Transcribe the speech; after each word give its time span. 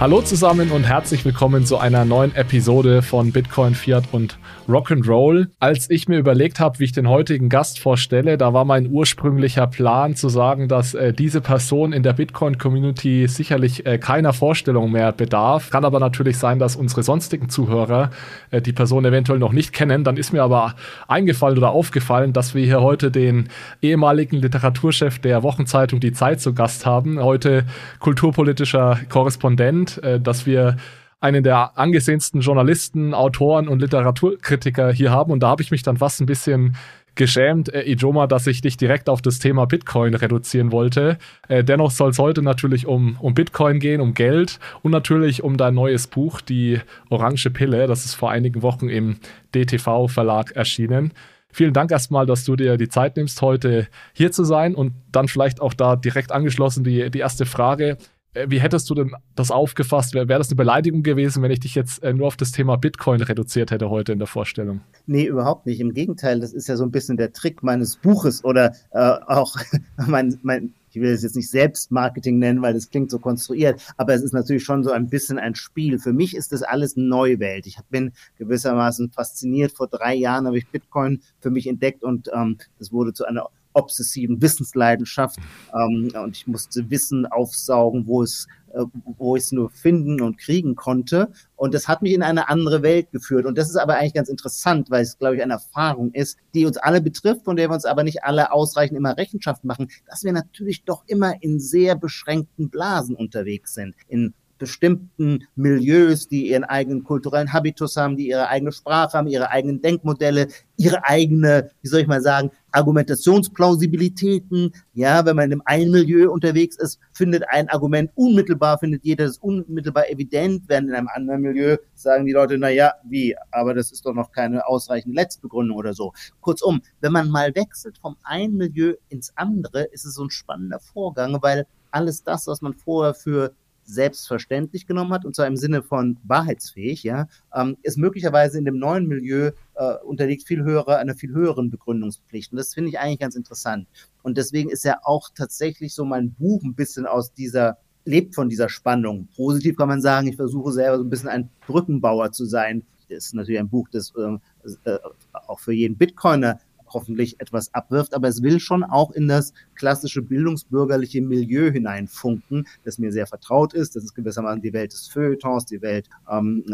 Hallo 0.00 0.22
zusammen 0.22 0.70
und 0.70 0.84
herzlich 0.84 1.26
willkommen 1.26 1.66
zu 1.66 1.76
einer 1.76 2.06
neuen 2.06 2.34
Episode 2.34 3.02
von 3.02 3.32
Bitcoin, 3.32 3.74
Fiat 3.74 4.04
und 4.12 4.38
Rock'n'Roll. 4.70 5.48
Als 5.58 5.90
ich 5.90 6.08
mir 6.08 6.18
überlegt 6.18 6.60
habe, 6.60 6.78
wie 6.78 6.84
ich 6.84 6.92
den 6.92 7.08
heutigen 7.08 7.48
Gast 7.48 7.78
vorstelle, 7.78 8.38
da 8.38 8.54
war 8.54 8.64
mein 8.64 8.90
ursprünglicher 8.90 9.66
Plan 9.66 10.14
zu 10.14 10.28
sagen, 10.28 10.68
dass 10.68 10.94
äh, 10.94 11.12
diese 11.12 11.40
Person 11.40 11.92
in 11.92 12.02
der 12.02 12.12
Bitcoin-Community 12.12 13.26
sicherlich 13.28 13.84
äh, 13.86 13.98
keiner 13.98 14.32
Vorstellung 14.32 14.92
mehr 14.92 15.12
bedarf. 15.12 15.70
Kann 15.70 15.84
aber 15.84 16.00
natürlich 16.00 16.38
sein, 16.38 16.58
dass 16.58 16.76
unsere 16.76 17.02
sonstigen 17.02 17.48
Zuhörer 17.48 18.10
äh, 18.50 18.62
die 18.62 18.72
Person 18.72 19.04
eventuell 19.04 19.38
noch 19.38 19.52
nicht 19.52 19.72
kennen. 19.72 20.04
Dann 20.04 20.16
ist 20.16 20.32
mir 20.32 20.42
aber 20.42 20.74
eingefallen 21.08 21.58
oder 21.58 21.70
aufgefallen, 21.70 22.32
dass 22.32 22.54
wir 22.54 22.64
hier 22.64 22.80
heute 22.80 23.10
den 23.10 23.48
ehemaligen 23.82 24.36
Literaturchef 24.36 25.18
der 25.18 25.42
Wochenzeitung 25.42 26.00
Die 26.00 26.12
Zeit 26.12 26.40
zu 26.40 26.54
Gast 26.54 26.86
haben, 26.86 27.18
heute 27.20 27.64
kulturpolitischer 27.98 28.98
Korrespondent 29.08 30.02
äh, 30.02 30.20
dass 30.20 30.46
wir 30.46 30.76
einen 31.20 31.42
der 31.42 31.78
angesehensten 31.78 32.40
Journalisten, 32.40 33.14
Autoren 33.14 33.68
und 33.68 33.80
Literaturkritiker 33.80 34.92
hier 34.92 35.10
haben. 35.10 35.30
Und 35.30 35.42
da 35.42 35.48
habe 35.48 35.62
ich 35.62 35.70
mich 35.70 35.82
dann 35.82 35.98
fast 35.98 36.20
ein 36.20 36.26
bisschen 36.26 36.76
geschämt, 37.14 37.72
äh, 37.72 37.82
Ijoma, 37.82 38.26
dass 38.26 38.46
ich 38.46 38.62
dich 38.62 38.76
direkt 38.76 39.08
auf 39.08 39.20
das 39.20 39.38
Thema 39.38 39.66
Bitcoin 39.66 40.14
reduzieren 40.14 40.72
wollte. 40.72 41.18
Äh, 41.48 41.62
dennoch 41.62 41.90
soll 41.90 42.10
es 42.10 42.18
heute 42.18 42.42
natürlich 42.42 42.86
um, 42.86 43.16
um 43.20 43.34
Bitcoin 43.34 43.80
gehen, 43.80 44.00
um 44.00 44.14
Geld 44.14 44.58
und 44.82 44.92
natürlich 44.92 45.42
um 45.42 45.56
dein 45.56 45.74
neues 45.74 46.06
Buch, 46.06 46.40
die 46.40 46.80
Orange 47.10 47.50
Pille. 47.50 47.86
Das 47.86 48.04
ist 48.04 48.14
vor 48.14 48.30
einigen 48.30 48.62
Wochen 48.62 48.88
im 48.88 49.16
DTV-Verlag 49.54 50.52
erschienen. 50.52 51.12
Vielen 51.52 51.72
Dank 51.72 51.90
erstmal, 51.90 52.26
dass 52.26 52.44
du 52.44 52.54
dir 52.54 52.76
die 52.76 52.88
Zeit 52.88 53.16
nimmst, 53.16 53.42
heute 53.42 53.88
hier 54.12 54.30
zu 54.30 54.44
sein 54.44 54.74
und 54.74 54.92
dann 55.10 55.26
vielleicht 55.26 55.60
auch 55.60 55.74
da 55.74 55.96
direkt 55.96 56.30
angeschlossen 56.30 56.84
die, 56.84 57.10
die 57.10 57.18
erste 57.18 57.44
Frage. 57.44 57.98
Äh, 58.32 58.46
wie 58.48 58.60
hättest 58.60 58.88
du 58.88 58.94
denn 58.94 59.12
das 59.34 59.50
aufgefasst? 59.50 60.14
Wäre 60.14 60.28
wär 60.28 60.38
das 60.38 60.48
eine 60.48 60.56
Beleidigung 60.56 61.02
gewesen, 61.02 61.42
wenn 61.42 61.50
ich 61.50 61.60
dich 61.60 61.74
jetzt 61.74 62.02
äh, 62.02 62.12
nur 62.12 62.28
auf 62.28 62.36
das 62.36 62.52
Thema 62.52 62.76
Bitcoin 62.76 63.20
reduziert 63.20 63.70
hätte 63.70 63.90
heute 63.90 64.12
in 64.12 64.18
der 64.18 64.28
Vorstellung? 64.28 64.82
Nee, 65.06 65.24
überhaupt 65.24 65.66
nicht. 65.66 65.80
Im 65.80 65.94
Gegenteil, 65.94 66.38
das 66.38 66.52
ist 66.52 66.68
ja 66.68 66.76
so 66.76 66.84
ein 66.84 66.92
bisschen 66.92 67.16
der 67.16 67.32
Trick 67.32 67.62
meines 67.62 67.96
Buches 67.96 68.44
oder 68.44 68.72
äh, 68.92 68.98
auch 69.26 69.56
mein, 70.06 70.38
mein, 70.42 70.74
ich 70.90 71.00
will 71.00 71.10
es 71.10 71.22
jetzt 71.22 71.34
nicht 71.34 71.50
Selbstmarketing 71.50 72.38
nennen, 72.38 72.62
weil 72.62 72.74
das 72.74 72.90
klingt 72.90 73.10
so 73.10 73.18
konstruiert, 73.18 73.80
aber 73.96 74.14
es 74.14 74.22
ist 74.22 74.32
natürlich 74.32 74.64
schon 74.64 74.84
so 74.84 74.92
ein 74.92 75.08
bisschen 75.08 75.38
ein 75.38 75.56
Spiel. 75.56 75.98
Für 75.98 76.12
mich 76.12 76.36
ist 76.36 76.52
das 76.52 76.62
alles 76.62 76.96
Neuwelt. 76.96 77.66
Ich 77.66 77.78
bin 77.90 78.12
gewissermaßen 78.38 79.10
fasziniert. 79.10 79.72
Vor 79.72 79.88
drei 79.88 80.14
Jahren 80.14 80.46
habe 80.46 80.58
ich 80.58 80.68
Bitcoin 80.68 81.20
für 81.40 81.50
mich 81.50 81.66
entdeckt 81.66 82.04
und 82.04 82.30
ähm, 82.32 82.58
das 82.78 82.92
wurde 82.92 83.12
zu 83.12 83.24
einer 83.24 83.46
obsessiven 83.72 84.40
Wissensleidenschaft 84.42 85.38
ähm, 85.74 86.10
und 86.14 86.36
ich 86.36 86.46
musste 86.46 86.90
Wissen 86.90 87.26
aufsaugen, 87.26 88.06
wo 88.06 88.22
es 88.22 88.46
äh, 88.72 88.84
wo 89.18 89.34
ich 89.34 89.42
es 89.44 89.52
nur 89.52 89.70
finden 89.70 90.20
und 90.20 90.38
kriegen 90.38 90.76
konnte. 90.76 91.32
Und 91.56 91.74
das 91.74 91.88
hat 91.88 92.02
mich 92.02 92.12
in 92.12 92.22
eine 92.22 92.48
andere 92.48 92.82
Welt 92.82 93.10
geführt. 93.10 93.44
Und 93.44 93.58
das 93.58 93.68
ist 93.68 93.76
aber 93.76 93.96
eigentlich 93.96 94.14
ganz 94.14 94.28
interessant, 94.28 94.90
weil 94.90 95.02
es, 95.02 95.18
glaube 95.18 95.36
ich, 95.36 95.42
eine 95.42 95.54
Erfahrung 95.54 96.12
ist, 96.12 96.38
die 96.54 96.66
uns 96.66 96.76
alle 96.76 97.00
betrifft, 97.00 97.44
von 97.44 97.56
der 97.56 97.68
wir 97.68 97.74
uns 97.74 97.84
aber 97.84 98.04
nicht 98.04 98.22
alle 98.22 98.52
ausreichend 98.52 98.96
immer 98.96 99.16
Rechenschaft 99.16 99.64
machen, 99.64 99.88
dass 100.06 100.22
wir 100.22 100.32
natürlich 100.32 100.84
doch 100.84 101.02
immer 101.08 101.34
in 101.42 101.58
sehr 101.58 101.96
beschränkten 101.96 102.70
Blasen 102.70 103.16
unterwegs 103.16 103.74
sind. 103.74 103.96
In 104.06 104.34
bestimmten 104.60 105.48
Milieus, 105.56 106.28
die 106.28 106.50
ihren 106.50 106.64
eigenen 106.64 107.02
kulturellen 107.02 107.52
Habitus 107.52 107.96
haben, 107.96 108.16
die 108.16 108.28
ihre 108.28 108.48
eigene 108.48 108.70
Sprache 108.70 109.18
haben, 109.18 109.26
ihre 109.26 109.50
eigenen 109.50 109.80
Denkmodelle, 109.80 110.46
ihre 110.76 111.04
eigene, 111.04 111.70
wie 111.82 111.88
soll 111.88 112.02
ich 112.02 112.06
mal 112.06 112.20
sagen, 112.20 112.52
Argumentationsplausibilitäten. 112.70 114.72
Ja, 114.92 115.24
wenn 115.24 115.34
man 115.34 115.46
in 115.46 115.52
einem 115.52 115.62
einen 115.64 115.90
Milieu 115.90 116.30
unterwegs 116.30 116.76
ist, 116.76 117.00
findet 117.12 117.44
ein 117.48 117.68
Argument 117.70 118.12
unmittelbar, 118.14 118.78
findet 118.78 119.04
jeder 119.04 119.24
das 119.24 119.38
unmittelbar 119.38 120.08
evident, 120.10 120.64
während 120.68 120.90
in 120.90 120.94
einem 120.94 121.08
anderen 121.12 121.40
Milieu 121.40 121.78
sagen 121.94 122.26
die 122.26 122.32
Leute, 122.32 122.58
na 122.58 122.68
ja, 122.68 122.92
wie, 123.04 123.34
aber 123.50 123.74
das 123.74 123.90
ist 123.90 124.04
doch 124.04 124.14
noch 124.14 124.30
keine 124.30 124.66
ausreichende 124.66 125.16
Letztbegründung 125.16 125.76
oder 125.76 125.94
so. 125.94 126.12
Kurzum, 126.40 126.82
wenn 127.00 127.12
man 127.12 127.30
mal 127.30 127.54
wechselt 127.54 127.98
vom 127.98 128.16
einen 128.22 128.58
Milieu 128.58 128.94
ins 129.08 129.32
andere, 129.36 129.84
ist 129.84 130.04
es 130.04 130.14
so 130.14 130.24
ein 130.24 130.30
spannender 130.30 130.80
Vorgang, 130.80 131.38
weil 131.40 131.66
alles 131.90 132.22
das, 132.22 132.46
was 132.46 132.62
man 132.62 132.74
vorher 132.74 133.14
für 133.14 133.52
selbstverständlich 133.92 134.86
genommen 134.86 135.12
hat, 135.12 135.24
und 135.24 135.34
zwar 135.34 135.46
im 135.46 135.56
Sinne 135.56 135.82
von 135.82 136.18
wahrheitsfähig, 136.24 137.02
ja, 137.02 137.28
ähm, 137.54 137.76
ist 137.82 137.98
möglicherweise 137.98 138.58
in 138.58 138.64
dem 138.64 138.78
neuen 138.78 139.06
Milieu 139.06 139.50
äh, 139.74 139.94
unterliegt 140.04 140.46
viel 140.46 140.62
höhere, 140.62 140.98
einer 140.98 141.14
viel 141.14 141.32
höheren 141.32 141.70
Begründungspflicht. 141.70 142.52
Und 142.52 142.58
das 142.58 142.74
finde 142.74 142.90
ich 142.90 142.98
eigentlich 142.98 143.18
ganz 143.20 143.34
interessant. 143.34 143.86
Und 144.22 144.36
deswegen 144.38 144.70
ist 144.70 144.84
ja 144.84 144.98
auch 145.02 145.30
tatsächlich 145.34 145.94
so 145.94 146.04
mein 146.04 146.32
Buch 146.32 146.62
ein 146.62 146.74
bisschen 146.74 147.06
aus 147.06 147.32
dieser 147.32 147.78
lebt 148.04 148.34
von 148.34 148.48
dieser 148.48 148.68
Spannung. 148.68 149.28
Positiv 149.36 149.76
kann 149.76 149.88
man 149.88 150.00
sagen, 150.00 150.26
ich 150.26 150.36
versuche 150.36 150.72
selber 150.72 150.98
so 150.98 151.04
ein 151.04 151.10
bisschen 151.10 151.28
ein 151.28 151.50
Brückenbauer 151.66 152.32
zu 152.32 152.44
sein. 152.44 152.82
Das 153.08 153.26
ist 153.26 153.34
natürlich 153.34 153.60
ein 153.60 153.68
Buch, 153.68 153.88
das 153.90 154.12
äh, 154.16 154.90
äh 154.90 154.98
auch 155.46 155.58
für 155.58 155.72
jeden 155.72 155.96
Bitcoiner 155.96 156.60
hoffentlich 156.90 157.40
etwas 157.40 157.72
abwirft, 157.74 158.14
aber 158.14 158.28
es 158.28 158.42
will 158.42 158.60
schon 158.60 158.84
auch 158.84 159.10
in 159.12 159.28
das 159.28 159.52
klassische 159.74 160.22
bildungsbürgerliche 160.22 161.22
Milieu 161.22 161.70
hineinfunken, 161.70 162.66
das 162.84 162.98
mir 162.98 163.12
sehr 163.12 163.26
vertraut 163.26 163.74
ist. 163.74 163.96
Das 163.96 164.04
ist 164.04 164.14
gewissermaßen 164.14 164.62
die 164.62 164.72
Welt 164.72 164.92
des 164.92 165.08
Feuilletons, 165.08 165.66
die 165.66 165.82
Welt 165.82 166.08
ähm, 166.30 166.64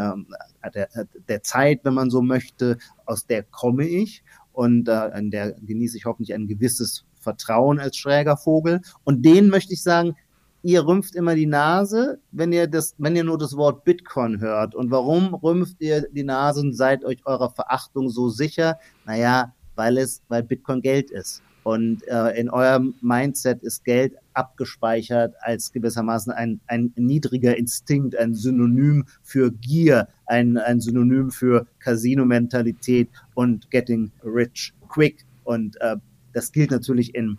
äh, 0.62 0.70
der, 0.70 0.88
der 1.28 1.42
Zeit, 1.42 1.80
wenn 1.84 1.94
man 1.94 2.10
so 2.10 2.22
möchte, 2.22 2.78
aus 3.04 3.26
der 3.26 3.42
komme 3.42 3.86
ich 3.86 4.22
und 4.52 4.88
äh, 4.88 5.18
in 5.18 5.30
der 5.30 5.52
genieße 5.52 5.96
ich 5.96 6.06
hoffentlich 6.06 6.34
ein 6.34 6.48
gewisses 6.48 7.04
Vertrauen 7.20 7.78
als 7.78 7.96
schräger 7.96 8.36
Vogel. 8.36 8.80
Und 9.04 9.24
den 9.24 9.48
möchte 9.48 9.74
ich 9.74 9.82
sagen, 9.82 10.16
ihr 10.62 10.86
rümpft 10.86 11.14
immer 11.14 11.34
die 11.34 11.46
Nase, 11.46 12.20
wenn 12.32 12.52
ihr 12.52 12.66
das, 12.66 12.94
wenn 12.98 13.14
ihr 13.14 13.24
nur 13.24 13.38
das 13.38 13.56
Wort 13.56 13.84
Bitcoin 13.84 14.40
hört. 14.40 14.74
Und 14.74 14.90
warum 14.90 15.34
rümpft 15.34 15.76
ihr 15.80 16.08
die 16.10 16.24
Nase 16.24 16.60
und 16.60 16.72
seid 16.72 17.04
euch 17.04 17.24
eurer 17.24 17.50
Verachtung 17.50 18.08
so 18.08 18.28
sicher? 18.28 18.78
Naja, 19.04 19.54
weil 19.76 19.98
es, 19.98 20.22
weil 20.28 20.42
Bitcoin 20.42 20.82
Geld 20.82 21.10
ist. 21.10 21.42
Und 21.62 22.06
äh, 22.06 22.38
in 22.38 22.48
eurem 22.48 22.94
Mindset 23.00 23.60
ist 23.64 23.84
Geld 23.84 24.14
abgespeichert 24.34 25.34
als 25.40 25.72
gewissermaßen 25.72 26.32
ein, 26.32 26.60
ein 26.68 26.92
niedriger 26.94 27.56
Instinkt, 27.56 28.14
ein 28.14 28.34
Synonym 28.34 29.04
für 29.24 29.50
Gier, 29.50 30.06
ein, 30.26 30.58
ein 30.58 30.80
Synonym 30.80 31.32
für 31.32 31.66
Casino-Mentalität 31.80 33.08
und 33.34 33.68
Getting 33.72 34.12
Rich 34.24 34.74
Quick. 34.88 35.24
Und 35.42 35.80
äh, 35.80 35.96
das 36.32 36.52
gilt 36.52 36.70
natürlich 36.70 37.16
in 37.16 37.36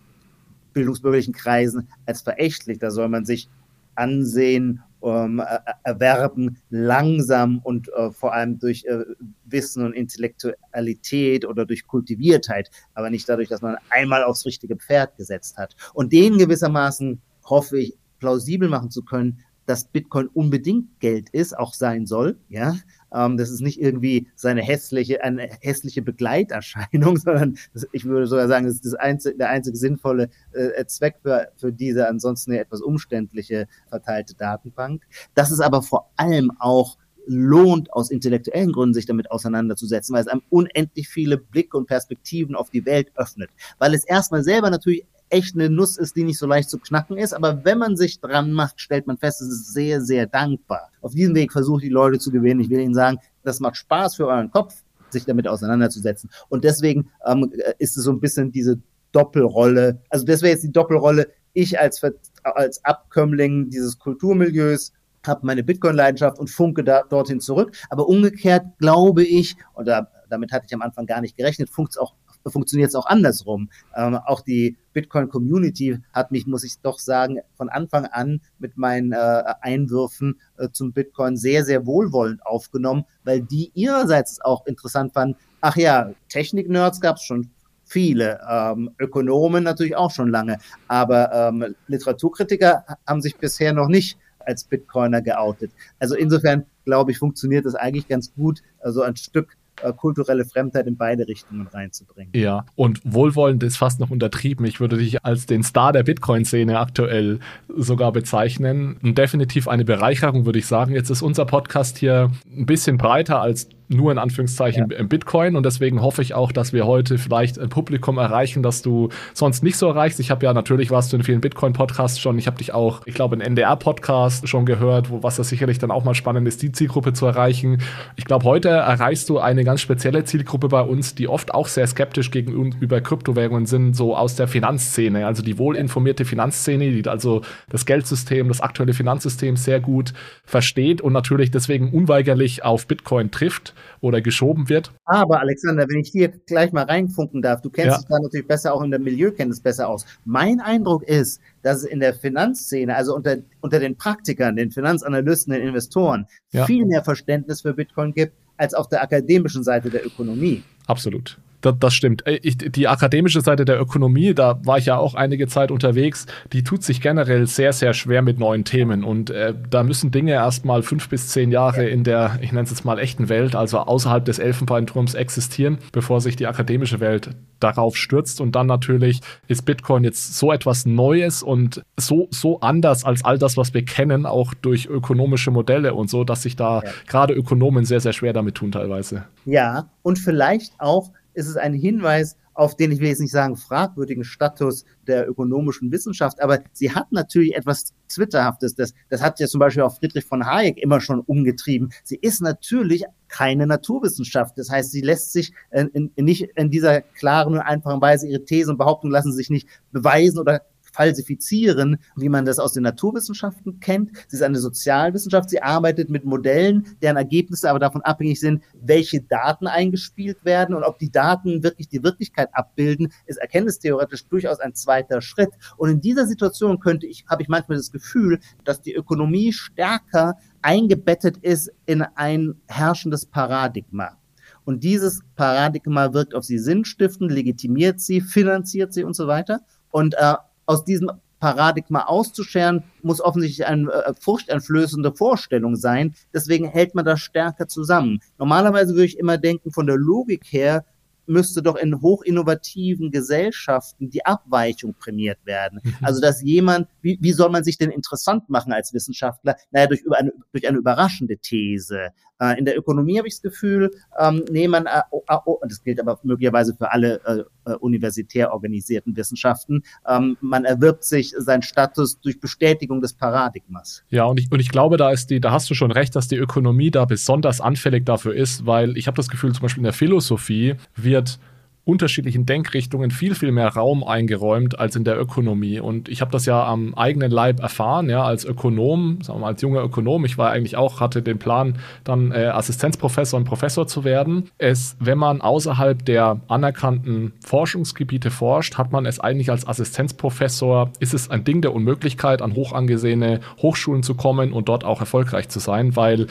bildungsbürgerlichen 0.74 1.34
Kreisen 1.34 1.88
als 2.06 2.22
verächtlich. 2.22 2.80
Da 2.80 2.92
soll 2.92 3.08
man 3.08 3.24
sich 3.24 3.48
ansehen 3.96 4.84
ähm, 5.04 5.42
erwerben, 5.84 6.58
langsam 6.70 7.60
und 7.60 7.90
äh, 7.94 8.12
vor 8.12 8.34
allem 8.34 8.60
durch 8.60 8.86
äh, 8.86 9.04
Wissen 9.46 9.86
und 9.86 9.94
Intellektualität 9.94 11.46
oder 11.46 11.66
durch 11.66 11.88
Kultiviertheit, 11.88 12.70
aber 12.94 13.10
nicht 13.10 13.28
dadurch, 13.30 13.50
dass 13.50 13.62
man 13.62 13.78
einmal 13.90 14.24
aufs 14.24 14.46
richtige 14.46 14.76
Pferd 14.76 15.16
gesetzt 15.18 15.58
hat. 15.58 15.76
Und 15.94 16.14
den 16.14 16.38
gewissermaßen 16.38 17.22
hoffe 17.46 17.80
ich 17.80 17.98
plausibel 18.20 18.70
machen 18.70 18.92
zu 18.92 19.04
können, 19.04 19.40
dass 19.66 19.86
Bitcoin 19.86 20.28
unbedingt 20.28 21.00
Geld 21.00 21.30
ist, 21.30 21.58
auch 21.58 21.74
sein 21.74 22.06
soll, 22.06 22.40
ja. 22.50 22.76
Ähm, 23.14 23.38
das 23.38 23.50
ist 23.50 23.62
nicht 23.62 23.80
irgendwie 23.82 24.28
seine 24.36 24.62
hässliche, 24.62 25.24
eine 25.24 25.50
hässliche 25.62 26.02
Begleiterscheinung, 26.02 27.18
sondern 27.18 27.58
das, 27.74 27.88
ich 27.92 28.06
würde 28.06 28.28
sogar 28.28 28.48
sagen, 28.48 28.66
das 28.66 28.76
ist 28.76 28.86
das 28.86 28.96
einzige, 28.96 29.38
der 29.38 29.50
einzige 29.50 29.78
sinnvolle 29.78 30.30
äh, 30.54 30.86
Zweck 30.86 31.16
für, 31.22 31.48
für 31.58 31.72
diese 31.72 32.08
ansonsten 32.08 32.54
ja 32.54 32.62
etwas 32.62 32.82
umständliche 32.82 33.68
verteilte 33.90 34.36
Datenbank. 34.36 35.04
Das 35.34 35.52
ist 35.52 35.60
aber 35.60 35.82
vor 35.82 36.12
allem 36.18 36.52
auch 36.60 36.98
lohnt, 37.28 37.92
aus 37.94 38.10
intellektuellen 38.10 38.72
Gründen 38.72 38.94
sich 38.94 39.06
damit 39.06 39.30
auseinanderzusetzen, 39.32 40.16
weil 40.16 40.22
es 40.22 40.28
einem 40.28 40.44
unendlich 40.50 41.10
viele 41.10 41.38
Blicke 41.38 41.78
und 41.78 41.86
Perspektiven 41.86 42.56
auf 42.56 42.70
die 42.70 42.86
Welt 42.86 43.12
öffnet. 43.16 43.50
Weil 43.78 43.94
es 43.94 44.06
erstmal 44.06 44.44
selber 44.44 44.70
natürlich 44.70 45.06
echt 45.30 45.56
eine 45.56 45.70
Nuss 45.70 45.98
ist, 45.98 46.16
die 46.16 46.24
nicht 46.24 46.38
so 46.38 46.48
leicht 46.48 46.70
zu 46.70 46.80
knacken 46.80 47.18
ist. 47.18 47.34
Aber 47.34 47.64
wenn 47.66 47.78
man 47.78 47.98
sich 47.98 48.20
dran 48.20 48.54
macht, 48.54 48.80
stellt 48.80 49.08
man 49.08 49.18
fest, 49.18 49.42
es 49.42 49.50
ist 49.50 49.74
sehr, 49.74 50.02
sehr 50.02 50.28
dankbar. 50.28 50.92
Auf 51.02 51.14
diesem 51.14 51.36
Weg 51.36 51.52
versuche 51.52 51.80
ich 51.80 51.88
die 51.88 51.94
Leute 51.94 52.20
zu 52.20 52.32
gewinnen. 52.32 52.62
Ich 52.62 52.70
will 52.70 52.80
ihnen 52.80 52.94
sagen, 52.94 53.18
das 53.44 53.60
macht 53.60 53.78
Spaß 53.78 54.16
für 54.16 54.28
euren 54.28 54.52
Kopf, 54.52 54.76
sich 55.10 55.26
damit 55.26 55.48
auseinanderzusetzen. 55.48 56.30
Und 56.50 56.64
deswegen 56.64 57.10
ähm, 57.26 57.52
ist 57.78 57.98
es 57.98 58.04
so 58.04 58.12
ein 58.12 58.20
bisschen 58.20 58.52
diese 58.52 58.80
Doppelrolle. 59.12 60.02
Also 60.10 60.26
das 60.26 60.42
wäre 60.42 60.54
jetzt 60.54 60.64
die 60.64 60.72
Doppelrolle. 60.72 61.30
Ich 61.54 61.80
als, 61.80 62.02
als 62.44 62.84
Abkömmling 62.86 63.70
dieses 63.70 63.98
Kulturmilieus 64.00 64.94
habe 65.26 65.46
meine 65.46 65.64
Bitcoin-Leidenschaft 65.64 66.40
und 66.40 66.50
funke 66.50 66.84
da, 66.84 67.04
dorthin 67.04 67.42
zurück. 67.42 67.76
Aber 67.90 68.08
umgekehrt 68.08 68.66
glaube 68.78 69.24
ich, 69.24 69.56
und 69.74 69.88
da, 69.88 70.08
damit 70.30 70.52
hatte 70.52 70.66
ich 70.68 70.74
am 70.74 70.82
Anfang 70.82 71.06
gar 71.06 71.22
nicht 71.22 71.36
gerechnet, 71.36 71.70
funkt 71.70 71.92
es 71.92 71.98
auch 71.98 72.14
funktioniert 72.50 72.90
es 72.90 72.96
auch 72.96 73.06
andersrum. 73.06 73.70
Ähm, 73.96 74.16
auch 74.16 74.42
die 74.42 74.78
Bitcoin-Community 74.94 76.00
hat 76.14 76.32
mich, 76.32 76.48
muss 76.48 76.64
ich 76.64 76.80
doch 76.82 77.00
sagen, 77.00 77.40
von 77.56 77.70
Anfang 77.70 78.06
an 78.06 78.42
mit 78.60 78.78
meinen 78.78 79.12
äh, 79.12 79.44
Einwürfen 79.62 80.40
äh, 80.58 80.70
zum 80.72 80.94
Bitcoin 80.94 81.38
sehr, 81.38 81.64
sehr 81.66 81.86
wohlwollend 81.86 82.46
aufgenommen, 82.46 83.06
weil 83.24 83.42
die 83.42 83.72
ihrerseits 83.74 84.42
auch 84.42 84.66
interessant 84.66 85.14
fanden. 85.14 85.38
Ach 85.62 85.76
ja, 85.76 86.12
Technik-Nerds 86.30 87.02
gab 87.02 87.18
es 87.18 87.24
schon 87.24 87.50
viele, 87.84 88.40
ähm, 88.50 88.92
Ökonomen 89.00 89.64
natürlich 89.64 89.96
auch 89.96 90.12
schon 90.12 90.30
lange, 90.30 90.58
aber 90.88 91.32
ähm, 91.32 91.76
Literaturkritiker 91.88 92.84
haben 93.08 93.22
sich 93.22 93.38
bisher 93.38 93.72
noch 93.74 93.88
nicht 93.88 94.18
als 94.40 94.64
Bitcoiner 94.66 95.22
geoutet. 95.22 95.72
Also 96.00 96.16
insofern 96.16 96.66
glaube 96.86 97.12
ich, 97.12 97.18
funktioniert 97.18 97.66
das 97.66 97.76
eigentlich 97.76 98.08
ganz 98.08 98.34
gut, 98.34 98.62
also 98.80 99.02
ein 99.02 99.16
Stück 99.18 99.58
äh, 99.82 99.94
kulturelle 99.94 100.46
Fremdheit 100.46 100.88
in 100.88 100.98
beide 100.98 101.28
Richtungen 101.28 101.68
reinzubringen. 101.68 102.32
Ja, 102.36 102.66
und 102.76 103.02
wohlwollend 103.04 103.64
ist 103.64 103.78
fast 103.78 104.00
noch 104.00 104.10
untertrieben. 104.10 104.66
Ich 104.66 104.80
würde 104.80 104.98
dich 104.98 105.24
als 105.24 105.46
den 105.46 105.64
Star 105.64 105.94
der 105.94 106.04
Bitcoin-Szene 106.04 106.80
aktuell 106.80 107.40
sogar 107.76 108.12
bezeichnen. 108.12 108.98
Und 109.04 109.18
definitiv 109.18 109.68
eine 109.68 109.86
Bereicherung, 109.86 110.46
würde 110.46 110.60
ich 110.60 110.66
sagen. 110.66 110.94
Jetzt 110.94 111.10
ist 111.10 111.22
unser 111.22 111.46
Podcast 111.46 111.98
hier 111.98 112.32
ein 112.46 112.66
bisschen 112.66 112.98
breiter 112.98 113.42
als 113.42 113.70
nur 113.90 114.12
in 114.12 114.18
Anführungszeichen 114.18 114.90
ja. 114.90 115.04
Bitcoin 115.04 115.56
und 115.56 115.66
deswegen 115.66 116.02
hoffe 116.02 116.22
ich 116.22 116.34
auch, 116.34 116.52
dass 116.52 116.74
wir 116.74 116.86
heute 116.86 117.18
vielleicht 117.18 117.58
ein 117.58 117.70
Publikum 117.70 118.18
erreichen, 118.18 118.62
das 118.62 118.82
du 118.82 119.10
sonst 119.34 119.64
nicht 119.64 119.78
so 119.78 119.88
erreichst. 119.88 120.20
Ich 120.20 120.30
habe 120.30 120.46
ja 120.46 120.54
natürlich 120.54 120.92
warst 120.92 121.14
du 121.14 121.18
in 121.18 121.24
vielen 121.24 121.42
Bitcoin-Podcasts 121.42 122.20
schon. 122.20 122.38
Ich 122.38 122.48
habe 122.48 122.58
dich 122.58 122.74
auch, 122.74 123.02
ich 123.06 123.14
glaube, 123.14 123.36
in 123.36 123.42
NDR-Podcast 123.42 124.48
schon 124.48 124.66
gehört, 124.66 125.10
wo 125.10 125.24
was 125.24 125.38
das 125.38 125.50
sicherlich 125.50 125.80
dann 125.80 125.92
auch 125.92 126.04
mal 126.04 126.16
spannend 126.16 126.48
ist, 126.48 126.62
die 126.62 126.72
Zielgruppe 126.72 127.14
zu 127.14 127.26
erreichen. 127.26 127.78
Ich 128.18 128.26
glaube, 128.26 128.46
heute 128.46 128.70
erreichst 128.70 129.30
du 129.30 129.40
eine 129.40 129.64
ganz 129.64 129.82
spezielle 129.82 130.26
Zielgruppe 130.26 130.68
bei 130.68 130.82
uns, 130.82 131.16
die 131.16 131.28
oft 131.28 131.54
auch 131.54 131.68
sehr 131.68 131.88
skeptisch 131.88 132.32
gegenüber 132.32 133.00
Kryptowährungen 133.00 133.66
sind, 133.66 133.96
so 133.96 134.16
aus 134.18 134.36
der 134.36 134.48
Finanzszene, 134.48 135.26
also 135.26 135.44
die 135.44 135.58
wohlinformierte 135.58 136.26
Finanzszene, 136.26 136.92
die 136.92 137.08
also 137.08 137.42
das 137.70 137.86
Geldsystem, 137.86 138.50
das 138.50 138.60
aktuelle 138.60 138.94
Finanzsystem 138.94 139.56
sehr 139.56 139.80
gut 139.80 140.14
versteht 140.44 141.00
und 141.02 141.14
natürlich 141.14 141.52
deswegen 141.52 141.92
unweigerlich 141.92 142.66
auf 142.66 142.88
Bitcoin 142.88 143.32
trifft 143.32 143.74
oder 144.02 144.22
geschoben 144.22 144.70
wird. 144.70 144.92
Aber 145.06 145.40
Alexander, 145.40 145.86
wenn 145.90 146.00
ich 146.00 146.10
hier 146.10 146.30
gleich 146.30 146.72
mal 146.72 146.86
reinfunken 146.86 147.42
darf, 147.42 147.62
du 147.62 147.70
kennst 147.70 147.92
ja. 147.92 147.98
dich 147.98 148.08
da 148.08 148.20
natürlich 148.20 148.48
besser 148.48 148.74
auch 148.74 148.82
in 148.82 148.92
der 148.92 149.00
Milieukenntnis 149.00 149.62
besser 149.62 149.90
aus. 149.90 150.06
Mein 150.26 150.60
Eindruck 150.60 151.04
ist, 151.04 151.42
dass 151.62 151.78
es 151.78 151.84
in 151.84 152.00
der 152.00 152.14
Finanzszene, 152.14 152.96
also 152.96 153.16
unter, 153.16 153.38
unter 153.62 153.80
den 153.80 153.98
Praktikern, 153.98 154.56
den 154.56 154.72
Finanzanalysten, 154.72 155.54
den 155.54 155.68
Investoren, 155.68 156.26
ja. 156.52 156.66
viel 156.66 156.86
mehr 156.86 157.04
Verständnis 157.04 157.62
für 157.62 157.74
Bitcoin 157.74 158.14
gibt 158.14 158.34
als 158.58 158.74
auf 158.74 158.90
der 158.90 159.02
akademischen 159.02 159.64
Seite 159.64 159.90
der 159.90 160.06
Ökonomie. 160.06 160.64
Absolut. 160.88 161.38
Das, 161.62 161.76
das 161.80 161.94
stimmt. 161.94 162.26
Äh, 162.28 162.40
ich, 162.44 162.58
die 162.58 162.88
akademische 162.88 163.42
Seite 163.42 163.66
der 163.66 163.80
Ökonomie, 163.80 164.34
da 164.34 164.60
war 164.64 164.78
ich 164.78 164.86
ja 164.86 164.98
auch 164.98 165.16
einige 165.16 165.48
Zeit 165.48 165.72
unterwegs, 165.72 166.26
die 166.54 166.64
tut 166.64 166.84
sich 166.84 167.02
generell 167.02 167.48
sehr, 167.48 167.74
sehr 167.74 167.94
schwer 167.94 168.22
mit 168.22 168.40
neuen 168.40 168.64
Themen. 168.64 169.04
Und 169.04 169.30
äh, 169.30 169.54
da 169.70 169.84
müssen 169.84 170.12
Dinge 170.12 170.34
erstmal 170.34 170.84
fünf 170.84 171.10
bis 171.10 171.30
zehn 171.30 171.52
Jahre 171.52 171.88
in 171.88 172.04
der, 172.04 172.38
ich 172.42 172.52
nenne 172.52 172.64
es 172.64 172.70
jetzt 172.70 172.86
mal, 172.86 173.00
echten 173.00 173.30
Welt, 173.30 173.56
also 173.56 173.80
außerhalb 173.80 174.24
des 174.26 174.40
Elfenbeinturms 174.40 175.16
existieren, 175.16 175.80
bevor 175.92 176.22
sich 176.22 176.36
die 176.36 176.48
akademische 176.48 177.00
Welt 177.00 177.30
darauf 177.60 177.98
stürzt. 177.98 178.40
Und 178.40 178.56
dann 178.56 178.68
natürlich 178.68 179.22
ist 179.48 179.66
Bitcoin 179.66 180.04
jetzt 180.04 180.38
so 180.38 180.52
etwas 180.52 180.86
Neues 180.86 181.42
und 181.42 181.82
so, 181.98 182.28
so 182.30 182.60
anders 182.60 183.04
als 183.04 183.26
all 183.26 183.40
das, 183.40 183.58
was 183.58 183.74
wir 183.74 183.84
kennen, 183.84 184.26
auch 184.26 184.54
durch 184.54 184.86
ökonomische 184.86 185.50
Modelle 185.50 185.96
und 185.96 186.10
so, 186.10 186.24
dass 186.24 186.44
sich 186.44 186.56
da 186.56 186.82
ja. 186.84 186.92
gerade 187.08 187.34
Ökonomen 187.34 187.86
sehr, 187.86 188.00
sehr 188.00 188.14
schwer 188.14 188.34
damit 188.34 188.56
tun 188.56 188.72
teilweise. 188.72 189.26
Ja, 189.46 189.90
und 190.04 190.20
vielleicht 190.20 190.74
auch 190.78 191.12
ist 191.38 191.48
es 191.48 191.56
ein 191.56 191.74
Hinweis 191.74 192.36
auf 192.56 192.76
den, 192.76 192.92
ich 192.92 193.00
will 193.00 193.10
jetzt 193.10 193.22
nicht 193.22 193.32
sagen, 193.32 193.56
fragwürdigen 193.56 194.24
Status 194.24 194.84
der 195.06 195.30
ökonomischen 195.30 195.92
Wissenschaft, 195.92 196.42
aber 196.42 196.62
sie 196.74 196.92
hat 196.92 197.12
natürlich 197.12 197.56
etwas 197.56 197.94
Zwitterhaftes. 198.08 198.74
Das, 198.74 198.96
das 199.10 199.22
hat 199.22 199.40
ja 199.40 199.46
zum 199.46 199.60
Beispiel 199.60 199.84
auch 199.84 199.96
Friedrich 199.96 200.26
von 200.26 200.44
Hayek 200.44 200.80
immer 200.80 201.00
schon 201.00 201.20
umgetrieben. 201.20 201.92
Sie 202.04 202.16
ist 202.16 202.42
natürlich 202.42 203.06
keine 203.28 203.68
Naturwissenschaft. 203.68 204.58
Das 204.58 204.72
heißt, 204.72 204.92
sie 204.92 205.02
lässt 205.02 205.34
sich 205.34 205.54
in, 205.72 206.12
in, 206.16 206.26
nicht 206.26 206.50
in 206.56 206.72
dieser 206.72 207.02
klaren 207.02 207.54
und 207.54 207.60
einfachen 207.60 208.02
Weise 208.02 208.28
ihre 208.28 208.44
Thesen 208.44 208.72
und 208.72 208.78
Behauptungen 208.78 209.14
lassen 209.14 209.32
sich 209.32 209.52
nicht 209.52 209.68
beweisen 209.92 210.40
oder 210.40 210.64
falsifizieren, 210.98 211.98
wie 212.16 212.28
man 212.28 212.44
das 212.44 212.58
aus 212.58 212.74
den 212.74 212.82
Naturwissenschaften 212.84 213.80
kennt. 213.80 214.12
Sie 214.28 214.36
ist 214.36 214.42
eine 214.42 214.58
Sozialwissenschaft. 214.58 215.50
Sie 215.50 215.62
arbeitet 215.62 216.10
mit 216.10 216.26
Modellen, 216.26 216.98
deren 217.04 217.18
Ergebnisse 217.18 217.70
aber 217.70 217.78
davon 217.78 218.02
abhängig 218.02 218.40
sind, 218.40 218.64
welche 218.82 219.22
Daten 219.22 219.68
eingespielt 219.68 220.44
werden 220.44 220.76
und 220.76 220.84
ob 220.84 220.98
die 220.98 221.12
Daten 221.12 221.62
wirklich 221.62 221.88
die 221.88 222.04
Wirklichkeit 222.04 222.50
abbilden, 222.52 223.14
ist 223.28 223.38
erkenntnistheoretisch 223.38 224.26
durchaus 224.26 224.60
ein 224.60 224.74
zweiter 224.74 225.22
Schritt. 225.22 225.52
Und 225.78 225.90
in 225.92 226.02
dieser 226.02 226.26
Situation 226.26 226.80
könnte 226.80 227.06
ich, 227.06 227.26
habe 227.30 227.44
ich 227.44 227.48
manchmal 227.48 227.78
das 227.78 227.92
Gefühl, 227.92 228.40
dass 228.64 228.82
die 228.82 228.96
Ökonomie 228.96 229.54
stärker 229.54 230.36
eingebettet 230.64 231.38
ist 231.38 231.72
in 231.86 232.02
ein 232.02 232.56
herrschendes 232.66 233.28
Paradigma. 233.28 234.18
Und 234.66 234.84
dieses 234.84 235.22
Paradigma 235.36 236.12
wirkt 236.14 236.34
auf 236.34 236.44
sie 236.44 236.58
sinnstiftend, 236.58 237.32
legitimiert 237.32 238.02
sie, 238.02 238.20
finanziert 238.20 238.94
sie 238.94 239.04
und 239.04 239.16
so 239.16 239.28
weiter. 239.28 239.62
Und 239.92 240.16
äh, 240.16 240.34
aus 240.68 240.86
diesem 240.86 241.12
Paradigma 241.40 242.06
auszuscheren, 242.06 242.84
muss 243.02 243.22
offensichtlich 243.22 243.68
eine 243.68 243.92
äh, 243.92 244.14
furchteinflößende 244.20 245.14
Vorstellung 245.14 245.76
sein. 245.76 246.16
Deswegen 246.34 246.68
hält 246.68 246.96
man 246.96 247.06
das 247.06 247.20
stärker 247.20 247.68
zusammen. 247.68 248.20
Normalerweise 248.38 248.94
würde 248.94 249.06
ich 249.06 249.20
immer 249.20 249.38
denken, 249.38 249.72
von 249.72 249.88
der 249.88 249.98
Logik 249.98 250.46
her 250.46 250.86
müsste 251.28 251.62
doch 251.62 251.76
in 251.76 252.02
hochinnovativen 252.02 253.12
Gesellschaften 253.12 254.10
die 254.10 254.26
Abweichung 254.26 254.94
prämiert 254.94 255.40
werden. 255.46 255.80
Mhm. 255.84 255.96
Also 256.02 256.22
dass 256.22 256.42
jemand, 256.42 256.88
wie, 257.02 257.18
wie 257.22 257.32
soll 257.32 257.50
man 257.50 257.64
sich 257.64 257.78
denn 257.78 257.92
interessant 257.92 258.50
machen 258.50 258.74
als 258.74 258.94
Wissenschaftler? 258.94 259.56
Naja, 259.72 259.88
durch, 259.88 260.04
eine, 260.12 260.32
durch 260.52 260.68
eine 260.68 260.78
überraschende 260.78 261.38
These. 261.38 262.10
Äh, 262.40 262.60
in 262.60 262.66
der 262.66 262.78
Ökonomie 262.78 263.18
habe 263.18 263.28
ich 263.28 263.36
das 263.36 263.42
Gefühl, 263.42 263.92
ähm, 264.20 264.44
nee, 264.52 264.68
man, 264.68 264.86
äh, 264.86 265.02
oh, 265.12 265.24
oh, 265.46 265.52
und 265.62 265.72
das 265.72 265.84
gilt 265.84 266.00
aber 266.00 266.20
möglicherweise 266.24 266.76
für 266.76 266.92
alle 266.92 267.22
äh, 267.26 267.72
äh, 267.72 267.76
universitär 267.76 268.54
organisierten 268.54 269.16
Wissenschaften, 269.16 269.84
ähm, 270.08 270.38
man 270.42 270.66
erwirbt 270.66 271.04
sich 271.04 271.34
seinen 271.38 271.62
Status 271.62 272.20
durch 272.22 272.40
Bestätigung 272.40 273.02
des 273.02 273.14
Paradigmas. 273.14 274.04
Ja, 274.10 274.26
und 274.26 274.40
ich, 274.40 274.52
und 274.52 274.60
ich 274.60 274.70
glaube, 274.70 274.98
da 274.98 275.12
ist 275.12 275.30
die, 275.30 275.40
da 275.40 275.52
hast 275.52 275.70
du 275.70 275.74
schon 275.74 275.92
recht, 275.92 276.16
dass 276.16 276.28
die 276.28 276.38
Ökonomie 276.38 276.92
da 276.92 277.06
besonders 277.06 277.62
anfällig 277.62 278.06
dafür 278.06 278.36
ist, 278.36 278.66
weil 278.66 278.98
ich 278.98 279.08
habe 279.08 279.16
das 279.16 279.30
Gefühl, 279.30 279.54
zum 279.54 279.64
Beispiel 279.64 279.82
in 279.82 279.86
der 279.86 279.94
Philosophie 279.94 280.76
wird 281.18 281.40
unterschiedlichen 281.88 282.46
Denkrichtungen 282.46 283.12
viel, 283.12 283.34
viel 283.34 283.54
mehr 283.54 283.70
Raum 283.70 284.04
eingeräumt 284.04 284.78
als 284.78 284.98
in 284.98 285.06
der 285.06 285.18
Ökonomie. 285.18 285.80
Und 285.80 286.10
ich 286.10 286.20
habe 286.20 286.32
das 286.32 286.46
ja 286.46 286.66
am 286.66 286.94
eigenen 286.96 287.32
Leib 287.32 287.62
erfahren, 287.62 288.10
ja, 288.10 288.24
als 288.24 288.44
Ökonom, 288.44 289.20
sagen 289.22 289.40
wir 289.40 289.44
mal, 289.44 289.48
als 289.48 289.62
junger 289.62 289.82
Ökonom. 289.82 290.26
Ich 290.26 290.38
war 290.38 290.52
eigentlich 290.52 290.76
auch, 290.76 291.00
hatte 291.00 291.22
den 291.22 291.40
Plan, 291.40 291.78
dann 292.04 292.34
äh, 292.34 292.48
Assistenzprofessor 292.48 293.40
und 293.40 293.46
Professor 293.46 293.88
zu 293.88 294.04
werden. 294.04 294.50
Es, 294.58 294.98
wenn 295.00 295.18
man 295.18 295.40
außerhalb 295.40 296.04
der 296.04 296.42
anerkannten 296.50 297.32
Forschungsgebiete 297.46 298.32
forscht, 298.32 298.78
hat 298.78 298.92
man 298.92 299.06
es 299.06 299.22
eigentlich 299.22 299.50
als 299.50 299.66
Assistenzprofessor, 299.66 300.92
ist 301.00 301.14
es 301.14 301.32
ein 301.32 301.46
Ding 301.46 301.62
der 301.62 301.74
Unmöglichkeit, 301.74 302.42
an 302.42 302.56
hoch 302.56 302.74
angesehene 302.74 303.40
Hochschulen 303.62 304.04
zu 304.04 304.16
kommen 304.16 304.52
und 304.52 304.68
dort 304.68 304.84
auch 304.84 305.00
erfolgreich 305.00 305.48
zu 305.48 305.60
sein, 305.60 305.96
weil 305.96 306.28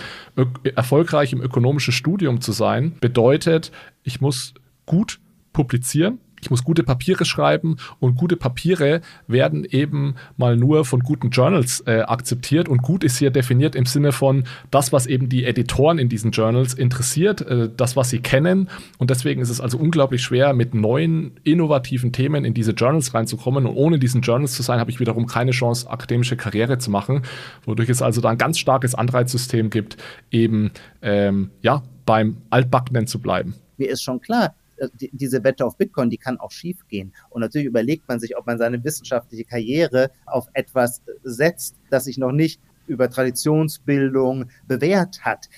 erfolgreich 0.75 1.33
im 1.33 1.41
ökonomischen 1.41 1.95
Studium 1.95 2.43
zu 2.43 2.53
sein, 2.53 2.95
bedeutet, 3.01 3.73
ich 4.05 4.21
muss 4.21 4.53
gut 4.87 5.21
publizieren. 5.53 6.19
Ich 6.41 6.51
muss 6.51 6.65
gute 6.65 6.83
Papiere 6.83 7.25
schreiben 7.25 7.77
und 7.99 8.17
gute 8.17 8.37
Papiere 8.37 9.01
werden 9.27 9.65
eben 9.65 10.15
mal 10.37 10.57
nur 10.57 10.85
von 10.85 11.01
guten 11.01 11.31
Journals 11.31 11.83
äh, 11.87 12.03
akzeptiert 12.03 12.69
und 12.69 12.83
gut 12.83 13.05
ist 13.05 13.17
hier 13.17 13.31
definiert 13.31 13.75
im 13.75 13.87
Sinne 13.87 14.13
von 14.13 14.45
das, 14.71 14.93
was 14.93 15.07
eben 15.07 15.29
die 15.29 15.45
Editoren 15.45 15.99
in 15.99 16.09
diesen 16.09 16.31
Journals 16.31 16.75
interessiert, 16.75 17.41
äh, 17.41 17.71
das, 17.75 17.97
was 17.97 18.11
sie 18.11 18.21
kennen 18.21 18.69
und 18.99 19.11
deswegen 19.11 19.41
ist 19.41 19.51
es 19.51 19.61
also 19.61 19.79
unglaublich 19.79 20.23
schwer, 20.23 20.53
mit 20.53 20.75
neuen, 20.75 21.33
innovativen 21.43 22.13
Themen 22.13 22.45
in 22.45 22.55
diese 22.55 22.73
Journals 22.73 23.15
reinzukommen 23.15 23.67
und 23.67 23.75
ohne 23.75 23.99
diesen 23.99 24.21
Journals 24.21 24.53
zu 24.53 24.63
sein, 24.63 24.79
habe 24.79 24.91
ich 24.91 25.01
wiederum 25.01 25.27
keine 25.27 25.53
Chance, 25.53 25.91
akademische 25.91 26.37
Karriere 26.37 26.79
zu 26.79 26.91
machen, 26.91 27.23
wodurch 27.65 27.89
es 27.89 28.03
also 28.03 28.21
da 28.21 28.29
ein 28.29 28.39
ganz 28.39 28.59
starkes 28.59 28.95
Anreizsystem 28.95 29.71
gibt, 29.71 29.97
eben 30.31 30.71
ähm, 31.03 31.51
ja, 31.63 31.83
beim 32.05 32.37
Altbackenen 32.51 33.07
zu 33.07 33.21
bleiben. 33.21 33.55
Mir 33.79 33.91
ist 33.91 34.03
schon 34.03 34.21
klar, 34.21 34.55
die, 35.01 35.11
diese 35.13 35.43
Wette 35.45 35.65
auf 35.65 35.77
Bitcoin, 35.77 36.11
die 36.11 36.19
kann 36.19 36.39
auch 36.39 36.51
schief 36.51 36.87
gehen. 36.89 37.13
Und 37.31 37.41
natürlich 37.41 37.67
überlegt 37.67 38.09
man 38.09 38.21
sich, 38.21 38.37
ob 38.37 38.47
man 38.47 38.59
seine 38.59 38.83
wissenschaftliche 38.83 39.45
Karriere 39.45 40.11
auf 40.27 40.49
etwas 40.55 41.03
setzt, 41.23 41.77
das 41.91 42.05
sich 42.05 42.19
noch 42.19 42.33
nicht 42.33 42.61
über 42.87 43.11
Traditionsbildung 43.11 44.47
bewährt 44.67 45.25
hat. 45.25 45.49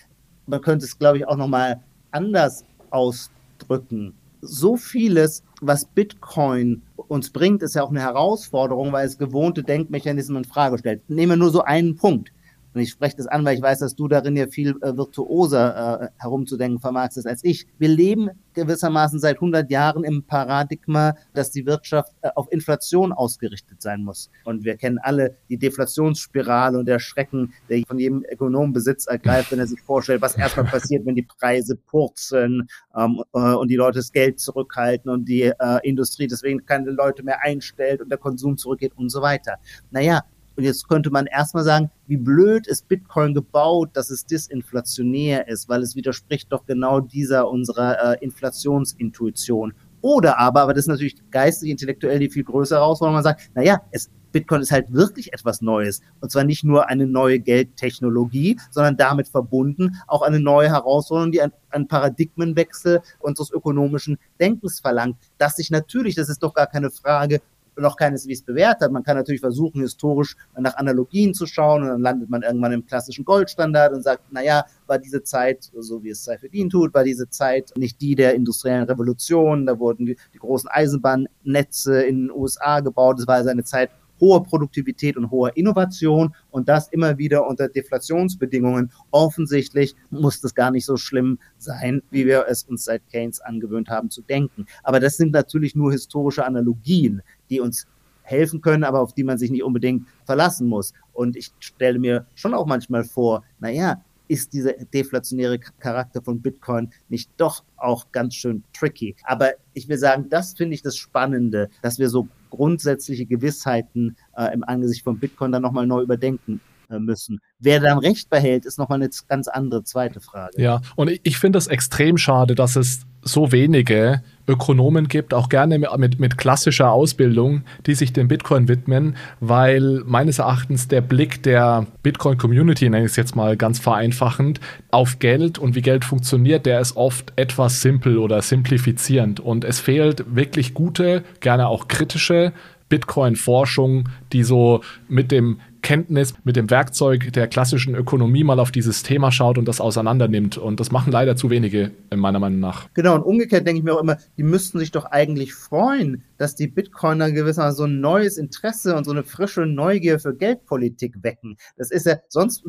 Man 0.46 0.60
könnte 0.60 0.86
es, 0.86 0.98
glaube 0.98 1.18
ich, 1.18 1.28
auch 1.28 1.36
nochmal 1.36 1.80
anders 2.10 2.64
ausdrücken. 2.90 4.14
So 4.40 4.76
vieles, 4.76 5.42
was 5.60 5.84
Bitcoin 5.84 6.82
uns 6.96 7.30
bringt, 7.30 7.62
ist 7.62 7.74
ja 7.74 7.82
auch 7.82 7.90
eine 7.90 8.00
Herausforderung, 8.00 8.92
weil 8.92 9.06
es 9.06 9.18
gewohnte 9.18 9.62
Denkmechanismen 9.62 10.44
in 10.44 10.48
Frage 10.48 10.78
stellt. 10.78 11.08
Nehmen 11.10 11.32
wir 11.32 11.36
nur 11.36 11.50
so 11.50 11.62
einen 11.62 11.96
Punkt. 11.96 12.30
Und 12.78 12.84
ich 12.84 12.90
spreche 12.90 13.16
das 13.16 13.26
an, 13.26 13.44
weil 13.44 13.56
ich 13.56 13.62
weiß, 13.62 13.80
dass 13.80 13.96
du 13.96 14.06
darin 14.06 14.36
ja 14.36 14.46
viel 14.46 14.76
äh, 14.82 14.96
virtuoser 14.96 16.00
äh, 16.00 16.08
herumzudenken 16.18 16.78
vermagst 16.78 17.26
als 17.26 17.42
ich. 17.42 17.66
Wir 17.76 17.88
leben 17.88 18.30
gewissermaßen 18.54 19.18
seit 19.18 19.38
100 19.38 19.68
Jahren 19.68 20.04
im 20.04 20.22
Paradigma, 20.22 21.16
dass 21.34 21.50
die 21.50 21.66
Wirtschaft 21.66 22.12
äh, 22.20 22.28
auf 22.36 22.46
Inflation 22.52 23.12
ausgerichtet 23.12 23.82
sein 23.82 24.04
muss. 24.04 24.30
Und 24.44 24.62
wir 24.62 24.76
kennen 24.76 24.98
alle 24.98 25.36
die 25.48 25.58
Deflationsspirale 25.58 26.78
und 26.78 26.86
der 26.86 27.00
Schrecken, 27.00 27.52
der 27.68 27.82
von 27.84 27.98
jedem 27.98 28.24
Ökonomen 28.30 28.72
Besitz 28.72 29.06
ergreift, 29.06 29.50
wenn 29.50 29.58
er 29.58 29.66
sich 29.66 29.80
vorstellt, 29.80 30.22
was 30.22 30.36
erstmal 30.36 30.66
passiert, 30.70 31.04
wenn 31.04 31.16
die 31.16 31.26
Preise 31.26 31.74
purzeln 31.74 32.68
ähm, 32.96 33.24
äh, 33.32 33.54
und 33.54 33.72
die 33.72 33.76
Leute 33.76 33.98
das 33.98 34.12
Geld 34.12 34.38
zurückhalten 34.38 35.10
und 35.10 35.28
die 35.28 35.42
äh, 35.42 35.78
Industrie 35.82 36.28
deswegen 36.28 36.64
keine 36.64 36.92
Leute 36.92 37.24
mehr 37.24 37.42
einstellt 37.42 38.02
und 38.02 38.08
der 38.08 38.18
Konsum 38.18 38.56
zurückgeht 38.56 38.92
und 38.94 39.08
so 39.08 39.20
weiter. 39.20 39.56
Naja, 39.90 40.22
Und 40.58 40.64
jetzt 40.64 40.88
könnte 40.88 41.10
man 41.10 41.26
erstmal 41.26 41.62
sagen, 41.62 41.88
wie 42.08 42.16
blöd 42.16 42.66
ist 42.66 42.88
Bitcoin 42.88 43.32
gebaut, 43.32 43.90
dass 43.92 44.10
es 44.10 44.26
disinflationär 44.26 45.46
ist, 45.46 45.68
weil 45.68 45.84
es 45.84 45.94
widerspricht 45.94 46.52
doch 46.52 46.66
genau 46.66 46.98
dieser 46.98 47.48
unserer 47.48 48.14
äh, 48.14 48.24
Inflationsintuition. 48.24 49.72
Oder 50.00 50.40
aber, 50.40 50.62
aber 50.62 50.74
das 50.74 50.86
ist 50.86 50.88
natürlich 50.88 51.14
geistig, 51.30 51.70
intellektuell 51.70 52.18
die 52.18 52.28
viel 52.28 52.42
größere 52.42 52.80
Herausforderung, 52.80 53.14
man 53.14 53.22
sagt, 53.22 53.50
naja, 53.54 53.82
es, 53.92 54.10
Bitcoin 54.32 54.60
ist 54.60 54.72
halt 54.72 54.92
wirklich 54.92 55.32
etwas 55.32 55.60
Neues. 55.60 56.00
Und 56.20 56.32
zwar 56.32 56.42
nicht 56.42 56.64
nur 56.64 56.88
eine 56.88 57.06
neue 57.06 57.38
Geldtechnologie, 57.38 58.58
sondern 58.72 58.96
damit 58.96 59.28
verbunden 59.28 59.94
auch 60.08 60.22
eine 60.22 60.40
neue 60.40 60.70
Herausforderung, 60.70 61.30
die 61.30 61.40
einen 61.40 61.86
Paradigmenwechsel 61.86 63.00
unseres 63.20 63.52
ökonomischen 63.52 64.18
Denkens 64.40 64.80
verlangt. 64.80 65.18
Das 65.38 65.54
sich 65.54 65.70
natürlich, 65.70 66.16
das 66.16 66.28
ist 66.28 66.42
doch 66.42 66.54
gar 66.54 66.66
keine 66.66 66.90
Frage, 66.90 67.40
noch 67.80 67.96
keineswegs 67.96 68.42
bewährt 68.42 68.80
hat. 68.80 68.92
Man 68.92 69.02
kann 69.02 69.16
natürlich 69.16 69.40
versuchen, 69.40 69.80
historisch 69.80 70.36
nach 70.56 70.76
Analogien 70.76 71.34
zu 71.34 71.46
schauen 71.46 71.82
und 71.82 71.88
dann 71.88 72.00
landet 72.00 72.30
man 72.30 72.42
irgendwann 72.42 72.72
im 72.72 72.86
klassischen 72.86 73.24
Goldstandard 73.24 73.92
und 73.92 74.02
sagt, 74.02 74.32
naja, 74.32 74.64
war 74.86 74.98
diese 74.98 75.22
Zeit, 75.22 75.70
so 75.78 76.02
wie 76.02 76.10
es 76.10 76.24
Seyfedin 76.24 76.70
tut, 76.70 76.94
war 76.94 77.04
diese 77.04 77.28
Zeit 77.28 77.72
nicht 77.76 78.00
die 78.00 78.14
der 78.14 78.34
industriellen 78.34 78.84
Revolution, 78.84 79.66
da 79.66 79.78
wurden 79.78 80.06
die, 80.06 80.16
die 80.34 80.38
großen 80.38 80.68
Eisenbahnnetze 80.68 82.02
in 82.02 82.26
den 82.26 82.30
USA 82.30 82.80
gebaut, 82.80 83.20
es 83.20 83.26
war 83.26 83.36
also 83.36 83.50
eine 83.50 83.64
Zeit 83.64 83.90
hoher 84.20 84.42
Produktivität 84.42 85.16
und 85.16 85.30
hoher 85.30 85.56
Innovation 85.56 86.34
und 86.50 86.68
das 86.68 86.88
immer 86.88 87.18
wieder 87.18 87.46
unter 87.46 87.68
Deflationsbedingungen. 87.68 88.90
Offensichtlich 89.10 89.94
muss 90.10 90.40
das 90.40 90.54
gar 90.54 90.70
nicht 90.70 90.84
so 90.84 90.96
schlimm 90.96 91.38
sein, 91.58 92.02
wie 92.10 92.26
wir 92.26 92.46
es 92.48 92.64
uns 92.64 92.84
seit 92.84 93.06
Keynes 93.08 93.40
angewöhnt 93.40 93.88
haben 93.88 94.10
zu 94.10 94.22
denken. 94.22 94.66
Aber 94.82 95.00
das 95.00 95.16
sind 95.16 95.32
natürlich 95.32 95.74
nur 95.74 95.92
historische 95.92 96.44
Analogien, 96.44 97.22
die 97.50 97.60
uns 97.60 97.86
helfen 98.22 98.60
können, 98.60 98.84
aber 98.84 99.00
auf 99.00 99.14
die 99.14 99.24
man 99.24 99.38
sich 99.38 99.50
nicht 99.50 99.62
unbedingt 99.62 100.06
verlassen 100.24 100.68
muss. 100.68 100.92
Und 101.12 101.36
ich 101.36 101.50
stelle 101.60 101.98
mir 101.98 102.26
schon 102.34 102.54
auch 102.54 102.66
manchmal 102.66 103.04
vor, 103.04 103.42
naja, 103.58 104.02
ist 104.28 104.52
dieser 104.52 104.74
deflationäre 104.74 105.58
Charakter 105.58 106.22
von 106.22 106.40
Bitcoin 106.40 106.90
nicht 107.08 107.30
doch 107.38 107.64
auch 107.76 108.12
ganz 108.12 108.34
schön 108.34 108.62
tricky. 108.78 109.16
Aber 109.24 109.52
ich 109.72 109.88
will 109.88 109.98
sagen, 109.98 110.28
das 110.28 110.52
finde 110.52 110.74
ich 110.74 110.82
das 110.82 110.96
Spannende, 110.96 111.70
dass 111.82 111.98
wir 111.98 112.10
so 112.10 112.28
grundsätzliche 112.50 113.26
Gewissheiten 113.26 114.16
äh, 114.36 114.52
im 114.52 114.64
Angesicht 114.64 115.04
von 115.04 115.18
Bitcoin 115.18 115.52
dann 115.52 115.62
nochmal 115.62 115.86
neu 115.86 116.02
überdenken 116.02 116.60
äh, 116.90 116.98
müssen. 116.98 117.40
Wer 117.58 117.80
dann 117.80 117.98
Recht 117.98 118.30
behält, 118.30 118.64
ist 118.64 118.78
nochmal 118.78 119.00
eine 119.00 119.10
ganz 119.28 119.48
andere 119.48 119.84
zweite 119.84 120.20
Frage. 120.20 120.60
Ja, 120.60 120.80
und 120.96 121.10
ich, 121.10 121.20
ich 121.24 121.38
finde 121.38 121.58
es 121.58 121.66
extrem 121.66 122.16
schade, 122.16 122.54
dass 122.54 122.76
es 122.76 123.06
so 123.32 123.52
wenige 123.52 124.22
Ökonomen 124.48 125.08
gibt, 125.08 125.34
auch 125.34 125.48
gerne 125.48 125.78
mit, 125.78 126.18
mit 126.18 126.38
klassischer 126.38 126.90
Ausbildung, 126.90 127.62
die 127.86 127.94
sich 127.94 128.12
dem 128.12 128.28
Bitcoin 128.28 128.66
widmen, 128.66 129.16
weil 129.40 130.02
meines 130.06 130.38
Erachtens 130.38 130.88
der 130.88 131.02
Blick 131.02 131.42
der 131.42 131.86
Bitcoin-Community, 132.02 132.88
nenne 132.88 133.04
ich 133.04 133.12
es 133.12 133.16
jetzt 133.16 133.36
mal 133.36 133.56
ganz 133.56 133.78
vereinfachend, 133.78 134.60
auf 134.90 135.18
Geld 135.18 135.58
und 135.58 135.74
wie 135.74 135.82
Geld 135.82 136.04
funktioniert, 136.04 136.64
der 136.64 136.80
ist 136.80 136.96
oft 136.96 137.32
etwas 137.36 137.82
simpel 137.82 138.16
oder 138.18 138.40
simplifizierend. 138.40 139.38
Und 139.38 139.64
es 139.64 139.80
fehlt 139.80 140.24
wirklich 140.34 140.72
gute, 140.72 141.22
gerne 141.40 141.68
auch 141.68 141.88
kritische 141.88 142.52
Bitcoin-Forschung, 142.88 144.08
die 144.32 144.44
so 144.44 144.82
mit 145.08 145.30
dem 145.30 145.60
Kenntnis, 145.82 146.34
mit 146.44 146.56
dem 146.56 146.70
Werkzeug 146.70 147.32
der 147.32 147.48
klassischen 147.48 147.94
Ökonomie 147.94 148.44
mal 148.44 148.60
auf 148.60 148.70
dieses 148.70 149.02
Thema 149.02 149.32
schaut 149.32 149.58
und 149.58 149.66
das 149.66 149.80
auseinandernimmt. 149.80 150.58
Und 150.58 150.80
das 150.80 150.90
machen 150.90 151.12
leider 151.12 151.36
zu 151.36 151.50
wenige, 151.50 151.92
meiner 152.14 152.38
Meinung 152.38 152.60
nach. 152.60 152.88
Genau, 152.94 153.14
und 153.14 153.22
umgekehrt 153.22 153.66
denke 153.66 153.78
ich 153.78 153.84
mir 153.84 153.94
auch 153.94 154.02
immer, 154.02 154.18
die 154.36 154.42
müssten 154.42 154.78
sich 154.78 154.90
doch 154.90 155.04
eigentlich 155.06 155.54
freuen, 155.54 156.24
dass 156.36 156.54
die 156.54 156.68
Bitcoiner 156.68 157.30
gewissermaßen 157.32 157.76
so 157.76 157.84
ein 157.84 158.00
neues 158.00 158.38
Interesse 158.38 158.96
und 158.96 159.04
so 159.04 159.10
eine 159.10 159.24
frische 159.24 159.66
Neugier 159.66 160.18
für 160.18 160.34
Geldpolitik 160.34 161.22
wecken. 161.22 161.56
Das 161.76 161.90
ist 161.90 162.06
ja, 162.06 162.16
sonst 162.28 162.64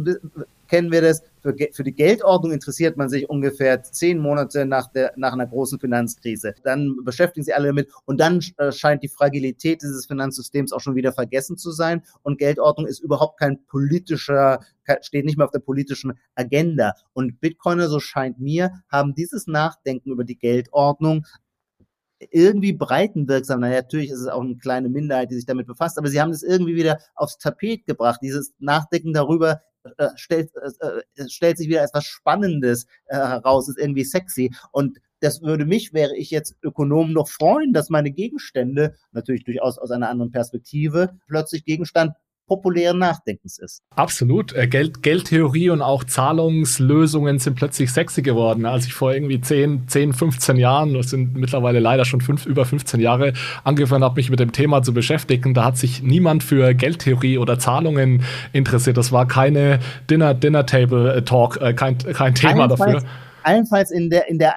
kennen 0.68 0.92
wir 0.92 1.01
das, 1.01 1.24
für, 1.41 1.55
für 1.72 1.84
die 1.84 1.96
Geldordnung 1.96 2.51
interessiert 2.51 2.98
man 2.98 3.10
sich 3.10 3.29
ungefähr 3.29 3.81
zehn 3.84 4.19
Monate 4.19 4.65
nach, 4.65 4.91
der, 4.91 5.13
nach 5.15 5.34
einer 5.34 5.48
großen 5.48 5.79
Finanzkrise. 5.79 6.53
Dann 6.63 6.98
beschäftigen 7.03 7.43
sie 7.43 7.53
alle 7.53 7.67
damit 7.67 7.89
und 8.05 8.19
dann 8.19 8.41
äh, 8.58 8.72
scheint 8.72 9.03
die 9.03 9.08
Fragilität 9.08 9.81
dieses 9.81 10.05
Finanzsystems 10.05 10.74
auch 10.74 10.81
schon 10.81 10.96
wieder 10.96 11.13
vergessen 11.13 11.58
zu 11.58 11.72
sein 11.72 12.03
und 12.24 12.38
Geldordnung 12.39 12.88
ist 12.88 13.00
überhaupt 13.00 13.39
kein 13.39 13.63
politischer, 13.65 14.60
steht 15.01 15.25
nicht 15.25 15.38
mehr 15.38 15.46
auf 15.46 15.51
der 15.51 15.60
politischen 15.60 16.13
Agenda. 16.36 16.93
Und 17.13 17.39
Bitcoiner, 17.39 17.88
so 17.88 18.00
scheint 18.00 18.39
mir, 18.39 18.72
haben 18.89 19.13
dieses 19.13 19.48
Nachdenken 19.48 20.12
über 20.12 20.24
die 20.24 20.38
Geldordnung 20.38 21.25
irgendwie 22.31 22.74
breitenwirksam. 22.74 23.62
Na, 23.62 23.69
natürlich 23.69 24.10
ist 24.10 24.19
es 24.19 24.27
auch 24.27 24.41
eine 24.41 24.58
kleine 24.58 24.89
Minderheit, 24.89 25.31
die 25.31 25.36
sich 25.36 25.46
damit 25.46 25.67
befasst, 25.67 25.98
aber 25.98 26.10
sie 26.10 26.19
haben 26.19 26.31
es 26.31 26.43
irgendwie 26.43 26.75
wieder 26.75 27.00
aufs 27.15 27.38
Tapet 27.38 27.86
gebracht. 27.86 28.19
Dieses 28.22 28.53
Nachdenken 28.60 29.13
darüber 29.13 29.62
äh, 29.98 30.10
stellt, 30.16 30.52
äh, 30.56 31.22
äh, 31.22 31.30
stellt 31.30 31.58
sich 31.58 31.68
wieder 31.68 31.84
etwas 31.84 32.06
Spannendes 32.06 32.86
äh, 33.08 33.16
heraus, 33.16 33.70
ist 33.70 33.78
irgendwie 33.78 34.04
sexy. 34.04 34.54
Und 34.72 35.00
das 35.22 35.42
würde 35.42 35.66
mich, 35.66 35.94
wäre 35.94 36.16
ich 36.16 36.32
jetzt 36.32 36.56
Ökonom, 36.62 37.12
noch 37.14 37.28
freuen, 37.28 37.74
dass 37.74 37.90
meine 37.90 38.12
Gegenstände, 38.12 38.96
natürlich 39.12 39.44
durchaus 39.44 39.78
aus 39.78 39.92
einer 39.92 40.10
anderen 40.10 40.32
Perspektive, 40.32 41.18
plötzlich 41.28 41.66
Gegenstand 41.66 42.14
populären 42.50 42.98
Nachdenkens 42.98 43.60
ist. 43.60 43.82
Absolut. 43.96 44.51
Äh, 44.53 44.68
Geld, 44.68 45.01
Geldtheorie 45.01 45.70
und 45.70 45.82
auch 45.82 46.03
Zahlungslösungen 46.03 47.39
sind 47.39 47.56
plötzlich 47.56 47.94
sexy 47.94 48.22
geworden. 48.22 48.65
Als 48.65 48.86
ich 48.86 48.94
vor 48.94 49.13
irgendwie 49.13 49.39
10, 49.39 49.88
10 49.88 50.12
15 50.12 50.58
Jahren, 50.58 50.94
das 50.94 51.12
sind 51.12 51.38
mittlerweile 51.38 51.79
leider 51.79 52.03
schon 52.03 52.20
fünf, 52.20 52.46
über 52.46 52.65
15 52.65 53.00
Jahre, 53.00 53.32
angefangen 53.63 54.03
habe, 54.03 54.15
mich 54.15 54.29
mit 54.29 54.41
dem 54.41 54.51
Thema 54.51 54.84
zu 54.84 54.94
beschäftigen, 54.94 55.53
da 55.53 55.63
hat 55.63 55.77
sich 55.77 56.03
niemand 56.03 56.44
für 56.44 56.74
Geldtheorie 56.74 57.38
oder 57.38 57.60
Zahlungen 57.60 58.24
interessiert. 58.51 58.98
Das 58.98 59.12
war 59.13 59.27
keine 59.27 59.79
Dinner, 60.10 60.34
Dinner 60.34 60.65
Table 60.65 61.24
Talk, 61.24 61.62
äh, 61.62 61.74
kein, 61.74 61.98
kein 61.98 62.36
Thema 62.36 62.68
dafür 62.68 63.03
allenfalls 63.43 63.91
in 63.91 64.10
der, 64.10 64.27
in 64.27 64.39
der, 64.39 64.55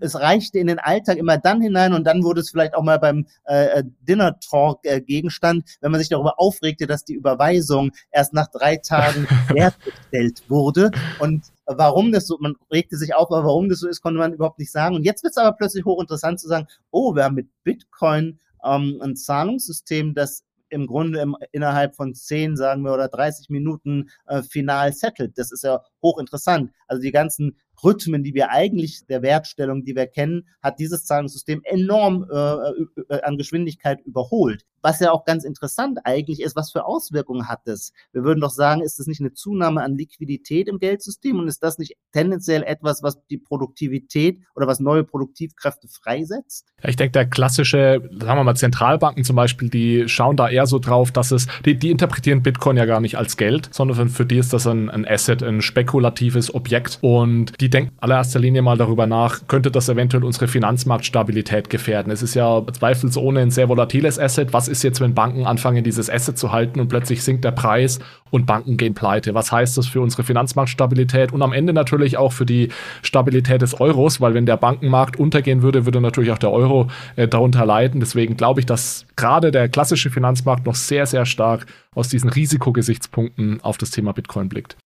es 0.00 0.18
reichte 0.18 0.58
in 0.58 0.66
den 0.66 0.78
Alltag 0.78 1.18
immer 1.18 1.38
dann 1.38 1.60
hinein 1.60 1.92
und 1.92 2.04
dann 2.04 2.22
wurde 2.22 2.40
es 2.40 2.50
vielleicht 2.50 2.74
auch 2.74 2.82
mal 2.82 2.98
beim 2.98 3.26
äh, 3.44 3.84
Dinner 4.00 4.38
Talk 4.40 4.80
äh, 4.84 5.00
Gegenstand, 5.00 5.64
wenn 5.80 5.90
man 5.90 6.00
sich 6.00 6.08
darüber 6.08 6.38
aufregte, 6.38 6.86
dass 6.86 7.04
die 7.04 7.14
Überweisung 7.14 7.92
erst 8.10 8.32
nach 8.32 8.48
drei 8.48 8.76
Tagen 8.76 9.26
hergestellt 9.48 10.42
wurde 10.48 10.90
und 11.18 11.44
warum 11.66 12.12
das 12.12 12.26
so, 12.26 12.36
man 12.40 12.54
regte 12.70 12.96
sich 12.96 13.14
auf, 13.14 13.30
aber 13.30 13.44
warum 13.44 13.68
das 13.68 13.80
so 13.80 13.88
ist, 13.88 14.00
konnte 14.00 14.18
man 14.18 14.32
überhaupt 14.32 14.58
nicht 14.58 14.72
sagen. 14.72 14.96
Und 14.96 15.04
jetzt 15.04 15.22
wird 15.22 15.32
es 15.32 15.36
aber 15.36 15.56
plötzlich 15.56 15.84
hochinteressant 15.84 16.40
zu 16.40 16.48
sagen, 16.48 16.66
oh, 16.90 17.14
wir 17.14 17.24
haben 17.24 17.36
mit 17.36 17.48
Bitcoin 17.62 18.40
ähm, 18.64 19.00
ein 19.02 19.16
Zahlungssystem, 19.16 20.14
das 20.14 20.44
im 20.70 20.86
Grunde 20.86 21.20
im, 21.20 21.36
innerhalb 21.52 21.94
von 21.94 22.14
10, 22.14 22.56
sagen 22.56 22.82
wir, 22.82 22.92
oder 22.94 23.08
30 23.08 23.50
Minuten 23.50 24.10
äh, 24.26 24.42
final 24.42 24.92
settled. 24.92 25.36
Das 25.36 25.52
ist 25.52 25.64
ja 25.64 25.82
hochinteressant. 26.02 26.70
Also 26.86 27.02
die 27.02 27.12
ganzen 27.12 27.56
Rhythmen, 27.84 28.22
die 28.22 28.34
wir 28.34 28.50
eigentlich 28.50 29.06
der 29.06 29.22
Wertstellung, 29.22 29.84
die 29.84 29.96
wir 29.96 30.06
kennen, 30.06 30.48
hat 30.62 30.78
dieses 30.78 31.04
Zahlungssystem 31.04 31.62
enorm 31.64 32.26
äh, 32.30 32.34
äh, 32.36 33.22
an 33.22 33.36
Geschwindigkeit 33.36 34.00
überholt. 34.04 34.64
Was 34.82 35.00
ja 35.00 35.12
auch 35.12 35.24
ganz 35.24 35.44
interessant 35.44 35.98
eigentlich 36.04 36.40
ist, 36.40 36.56
was 36.56 36.72
für 36.72 36.84
Auswirkungen 36.84 37.48
hat 37.48 37.60
das? 37.66 37.92
Wir 38.12 38.24
würden 38.24 38.40
doch 38.40 38.50
sagen, 38.50 38.80
ist 38.80 38.98
das 38.98 39.06
nicht 39.06 39.20
eine 39.20 39.32
Zunahme 39.32 39.82
an 39.82 39.96
Liquidität 39.96 40.68
im 40.68 40.78
Geldsystem 40.78 41.38
und 41.38 41.48
ist 41.48 41.62
das 41.62 41.78
nicht 41.78 41.96
tendenziell 42.12 42.62
etwas, 42.62 43.02
was 43.02 43.18
die 43.26 43.38
Produktivität 43.38 44.40
oder 44.54 44.66
was 44.66 44.80
neue 44.80 45.04
Produktivkräfte 45.04 45.88
freisetzt? 45.88 46.66
Ich 46.82 46.96
denke, 46.96 47.12
der 47.12 47.26
klassische, 47.26 48.00
sagen 48.18 48.40
wir 48.40 48.44
mal, 48.44 48.56
Zentralbanken 48.56 49.24
zum 49.24 49.36
Beispiel, 49.36 49.68
die 49.68 50.08
schauen 50.08 50.36
da 50.36 50.48
eher 50.48 50.66
so 50.66 50.78
drauf, 50.78 51.12
dass 51.12 51.30
es, 51.30 51.46
die, 51.64 51.76
die 51.76 51.90
interpretieren 51.90 52.42
Bitcoin 52.42 52.76
ja 52.76 52.86
gar 52.86 53.00
nicht 53.00 53.18
als 53.18 53.36
Geld, 53.36 53.68
sondern 53.72 54.08
für 54.08 54.24
die 54.24 54.38
ist 54.38 54.52
das 54.52 54.66
ein, 54.66 54.90
ein 54.90 55.06
Asset, 55.06 55.42
ein 55.42 55.62
spekulatives 55.62 56.54
Objekt 56.54 56.98
und 57.02 57.60
die 57.60 57.68
denken 57.68 57.96
allererster 57.98 58.40
Linie 58.40 58.62
mal 58.62 58.78
darüber 58.78 59.06
nach, 59.06 59.46
könnte 59.46 59.70
das 59.70 59.88
eventuell 59.88 60.24
unsere 60.24 60.48
Finanzmarktstabilität 60.48 61.68
gefährden. 61.68 62.10
Es 62.10 62.22
ist 62.22 62.34
ja 62.34 62.62
zweifelsohne 62.72 63.40
ein 63.40 63.50
sehr 63.50 63.68
volatiles 63.68 64.18
Asset. 64.18 64.52
Was 64.52 64.68
ist 64.70 64.82
jetzt, 64.82 65.00
wenn 65.00 65.14
Banken 65.14 65.46
anfangen, 65.46 65.84
dieses 65.84 66.08
Asset 66.08 66.38
zu 66.38 66.52
halten 66.52 66.80
und 66.80 66.88
plötzlich 66.88 67.22
sinkt 67.22 67.44
der 67.44 67.50
Preis 67.50 67.98
und 68.30 68.46
Banken 68.46 68.76
gehen 68.76 68.94
pleite? 68.94 69.34
Was 69.34 69.52
heißt 69.52 69.76
das 69.76 69.86
für 69.86 70.00
unsere 70.00 70.22
Finanzmarktstabilität 70.22 71.32
und 71.32 71.42
am 71.42 71.52
Ende 71.52 71.72
natürlich 71.72 72.16
auch 72.16 72.32
für 72.32 72.46
die 72.46 72.68
Stabilität 73.02 73.60
des 73.60 73.80
Euros, 73.80 74.20
weil 74.20 74.34
wenn 74.34 74.46
der 74.46 74.56
Bankenmarkt 74.56 75.18
untergehen 75.18 75.62
würde, 75.62 75.84
würde 75.84 76.00
natürlich 76.00 76.30
auch 76.30 76.38
der 76.38 76.52
Euro 76.52 76.88
äh, 77.16 77.28
darunter 77.28 77.66
leiden. 77.66 78.00
Deswegen 78.00 78.36
glaube 78.36 78.60
ich, 78.60 78.66
dass 78.66 79.06
gerade 79.16 79.50
der 79.50 79.68
klassische 79.68 80.10
Finanzmarkt 80.10 80.64
noch 80.64 80.74
sehr, 80.74 81.06
sehr 81.06 81.26
stark 81.26 81.66
aus 81.94 82.08
diesen 82.08 82.30
Risikogesichtspunkten 82.30 83.60
auf 83.62 83.76
das 83.76 83.90
Thema 83.90 84.12
Bitcoin 84.12 84.48
blickt. 84.48 84.76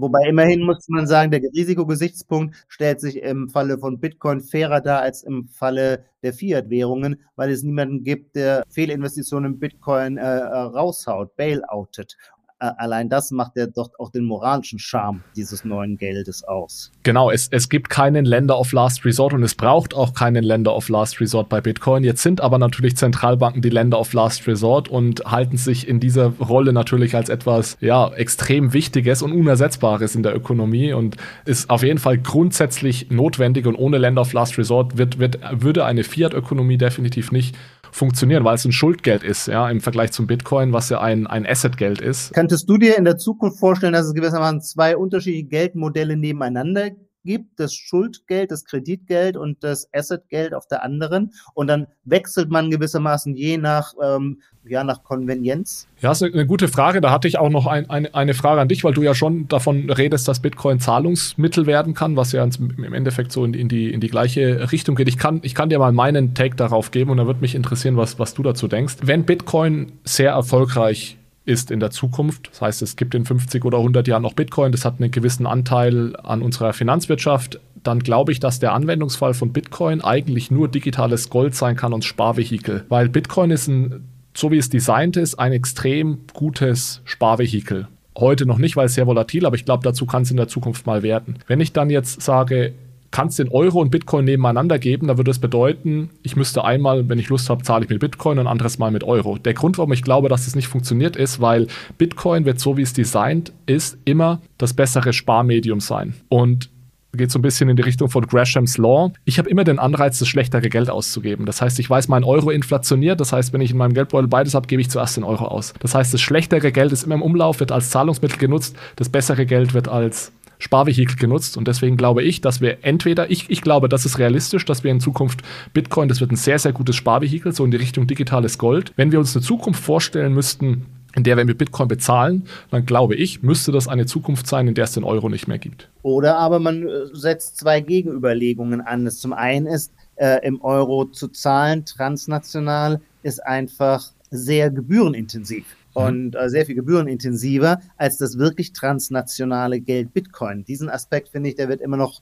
Wobei 0.00 0.28
immerhin 0.28 0.62
muss 0.62 0.88
man 0.88 1.06
sagen, 1.06 1.30
der 1.30 1.42
Risikogesichtspunkt 1.42 2.56
stellt 2.68 3.00
sich 3.00 3.22
im 3.22 3.48
Falle 3.50 3.78
von 3.78 4.00
Bitcoin 4.00 4.40
fairer 4.40 4.80
dar 4.80 5.00
als 5.02 5.22
im 5.22 5.48
Falle 5.48 6.04
der 6.22 6.32
Fiat-Währungen, 6.32 7.20
weil 7.36 7.50
es 7.50 7.62
niemanden 7.62 8.02
gibt, 8.02 8.36
der 8.36 8.62
Fehlinvestitionen 8.70 9.54
in 9.54 9.58
Bitcoin 9.58 10.16
äh, 10.16 10.26
raushaut, 10.26 11.36
bailoutet. 11.36 12.16
Allein 12.60 13.08
das 13.08 13.30
macht 13.30 13.56
ja 13.56 13.66
doch 13.66 13.90
auch 13.98 14.10
den 14.10 14.24
moralischen 14.24 14.78
Charme 14.78 15.22
dieses 15.34 15.64
neuen 15.64 15.96
Geldes 15.96 16.44
aus. 16.44 16.92
Genau, 17.02 17.30
es, 17.30 17.48
es 17.50 17.68
gibt 17.68 17.88
keinen 17.88 18.24
Länder 18.24 18.58
of 18.58 18.72
Last 18.72 19.04
Resort 19.04 19.32
und 19.32 19.42
es 19.42 19.54
braucht 19.54 19.94
auch 19.94 20.14
keinen 20.14 20.44
Länder 20.44 20.76
of 20.76 20.88
Last 20.88 21.20
Resort 21.20 21.48
bei 21.48 21.60
Bitcoin. 21.60 22.04
Jetzt 22.04 22.22
sind 22.22 22.40
aber 22.40 22.58
natürlich 22.58 22.96
Zentralbanken 22.96 23.62
die 23.62 23.70
Länder 23.70 23.98
of 23.98 24.12
Last 24.12 24.46
Resort 24.46 24.88
und 24.88 25.24
halten 25.24 25.56
sich 25.56 25.88
in 25.88 26.00
dieser 26.00 26.26
Rolle 26.38 26.72
natürlich 26.72 27.16
als 27.16 27.30
etwas 27.30 27.78
ja, 27.80 28.12
extrem 28.12 28.72
Wichtiges 28.72 29.22
und 29.22 29.32
Unersetzbares 29.32 30.14
in 30.14 30.22
der 30.22 30.36
Ökonomie 30.36 30.92
und 30.92 31.16
ist 31.46 31.70
auf 31.70 31.82
jeden 31.82 31.98
Fall 31.98 32.18
grundsätzlich 32.18 33.10
notwendig 33.10 33.66
und 33.66 33.74
ohne 33.76 33.98
Länder 33.98 34.20
of 34.22 34.32
Last 34.32 34.58
Resort 34.58 34.98
wird, 34.98 35.18
wird, 35.18 35.38
würde 35.50 35.86
eine 35.86 36.04
Fiat-Ökonomie 36.04 36.76
definitiv 36.76 37.32
nicht 37.32 37.56
funktionieren, 37.92 38.44
weil 38.44 38.54
es 38.54 38.64
ein 38.64 38.72
Schuldgeld 38.72 39.22
ist, 39.22 39.48
ja, 39.48 39.68
im 39.70 39.80
Vergleich 39.80 40.12
zum 40.12 40.26
Bitcoin, 40.26 40.72
was 40.72 40.88
ja 40.88 41.00
ein, 41.00 41.26
ein 41.26 41.46
Assetgeld 41.46 42.00
ist. 42.00 42.32
Könntest 42.34 42.68
du 42.68 42.76
dir 42.76 42.96
in 42.96 43.04
der 43.04 43.16
Zukunft 43.16 43.58
vorstellen, 43.58 43.92
dass 43.92 44.06
es 44.06 44.14
gewissermaßen 44.14 44.60
zwei 44.60 44.96
unterschiedliche 44.96 45.46
Geldmodelle 45.46 46.16
nebeneinander 46.16 46.90
gibt, 47.24 47.60
das 47.60 47.74
Schuldgeld, 47.74 48.50
das 48.50 48.64
Kreditgeld 48.64 49.36
und 49.36 49.62
das 49.62 49.88
Assetgeld 49.92 50.54
auf 50.54 50.66
der 50.66 50.82
anderen. 50.82 51.32
Und 51.54 51.68
dann 51.68 51.86
wechselt 52.04 52.50
man 52.50 52.70
gewissermaßen 52.70 53.36
je 53.36 53.58
nach, 53.58 53.94
ähm, 54.02 54.40
ja, 54.64 54.84
nach 54.84 55.02
Konvenienz. 55.02 55.88
Ja, 56.00 56.12
ist 56.12 56.22
eine 56.22 56.46
gute 56.46 56.68
Frage. 56.68 57.00
Da 57.00 57.10
hatte 57.10 57.28
ich 57.28 57.38
auch 57.38 57.48
noch 57.48 57.66
ein, 57.66 57.88
eine, 57.88 58.14
eine 58.14 58.34
Frage 58.34 58.60
an 58.60 58.68
dich, 58.68 58.84
weil 58.84 58.92
du 58.92 59.02
ja 59.02 59.14
schon 59.14 59.48
davon 59.48 59.90
redest, 59.90 60.28
dass 60.28 60.40
Bitcoin 60.40 60.80
Zahlungsmittel 60.80 61.66
werden 61.66 61.94
kann, 61.94 62.16
was 62.16 62.32
ja 62.32 62.44
im 62.44 62.92
Endeffekt 62.92 63.32
so 63.32 63.44
in, 63.44 63.54
in, 63.54 63.68
die, 63.68 63.92
in 63.92 64.00
die 64.00 64.08
gleiche 64.08 64.70
Richtung 64.72 64.96
geht. 64.96 65.08
Ich 65.08 65.18
kann, 65.18 65.40
ich 65.42 65.54
kann 65.54 65.70
dir 65.70 65.78
mal 65.78 65.92
meinen 65.92 66.34
Take 66.34 66.56
darauf 66.56 66.90
geben 66.90 67.10
und 67.10 67.16
da 67.16 67.26
würde 67.26 67.40
mich 67.40 67.54
interessieren, 67.54 67.96
was, 67.96 68.18
was 68.18 68.34
du 68.34 68.42
dazu 68.42 68.68
denkst. 68.68 68.96
Wenn 69.02 69.24
Bitcoin 69.24 69.92
sehr 70.04 70.32
erfolgreich 70.32 71.16
ist 71.44 71.70
in 71.70 71.80
der 71.80 71.90
Zukunft. 71.90 72.48
Das 72.50 72.60
heißt, 72.60 72.82
es 72.82 72.96
gibt 72.96 73.14
in 73.14 73.24
50 73.24 73.64
oder 73.64 73.78
100 73.78 74.06
Jahren 74.06 74.22
noch 74.22 74.34
Bitcoin, 74.34 74.72
das 74.72 74.84
hat 74.84 75.00
einen 75.00 75.10
gewissen 75.10 75.46
Anteil 75.46 76.16
an 76.16 76.42
unserer 76.42 76.72
Finanzwirtschaft. 76.72 77.60
Dann 77.82 78.00
glaube 78.00 78.32
ich, 78.32 78.40
dass 78.40 78.60
der 78.60 78.72
Anwendungsfall 78.72 79.34
von 79.34 79.52
Bitcoin 79.52 80.02
eigentlich 80.02 80.50
nur 80.50 80.68
digitales 80.68 81.30
Gold 81.30 81.54
sein 81.54 81.76
kann 81.76 81.92
und 81.92 82.04
Sparvehikel. 82.04 82.84
Weil 82.88 83.08
Bitcoin 83.08 83.50
ist 83.50 83.68
ein, 83.68 84.08
so 84.34 84.50
wie 84.50 84.58
es 84.58 84.68
designt 84.68 85.16
ist, 85.16 85.36
ein 85.38 85.52
extrem 85.52 86.20
gutes 86.34 87.00
Sparvehikel. 87.04 87.88
Heute 88.18 88.44
noch 88.44 88.58
nicht, 88.58 88.76
weil 88.76 88.86
es 88.86 88.94
sehr 88.94 89.06
volatil, 89.06 89.46
aber 89.46 89.56
ich 89.56 89.64
glaube, 89.64 89.82
dazu 89.82 90.04
kann 90.04 90.22
es 90.22 90.30
in 90.30 90.36
der 90.36 90.48
Zukunft 90.48 90.86
mal 90.86 91.02
werden. 91.02 91.38
Wenn 91.46 91.60
ich 91.60 91.72
dann 91.72 91.88
jetzt 91.88 92.20
sage, 92.20 92.74
kannst 93.10 93.38
den 93.38 93.48
Euro 93.48 93.80
und 93.80 93.90
Bitcoin 93.90 94.24
nebeneinander 94.24 94.78
geben, 94.78 95.08
dann 95.08 95.18
würde 95.18 95.30
das 95.30 95.38
bedeuten, 95.38 96.10
ich 96.22 96.36
müsste 96.36 96.64
einmal, 96.64 97.08
wenn 97.08 97.18
ich 97.18 97.28
Lust 97.28 97.50
habe, 97.50 97.62
zahle 97.62 97.84
ich 97.84 97.90
mit 97.90 98.00
Bitcoin 98.00 98.38
und 98.38 98.46
anderes 98.46 98.78
Mal 98.78 98.90
mit 98.90 99.04
Euro. 99.04 99.38
Der 99.38 99.54
Grund, 99.54 99.78
warum 99.78 99.92
ich 99.92 100.02
glaube, 100.02 100.28
dass 100.28 100.44
das 100.44 100.54
nicht 100.54 100.68
funktioniert, 100.68 101.16
ist, 101.16 101.40
weil 101.40 101.66
Bitcoin 101.98 102.44
wird 102.44 102.60
so 102.60 102.76
wie 102.76 102.82
es 102.82 102.92
designt 102.92 103.52
ist, 103.66 103.98
immer 104.04 104.40
das 104.58 104.74
bessere 104.74 105.12
Sparmedium 105.12 105.80
sein. 105.80 106.14
Und 106.28 106.70
geht 107.16 107.30
so 107.30 107.38
ein 107.38 107.42
bisschen 107.42 107.68
in 107.68 107.76
die 107.76 107.82
Richtung 107.82 108.08
von 108.08 108.26
Gresham's 108.26 108.78
Law. 108.78 109.12
Ich 109.24 109.38
habe 109.38 109.50
immer 109.50 109.64
den 109.64 109.78
Anreiz, 109.78 110.18
das 110.18 110.28
schlechtere 110.28 110.68
Geld 110.68 110.90
auszugeben. 110.90 111.46
Das 111.46 111.60
heißt, 111.60 111.78
ich 111.78 111.90
weiß, 111.90 112.08
mein 112.08 112.24
Euro 112.24 112.50
inflationiert. 112.50 113.20
Das 113.20 113.32
heißt, 113.32 113.52
wenn 113.52 113.60
ich 113.60 113.72
in 113.72 113.78
meinem 113.78 113.94
Geldbeutel 113.94 114.28
beides 114.28 114.54
habe, 114.54 114.66
gebe 114.66 114.80
ich 114.80 114.90
zuerst 114.90 115.16
den 115.16 115.24
Euro 115.24 115.46
aus. 115.46 115.74
Das 115.80 115.94
heißt, 115.94 116.14
das 116.14 116.20
schlechtere 116.20 116.72
Geld 116.72 116.92
ist 116.92 117.02
immer 117.02 117.16
im 117.16 117.22
Umlauf, 117.22 117.60
wird 117.60 117.72
als 117.72 117.90
Zahlungsmittel 117.90 118.38
genutzt. 118.38 118.76
Das 118.96 119.08
bessere 119.08 119.44
Geld 119.44 119.74
wird 119.74 119.88
als 119.88 120.32
Sparvehikel 120.60 121.16
genutzt. 121.16 121.56
Und 121.56 121.66
deswegen 121.66 121.96
glaube 121.96 122.22
ich, 122.22 122.40
dass 122.40 122.60
wir 122.60 122.78
entweder, 122.82 123.30
ich, 123.30 123.50
ich 123.50 123.62
glaube, 123.62 123.88
das 123.88 124.06
ist 124.06 124.18
realistisch, 124.18 124.64
dass 124.64 124.84
wir 124.84 124.92
in 124.92 125.00
Zukunft 125.00 125.40
Bitcoin, 125.72 126.08
das 126.08 126.20
wird 126.20 126.30
ein 126.30 126.36
sehr, 126.36 126.58
sehr 126.60 126.72
gutes 126.72 126.94
Sparvehikel, 126.94 127.52
so 127.52 127.64
in 127.64 127.72
die 127.72 127.78
Richtung 127.78 128.06
digitales 128.06 128.58
Gold. 128.58 128.92
Wenn 128.96 129.10
wir 129.10 129.18
uns 129.18 129.34
eine 129.34 129.44
Zukunft 129.44 129.82
vorstellen 129.82 130.34
müssten, 130.34 130.86
in 131.16 131.24
der 131.24 131.36
wir 131.36 131.44
mit 131.44 131.58
Bitcoin 131.58 131.88
bezahlen, 131.88 132.44
dann 132.70 132.86
glaube 132.86 133.16
ich, 133.16 133.42
müsste 133.42 133.72
das 133.72 133.88
eine 133.88 134.06
Zukunft 134.06 134.46
sein, 134.46 134.68
in 134.68 134.74
der 134.74 134.84
es 134.84 134.92
den 134.92 135.02
Euro 135.02 135.28
nicht 135.28 135.48
mehr 135.48 135.58
gibt. 135.58 135.88
Oder 136.02 136.38
aber 136.38 136.60
man 136.60 136.86
äh, 136.86 137.06
setzt 137.12 137.58
zwei 137.58 137.80
Gegenüberlegungen 137.80 138.80
an. 138.80 139.04
Das 139.04 139.18
zum 139.18 139.32
einen 139.32 139.66
ist, 139.66 139.92
äh, 140.16 140.46
im 140.46 140.60
Euro 140.60 141.06
zu 141.06 141.28
zahlen, 141.28 141.84
transnational, 141.84 143.00
ist 143.22 143.44
einfach 143.44 144.12
sehr 144.30 144.70
gebührenintensiv. 144.70 145.64
Mhm. 145.94 146.02
und 146.02 146.36
äh, 146.36 146.48
sehr 146.48 146.66
viel 146.66 146.74
gebührenintensiver 146.74 147.80
als 147.96 148.18
das 148.18 148.38
wirklich 148.38 148.72
transnationale 148.72 149.80
Geld 149.80 150.12
Bitcoin. 150.12 150.64
Diesen 150.64 150.88
Aspekt 150.88 151.30
finde 151.30 151.50
ich, 151.50 151.56
der 151.56 151.68
wird 151.68 151.80
immer 151.80 151.96
noch 151.96 152.20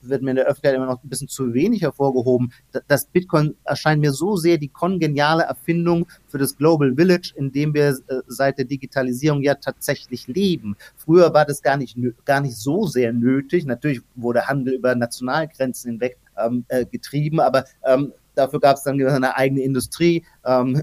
wird 0.00 0.22
mir 0.22 0.30
in 0.30 0.36
der 0.36 0.46
Öffentlichkeit 0.46 0.76
immer 0.76 0.86
noch 0.86 1.02
ein 1.02 1.08
bisschen 1.08 1.28
zu 1.28 1.52
wenig 1.54 1.82
hervorgehoben. 1.82 2.52
Das 2.88 3.06
Bitcoin 3.06 3.54
erscheint 3.64 4.00
mir 4.00 4.12
so 4.12 4.36
sehr 4.36 4.58
die 4.58 4.68
kongeniale 4.68 5.44
Erfindung 5.44 6.06
für 6.26 6.38
das 6.38 6.56
Global 6.56 6.94
Village, 6.94 7.32
in 7.36 7.52
dem 7.52 7.74
wir 7.74 7.88
äh, 7.88 8.20
seit 8.26 8.58
der 8.58 8.64
Digitalisierung 8.64 9.42
ja 9.42 9.54
tatsächlich 9.54 10.26
leben. 10.26 10.76
Früher 10.96 11.32
war 11.34 11.44
das 11.44 11.62
gar 11.62 11.76
nicht, 11.76 11.96
gar 12.24 12.40
nicht 12.40 12.56
so 12.56 12.86
sehr 12.86 13.12
nötig. 13.12 13.66
Natürlich 13.66 14.00
wurde 14.14 14.46
Handel 14.46 14.74
über 14.74 14.94
Nationalgrenzen 14.94 15.92
hinweg 15.92 16.16
ähm, 16.36 16.64
äh, 16.68 16.84
getrieben, 16.86 17.40
aber 17.40 17.64
ähm, 17.84 18.12
dafür 18.34 18.60
gab 18.60 18.76
es 18.76 18.82
dann 18.82 19.00
eine 19.00 19.36
eigene 19.36 19.62
Industrie. 19.62 20.24
Ähm, 20.44 20.82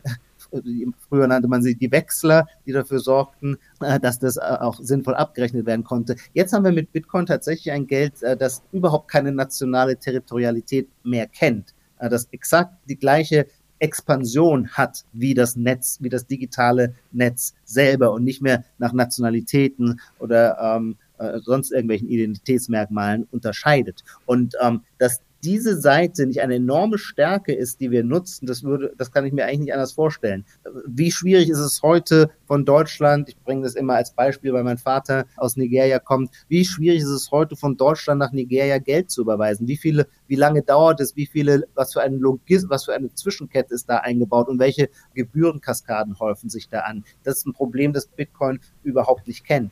früher 1.08 1.28
nannte 1.28 1.48
man 1.48 1.62
sie 1.62 1.76
die 1.76 1.92
Wechsler, 1.92 2.48
die 2.66 2.72
dafür 2.72 3.00
sorgten, 3.00 3.58
äh, 3.80 4.00
dass 4.00 4.20
das 4.20 4.38
äh, 4.38 4.42
auch 4.42 4.80
sinnvoll 4.80 5.16
abgerechnet 5.16 5.66
werden 5.66 5.84
konnte. 5.84 6.16
Jetzt 6.34 6.54
haben 6.54 6.66
wir 6.66 6.72
mit 6.72 6.92
Bitcoin 6.92 7.26
tatsächlich 7.26 7.72
ein 7.72 7.88
Geld, 7.88 8.22
äh, 8.24 8.36
das 8.36 8.64
überhaupt 8.72 9.10
keine 9.10 9.32
nationale 9.32 9.98
Territorialität 9.98 10.90
mehr 11.04 11.28
kennt, 11.28 11.74
das 12.00 12.28
exakt 12.32 12.74
die 12.90 12.98
gleiche 12.98 13.46
Expansion 13.78 14.70
hat 14.70 15.06
wie 15.14 15.36
das 15.36 15.56
Netz, 15.56 16.00
wie 16.02 16.10
das 16.10 16.26
digitale 16.26 16.96
Netz 17.12 17.54
selber 17.64 18.12
und 18.12 18.24
nicht 18.24 18.42
mehr 18.42 18.64
nach 18.80 18.92
Nationalitäten 18.92 20.00
oder 20.18 20.58
ähm, 20.60 20.98
sonst 21.42 21.72
irgendwelchen 21.72 22.10
Identitätsmerkmalen 22.10 23.28
unterscheidet. 23.30 24.04
Und 24.26 24.56
ähm, 24.64 24.82
dass 24.98 25.22
diese 25.44 25.80
Seite 25.80 26.26
nicht 26.26 26.42
eine 26.42 26.56
enorme 26.56 26.98
Stärke 26.98 27.54
ist, 27.54 27.80
die 27.80 27.92
wir 27.92 28.04
nutzen, 28.04 28.46
das 28.46 28.64
würde, 28.64 28.94
das 28.98 29.12
kann 29.12 29.26
ich 29.26 29.34
mir 29.34 29.46
eigentlich 29.46 29.60
nicht 29.60 29.74
anders 29.74 29.94
vorstellen. 29.94 30.46
Wie 30.88 31.12
schwierig 31.12 31.50
ist 31.50 31.60
es 31.60 31.82
heute 31.82 32.30
von 32.46 32.66
Deutschland, 32.66 33.30
ich 33.30 33.38
bringe 33.38 33.64
das 33.64 33.76
immer 33.76 33.96
als 33.96 34.12
Beispiel, 34.12 34.54
weil 34.54 34.64
mein 34.64 34.78
Vater 34.78 35.26
aus 35.38 35.58
Nigeria 35.58 36.00
kommt, 36.00 36.32
wie 36.48 36.66
schwierig 36.66 37.02
ist 37.02 37.10
es 37.10 37.32
heute 37.32 37.56
von 37.56 37.78
Deutschland 37.78 38.20
nach 38.20 38.32
Nigeria 38.32 38.78
Geld 38.78 39.10
zu 39.10 39.22
überweisen? 39.22 39.68
Wie 39.68 39.78
viele, 39.78 40.08
wie 40.28 40.36
lange 40.36 40.62
dauert 40.62 41.00
es? 41.00 41.16
Wie 41.16 41.26
viele, 41.26 41.68
was 41.76 41.94
für 41.94 42.02
ein 42.02 42.20
Logis, 42.20 42.70
was 42.70 42.86
für 42.86 42.94
eine 42.94 43.14
Zwischenkette 43.14 43.74
ist 43.74 43.90
da 43.90 43.98
eingebaut 43.98 44.48
und 44.48 44.60
welche 44.60 44.90
Gebührenkaskaden 45.16 46.20
häufen 46.20 46.50
sich 46.50 46.70
da 46.70 46.82
an? 46.82 47.04
Das 47.24 47.38
ist 47.38 47.48
ein 47.48 47.54
Problem, 47.54 47.94
das 47.94 48.08
Bitcoin 48.08 48.60
überhaupt 48.84 49.28
nicht 49.28 49.44
kennt. 49.44 49.72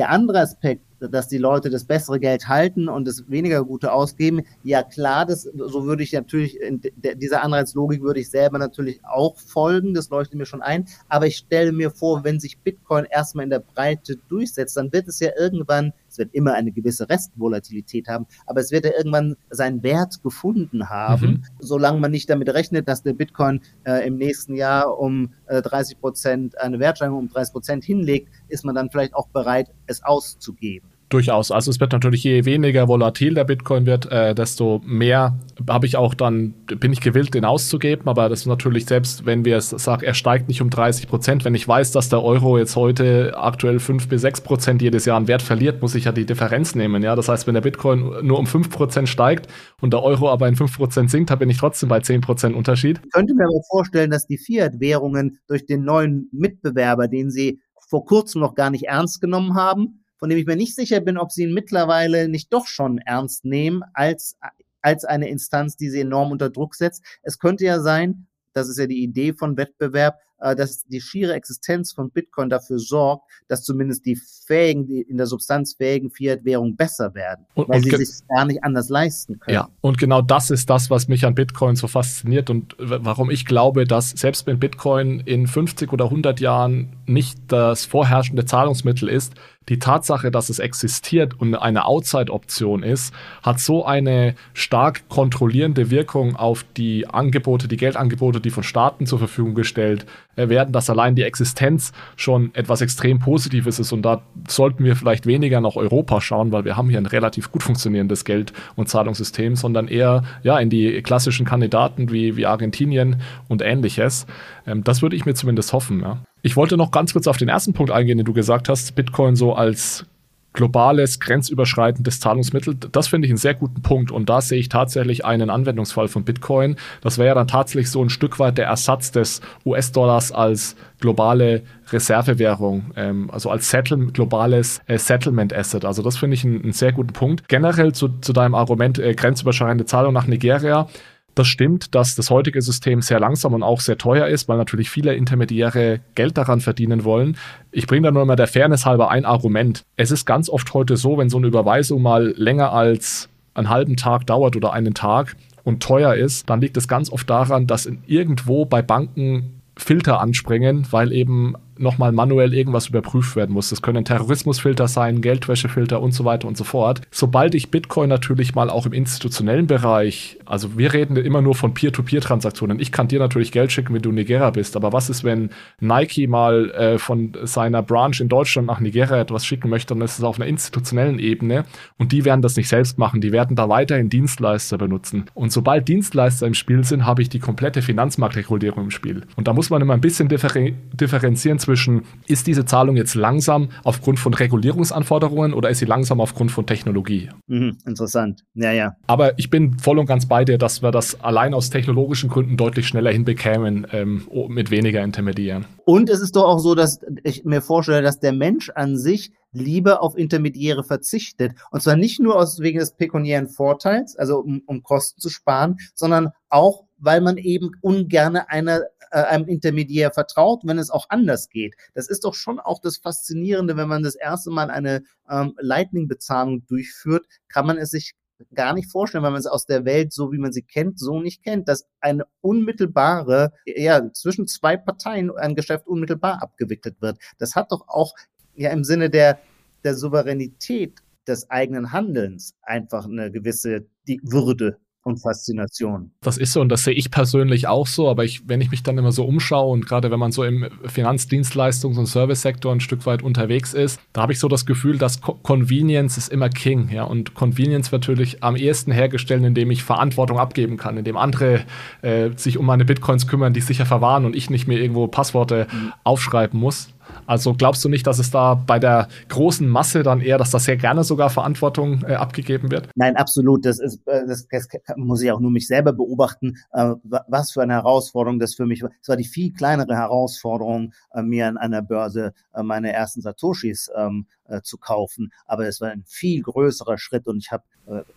Der 0.00 0.08
andere 0.08 0.40
Aspekt, 0.40 0.80
dass 0.98 1.28
die 1.28 1.36
Leute 1.36 1.68
das 1.68 1.84
bessere 1.84 2.18
Geld 2.18 2.48
halten 2.48 2.88
und 2.88 3.06
das 3.06 3.28
weniger 3.28 3.62
gute 3.62 3.92
ausgeben, 3.92 4.46
ja 4.62 4.82
klar, 4.82 5.26
das, 5.26 5.42
so 5.42 5.84
würde 5.84 6.02
ich 6.02 6.14
natürlich, 6.14 6.58
in 6.58 6.80
dieser 7.16 7.42
Anreizlogik 7.42 8.00
würde 8.00 8.20
ich 8.20 8.30
selber 8.30 8.56
natürlich 8.56 9.04
auch 9.04 9.36
folgen, 9.36 9.92
das 9.92 10.08
leuchtet 10.08 10.36
mir 10.38 10.46
schon 10.46 10.62
ein, 10.62 10.86
aber 11.10 11.26
ich 11.26 11.36
stelle 11.36 11.72
mir 11.72 11.90
vor, 11.90 12.24
wenn 12.24 12.40
sich 12.40 12.56
Bitcoin 12.56 13.04
erstmal 13.10 13.44
in 13.44 13.50
der 13.50 13.58
Breite 13.58 14.16
durchsetzt, 14.30 14.78
dann 14.78 14.90
wird 14.90 15.06
es 15.06 15.20
ja 15.20 15.32
irgendwann 15.38 15.92
wird 16.20 16.32
immer 16.32 16.54
eine 16.54 16.70
gewisse 16.70 17.08
Restvolatilität 17.08 18.06
haben, 18.06 18.26
aber 18.46 18.60
es 18.60 18.70
wird 18.70 18.84
ja 18.84 18.92
irgendwann 18.96 19.34
seinen 19.50 19.82
Wert 19.82 20.22
gefunden 20.22 20.88
haben, 20.88 21.26
mhm. 21.26 21.42
solange 21.58 21.98
man 21.98 22.12
nicht 22.12 22.30
damit 22.30 22.48
rechnet, 22.50 22.86
dass 22.86 23.02
der 23.02 23.14
Bitcoin 23.14 23.62
äh, 23.84 24.06
im 24.06 24.16
nächsten 24.16 24.54
Jahr 24.54 24.96
um 24.98 25.34
äh, 25.46 25.62
30 25.62 25.98
Prozent 25.98 26.60
eine 26.60 26.78
Wertsteigerung 26.78 27.20
um 27.20 27.28
30 27.28 27.52
Prozent 27.52 27.84
hinlegt, 27.84 28.28
ist 28.46 28.64
man 28.64 28.76
dann 28.76 28.90
vielleicht 28.90 29.14
auch 29.14 29.28
bereit, 29.28 29.72
es 29.86 30.04
auszugeben. 30.04 30.90
Durchaus. 31.10 31.50
Also 31.50 31.72
es 31.72 31.80
wird 31.80 31.90
natürlich, 31.90 32.22
je 32.22 32.44
weniger 32.44 32.86
volatil 32.86 33.34
der 33.34 33.42
Bitcoin 33.42 33.84
wird, 33.84 34.10
äh, 34.12 34.32
desto 34.32 34.80
mehr 34.84 35.36
habe 35.68 35.84
ich 35.84 35.96
auch 35.96 36.14
dann, 36.14 36.54
bin 36.66 36.92
ich 36.92 37.00
gewillt, 37.00 37.34
den 37.34 37.44
auszugeben. 37.44 38.06
Aber 38.06 38.28
das 38.28 38.42
ist 38.42 38.46
natürlich 38.46 38.86
selbst, 38.86 39.26
wenn 39.26 39.44
wir 39.44 39.56
es 39.56 39.70
sagen, 39.70 40.04
er 40.04 40.14
steigt 40.14 40.46
nicht 40.46 40.62
um 40.62 40.70
30 40.70 41.08
Prozent. 41.08 41.44
Wenn 41.44 41.56
ich 41.56 41.66
weiß, 41.66 41.90
dass 41.90 42.10
der 42.10 42.22
Euro 42.22 42.58
jetzt 42.58 42.76
heute 42.76 43.36
aktuell 43.36 43.80
5 43.80 44.06
bis 44.06 44.20
6 44.20 44.42
Prozent 44.42 44.82
jedes 44.82 45.04
Jahr 45.04 45.16
an 45.16 45.26
Wert 45.26 45.42
verliert, 45.42 45.82
muss 45.82 45.96
ich 45.96 46.04
ja 46.04 46.12
die 46.12 46.26
Differenz 46.26 46.76
nehmen. 46.76 47.02
Ja, 47.02 47.16
das 47.16 47.28
heißt, 47.28 47.48
wenn 47.48 47.54
der 47.54 47.60
Bitcoin 47.62 48.24
nur 48.24 48.38
um 48.38 48.46
5 48.46 48.70
Prozent 48.70 49.08
steigt 49.08 49.48
und 49.80 49.92
der 49.92 50.04
Euro 50.04 50.30
aber 50.30 50.46
in 50.46 50.54
5 50.54 50.76
Prozent 50.76 51.10
sinkt, 51.10 51.36
bin 51.40 51.50
ich 51.50 51.58
trotzdem 51.58 51.88
bei 51.88 51.98
10 51.98 52.20
Prozent 52.20 52.54
Unterschied. 52.54 53.00
Ich 53.04 53.10
könnte 53.10 53.34
mir 53.34 53.46
aber 53.46 53.62
vorstellen, 53.68 54.12
dass 54.12 54.28
die 54.28 54.38
Fiat-Währungen 54.38 55.40
durch 55.48 55.66
den 55.66 55.82
neuen 55.82 56.28
Mitbewerber, 56.30 57.08
den 57.08 57.30
sie 57.30 57.60
vor 57.88 58.04
kurzem 58.04 58.40
noch 58.40 58.54
gar 58.54 58.70
nicht 58.70 58.84
ernst 58.84 59.20
genommen 59.20 59.56
haben, 59.56 59.99
von 60.20 60.28
dem 60.28 60.38
ich 60.38 60.46
mir 60.46 60.54
nicht 60.54 60.76
sicher 60.76 61.00
bin, 61.00 61.18
ob 61.18 61.32
sie 61.32 61.42
ihn 61.42 61.54
mittlerweile 61.54 62.28
nicht 62.28 62.52
doch 62.52 62.66
schon 62.66 62.98
ernst 62.98 63.44
nehmen 63.44 63.82
als, 63.94 64.36
als 64.82 65.04
eine 65.04 65.28
Instanz, 65.28 65.76
die 65.76 65.90
sie 65.90 66.02
enorm 66.02 66.30
unter 66.30 66.50
Druck 66.50 66.76
setzt. 66.76 67.02
Es 67.22 67.38
könnte 67.38 67.64
ja 67.64 67.80
sein, 67.80 68.26
das 68.52 68.68
ist 68.68 68.78
ja 68.78 68.86
die 68.86 69.02
Idee 69.02 69.32
von 69.32 69.56
Wettbewerb, 69.56 70.18
äh, 70.40 70.56
dass 70.56 70.84
die 70.86 71.00
schiere 71.00 71.34
Existenz 71.34 71.92
von 71.92 72.10
Bitcoin 72.10 72.48
dafür 72.48 72.78
sorgt, 72.78 73.30
dass 73.48 73.62
zumindest 73.62 74.06
die 74.06 74.16
fähigen, 74.16 74.86
die 74.86 75.02
in 75.02 75.16
der 75.16 75.26
Substanz 75.26 75.74
fähigen 75.74 76.10
Fiat-Währungen 76.10 76.76
besser 76.76 77.14
werden, 77.14 77.46
und, 77.54 77.68
weil 77.68 77.76
und 77.76 77.84
sie 77.84 78.04
sich 78.04 78.26
gar 78.28 78.44
nicht 78.46 78.64
anders 78.64 78.88
leisten 78.88 79.38
können. 79.38 79.54
Ja, 79.54 79.68
und 79.80 79.98
genau 79.98 80.22
das 80.22 80.50
ist 80.50 80.70
das, 80.70 80.90
was 80.90 81.08
mich 81.08 81.26
an 81.26 81.34
Bitcoin 81.34 81.76
so 81.76 81.88
fasziniert 81.88 82.50
und 82.50 82.74
warum 82.78 83.30
ich 83.30 83.46
glaube, 83.46 83.84
dass 83.84 84.10
selbst 84.10 84.46
wenn 84.46 84.58
Bitcoin 84.58 85.20
in 85.20 85.46
50 85.46 85.92
oder 85.92 86.06
100 86.06 86.40
Jahren 86.40 86.96
nicht 87.06 87.38
das 87.48 87.84
vorherrschende 87.84 88.44
Zahlungsmittel 88.44 89.08
ist, 89.08 89.34
die 89.70 89.78
Tatsache, 89.78 90.32
dass 90.32 90.50
es 90.50 90.58
existiert 90.58 91.40
und 91.40 91.54
eine 91.54 91.86
Outside-Option 91.86 92.82
ist, 92.82 93.14
hat 93.42 93.60
so 93.60 93.84
eine 93.86 94.34
stark 94.52 95.08
kontrollierende 95.08 95.90
Wirkung 95.90 96.34
auf 96.34 96.64
die 96.76 97.06
Angebote, 97.08 97.68
die 97.68 97.76
Geldangebote, 97.76 98.40
die 98.40 98.50
von 98.50 98.64
Staaten 98.64 99.06
zur 99.06 99.20
Verfügung 99.20 99.54
gestellt 99.54 100.06
äh, 100.34 100.48
werden, 100.48 100.72
dass 100.72 100.90
allein 100.90 101.14
die 101.14 101.22
Existenz 101.22 101.92
schon 102.16 102.50
etwas 102.54 102.80
extrem 102.80 103.20
Positives 103.20 103.78
ist. 103.78 103.92
Und 103.92 104.02
da 104.02 104.22
sollten 104.48 104.82
wir 104.82 104.96
vielleicht 104.96 105.24
weniger 105.26 105.60
nach 105.60 105.76
Europa 105.76 106.20
schauen, 106.20 106.50
weil 106.50 106.64
wir 106.64 106.76
haben 106.76 106.90
hier 106.90 106.98
ein 106.98 107.06
relativ 107.06 107.52
gut 107.52 107.62
funktionierendes 107.62 108.24
Geld- 108.24 108.52
und 108.74 108.88
Zahlungssystem, 108.88 109.54
sondern 109.54 109.86
eher 109.86 110.24
ja, 110.42 110.58
in 110.58 110.68
die 110.68 111.00
klassischen 111.02 111.46
Kandidaten 111.46 112.10
wie, 112.10 112.36
wie 112.36 112.46
Argentinien 112.46 113.22
und 113.48 113.62
ähnliches. 113.62 114.26
Ähm, 114.66 114.82
das 114.82 115.00
würde 115.00 115.14
ich 115.14 115.26
mir 115.26 115.34
zumindest 115.34 115.72
hoffen. 115.72 116.00
Ja. 116.00 116.18
Ich 116.42 116.56
wollte 116.56 116.76
noch 116.76 116.90
ganz 116.90 117.12
kurz 117.12 117.26
auf 117.26 117.36
den 117.36 117.48
ersten 117.48 117.72
Punkt 117.72 117.92
eingehen, 117.92 118.18
den 118.18 118.26
du 118.26 118.32
gesagt 118.32 118.68
hast, 118.68 118.94
Bitcoin 118.94 119.36
so 119.36 119.54
als 119.54 120.06
globales, 120.52 121.20
grenzüberschreitendes 121.20 122.18
Zahlungsmittel. 122.18 122.74
Das 122.74 123.08
finde 123.08 123.26
ich 123.26 123.30
einen 123.30 123.38
sehr 123.38 123.54
guten 123.54 123.82
Punkt 123.82 124.10
und 124.10 124.28
da 124.28 124.40
sehe 124.40 124.58
ich 124.58 124.68
tatsächlich 124.68 125.24
einen 125.24 125.48
Anwendungsfall 125.48 126.08
von 126.08 126.24
Bitcoin. 126.24 126.76
Das 127.02 127.18
wäre 127.18 127.28
ja 127.28 127.34
dann 127.34 127.46
tatsächlich 127.46 127.90
so 127.90 128.02
ein 128.02 128.10
Stück 128.10 128.38
weit 128.38 128.58
der 128.58 128.66
Ersatz 128.66 129.12
des 129.12 129.40
US-Dollars 129.64 130.32
als 130.32 130.74
globale 130.98 131.62
Reservewährung, 131.92 132.90
ähm, 132.96 133.30
also 133.30 133.50
als 133.50 133.70
Settle 133.70 134.06
globales 134.06 134.80
äh, 134.86 134.98
Settlement 134.98 135.54
Asset. 135.54 135.84
Also 135.84 136.02
das 136.02 136.16
finde 136.16 136.34
ich 136.34 136.44
einen, 136.44 136.62
einen, 136.62 136.72
sehr 136.72 136.92
guten 136.92 137.12
Punkt. 137.12 137.48
Generell 137.48 137.92
zu, 137.92 138.08
zu 138.20 138.32
deinem 138.32 138.54
Argument 138.54 138.98
äh, 138.98 139.14
grenzüberschreitende 139.14 139.86
Zahlung 139.86 140.12
nach 140.12 140.26
Nigeria. 140.26 140.88
Das 141.34 141.46
stimmt, 141.46 141.94
dass 141.94 142.16
das 142.16 142.30
heutige 142.30 142.60
System 142.60 143.02
sehr 143.02 143.20
langsam 143.20 143.54
und 143.54 143.62
auch 143.62 143.80
sehr 143.80 143.98
teuer 143.98 144.26
ist, 144.26 144.48
weil 144.48 144.58
natürlich 144.58 144.90
viele 144.90 145.14
Intermediäre 145.14 146.00
Geld 146.14 146.36
daran 146.36 146.60
verdienen 146.60 147.04
wollen. 147.04 147.36
Ich 147.70 147.86
bringe 147.86 148.08
da 148.08 148.10
nur 148.10 148.24
mal 148.24 148.36
der 148.36 148.48
Fairness 148.48 148.84
halber 148.84 149.10
ein 149.10 149.24
Argument. 149.24 149.84
Es 149.96 150.10
ist 150.10 150.26
ganz 150.26 150.48
oft 150.48 150.74
heute 150.74 150.96
so, 150.96 151.18
wenn 151.18 151.30
so 151.30 151.38
eine 151.38 151.46
Überweisung 151.46 152.02
mal 152.02 152.34
länger 152.36 152.72
als 152.72 153.28
einen 153.54 153.68
halben 153.68 153.96
Tag 153.96 154.26
dauert 154.26 154.56
oder 154.56 154.72
einen 154.72 154.94
Tag 154.94 155.36
und 155.64 155.82
teuer 155.82 156.14
ist, 156.14 156.48
dann 156.50 156.60
liegt 156.60 156.76
es 156.76 156.88
ganz 156.88 157.10
oft 157.10 157.28
daran, 157.28 157.66
dass 157.66 157.90
irgendwo 158.06 158.64
bei 158.64 158.82
Banken 158.82 159.60
Filter 159.76 160.20
anspringen, 160.20 160.86
weil 160.90 161.12
eben 161.12 161.54
nochmal 161.80 162.12
manuell 162.12 162.54
irgendwas 162.54 162.88
überprüft 162.88 163.36
werden 163.36 163.52
muss. 163.52 163.70
Das 163.70 163.82
können 163.82 164.04
Terrorismusfilter 164.04 164.88
sein, 164.88 165.20
Geldwäschefilter 165.20 166.00
und 166.00 166.12
so 166.12 166.24
weiter 166.24 166.46
und 166.46 166.56
so 166.56 166.64
fort. 166.64 167.00
Sobald 167.10 167.54
ich 167.54 167.70
Bitcoin 167.70 168.08
natürlich 168.08 168.54
mal 168.54 168.70
auch 168.70 168.86
im 168.86 168.92
institutionellen 168.92 169.66
Bereich, 169.66 170.38
also 170.44 170.76
wir 170.76 170.92
reden 170.92 171.16
immer 171.16 171.42
nur 171.42 171.54
von 171.54 171.74
Peer-to-Peer-Transaktionen. 171.74 172.80
Ich 172.80 172.92
kann 172.92 173.08
dir 173.08 173.18
natürlich 173.18 173.52
Geld 173.52 173.72
schicken, 173.72 173.94
wenn 173.94 174.02
du 174.02 174.12
Nigeria 174.12 174.50
bist, 174.50 174.76
aber 174.76 174.92
was 174.92 175.10
ist, 175.10 175.24
wenn 175.24 175.50
Nike 175.80 176.26
mal 176.26 176.70
äh, 176.70 176.98
von 176.98 177.32
seiner 177.44 177.82
Branch 177.82 178.18
in 178.20 178.28
Deutschland 178.28 178.68
nach 178.68 178.80
Nigeria 178.80 179.20
etwas 179.20 179.46
schicken 179.46 179.68
möchte, 179.68 179.94
ist 179.94 180.18
es 180.18 180.24
auf 180.24 180.38
einer 180.38 180.48
institutionellen 180.48 181.18
Ebene 181.18 181.64
und 181.98 182.12
die 182.12 182.24
werden 182.24 182.42
das 182.42 182.56
nicht 182.56 182.68
selbst 182.68 182.98
machen, 182.98 183.20
die 183.20 183.32
werden 183.32 183.56
da 183.56 183.68
weiterhin 183.68 184.08
Dienstleister 184.08 184.78
benutzen. 184.78 185.24
Und 185.34 185.52
sobald 185.52 185.88
Dienstleister 185.88 186.46
im 186.46 186.54
Spiel 186.54 186.84
sind, 186.84 187.06
habe 187.06 187.22
ich 187.22 187.28
die 187.28 187.38
komplette 187.38 187.82
Finanzmarktregulierung 187.82 188.84
im 188.84 188.90
Spiel. 188.90 189.22
Und 189.36 189.48
da 189.48 189.52
muss 189.52 189.70
man 189.70 189.82
immer 189.82 189.94
ein 189.94 190.00
bisschen 190.00 190.28
differenzieren 190.28 191.58
zwischen 191.58 191.69
zwischen, 191.70 192.02
ist 192.26 192.48
diese 192.48 192.64
Zahlung 192.64 192.96
jetzt 192.96 193.14
langsam 193.14 193.68
aufgrund 193.84 194.18
von 194.18 194.34
Regulierungsanforderungen 194.34 195.54
oder 195.54 195.70
ist 195.70 195.78
sie 195.78 195.84
langsam 195.84 196.20
aufgrund 196.20 196.50
von 196.50 196.66
Technologie? 196.66 197.30
Mhm, 197.46 197.78
interessant. 197.86 198.42
Ja, 198.54 198.72
ja. 198.72 198.96
Aber 199.06 199.38
ich 199.38 199.50
bin 199.50 199.78
voll 199.78 200.00
und 200.00 200.06
ganz 200.06 200.26
bei 200.26 200.44
dir, 200.44 200.58
dass 200.58 200.82
wir 200.82 200.90
das 200.90 201.20
allein 201.20 201.54
aus 201.54 201.70
technologischen 201.70 202.28
Gründen 202.28 202.56
deutlich 202.56 202.88
schneller 202.88 203.12
hinbekämen 203.12 203.86
ähm, 203.92 204.26
mit 204.48 204.72
weniger 204.72 205.04
Intermediären. 205.04 205.64
Und 205.84 206.10
es 206.10 206.20
ist 206.20 206.34
doch 206.34 206.44
auch 206.44 206.58
so, 206.58 206.74
dass 206.74 207.00
ich 207.22 207.44
mir 207.44 207.62
vorstelle, 207.62 208.02
dass 208.02 208.18
der 208.18 208.32
Mensch 208.32 208.70
an 208.70 208.98
sich 208.98 209.30
lieber 209.52 210.02
auf 210.02 210.18
Intermediäre 210.18 210.82
verzichtet. 210.82 211.52
Und 211.70 211.82
zwar 211.82 211.96
nicht 211.96 212.20
nur 212.20 212.36
aus 212.36 212.58
wegen 212.60 212.80
des 212.80 212.96
pekuniären 212.96 213.48
Vorteils, 213.48 214.16
also 214.16 214.38
um, 214.38 214.62
um 214.66 214.82
Kosten 214.82 215.20
zu 215.20 215.28
sparen, 215.28 215.76
sondern 215.94 216.30
auch, 216.48 216.84
weil 216.98 217.20
man 217.20 217.36
eben 217.36 217.70
ungerne 217.80 218.48
einer 218.50 218.82
einem 219.18 219.48
Intermediär 219.48 220.12
vertraut, 220.12 220.62
wenn 220.64 220.78
es 220.78 220.90
auch 220.90 221.06
anders 221.08 221.48
geht. 221.48 221.74
Das 221.94 222.08
ist 222.08 222.24
doch 222.24 222.34
schon 222.34 222.60
auch 222.60 222.80
das 222.80 222.96
Faszinierende, 222.96 223.76
wenn 223.76 223.88
man 223.88 224.02
das 224.02 224.14
erste 224.14 224.50
Mal 224.50 224.70
eine 224.70 225.02
ähm, 225.28 225.54
Lightning-Bezahlung 225.58 226.66
durchführt, 226.66 227.26
kann 227.48 227.66
man 227.66 227.78
es 227.78 227.90
sich 227.90 228.14
gar 228.54 228.74
nicht 228.74 228.90
vorstellen, 228.90 229.24
weil 229.24 229.32
man 229.32 229.40
es 229.40 229.46
aus 229.46 229.66
der 229.66 229.84
Welt, 229.84 230.12
so 230.12 230.32
wie 230.32 230.38
man 230.38 230.52
sie 230.52 230.62
kennt, 230.62 230.98
so 230.98 231.20
nicht 231.20 231.42
kennt, 231.42 231.68
dass 231.68 231.86
eine 232.00 232.24
unmittelbare, 232.40 233.52
ja, 233.66 234.12
zwischen 234.12 234.46
zwei 234.46 234.76
Parteien 234.76 235.30
ein 235.36 235.54
Geschäft 235.54 235.86
unmittelbar 235.86 236.42
abgewickelt 236.42 237.00
wird. 237.00 237.18
Das 237.38 237.54
hat 237.54 237.72
doch 237.72 237.88
auch 237.88 238.14
ja 238.54 238.70
im 238.70 238.84
Sinne 238.84 239.10
der, 239.10 239.40
der 239.84 239.94
Souveränität 239.94 241.00
des 241.26 241.50
eigenen 241.50 241.92
Handelns 241.92 242.54
einfach 242.62 243.04
eine 243.04 243.30
gewisse 243.30 243.86
die 244.06 244.20
Würde 244.22 244.78
und 245.10 245.18
Faszination. 245.18 246.10
Das 246.22 246.38
ist 246.38 246.52
so 246.52 246.60
und 246.60 246.68
das 246.68 246.84
sehe 246.84 246.94
ich 246.94 247.10
persönlich 247.10 247.68
auch 247.68 247.86
so, 247.86 248.08
aber 248.08 248.24
ich, 248.24 248.48
wenn 248.48 248.60
ich 248.60 248.70
mich 248.70 248.82
dann 248.82 248.96
immer 248.98 249.12
so 249.12 249.24
umschaue 249.24 249.72
und 249.72 249.86
gerade 249.86 250.10
wenn 250.10 250.18
man 250.18 250.32
so 250.32 250.44
im 250.44 250.64
Finanzdienstleistungs- 250.86 251.98
und 251.98 252.06
Service-Sektor 252.06 252.72
ein 252.72 252.80
Stück 252.80 253.06
weit 253.06 253.22
unterwegs 253.22 253.74
ist, 253.74 254.00
da 254.12 254.22
habe 254.22 254.32
ich 254.32 254.38
so 254.38 254.48
das 254.48 254.66
Gefühl, 254.66 254.98
dass 254.98 255.20
Co 255.20 255.34
Convenience 255.42 256.16
ist 256.16 256.28
immer 256.32 256.48
King, 256.48 256.88
ja, 256.90 257.04
und 257.04 257.34
Convenience 257.34 257.92
wird 257.92 258.02
natürlich 258.02 258.42
am 258.42 258.56
ehesten 258.56 258.92
hergestellt, 258.92 259.44
indem 259.44 259.70
ich 259.70 259.82
Verantwortung 259.82 260.38
abgeben 260.38 260.76
kann, 260.76 260.96
indem 260.96 261.16
andere 261.16 261.64
äh, 262.02 262.30
sich 262.36 262.58
um 262.58 262.66
meine 262.66 262.84
Bitcoins 262.84 263.26
kümmern, 263.26 263.52
die 263.52 263.60
sicher 263.60 263.86
verwahren 263.86 264.24
und 264.24 264.36
ich 264.36 264.50
nicht 264.50 264.66
mehr 264.68 264.78
irgendwo 264.78 265.06
Passworte 265.06 265.66
mhm. 265.70 265.92
aufschreiben 266.04 266.58
muss. 266.58 266.90
Also 267.30 267.54
glaubst 267.54 267.84
du 267.84 267.88
nicht, 267.88 268.08
dass 268.08 268.18
es 268.18 268.32
da 268.32 268.54
bei 268.54 268.80
der 268.80 269.06
großen 269.28 269.68
Masse 269.68 270.02
dann 270.02 270.20
eher, 270.20 270.36
dass 270.36 270.50
da 270.50 270.58
sehr 270.58 270.76
gerne 270.76 271.04
sogar 271.04 271.30
Verantwortung 271.30 272.02
äh, 272.02 272.14
abgegeben 272.14 272.72
wird? 272.72 272.88
Nein, 272.96 273.14
absolut. 273.14 273.64
Das 273.64 273.78
ist, 273.78 274.04
äh, 274.08 274.26
das, 274.26 274.48
das 274.48 274.66
muss 274.96 275.22
ich 275.22 275.30
auch 275.30 275.38
nur 275.38 275.52
mich 275.52 275.68
selber 275.68 275.92
beobachten, 275.92 276.56
äh, 276.72 276.94
was 277.04 277.52
für 277.52 277.62
eine 277.62 277.74
Herausforderung 277.74 278.40
das 278.40 278.56
für 278.56 278.66
mich 278.66 278.82
war. 278.82 278.90
Es 279.00 279.08
war 279.08 279.16
die 279.16 279.28
viel 279.28 279.52
kleinere 279.52 279.94
Herausforderung, 279.94 280.92
äh, 281.14 281.22
mir 281.22 281.46
an 281.46 281.56
einer 281.56 281.82
Börse 281.82 282.34
äh, 282.52 282.64
meine 282.64 282.92
ersten 282.92 283.20
Satoshis 283.20 283.92
ähm, 283.96 284.26
äh, 284.48 284.60
zu 284.62 284.76
kaufen. 284.76 285.32
Aber 285.46 285.68
es 285.68 285.80
war 285.80 285.90
ein 285.90 286.02
viel 286.08 286.42
größerer 286.42 286.98
Schritt 286.98 287.28
und 287.28 287.38
ich 287.38 287.52
habe, 287.52 287.62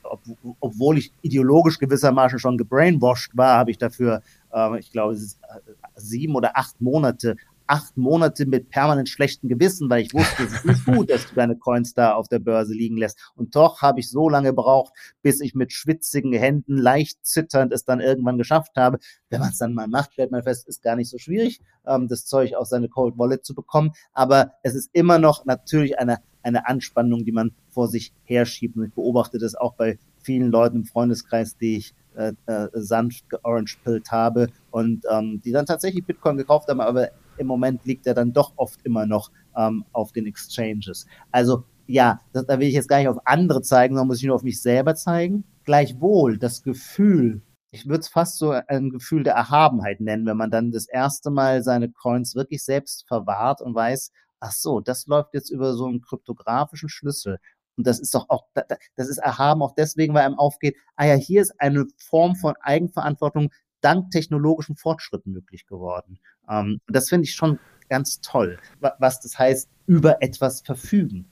ob, 0.02 0.22
obwohl 0.60 0.98
ich 0.98 1.14
ideologisch 1.22 1.78
gewissermaßen 1.78 2.40
schon 2.40 2.58
gebrainwashed 2.58 3.38
war, 3.38 3.58
habe 3.58 3.72
ich 3.72 3.80
dafür, 3.80 4.22
ich 4.78 4.92
glaube, 4.92 5.18
sieben 5.96 6.36
oder 6.36 6.56
acht 6.56 6.80
Monate 6.80 7.38
acht 7.68 7.98
Monate 7.98 8.46
mit 8.46 8.70
permanent 8.70 9.10
schlechtem 9.10 9.50
Gewissen, 9.50 9.90
weil 9.90 10.02
ich 10.02 10.14
wusste, 10.14 10.44
es 10.44 10.54
ist 10.54 10.66
nicht 10.66 10.86
gut, 10.86 11.10
dass 11.10 11.28
du 11.28 11.36
deine 11.36 11.58
Coins 11.58 11.94
da 11.94 12.14
auf 12.14 12.28
der 12.28 12.40
Börse 12.40 12.74
liegen 12.74 12.98
lässt. 12.98 13.18
Und 13.36 13.56
doch 13.56 13.82
habe 13.82 14.00
ich 14.00 14.10
so 14.10 14.30
lange 14.30 14.50
gebraucht, 14.50 14.94
bis 15.22 15.42
ich 15.42 15.56
mit 15.56 15.72
schwitzigen 15.72 16.34
Händen, 16.34 16.78
leicht 16.78 17.26
zitternd 17.26 17.74
es 17.74 17.86
dann 17.86 18.00
irgendwann 18.00 18.38
geschafft 18.38 18.72
habe. 18.76 19.00
Wenn 19.30 19.40
man 19.40 19.50
es 19.50 19.58
dann 19.58 19.74
mal 19.74 19.88
macht, 19.88 20.14
stellt 20.14 20.32
man 20.32 20.44
fest, 20.44 20.68
ist 20.68 20.84
gar 20.84 20.96
nicht 20.96 21.10
so 21.10 21.18
schwierig, 21.18 21.62
ähm, 21.86 22.08
das 22.08 22.26
Zeug 22.26 22.56
aus 22.56 22.70
seine 22.70 22.90
Cold 22.90 23.18
Wallet 23.18 23.46
zu 23.46 23.56
bekommen. 23.56 23.92
Aber 24.14 24.54
es 24.64 24.76
ist 24.76 24.90
immer 24.94 25.20
noch 25.20 25.46
natürlich 25.46 26.00
eine, 26.00 26.20
eine 26.42 26.68
Anspannung, 26.68 27.26
die 27.26 27.32
man 27.32 27.52
vor 27.70 27.88
sich 27.88 28.14
herschiebt. 28.24 28.76
Und 28.76 28.86
ich 28.86 28.94
beobachte 28.94 29.38
das 29.38 29.56
auch 29.56 29.74
bei 29.74 29.98
vielen 30.22 30.52
Leuten 30.52 30.78
im 30.78 30.86
Freundeskreis, 30.86 31.58
die 31.58 31.78
ich 31.78 31.96
äh, 32.16 32.34
äh, 32.46 32.68
sanft 32.74 33.28
georange-pillt 33.30 34.12
habe 34.12 34.50
und 34.70 35.04
ähm, 35.10 35.42
die 35.44 35.52
dann 35.52 35.66
tatsächlich 35.66 36.06
Bitcoin 36.06 36.38
gekauft 36.38 36.70
haben, 36.70 36.80
aber 36.80 37.10
im 37.38 37.48
Moment 37.48 37.86
liegt 37.86 38.08
er 38.08 38.14
dann 38.14 38.34
doch 38.34 38.54
oft 38.56 38.82
immer 38.84 39.06
noch 39.06 39.32
ähm, 39.56 39.86
auf 39.92 40.12
den 40.12 40.26
Exchanges. 40.26 41.06
Also 41.32 41.64
ja, 41.88 42.22
das, 42.32 42.46
da 42.46 42.60
will 42.60 42.68
ich 42.68 42.74
jetzt 42.74 42.88
gar 42.88 42.98
nicht 43.00 43.08
auf 43.08 43.20
andere 43.26 43.62
zeigen, 43.62 43.96
sondern 43.96 44.08
muss 44.08 44.20
ich 44.20 44.26
nur 44.26 44.36
auf 44.36 44.44
mich 44.44 44.62
selber 44.62 44.96
zeigen. 44.96 45.44
Gleichwohl 45.66 46.38
das 46.38 46.64
Gefühl, 46.64 47.42
ich 47.72 47.88
würde 47.88 48.02
es 48.02 48.08
fast 48.08 48.38
so 48.38 48.52
ein 48.52 48.90
Gefühl 48.90 49.24
der 49.24 49.34
Erhabenheit 49.34 50.00
nennen, 50.00 50.26
wenn 50.26 50.38
man 50.38 50.52
dann 50.52 50.72
das 50.72 50.88
erste 50.88 51.32
Mal 51.32 51.64
seine 51.64 51.90
Coins 51.90 52.36
wirklich 52.36 52.64
selbst 52.64 53.08
verwahrt 53.08 53.62
und 53.62 53.76
weiß, 53.76 54.12
ach 54.40 54.52
so, 54.52 54.80
das 54.80 55.08
läuft 55.08 55.34
jetzt 55.34 55.50
über 55.50 55.74
so 55.74 55.88
einen 55.88 56.02
kryptografischen 56.02 56.90
Schlüssel. 56.90 57.40
Und 57.76 57.88
das 57.88 58.00
ist 58.00 58.14
doch 58.14 58.30
auch, 58.30 58.46
das 58.96 59.10
ist 59.10 59.18
erhaben 59.18 59.64
auch 59.64 59.74
deswegen, 59.76 60.14
weil 60.14 60.26
einem 60.26 60.38
aufgeht, 60.38 60.76
ah 60.96 61.06
ja, 61.06 61.16
hier 61.16 61.42
ist 61.42 61.60
eine 61.60 61.88
Form 61.98 62.36
von 62.36 62.54
Eigenverantwortung, 62.62 63.50
dank 63.84 64.12
technologischen 64.12 64.76
Fortschritten 64.76 65.34
möglich 65.34 65.66
geworden. 65.66 66.20
Ähm, 66.50 66.80
das 66.88 67.10
finde 67.10 67.26
ich 67.26 67.36
schon 67.36 67.60
ganz 67.90 68.22
toll, 68.22 68.58
was 68.80 69.20
das 69.20 69.38
heißt, 69.38 69.70
über 69.86 70.22
etwas 70.22 70.62
verfügen. 70.62 71.26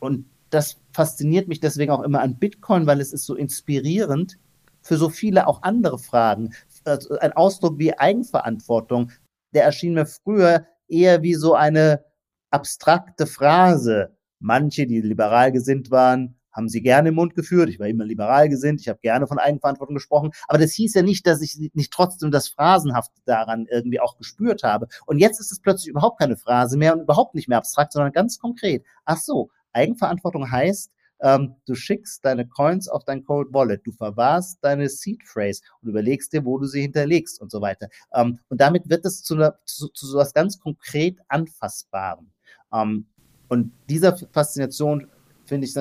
Und 0.00 0.26
das 0.50 0.80
fasziniert 0.92 1.48
mich 1.48 1.60
deswegen 1.60 1.90
auch 1.90 2.02
immer 2.02 2.20
an 2.20 2.38
Bitcoin, 2.38 2.86
weil 2.86 3.00
es 3.00 3.12
ist 3.12 3.26
so 3.26 3.34
inspirierend 3.34 4.38
für 4.82 4.96
so 4.96 5.08
viele 5.08 5.46
auch 5.46 5.62
andere 5.62 5.98
Fragen. 5.98 6.54
Also 6.84 7.18
ein 7.18 7.32
Ausdruck 7.32 7.78
wie 7.78 7.98
Eigenverantwortung 7.98 9.10
der 9.54 9.64
erschien 9.64 9.94
mir 9.94 10.06
früher 10.06 10.66
eher 10.88 11.22
wie 11.22 11.34
so 11.34 11.54
eine 11.54 12.04
abstrakte 12.50 13.26
Phrase. 13.26 14.14
Manche, 14.40 14.86
die 14.86 15.00
liberal 15.00 15.52
gesinnt 15.52 15.90
waren, 15.90 16.34
haben 16.54 16.68
sie 16.68 16.80
gerne 16.80 17.10
im 17.10 17.16
Mund 17.16 17.34
geführt. 17.34 17.68
Ich 17.68 17.78
war 17.78 17.88
immer 17.88 18.04
liberal 18.04 18.48
gesinnt, 18.48 18.80
ich 18.80 18.88
habe 18.88 19.00
gerne 19.00 19.26
von 19.26 19.38
Eigenverantwortung 19.38 19.94
gesprochen. 19.94 20.30
Aber 20.48 20.58
das 20.58 20.72
hieß 20.72 20.94
ja 20.94 21.02
nicht, 21.02 21.26
dass 21.26 21.42
ich 21.42 21.58
nicht 21.74 21.92
trotzdem 21.92 22.30
das 22.30 22.48
Phrasenhafte 22.48 23.20
daran 23.26 23.66
irgendwie 23.70 24.00
auch 24.00 24.16
gespürt 24.16 24.62
habe. 24.62 24.88
Und 25.06 25.18
jetzt 25.18 25.40
ist 25.40 25.52
es 25.52 25.60
plötzlich 25.60 25.88
überhaupt 25.88 26.18
keine 26.18 26.36
Phrase 26.36 26.78
mehr 26.78 26.94
und 26.94 27.02
überhaupt 27.02 27.34
nicht 27.34 27.48
mehr 27.48 27.58
abstrakt, 27.58 27.92
sondern 27.92 28.12
ganz 28.12 28.38
konkret. 28.38 28.84
Ach 29.04 29.18
so, 29.18 29.50
Eigenverantwortung 29.72 30.50
heißt, 30.50 30.92
ähm, 31.20 31.56
du 31.66 31.74
schickst 31.74 32.24
deine 32.24 32.46
Coins 32.46 32.88
auf 32.88 33.04
dein 33.04 33.24
Cold 33.24 33.52
Wallet, 33.52 33.86
du 33.86 33.92
verwahrst 33.92 34.58
deine 34.62 34.88
Seed 34.88 35.22
Phrase 35.24 35.62
und 35.80 35.88
überlegst 35.88 36.32
dir, 36.32 36.44
wo 36.44 36.58
du 36.58 36.66
sie 36.66 36.82
hinterlegst 36.82 37.40
und 37.40 37.50
so 37.50 37.60
weiter. 37.60 37.88
Ähm, 38.12 38.38
und 38.48 38.60
damit 38.60 38.88
wird 38.88 39.04
es 39.04 39.22
zu, 39.22 39.34
einer, 39.34 39.58
zu, 39.64 39.88
zu 39.88 40.06
so 40.06 40.18
was 40.18 40.34
ganz 40.34 40.58
konkret 40.58 41.18
Anfassbarem. 41.28 42.30
Ähm, 42.72 43.06
und 43.48 43.72
dieser 43.88 44.16
Faszination 44.32 45.08
finde 45.44 45.66
ich, 45.66 45.76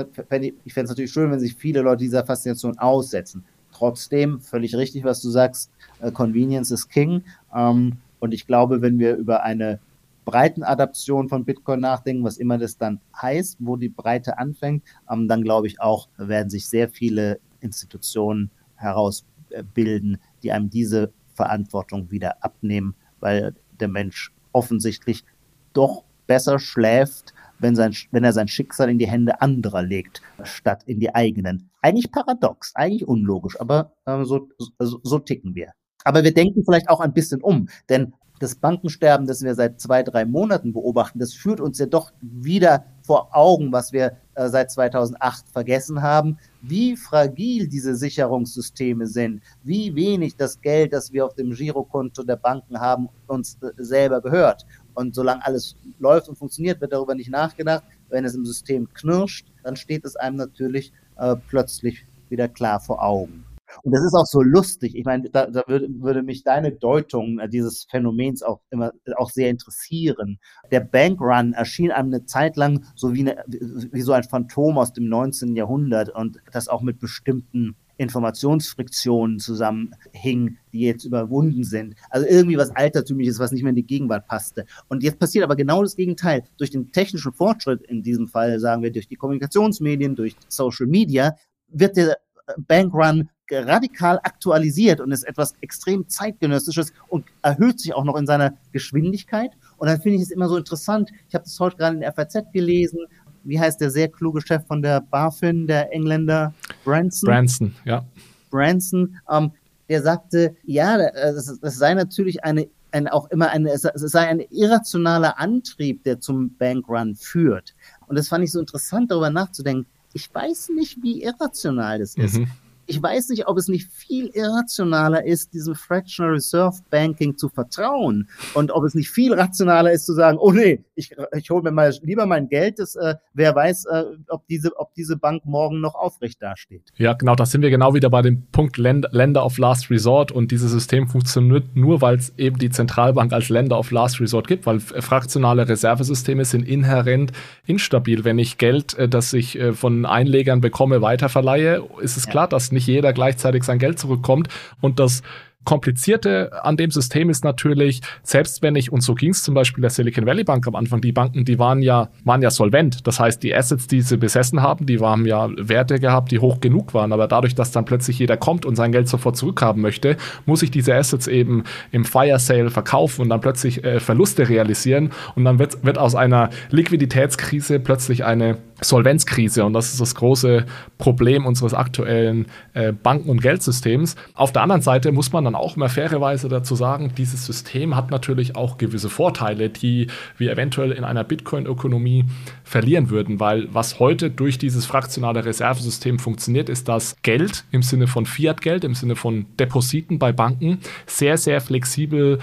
ich, 0.66 0.74
fände 0.74 0.86
es 0.86 0.90
natürlich 0.90 1.12
schön, 1.12 1.32
wenn 1.32 1.40
sich 1.40 1.56
viele 1.56 1.82
Leute 1.82 2.04
dieser 2.04 2.26
Faszination 2.26 2.78
aussetzen. 2.78 3.44
Trotzdem, 3.72 4.40
völlig 4.40 4.76
richtig, 4.76 5.04
was 5.04 5.22
du 5.22 5.30
sagst, 5.30 5.72
äh, 6.02 6.12
Convenience 6.12 6.72
is 6.72 6.88
King. 6.88 7.24
Ähm, 7.54 7.98
und 8.20 8.34
ich 8.34 8.46
glaube, 8.46 8.82
wenn 8.82 9.00
wir 9.00 9.16
über 9.16 9.44
eine 9.44 9.80
Breitenadaption 10.26 11.28
von 11.28 11.44
Bitcoin 11.44 11.82
nachdenken, 11.82 12.24
was 12.24 12.38
immer 12.38 12.58
das 12.58 12.78
dann 12.78 13.00
heißt, 13.22 13.58
wo 13.60 13.76
die 13.76 13.90
Breite 13.90 14.38
anfängt, 14.38 14.84
ähm, 15.10 15.28
dann 15.28 15.44
glaube 15.44 15.68
ich 15.68 15.82
auch, 15.82 16.08
werden 16.18 16.50
sich 16.50 16.68
sehr 16.68 16.90
viele 16.90 17.40
Institutionen 17.60 18.52
herausbilden, 18.76 20.18
die 20.44 20.52
einem 20.52 20.70
diese 20.70 21.12
Verantwortung 21.34 22.12
wieder 22.12 22.44
abnehmen, 22.44 22.96
weil 23.20 23.56
der 23.80 23.88
Mensch 23.88 24.32
offensichtlich 24.52 25.26
doch 25.74 26.04
besser 26.28 26.60
schläft, 26.60 27.33
wenn, 27.64 27.76
sein, 27.76 27.96
wenn 28.12 28.24
er 28.24 28.34
sein 28.34 28.48
Schicksal 28.48 28.90
in 28.90 29.00
die 29.00 29.08
Hände 29.08 29.42
anderer 29.42 29.82
legt, 29.82 30.22
statt 30.44 30.84
in 30.86 31.00
die 31.00 31.16
eigenen. 31.16 31.70
Eigentlich 31.82 32.12
paradox, 32.12 32.76
eigentlich 32.76 33.08
unlogisch, 33.08 33.60
aber 33.60 33.94
äh, 34.06 34.24
so, 34.24 34.50
so, 34.80 35.00
so 35.02 35.20
ticken 35.20 35.56
wir. 35.56 35.72
Aber 36.04 36.24
wir 36.24 36.34
denken 36.34 36.64
vielleicht 36.64 36.90
auch 36.90 37.00
ein 37.00 37.14
bisschen 37.14 37.42
um, 37.42 37.70
denn 37.90 38.14
das 38.40 38.56
Bankensterben, 38.56 39.26
das 39.26 39.42
wir 39.42 39.56
seit 39.56 39.80
zwei, 39.80 40.04
drei 40.04 40.26
Monaten 40.26 40.74
beobachten, 40.74 41.20
das 41.20 41.34
führt 41.34 41.62
uns 41.62 41.80
ja 41.80 41.86
doch 41.86 42.12
wieder 42.22 42.86
vor 43.04 43.36
Augen, 43.36 43.72
was 43.72 43.94
wir 43.94 44.18
äh, 44.36 44.50
seit 44.50 44.72
2008 44.72 45.46
vergessen 45.50 46.02
haben, 46.02 46.38
wie 46.62 46.96
fragil 46.96 47.68
diese 47.68 47.96
Sicherungssysteme 47.96 49.06
sind, 49.08 49.42
wie 49.64 49.94
wenig 49.94 50.36
das 50.36 50.60
Geld, 50.60 50.94
das 50.94 51.12
wir 51.12 51.26
auf 51.26 51.36
dem 51.36 51.52
Girokonto 51.52 52.24
der 52.24 52.38
Banken 52.38 52.80
haben, 52.80 53.10
uns 53.28 53.58
äh, 53.62 53.72
selber 53.78 54.22
gehört. 54.22 54.66
Und 54.96 55.14
solange 55.14 55.46
alles 55.46 55.76
läuft 56.00 56.30
und 56.30 56.38
funktioniert, 56.38 56.80
wird 56.82 56.94
darüber 56.94 57.16
nicht 57.16 57.30
nachgedacht. 57.30 57.84
Wenn 58.10 58.26
es 58.26 58.36
im 58.36 58.46
System 58.46 58.88
knirscht, 58.94 59.48
dann 59.64 59.76
steht 59.76 60.06
es 60.06 60.16
einem 60.16 60.38
natürlich 60.38 60.94
äh, 61.18 61.36
plötzlich 61.48 62.06
wieder 62.30 62.48
klar 62.48 62.80
vor 62.80 63.04
Augen. 63.04 63.44
Und 63.82 63.92
das 63.92 64.04
ist 64.04 64.14
auch 64.14 64.26
so 64.26 64.42
lustig. 64.42 64.96
Ich 64.96 65.06
meine, 65.06 65.30
da, 65.30 65.48
da 65.48 65.64
würde, 65.68 65.88
würde 65.90 66.24
mich 66.24 66.44
deine 66.44 66.72
Deutung 66.72 67.40
äh, 67.40 67.50
dieses 67.50 67.86
Phänomens 67.90 68.44
auch 68.44 68.62
immer 68.70 68.92
auch 69.16 69.30
sehr 69.30 69.50
interessieren. 69.50 70.40
Der 70.72 70.82
Bankrun 70.82 71.54
erschien 71.54 71.92
einem 71.92 72.14
eine 72.14 72.26
Zeit 72.26 72.56
lang 72.58 72.86
so 72.96 73.14
wie, 73.14 73.22
eine, 73.22 73.44
wie 73.48 74.02
so 74.02 74.14
ein 74.14 74.24
Phantom 74.24 74.78
aus 74.78 74.94
dem 74.94 75.08
19. 75.10 75.56
Jahrhundert 75.56 76.10
und 76.10 76.40
das 76.52 76.68
auch 76.68 76.82
mit 76.82 77.00
bestimmten 77.00 77.76
Informationsfriktionen 77.98 79.40
zusammenhing, 79.40 80.58
die 80.72 80.80
jetzt 80.80 81.06
überwunden 81.06 81.64
sind. 81.64 81.96
Also 82.10 82.28
irgendwie 82.28 82.58
was 82.58 82.76
Altertümliches, 82.76 83.40
was 83.40 83.52
nicht 83.52 83.64
mehr 83.64 83.70
in 83.70 83.76
die 83.76 83.86
Gegenwart 83.86 84.28
passte. 84.28 84.66
Und 84.90 85.04
jetzt 85.04 85.20
passiert 85.20 85.44
aber 85.44 85.56
genau 85.56 85.84
das 85.84 85.96
Gegenteil. 85.96 86.44
Durch 86.58 86.72
den 86.72 86.92
technischen 86.92 87.34
Fortschritt, 87.34 87.82
in 87.84 88.04
diesem 88.04 88.28
Fall 88.28 88.60
sagen 88.60 88.82
wir 88.82 88.92
durch 88.92 89.08
die 89.08 89.16
Kommunikationsmedien, 89.16 90.16
durch 90.16 90.36
Social 90.48 90.88
Media, 90.88 91.36
wird 91.70 91.98
der 91.98 92.18
Bankrun 92.58 93.30
radikal 93.54 94.20
aktualisiert 94.24 95.00
und 95.00 95.12
ist 95.12 95.24
etwas 95.24 95.54
extrem 95.62 96.08
zeitgenössisches 96.08 96.94
und 97.08 97.26
erhöht 97.42 97.80
sich 97.80 97.94
auch 97.94 98.04
noch 98.04 98.16
in 98.18 98.26
seiner 98.26 98.54
Geschwindigkeit. 98.72 99.52
Und 99.78 99.88
dann 99.88 100.02
finde 100.02 100.18
ich 100.18 100.24
es 100.24 100.32
immer 100.32 100.50
so 100.50 100.58
interessant. 100.58 101.12
Ich 101.30 101.36
habe 101.36 101.46
das 101.46 101.60
heute 101.60 101.78
gerade 101.78 101.96
in 101.96 102.02
der 102.02 102.14
FAZ 102.14 102.52
gelesen. 102.52 103.00
Wie 103.44 103.60
heißt 103.60 103.82
der 103.82 103.90
sehr 103.90 104.08
kluge 104.08 104.42
Chef 104.42 104.66
von 104.66 104.82
der 104.82 105.02
BaFin, 105.02 105.68
der 105.68 105.92
Engländer 105.94 106.54
Branson? 106.86 107.28
Branson, 107.28 107.76
ja. 107.84 108.06
Branson, 108.50 109.18
ähm, 109.30 109.52
der 109.90 110.02
sagte, 110.02 110.56
ja, 110.64 110.98
das, 110.98 111.60
das 111.60 111.76
sei 111.76 111.94
natürlich 111.94 112.44
eine 112.44 112.68
ein, 112.94 113.08
auch 113.08 113.30
immer 113.32 113.50
eine, 113.50 113.72
es 113.72 113.82
sei 113.82 114.28
ein 114.28 114.40
irrationaler 114.52 115.40
Antrieb, 115.40 116.04
der 116.04 116.20
zum 116.20 116.56
Bankrun 116.58 117.16
führt. 117.16 117.74
Und 118.08 118.18
das 118.18 118.28
fand 118.28 118.44
ich 118.44 118.52
so 118.52 118.60
interessant, 118.60 119.12
darüber 119.12 119.30
nachzudenken. 119.30 119.88
Ich 120.14 120.34
weiß 120.34 120.70
nicht, 120.76 121.02
wie 121.02 121.24
irrational 121.24 122.00
das 122.00 122.16
ist. 122.16 122.40
Ich 122.86 123.02
weiß 123.02 123.30
nicht, 123.30 123.48
ob 123.48 123.58
es 123.58 123.68
nicht 123.68 123.92
viel 123.92 124.28
irrationaler 124.28 125.26
ist, 125.26 125.54
diesem 125.54 125.76
Fractional 125.76 126.34
Reserve 126.34 126.78
Banking 126.90 127.38
zu 127.38 127.50
vertrauen 127.50 128.30
und 128.54 128.72
ob 128.72 128.84
es 128.84 128.96
nicht 128.96 129.10
viel 129.10 129.34
rationaler 129.34 129.92
ist 129.92 130.06
zu 130.06 130.14
sagen, 130.14 130.38
oh 130.40 130.52
nee, 130.52 130.84
ich, 130.96 131.16
ich 131.38 131.50
hole 131.50 131.64
mir 131.64 131.72
mal 131.72 131.94
lieber 132.02 132.26
mein 132.26 132.50
Geld, 132.50 132.80
das, 132.80 132.96
äh, 132.96 133.16
wer 133.34 133.56
weiß, 133.56 133.86
äh, 133.86 134.04
ob, 134.28 134.46
diese, 134.48 134.78
ob 134.78 134.94
diese 134.96 135.18
Bank 135.18 135.46
morgen 135.46 135.82
noch 135.82 135.96
aufrecht 135.96 136.42
dasteht. 136.42 136.92
Ja, 136.98 137.14
genau, 137.14 137.36
da 137.36 137.46
sind 137.46 137.62
wir 137.62 137.70
genau 137.70 137.94
wieder 137.94 138.10
bei 138.10 138.22
dem 138.22 138.44
Punkt 138.52 138.78
Länder 138.78 139.46
of 139.46 139.58
Last 139.58 139.90
Resort 139.90 140.32
und 140.32 140.52
dieses 140.52 140.72
System 140.72 141.08
funktioniert 141.08 141.76
nur, 141.76 142.02
weil 142.02 142.18
es 142.18 142.34
eben 142.38 142.58
die 142.58 142.70
Zentralbank 142.70 143.34
als 143.34 143.50
Länder 143.50 143.80
of 143.80 143.92
Last 143.92 144.20
Resort 144.20 144.48
gibt, 144.48 144.66
weil 144.66 144.80
fraktionale 144.80 145.68
Reservesysteme 145.68 146.46
sind 146.46 146.68
inhärent 146.68 147.32
instabil. 147.66 148.24
Wenn 148.24 148.40
ich 148.40 148.58
Geld, 148.58 148.94
äh, 148.96 149.08
das 149.08 149.34
ich 149.34 149.58
äh, 149.58 149.74
von 149.74 150.06
Einlegern 150.06 150.62
bekomme, 150.62 151.02
weiterverleihe, 151.02 151.84
ist 152.02 152.18
es 152.18 152.26
ja. 152.26 152.32
klar, 152.32 152.48
dass 152.48 152.72
nicht 152.74 152.88
jeder 152.88 153.14
gleichzeitig 153.14 153.64
sein 153.64 153.80
Geld 153.80 154.00
zurückkommt 154.00 154.50
und 154.82 155.00
das 155.00 155.24
Komplizierte 155.66 156.52
an 156.64 156.76
dem 156.76 156.92
System 156.92 157.30
ist 157.30 157.44
natürlich, 157.44 158.02
selbst 158.22 158.62
wenn 158.62 158.76
ich, 158.76 158.92
und 158.92 159.02
so 159.02 159.16
ging 159.16 159.32
es 159.32 159.44
zum 159.44 159.54
Beispiel 159.54 159.82
der 159.82 159.90
Silicon 159.90 160.26
Valley 160.26 160.44
Bank 160.44 160.68
am 160.68 160.76
Anfang, 160.76 161.00
die 161.00 161.12
Banken, 161.12 161.46
die 161.46 161.58
waren 161.58 161.82
ja, 161.82 162.10
waren 162.26 162.42
ja 162.42 162.52
solvent. 162.52 163.08
Das 163.08 163.20
heißt, 163.20 163.42
die 163.42 163.56
Assets, 163.56 163.88
die 163.88 164.02
sie 164.02 164.18
besessen 164.18 164.62
haben, 164.62 164.86
die 164.86 165.00
haben 165.00 165.26
ja 165.26 165.50
Werte 165.58 166.00
gehabt, 166.00 166.32
die 166.32 166.40
hoch 166.40 166.60
genug 166.60 166.94
waren. 166.94 167.14
Aber 167.14 167.28
dadurch, 167.28 167.56
dass 167.56 167.72
dann 167.72 167.86
plötzlich 167.86 168.20
jeder 168.20 168.36
kommt 168.36 168.66
und 168.66 168.76
sein 168.76 168.92
Geld 168.92 169.08
sofort 169.08 169.38
zurückhaben 169.38 169.82
möchte, 169.82 170.18
muss 170.46 170.64
ich 170.64 170.72
diese 170.72 170.96
Assets 170.96 171.28
eben 171.28 171.64
im 171.92 172.04
Fire 172.04 172.40
Sale 172.40 172.70
verkaufen 172.70 173.22
und 173.22 173.30
dann 173.30 173.42
plötzlich 173.42 173.84
äh, 173.84 174.00
Verluste 174.00 174.50
realisieren. 174.50 175.12
Und 175.36 175.46
dann 175.46 175.60
wird, 175.60 175.86
wird 175.86 175.98
aus 175.98 176.16
einer 176.16 176.50
Liquiditätskrise 176.72 177.80
plötzlich 177.80 178.26
eine 178.26 178.58
Solvenzkrise 178.84 179.66
und 179.66 179.74
das 179.74 179.92
ist 179.92 180.02
das 180.02 180.16
große 180.16 180.66
Problem 180.98 181.46
unseres 181.46 181.74
aktuellen 181.74 182.48
äh, 182.74 182.92
Banken- 182.92 183.30
und 183.30 183.42
Geldsystems. 183.42 184.16
Auf 184.34 184.52
der 184.52 184.62
anderen 184.62 184.82
Seite 184.82 185.12
muss 185.12 185.32
man 185.32 185.46
dann 185.46 185.56
auch 185.56 185.76
mal 185.76 185.90
fairerweise 185.90 186.50
dazu 186.50 186.76
sagen, 186.76 187.14
dieses 187.18 187.46
System 187.46 187.96
hat 187.96 188.12
natürlich 188.12 188.56
auch 188.56 188.78
gewisse 188.78 189.10
Vorteile, 189.10 189.70
die 189.70 190.08
wir 190.38 190.52
eventuell 190.52 190.92
in 190.92 191.04
einer 191.04 191.24
Bitcoin-Ökonomie 191.24 192.26
verlieren 192.64 193.10
würden, 193.10 193.40
weil 193.40 193.68
was 193.74 194.00
heute 194.00 194.30
durch 194.30 194.58
dieses 194.58 194.86
fraktionale 194.86 195.46
Reservesystem 195.46 196.20
funktioniert, 196.20 196.70
ist, 196.70 196.88
dass 196.88 197.16
Geld 197.22 197.66
im 197.72 197.82
Sinne 197.82 198.08
von 198.08 198.26
Fiat-Geld, 198.26 198.84
im 198.84 198.96
Sinne 198.96 199.16
von 199.16 199.46
Depositen 199.60 200.20
bei 200.20 200.32
Banken 200.32 200.80
sehr, 201.06 201.38
sehr 201.38 201.62
flexibel 201.62 202.40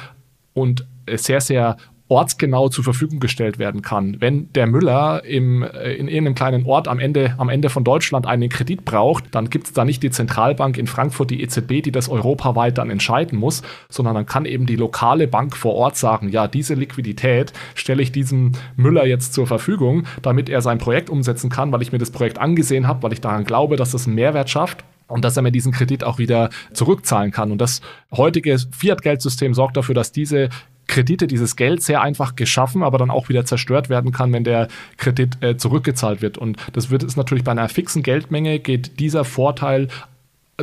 und 0.55 0.87
sehr, 1.17 1.41
sehr 1.41 1.77
ortsgenau 2.11 2.69
zur 2.69 2.83
Verfügung 2.83 3.21
gestellt 3.21 3.59
werden 3.59 3.83
kann. 3.83 4.17
Wenn 4.21 4.53
der 4.53 4.67
Müller 4.67 5.25
im, 5.25 5.63
äh, 5.63 5.95
in 5.95 6.09
irgendeinem 6.09 6.35
kleinen 6.35 6.67
Ort 6.67 6.89
am 6.89 6.99
Ende, 6.99 7.35
am 7.39 7.49
Ende 7.49 7.71
von 7.71 7.85
Deutschland 7.85 8.27
einen 8.27 8.49
Kredit 8.49 8.85
braucht, 8.85 9.33
dann 9.33 9.49
gibt 9.49 9.69
es 9.69 9.73
da 9.73 9.85
nicht 9.85 10.03
die 10.03 10.11
Zentralbank 10.11 10.77
in 10.77 10.89
Frankfurt, 10.89 11.31
die 11.31 11.41
EZB, 11.41 11.83
die 11.83 11.93
das 11.93 12.09
europaweit 12.09 12.79
dann 12.79 12.91
entscheiden 12.91 13.39
muss, 13.39 13.63
sondern 13.89 14.17
dann 14.17 14.27
kann 14.27 14.45
eben 14.45 14.67
die 14.67 14.77
lokale 14.77 15.29
Bank 15.29 15.57
vor 15.57 15.75
Ort 15.75 15.97
sagen, 15.97 16.29
ja, 16.31 16.49
diese 16.49 16.75
Liquidität 16.75 17.53
stelle 17.77 18.03
ich 18.03 18.11
diesem 18.11 18.53
Müller 18.75 19.07
jetzt 19.07 19.33
zur 19.33 19.47
Verfügung, 19.47 20.05
damit 20.21 20.49
er 20.49 20.63
sein 20.63 20.79
Projekt 20.79 21.11
umsetzen 21.11 21.49
kann, 21.49 21.71
weil 21.71 21.83
ich 21.83 21.93
mir 21.93 21.99
das 21.99 22.11
Projekt 22.11 22.39
angesehen 22.39 22.89
habe, 22.89 23.05
weil 23.05 23.13
ich 23.13 23.21
daran 23.21 23.45
glaube, 23.45 23.77
dass 23.77 23.93
das 23.93 24.07
einen 24.07 24.17
Mehrwert 24.17 24.51
schafft 24.51 24.85
und 25.07 25.25
dass 25.25 25.37
er 25.37 25.43
mir 25.43 25.53
diesen 25.53 25.73
Kredit 25.73 26.05
auch 26.05 26.19
wieder 26.19 26.51
zurückzahlen 26.73 27.31
kann. 27.31 27.53
Und 27.53 27.61
das 27.61 27.81
heutige 28.13 28.57
Fiat-Geldsystem 28.59 29.55
sorgt 29.55 29.77
dafür, 29.77 29.95
dass 29.95 30.13
diese 30.13 30.49
Kredite, 30.91 31.27
dieses 31.29 31.57
Geld 31.57 31.83
sehr 31.83 32.03
einfach 32.03 32.37
geschaffen, 32.37 32.83
aber 32.83 32.99
dann 32.99 33.11
auch 33.11 33.29
wieder 33.29 33.45
zerstört 33.45 33.89
werden 33.89 34.11
kann, 34.11 34.33
wenn 34.33 34.45
der 34.45 34.69
Kredit 34.97 35.43
äh, 35.43 35.57
zurückgezahlt 35.57 36.21
wird. 36.21 36.37
Und 36.37 36.59
das 36.73 36.91
wird 36.91 37.05
es 37.05 37.17
natürlich 37.17 37.45
bei 37.45 37.53
einer 37.53 37.69
fixen 37.69 38.03
Geldmenge 38.03 38.59
geht 38.59 38.99
dieser 38.99 39.25
Vorteil 39.25 39.89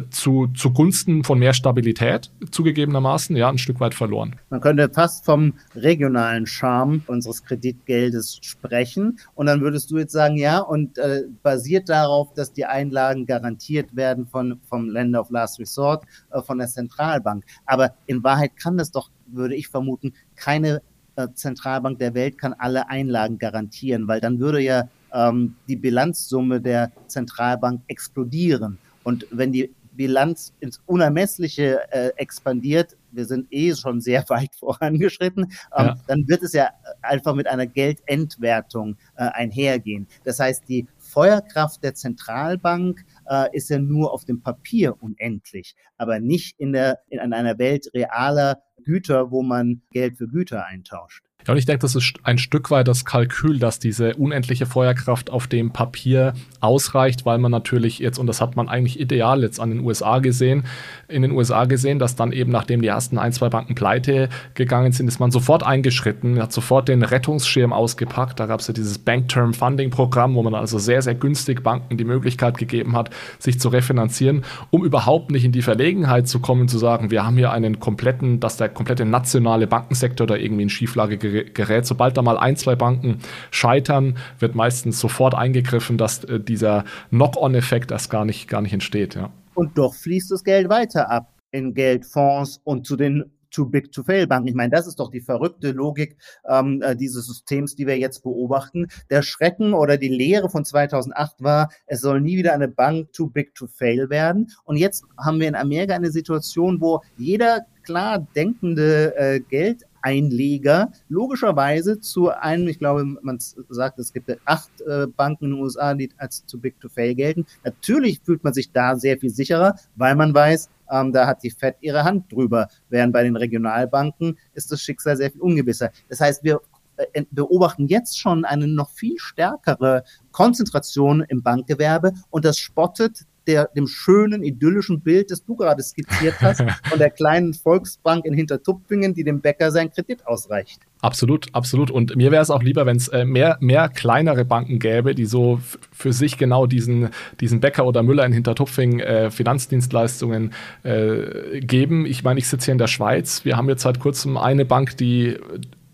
zu, 0.10 0.48
zugunsten 0.48 1.24
von 1.24 1.40
mehr 1.40 1.54
Stabilität 1.54 2.30
zugegebenermaßen 2.52 3.36
ja 3.36 3.50
ein 3.50 3.58
Stück 3.58 3.80
weit 3.80 3.94
verloren. 3.94 4.36
Man 4.50 4.62
könnte 4.62 4.90
fast 4.90 5.26
vom 5.26 5.54
regionalen 5.76 6.46
Charme 6.46 7.02
unseres 7.08 7.44
Kreditgeldes 7.44 8.40
sprechen 8.42 9.20
und 9.36 9.48
dann 9.48 9.62
würdest 9.62 9.92
du 9.92 9.98
jetzt 9.98 10.12
sagen, 10.12 10.38
ja, 10.38 10.60
und 10.60 10.98
äh, 10.98 11.24
basiert 11.44 11.90
darauf, 11.90 12.34
dass 12.34 12.54
die 12.54 12.66
Einlagen 12.66 13.26
garantiert 13.26 13.96
werden 13.96 14.28
von, 14.28 14.60
vom 14.68 14.90
Länder 14.90 15.22
of 15.22 15.30
Last 15.30 15.60
Resort, 15.60 16.04
äh, 16.32 16.42
von 16.42 16.58
der 16.58 16.68
Zentralbank. 16.68 17.44
Aber 17.66 17.94
in 18.06 18.24
Wahrheit 18.24 18.58
kann 18.58 18.78
das 18.78 18.92
doch 18.92 19.10
würde 19.28 19.56
ich 19.56 19.68
vermuten, 19.68 20.14
keine 20.36 20.82
äh, 21.16 21.28
Zentralbank 21.34 22.00
der 22.00 22.14
Welt 22.14 22.38
kann 22.38 22.54
alle 22.54 22.90
Einlagen 22.90 23.38
garantieren, 23.38 24.08
weil 24.08 24.22
dann 24.22 24.40
würde 24.40 24.62
ja 24.62 24.90
ähm, 25.14 25.56
die 25.68 25.76
Bilanzsumme 25.76 26.62
der 26.62 26.92
Zentralbank 27.08 27.82
explodieren. 27.88 28.78
Und 29.04 29.26
wenn 29.32 29.52
die 29.52 29.74
Bilanz 29.94 30.54
ins 30.60 30.80
Unermessliche 30.86 31.92
äh, 31.92 32.12
expandiert, 32.18 32.96
wir 33.12 33.26
sind 33.26 33.48
eh 33.52 33.74
schon 33.74 34.00
sehr 34.00 34.24
weit 34.30 34.56
vorangeschritten, 34.56 35.46
ähm, 35.76 35.86
ja. 35.88 35.96
dann 36.08 36.28
wird 36.28 36.44
es 36.44 36.54
ja 36.54 36.70
einfach 37.02 37.34
mit 37.34 37.48
einer 37.48 37.66
Geldentwertung 37.66 38.96
äh, 39.16 39.24
einhergehen. 39.24 40.08
Das 40.24 40.40
heißt, 40.40 40.70
die 40.70 40.88
Feuerkraft 40.98 41.84
der 41.84 41.96
Zentralbank 41.96 43.04
äh, 43.30 43.56
ist 43.56 43.70
ja 43.70 43.80
nur 43.80 44.14
auf 44.14 44.26
dem 44.26 44.42
Papier 44.42 45.02
unendlich, 45.02 45.76
aber 45.98 46.20
nicht 46.20 46.60
in, 46.60 46.74
der, 46.74 47.00
in 47.10 47.34
einer 47.34 47.58
Welt 47.60 47.90
realer 47.94 48.62
Güter, 48.84 49.32
wo 49.32 49.44
man 49.44 49.82
Geld 49.92 50.18
für 50.18 50.28
Güter 50.28 50.66
eintauscht. 50.66 51.27
Ja, 51.46 51.54
und 51.54 51.60
ich 51.60 51.66
denke, 51.66 51.80
das 51.80 51.96
ist 51.96 52.16
ein 52.24 52.38
Stück 52.38 52.72
weit 52.72 52.90
das 52.90 53.06
Kalkül, 53.06 53.58
dass 53.58 53.80
diese 53.80 54.16
unendliche 54.16 54.66
Feuerkraft 54.66 55.30
auf 55.30 55.48
dem 55.48 55.72
Papier 55.72 56.34
ausreicht, 56.60 57.26
weil 57.26 57.38
man 57.38 57.52
natürlich 57.52 58.00
jetzt, 58.00 58.18
und 58.20 58.28
das 58.28 58.42
hat 58.42 58.58
man 58.58 58.68
eigentlich 58.68 59.00
ideal 59.00 59.42
jetzt 59.44 59.62
an 59.62 59.70
den 59.70 59.80
USA 59.80 60.20
gesehen, 60.20 60.66
in 61.08 61.22
den 61.22 61.32
USA 61.32 61.64
gesehen, 61.64 62.00
dass 62.00 62.18
dann 62.18 62.34
eben, 62.34 62.52
nachdem 62.52 62.82
die 62.82 62.90
ersten 62.90 63.18
ein, 63.18 63.32
zwei 63.32 63.48
Banken 63.48 63.76
pleite 63.76 64.28
gegangen 64.56 64.92
sind, 64.92 65.08
ist 65.08 65.20
man 65.20 65.32
sofort 65.32 65.64
eingeschritten, 65.64 66.42
hat 66.42 66.52
sofort 66.52 66.90
den 66.90 67.02
Rettungsschirm 67.02 67.72
ausgepackt. 67.72 68.42
Da 68.42 68.46
gab 68.48 68.60
es 68.60 68.68
ja 68.68 68.74
dieses 68.74 68.98
Bank 68.98 69.30
Term 69.30 69.54
Funding 69.54 69.90
Programm, 69.90 70.36
wo 70.36 70.44
man 70.44 70.54
also 70.54 70.80
sehr, 70.80 71.02
sehr 71.02 71.16
günstig 71.16 71.64
Banken 71.64 71.96
die 71.96 72.04
Möglichkeit 72.04 72.58
gegeben 72.58 72.98
hat, 72.98 73.10
sich 73.40 73.58
zu 73.58 73.70
refinanzieren, 73.70 74.44
um 74.70 74.84
überhaupt 74.84 75.32
nicht 75.32 75.46
in 75.46 75.54
die 75.54 75.62
Verlegenheit 75.62 76.28
zu 76.28 76.40
kommen, 76.40 76.68
zu 76.68 76.78
sagen, 76.78 77.10
wir 77.10 77.26
haben 77.26 77.38
hier 77.38 77.52
einen 77.52 77.80
kompletten, 77.80 78.42
dass 78.42 78.58
der 78.58 78.68
komplette 78.68 79.06
nationale 79.06 79.66
Bankensektor 79.66 80.28
da 80.28 80.36
irgendwie 80.36 80.64
in 80.64 80.70
Schieflage 80.70 81.18
gerät. 81.30 81.86
Sobald 81.86 82.18
da 82.18 82.22
mal 82.22 82.38
ein, 82.38 82.56
zwei 82.56 82.76
Banken 82.76 83.20
scheitern, 83.52 84.18
wird 84.40 84.56
meistens 84.56 85.00
sofort 85.00 85.36
eingegriffen, 85.36 85.98
dass 85.98 86.24
äh, 86.24 86.40
dieser 86.40 86.86
Knock-on-Effekt 87.10 87.92
erst 87.92 88.10
gar 88.10 88.26
nicht, 88.26 88.48
gar 88.48 88.62
nicht 88.62 88.74
entsteht. 88.74 89.16
Ja. 89.16 89.32
Und 89.54 89.78
doch 89.78 89.94
fließt 89.96 90.32
das 90.32 90.44
Geld 90.44 90.70
weiter 90.70 91.10
ab 91.10 91.34
in 91.52 91.74
Geldfonds 91.74 92.62
und 92.64 92.86
zu 92.86 92.96
den 92.96 93.32
too 93.52 93.66
big 93.66 93.92
to 93.92 94.04
fail 94.04 94.28
Banken. 94.28 94.48
Ich 94.48 94.56
meine, 94.56 94.70
das 94.70 94.88
ist 94.88 95.00
doch 95.00 95.10
die 95.10 95.22
verrückte 95.22 95.72
Logik 95.72 96.18
ähm, 96.48 96.82
äh, 96.82 96.96
dieses 96.96 97.26
Systems, 97.26 97.76
die 97.76 97.88
wir 97.88 97.98
jetzt 97.98 98.24
beobachten. 98.24 98.88
Der 99.10 99.22
Schrecken 99.22 99.74
oder 99.74 99.98
die 99.98 100.10
Lehre 100.10 100.50
von 100.50 100.66
2008 100.66 101.44
war, 101.44 101.72
es 101.86 102.02
soll 102.02 102.22
nie 102.22 102.38
wieder 102.38 102.54
eine 102.54 102.68
Bank 102.68 103.12
too 103.14 103.28
big 103.28 103.56
to 103.56 103.68
fail 103.68 104.10
werden. 104.10 104.52
Und 104.64 104.78
jetzt 104.78 105.06
haben 105.18 105.40
wir 105.40 105.48
in 105.48 105.56
Amerika 105.56 105.96
eine 105.96 106.12
Situation, 106.12 106.82
wo 106.82 107.02
jeder 107.18 107.66
klar 107.84 108.28
denkende 108.36 109.16
äh, 109.16 109.40
Geld 109.40 109.84
Einleger 110.02 110.92
logischerweise 111.10 112.00
zu 112.00 112.30
einem, 112.30 112.68
ich 112.68 112.80
glaube, 112.80 113.06
man 113.06 113.40
sagt, 113.40 114.00
es 114.00 114.14
gibt 114.14 114.36
acht 114.46 114.82
äh, 114.82 115.08
Banken 115.08 115.46
in 115.46 115.52
den 115.52 115.62
USA, 115.62 115.94
die 115.94 116.10
als 116.18 116.46
zu 116.46 116.60
big 116.60 116.80
to 116.80 116.90
fail 116.90 117.16
gelten. 117.16 117.46
Natürlich 117.64 118.22
fühlt 118.24 118.44
man 118.44 118.54
sich 118.54 118.72
da 118.72 118.96
sehr 118.96 119.18
viel 119.18 119.30
sicherer, 119.30 119.76
weil 119.96 120.16
man 120.16 120.34
weiß, 120.34 120.70
ähm, 120.92 121.12
da 121.12 121.28
hat 121.28 121.44
die 121.44 121.52
Fed 121.52 121.76
ihre 121.82 122.04
Hand 122.04 122.32
drüber, 122.32 122.68
während 122.90 123.14
bei 123.14 123.24
den 123.24 123.36
Regionalbanken 123.36 124.38
ist 124.54 124.72
das 124.72 124.82
Schicksal 124.82 125.18
sehr 125.18 125.32
viel 125.32 125.42
ungewisser. 125.42 125.92
Das 126.10 126.22
heißt, 126.22 126.44
wir 126.44 126.62
äh, 126.98 127.24
beobachten 127.32 127.88
jetzt 127.88 128.20
schon 128.20 128.46
eine 128.46 128.68
noch 128.68 128.90
viel 128.90 129.18
stärkere 129.18 130.04
Konzentration 130.32 131.22
im 131.22 131.44
Bankgewerbe 131.44 132.14
und 132.30 132.46
das 132.46 132.58
spottet 132.58 133.26
der, 133.48 133.70
dem 133.76 133.88
schönen, 133.88 134.44
idyllischen 134.44 135.02
Bild, 135.02 135.32
das 135.32 135.44
du 135.44 135.56
gerade 135.56 135.82
skizziert 135.82 136.36
hast, 136.42 136.64
von 136.90 137.00
der 137.00 137.10
kleinen 137.10 137.54
Volksbank 137.54 138.26
in 138.26 138.34
Hintertupfingen, 138.34 139.14
die 139.14 139.24
dem 139.24 139.42
Bäcker 139.42 139.72
sein 139.72 139.92
Kredit 139.92 140.26
ausreicht. 140.28 140.82
Absolut, 141.02 141.48
absolut. 141.54 141.92
Und 141.92 142.16
mir 142.16 142.32
wäre 142.32 142.42
es 142.42 142.50
auch 142.50 142.64
lieber, 142.64 142.86
wenn 142.86 142.98
es 142.98 143.08
äh, 143.10 143.24
mehr, 143.24 143.58
mehr 143.60 143.88
kleinere 143.88 144.46
Banken 144.46 144.80
gäbe, 144.80 145.14
die 145.14 145.26
so 145.26 145.60
für 145.92 146.12
sich 146.12 146.38
genau 146.38 146.66
diesen, 146.66 147.10
diesen 147.40 147.60
Bäcker 147.60 147.86
oder 147.86 148.04
Müller 148.04 148.26
in 148.26 148.34
Hintertupfing 148.34 149.00
äh, 149.00 149.30
Finanzdienstleistungen 149.30 150.54
äh, 150.84 151.60
geben. 151.60 152.06
Ich 152.06 152.24
meine, 152.24 152.40
ich 152.40 152.48
sitze 152.48 152.66
hier 152.66 152.72
in 152.72 152.80
der 152.80 152.88
Schweiz. 152.88 153.46
Wir 153.46 153.58
haben 153.58 153.70
jetzt 153.70 153.84
seit 153.84 154.00
kurzem 154.00 154.38
eine 154.38 154.66
Bank, 154.66 154.98
die 154.98 155.38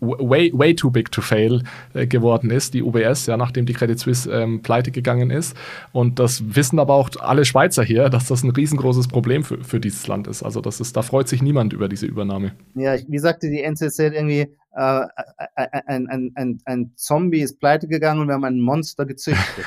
way, 0.04 0.50
way 0.54 0.74
too 0.74 0.90
big 0.90 1.10
to 1.10 1.20
fail 1.20 1.62
äh, 1.94 2.06
geworden 2.06 2.50
ist, 2.50 2.74
die 2.74 2.82
UBS, 2.82 3.26
ja, 3.26 3.36
nachdem 3.36 3.66
die 3.66 3.72
Credit 3.72 3.98
Suisse 3.98 4.30
ähm, 4.30 4.62
pleite 4.62 4.90
gegangen 4.90 5.30
ist. 5.30 5.56
Und 5.92 6.18
das 6.18 6.54
wissen 6.54 6.78
aber 6.78 6.94
auch 6.94 7.10
alle 7.20 7.44
Schweizer 7.44 7.82
hier, 7.82 8.08
dass 8.08 8.28
das 8.28 8.42
ein 8.42 8.50
riesengroßes 8.50 9.08
Problem 9.08 9.44
für, 9.44 9.62
für 9.64 9.80
dieses 9.80 10.06
Land 10.06 10.26
ist. 10.26 10.42
Also 10.42 10.60
das 10.60 10.80
ist, 10.80 10.96
da 10.96 11.02
freut 11.02 11.28
sich 11.28 11.42
niemand 11.42 11.72
über 11.72 11.88
diese 11.88 12.06
Übernahme. 12.06 12.52
Ja, 12.74 12.96
wie 13.08 13.18
sagte 13.18 13.50
die 13.50 13.62
NZZ 13.62 13.98
irgendwie, 13.98 14.48
äh, 14.74 15.06
ein, 15.54 16.08
ein, 16.08 16.32
ein, 16.34 16.60
ein 16.64 16.92
Zombie 16.96 17.40
ist 17.40 17.60
pleite 17.60 17.86
gegangen 17.86 18.20
und 18.20 18.28
wir 18.28 18.34
haben 18.34 18.44
ein 18.44 18.60
Monster 18.60 19.06
gezüchtet. 19.06 19.64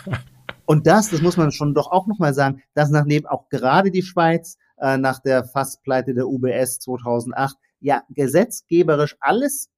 und 0.66 0.86
das, 0.86 1.10
das 1.10 1.22
muss 1.22 1.36
man 1.36 1.52
schon 1.52 1.74
doch 1.74 1.90
auch 1.90 2.06
nochmal 2.06 2.34
sagen, 2.34 2.62
dass 2.74 2.90
nachdem 2.90 3.26
auch 3.26 3.48
gerade 3.48 3.90
die 3.90 4.02
Schweiz 4.02 4.58
äh, 4.78 4.98
nach 4.98 5.20
der 5.20 5.44
Fasspleite 5.44 6.14
der 6.14 6.26
UBS 6.26 6.80
2008 6.80 7.56
ja 7.80 8.02
gesetzgeberisch 8.10 9.16
alles 9.20 9.70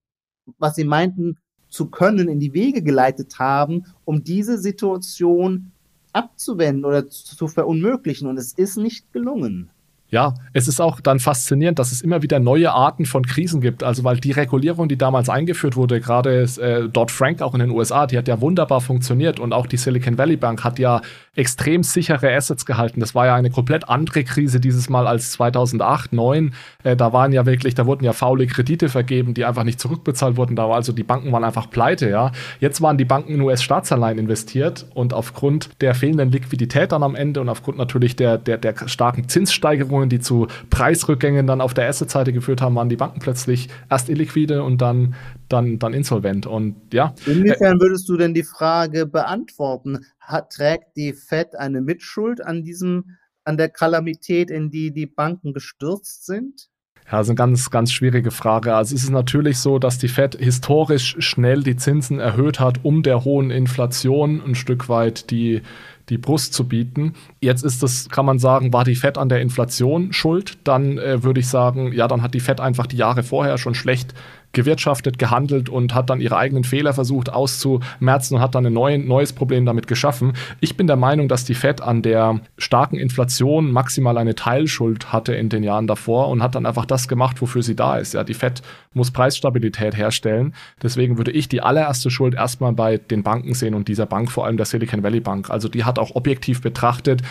was 0.59 0.77
sie 0.77 0.85
meinten 0.85 1.39
zu 1.69 1.87
können, 1.87 2.29
in 2.29 2.41
die 2.41 2.53
Wege 2.53 2.83
geleitet 2.83 3.39
haben, 3.39 3.85
um 4.05 4.25
diese 4.25 4.59
Situation 4.59 5.73
abzuwenden 6.13 6.85
oder 6.85 7.09
zu 7.09 7.47
verunmöglichen. 7.47 8.29
Und 8.29 8.39
es 8.39 8.53
ist 8.53 8.77
nicht 8.77 9.13
gelungen. 9.13 9.71
Ja, 10.11 10.35
es 10.53 10.69
ist 10.69 10.81
auch 10.81 11.01
dann 11.01 11.21
faszinierend, 11.21 11.79
dass 11.79 11.93
es 11.93 12.03
immer 12.03 12.23
wieder 12.23 12.41
neue 12.41 12.73
Arten 12.73 13.07
von 13.07 13.25
Krisen 13.25 13.61
gibt. 13.61 13.83
Also 13.83 14.05
weil 14.05 14.19
die 14.19 14.33
Regulierung, 14.33 14.89
die 14.89 14.99
damals 14.99 15.29
eingeführt 15.29 15.77
wurde, 15.77 16.01
gerade 16.01 16.43
äh, 16.43 16.89
Dodd-Frank 16.89 17.43
auch 17.43 17.55
in 17.55 17.61
den 17.61 17.71
USA, 17.71 18.07
die 18.07 18.19
hat 18.19 18.29
ja 18.29 18.41
wunderbar 18.41 18.81
funktioniert 18.81 19.39
und 19.41 19.53
auch 19.53 19.67
die 19.67 19.77
Silicon 19.77 20.19
Valley 20.19 20.37
Bank 20.37 20.65
hat 20.65 20.79
ja 20.79 21.01
extrem 21.37 21.83
sichere 21.83 22.35
Assets 22.35 22.67
gehalten. 22.67 23.01
Das 23.01 23.15
war 23.15 23.27
ja 23.27 23.35
eine 23.35 23.51
komplett 23.51 23.89
andere 23.89 24.25
Krise 24.25 24.61
dieses 24.61 24.89
Mal 24.89 25.07
als 25.07 25.33
2008, 25.33 26.11
2009. 26.11 26.55
Äh, 26.83 26.97
da 26.97 27.13
waren 27.13 27.33
ja 27.33 27.47
wirklich, 27.47 27.75
da 27.75 27.87
wurden 27.87 28.05
ja 28.05 28.13
faule 28.13 28.47
Kredite 28.47 28.89
vergeben, 28.89 29.35
die 29.35 29.45
einfach 29.45 29.65
nicht 29.65 29.81
zurückbezahlt 29.81 30.37
wurden. 30.37 30.57
Da 30.57 30.69
war 30.69 30.77
also 30.77 30.93
die 30.93 31.03
Banken 31.03 31.33
waren 31.33 31.45
einfach 31.45 31.71
pleite, 31.71 32.09
ja. 32.09 32.33
Jetzt 32.61 32.81
waren 32.83 32.99
die 32.99 33.05
Banken 33.05 33.35
in 33.35 33.41
US-Staatsanleihen 33.41 34.19
investiert 34.19 34.87
und 34.95 35.15
aufgrund 35.15 35.71
der 35.81 35.95
fehlenden 35.95 36.31
Liquidität 36.31 36.93
dann 36.93 37.03
am 37.03 37.15
Ende 37.15 37.41
und 37.41 37.49
aufgrund 37.49 37.79
natürlich 37.79 38.17
der, 38.17 38.39
der, 38.39 38.59
der 38.59 38.75
starken 38.87 39.29
Zinssteigerung 39.29 40.00
Veränderungen, 40.01 40.09
die 40.09 40.21
zu 40.21 40.47
Preisrückgängen 40.71 41.47
dann 41.47 41.61
auf 41.61 41.75
der 41.75 41.89
Asset-Seite 41.89 42.33
geführt 42.33 42.63
haben, 42.63 42.75
waren 42.75 42.89
die 42.89 42.97
Banken 42.97 43.21
plötzlich 43.21 43.69
erst 43.91 44.09
illiquide 44.09 44.63
und 44.63 44.81
dann, 44.81 45.15
dann, 45.49 45.79
dann 45.79 45.93
insolvent. 45.93 46.47
Und 46.47 46.77
ja. 46.93 47.15
Inwiefern 47.27 47.81
würdest 47.81 48.09
du 48.09 48.17
denn 48.17 48.35
die 48.35 48.43
Frage 48.43 49.07
beantworten? 49.07 50.07
Hat, 50.21 50.53
trägt 50.53 50.97
die 50.97 51.13
Fed 51.13 51.57
eine 51.57 51.81
Mitschuld 51.81 52.41
an 52.41 52.63
diesem, 52.63 53.17
an 53.45 53.57
der 53.57 53.69
Kalamität, 53.69 54.51
in 54.51 54.71
die 54.71 54.93
die 54.93 55.07
Banken 55.07 55.53
gestürzt 55.53 56.27
sind? 56.27 56.69
Ja, 57.07 57.19
das 57.19 57.27
ist 57.27 57.31
eine 57.31 57.37
ganz, 57.37 57.71
ganz 57.71 57.93
schwierige 57.93 58.31
Frage. 58.31 58.75
Also 58.75 58.95
es 58.95 59.03
ist 59.03 59.11
natürlich 59.11 59.59
so, 59.59 59.81
dass 59.81 59.99
die 59.99 60.07
Fed 60.07 60.37
historisch 60.37 61.17
schnell 61.19 61.65
die 61.65 61.75
Zinsen 61.75 62.21
erhöht 62.21 62.61
hat, 62.61 62.85
um 62.85 63.03
der 63.03 63.25
hohen 63.25 63.51
Inflation 63.51 64.41
ein 64.41 64.55
Stück 64.55 64.89
weit 64.89 65.33
die, 65.33 65.63
die 66.11 66.19
Brust 66.19 66.53
zu 66.53 66.69
bieten. 66.69 67.15
Jetzt 67.41 67.65
ist 67.65 67.83
das, 67.83 68.09
kann 68.09 68.27
man 68.27 68.39
sagen, 68.39 68.73
war 68.73 68.85
die 68.85 68.97
Fed 68.97 69.17
an 69.17 69.29
der 69.29 69.41
Inflation 69.41 70.13
schuld? 70.13 70.59
Dann 70.65 70.99
äh, 70.99 71.23
würde 71.23 71.41
ich 71.41 71.49
sagen, 71.49 71.93
ja, 71.93 72.09
dann 72.09 72.23
hat 72.23 72.35
die 72.35 72.41
Fed 72.41 72.61
einfach 72.61 72.87
die 72.87 72.97
Jahre 72.97 73.23
vorher 73.23 73.57
schon 73.57 73.75
schlecht 73.75 74.15
gewirtschaftet, 74.53 75.19
gehandelt 75.19 75.69
und 75.69 75.95
hat 75.95 76.11
dann 76.11 76.21
ihre 76.21 76.37
eigenen 76.37 76.65
Fehler 76.65 76.93
versucht 76.93 77.33
auszumerzen 77.33 78.37
und 78.37 78.41
hat 78.41 78.55
dann 78.55 78.67
ein 78.67 78.73
neu, 78.73 78.99
neues 78.99 79.33
Problem 79.33 79.65
damit 79.65 79.87
geschaffen. 79.87 80.33
Ich 80.61 80.77
bin 80.77 80.87
der 80.87 80.97
Meinung, 80.97 81.29
dass 81.29 81.45
die 81.45 81.55
Fed 81.55 81.81
an 81.81 82.03
der 82.03 82.41
starken 82.59 82.97
Inflation 82.97 83.71
maximal 83.71 84.19
eine 84.19 84.35
Teilschuld 84.35 85.13
hatte 85.13 85.35
in 85.35 85.49
den 85.49 85.63
Jahren 85.63 85.87
davor 85.87 86.29
und 86.29 86.43
hat 86.43 86.55
dann 86.55 86.67
einfach 86.67 86.87
das 86.87 87.09
gemacht, 87.09 87.41
wofür 87.41 87.63
sie 87.63 87.77
da 87.77 87.97
ist. 87.97 88.15
Ja, 88.15 88.25
die 88.25 88.35
Fed 88.35 88.63
muss 88.93 89.11
Preisstabilität 89.11 89.97
herstellen. 89.97 90.55
Deswegen 90.83 91.17
würde 91.19 91.31
ich 91.31 91.49
die 91.49 91.63
allererste 91.63 92.11
Schuld 92.11 92.35
erstmal 92.35 92.73
bei 92.73 92.99
den 92.99 93.23
Banken 93.23 93.55
sehen 93.55 93.75
und 93.75 93.89
dieser 93.89 94.07
Bank, 94.07 94.31
vor 94.31 94.47
allem 94.47 94.57
der 94.57 94.67
Silicon 94.67 95.03
Valley 95.03 95.21
Bank. 95.21 95.51
Also 95.51 95.69
die 95.69 95.85
hat 95.85 95.99
auch 95.99 96.15
objektiv 96.17 96.61
betrachtet 96.61 97.23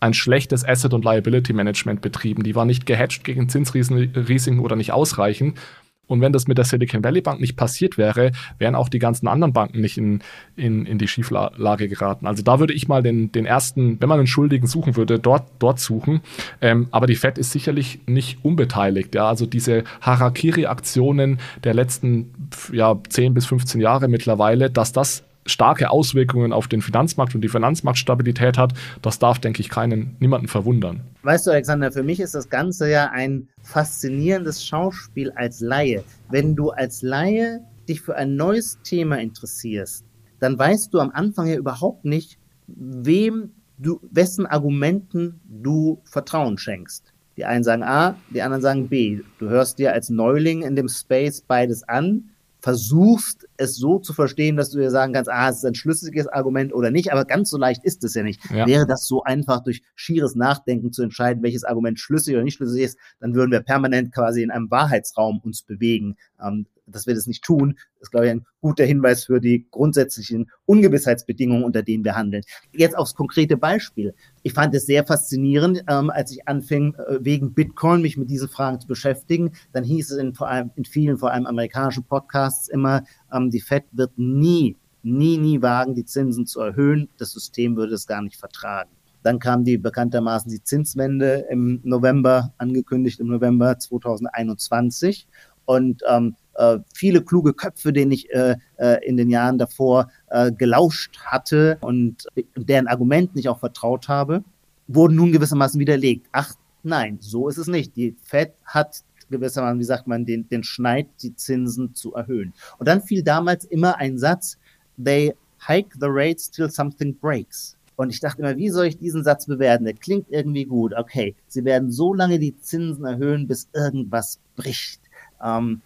ein 0.00 0.12
schlechtes 0.12 0.68
Asset- 0.68 0.92
und 0.92 1.04
Liability-Management 1.04 2.02
betrieben. 2.02 2.42
Die 2.42 2.54
war 2.54 2.66
nicht 2.66 2.84
gehatcht 2.84 3.24
gegen 3.24 3.48
Zinsrisiken 3.48 4.58
oder 4.58 4.76
nicht 4.76 4.92
ausreichend. 4.92 5.58
Und 6.06 6.20
wenn 6.20 6.32
das 6.32 6.46
mit 6.46 6.58
der 6.58 6.64
Silicon 6.64 7.02
Valley 7.02 7.20
Bank 7.20 7.40
nicht 7.40 7.56
passiert 7.56 7.98
wäre, 7.98 8.32
wären 8.58 8.74
auch 8.74 8.88
die 8.88 8.98
ganzen 8.98 9.26
anderen 9.26 9.52
Banken 9.52 9.80
nicht 9.80 9.98
in, 9.98 10.20
in, 10.56 10.86
in 10.86 10.98
die 10.98 11.08
Schieflage 11.08 11.88
geraten. 11.88 12.26
Also 12.26 12.42
da 12.42 12.60
würde 12.60 12.74
ich 12.74 12.88
mal 12.88 13.02
den, 13.02 13.32
den 13.32 13.46
ersten, 13.46 14.00
wenn 14.00 14.08
man 14.08 14.18
einen 14.18 14.26
Schuldigen 14.26 14.66
suchen 14.66 14.96
würde, 14.96 15.18
dort, 15.18 15.44
dort 15.58 15.80
suchen. 15.80 16.20
Ähm, 16.60 16.88
aber 16.90 17.06
die 17.06 17.16
Fed 17.16 17.38
ist 17.38 17.52
sicherlich 17.52 18.00
nicht 18.06 18.44
unbeteiligt. 18.44 19.14
Ja? 19.14 19.28
Also 19.28 19.46
diese 19.46 19.84
Harakiri-Aktionen 20.00 21.38
der 21.62 21.74
letzten 21.74 22.32
ja, 22.72 22.98
10 23.08 23.34
bis 23.34 23.46
15 23.46 23.80
Jahre 23.80 24.08
mittlerweile, 24.08 24.70
dass 24.70 24.92
das 24.92 25.24
starke 25.46 25.90
Auswirkungen 25.90 26.52
auf 26.52 26.68
den 26.68 26.82
Finanzmarkt 26.82 27.34
und 27.34 27.40
die 27.40 27.48
Finanzmarktstabilität 27.48 28.58
hat, 28.58 28.72
das 29.02 29.18
darf, 29.18 29.38
denke 29.38 29.60
ich, 29.60 29.68
keinen, 29.68 30.16
niemanden 30.20 30.48
verwundern. 30.48 31.02
Weißt 31.22 31.46
du, 31.46 31.50
Alexander, 31.50 31.92
für 31.92 32.02
mich 32.02 32.20
ist 32.20 32.34
das 32.34 32.48
Ganze 32.48 32.90
ja 32.90 33.10
ein 33.10 33.48
faszinierendes 33.62 34.64
Schauspiel 34.64 35.30
als 35.32 35.60
Laie. 35.60 36.04
Wenn 36.30 36.56
du 36.56 36.70
als 36.70 37.02
Laie 37.02 37.60
dich 37.88 38.00
für 38.00 38.16
ein 38.16 38.36
neues 38.36 38.78
Thema 38.82 39.20
interessierst, 39.20 40.04
dann 40.40 40.58
weißt 40.58 40.92
du 40.92 41.00
am 41.00 41.10
Anfang 41.10 41.46
ja 41.46 41.56
überhaupt 41.56 42.04
nicht, 42.04 42.38
wem 42.66 43.50
du, 43.78 44.00
wessen 44.10 44.46
Argumenten 44.46 45.40
du 45.44 46.00
Vertrauen 46.04 46.58
schenkst. 46.58 47.12
Die 47.36 47.44
einen 47.44 47.64
sagen 47.64 47.82
A, 47.82 48.16
die 48.30 48.42
anderen 48.42 48.62
sagen 48.62 48.88
B. 48.88 49.20
Du 49.38 49.48
hörst 49.48 49.78
dir 49.78 49.92
als 49.92 50.08
Neuling 50.08 50.62
in 50.62 50.76
dem 50.76 50.88
Space 50.88 51.42
beides 51.42 51.82
an 51.82 52.30
versuchst, 52.64 53.46
es 53.58 53.76
so 53.76 53.98
zu 53.98 54.14
verstehen, 54.14 54.56
dass 54.56 54.70
du 54.70 54.78
dir 54.78 54.90
sagen 54.90 55.12
kannst, 55.12 55.30
ah, 55.30 55.50
es 55.50 55.58
ist 55.58 55.66
ein 55.66 55.74
schlüssiges 55.74 56.28
Argument 56.28 56.72
oder 56.72 56.90
nicht, 56.90 57.12
aber 57.12 57.26
ganz 57.26 57.50
so 57.50 57.58
leicht 57.58 57.84
ist 57.84 58.02
es 58.04 58.14
ja 58.14 58.22
nicht. 58.22 58.40
Ja. 58.50 58.66
Wäre 58.66 58.86
das 58.86 59.06
so 59.06 59.22
einfach 59.22 59.62
durch 59.62 59.82
schieres 59.94 60.34
Nachdenken 60.34 60.90
zu 60.90 61.02
entscheiden, 61.02 61.42
welches 61.42 61.64
Argument 61.64 62.00
schlüssig 62.00 62.34
oder 62.34 62.42
nicht 62.42 62.54
schlüssig 62.54 62.80
ist, 62.80 62.98
dann 63.20 63.34
würden 63.34 63.50
wir 63.50 63.60
permanent 63.60 64.14
quasi 64.14 64.42
in 64.42 64.50
einem 64.50 64.70
Wahrheitsraum 64.70 65.40
uns 65.40 65.60
bewegen. 65.60 66.16
Ähm, 66.42 66.64
dass 66.86 67.06
wir 67.06 67.14
das 67.14 67.26
nicht 67.26 67.42
tun, 67.42 67.78
ist, 68.00 68.10
glaube 68.10 68.26
ich, 68.26 68.32
ein 68.32 68.46
guter 68.60 68.84
Hinweis 68.84 69.24
für 69.24 69.40
die 69.40 69.66
grundsätzlichen 69.70 70.50
Ungewissheitsbedingungen, 70.66 71.64
unter 71.64 71.82
denen 71.82 72.04
wir 72.04 72.14
handeln. 72.14 72.42
Jetzt 72.72 72.96
aufs 72.96 73.14
konkrete 73.14 73.56
Beispiel. 73.56 74.14
Ich 74.42 74.52
fand 74.52 74.74
es 74.74 74.86
sehr 74.86 75.04
faszinierend, 75.04 75.84
ähm, 75.88 76.10
als 76.10 76.32
ich 76.32 76.46
anfing, 76.46 76.94
äh, 76.94 77.18
wegen 77.20 77.54
Bitcoin 77.54 78.02
mich 78.02 78.16
mit 78.16 78.30
diesen 78.30 78.48
Fragen 78.48 78.80
zu 78.80 78.86
beschäftigen. 78.86 79.52
Dann 79.72 79.84
hieß 79.84 80.10
es 80.10 80.18
in, 80.18 80.34
vor 80.34 80.48
allem, 80.48 80.70
in 80.76 80.84
vielen, 80.84 81.18
vor 81.18 81.32
allem 81.32 81.46
amerikanischen 81.46 82.04
Podcasts 82.04 82.68
immer, 82.68 83.04
ähm, 83.32 83.50
die 83.50 83.60
Fed 83.60 83.84
wird 83.92 84.18
nie, 84.18 84.76
nie, 85.02 85.38
nie 85.38 85.62
wagen, 85.62 85.94
die 85.94 86.04
Zinsen 86.04 86.46
zu 86.46 86.60
erhöhen. 86.60 87.08
Das 87.18 87.32
System 87.32 87.76
würde 87.76 87.94
es 87.94 88.06
gar 88.06 88.22
nicht 88.22 88.36
vertragen. 88.36 88.90
Dann 89.22 89.38
kam 89.38 89.64
die 89.64 89.78
bekanntermaßen 89.78 90.50
die 90.50 90.62
Zinswende 90.62 91.46
im 91.48 91.80
November, 91.82 92.52
angekündigt 92.58 93.20
im 93.20 93.28
November 93.28 93.78
2021. 93.78 95.26
Und 95.64 96.02
ähm, 96.06 96.36
äh, 96.56 96.78
viele 96.94 97.22
kluge 97.22 97.52
Köpfe, 97.52 97.92
denen 97.92 98.12
ich 98.12 98.30
äh, 98.30 98.56
äh, 98.76 99.06
in 99.06 99.16
den 99.16 99.30
Jahren 99.30 99.58
davor 99.58 100.10
äh, 100.30 100.52
gelauscht 100.52 101.18
hatte 101.18 101.78
und 101.80 102.26
deren 102.56 102.86
Argumenten 102.86 103.38
ich 103.38 103.48
auch 103.48 103.60
vertraut 103.60 104.08
habe, 104.08 104.44
wurden 104.86 105.16
nun 105.16 105.32
gewissermaßen 105.32 105.80
widerlegt. 105.80 106.26
Ach 106.32 106.54
nein, 106.82 107.18
so 107.20 107.48
ist 107.48 107.58
es 107.58 107.66
nicht. 107.66 107.96
Die 107.96 108.16
Fed 108.22 108.52
hat 108.64 109.02
gewissermaßen, 109.30 109.78
wie 109.78 109.84
sagt 109.84 110.06
man, 110.06 110.26
den, 110.26 110.48
den 110.48 110.62
Schneid, 110.62 111.08
die 111.22 111.34
Zinsen 111.34 111.94
zu 111.94 112.14
erhöhen. 112.14 112.52
Und 112.78 112.88
dann 112.88 113.02
fiel 113.02 113.22
damals 113.22 113.64
immer 113.64 113.96
ein 113.96 114.18
Satz, 114.18 114.58
they 115.02 115.34
hike 115.66 115.96
the 115.98 116.08
rates 116.08 116.50
till 116.50 116.70
something 116.70 117.16
breaks. 117.18 117.76
Und 117.96 118.10
ich 118.10 118.20
dachte 118.20 118.42
immer, 118.42 118.56
wie 118.56 118.70
soll 118.70 118.86
ich 118.86 118.98
diesen 118.98 119.22
Satz 119.22 119.46
bewerten? 119.46 119.84
Der 119.84 119.94
klingt 119.94 120.26
irgendwie 120.28 120.64
gut. 120.64 120.92
Okay, 120.96 121.36
sie 121.46 121.64
werden 121.64 121.92
so 121.92 122.12
lange 122.12 122.38
die 122.38 122.58
Zinsen 122.58 123.04
erhöhen, 123.04 123.46
bis 123.46 123.68
irgendwas 123.72 124.40
bricht. 124.56 125.00
Ähm, 125.42 125.80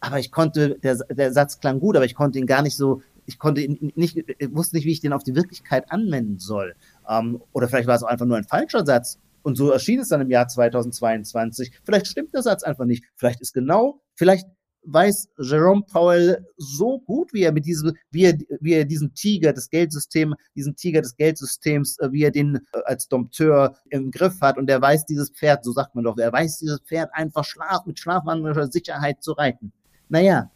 aber 0.00 0.18
ich 0.18 0.32
konnte, 0.32 0.78
der, 0.82 0.96
der 0.96 1.32
Satz 1.32 1.60
klang 1.60 1.78
gut, 1.78 1.96
aber 1.96 2.04
ich 2.04 2.14
konnte 2.14 2.38
ihn 2.38 2.46
gar 2.46 2.62
nicht 2.62 2.76
so, 2.76 3.02
ich 3.26 3.38
konnte 3.38 3.60
ihn 3.60 3.92
nicht, 3.94 4.16
wusste 4.50 4.76
nicht, 4.76 4.86
wie 4.86 4.92
ich 4.92 5.00
den 5.00 5.12
auf 5.12 5.22
die 5.22 5.36
Wirklichkeit 5.36 5.90
anwenden 5.92 6.38
soll. 6.38 6.74
Ähm, 7.08 7.42
oder 7.52 7.68
vielleicht 7.68 7.86
war 7.86 7.94
es 7.94 8.02
auch 8.02 8.08
einfach 8.08 8.26
nur 8.26 8.36
ein 8.36 8.44
falscher 8.44 8.84
Satz. 8.84 9.18
Und 9.42 9.56
so 9.56 9.70
erschien 9.70 10.00
es 10.00 10.08
dann 10.08 10.20
im 10.20 10.30
Jahr 10.30 10.48
2022. 10.48 11.72
Vielleicht 11.84 12.06
stimmt 12.06 12.34
der 12.34 12.42
Satz 12.42 12.62
einfach 12.62 12.84
nicht. 12.84 13.04
Vielleicht 13.16 13.40
ist 13.40 13.54
genau, 13.54 14.00
vielleicht 14.14 14.46
weiß 14.84 15.28
Jerome 15.38 15.82
Powell 15.82 16.46
so 16.56 17.00
gut, 17.00 17.32
wie 17.32 17.42
er 17.42 17.52
mit 17.52 17.66
diesem, 17.66 17.92
wie 18.10 18.24
er, 18.24 18.38
wie 18.60 18.72
er 18.72 18.84
diesen 18.84 19.14
Tiger 19.14 19.52
des 19.52 19.68
Geldsystems, 19.68 20.36
diesen 20.54 20.74
Tiger 20.74 21.02
des 21.02 21.16
Geldsystems, 21.16 21.98
äh, 21.98 22.12
wie 22.12 22.24
er 22.24 22.30
den 22.30 22.56
äh, 22.56 22.78
als 22.84 23.08
Dompteur 23.08 23.76
im 23.90 24.10
Griff 24.10 24.40
hat 24.40 24.58
und 24.58 24.70
er 24.70 24.80
weiß 24.80 25.06
dieses 25.06 25.30
Pferd, 25.30 25.64
so 25.64 25.72
sagt 25.72 25.94
man 25.94 26.04
doch, 26.04 26.16
er 26.16 26.32
weiß 26.32 26.58
dieses 26.58 26.80
Pferd 26.80 27.10
einfach 27.12 27.44
schlaf, 27.44 27.84
mit 27.86 27.98
schlafwandlerischer 27.98 28.68
Sicherheit 28.68 29.22
zu 29.22 29.32
reiten. 29.32 29.72
Naja, 30.10 30.50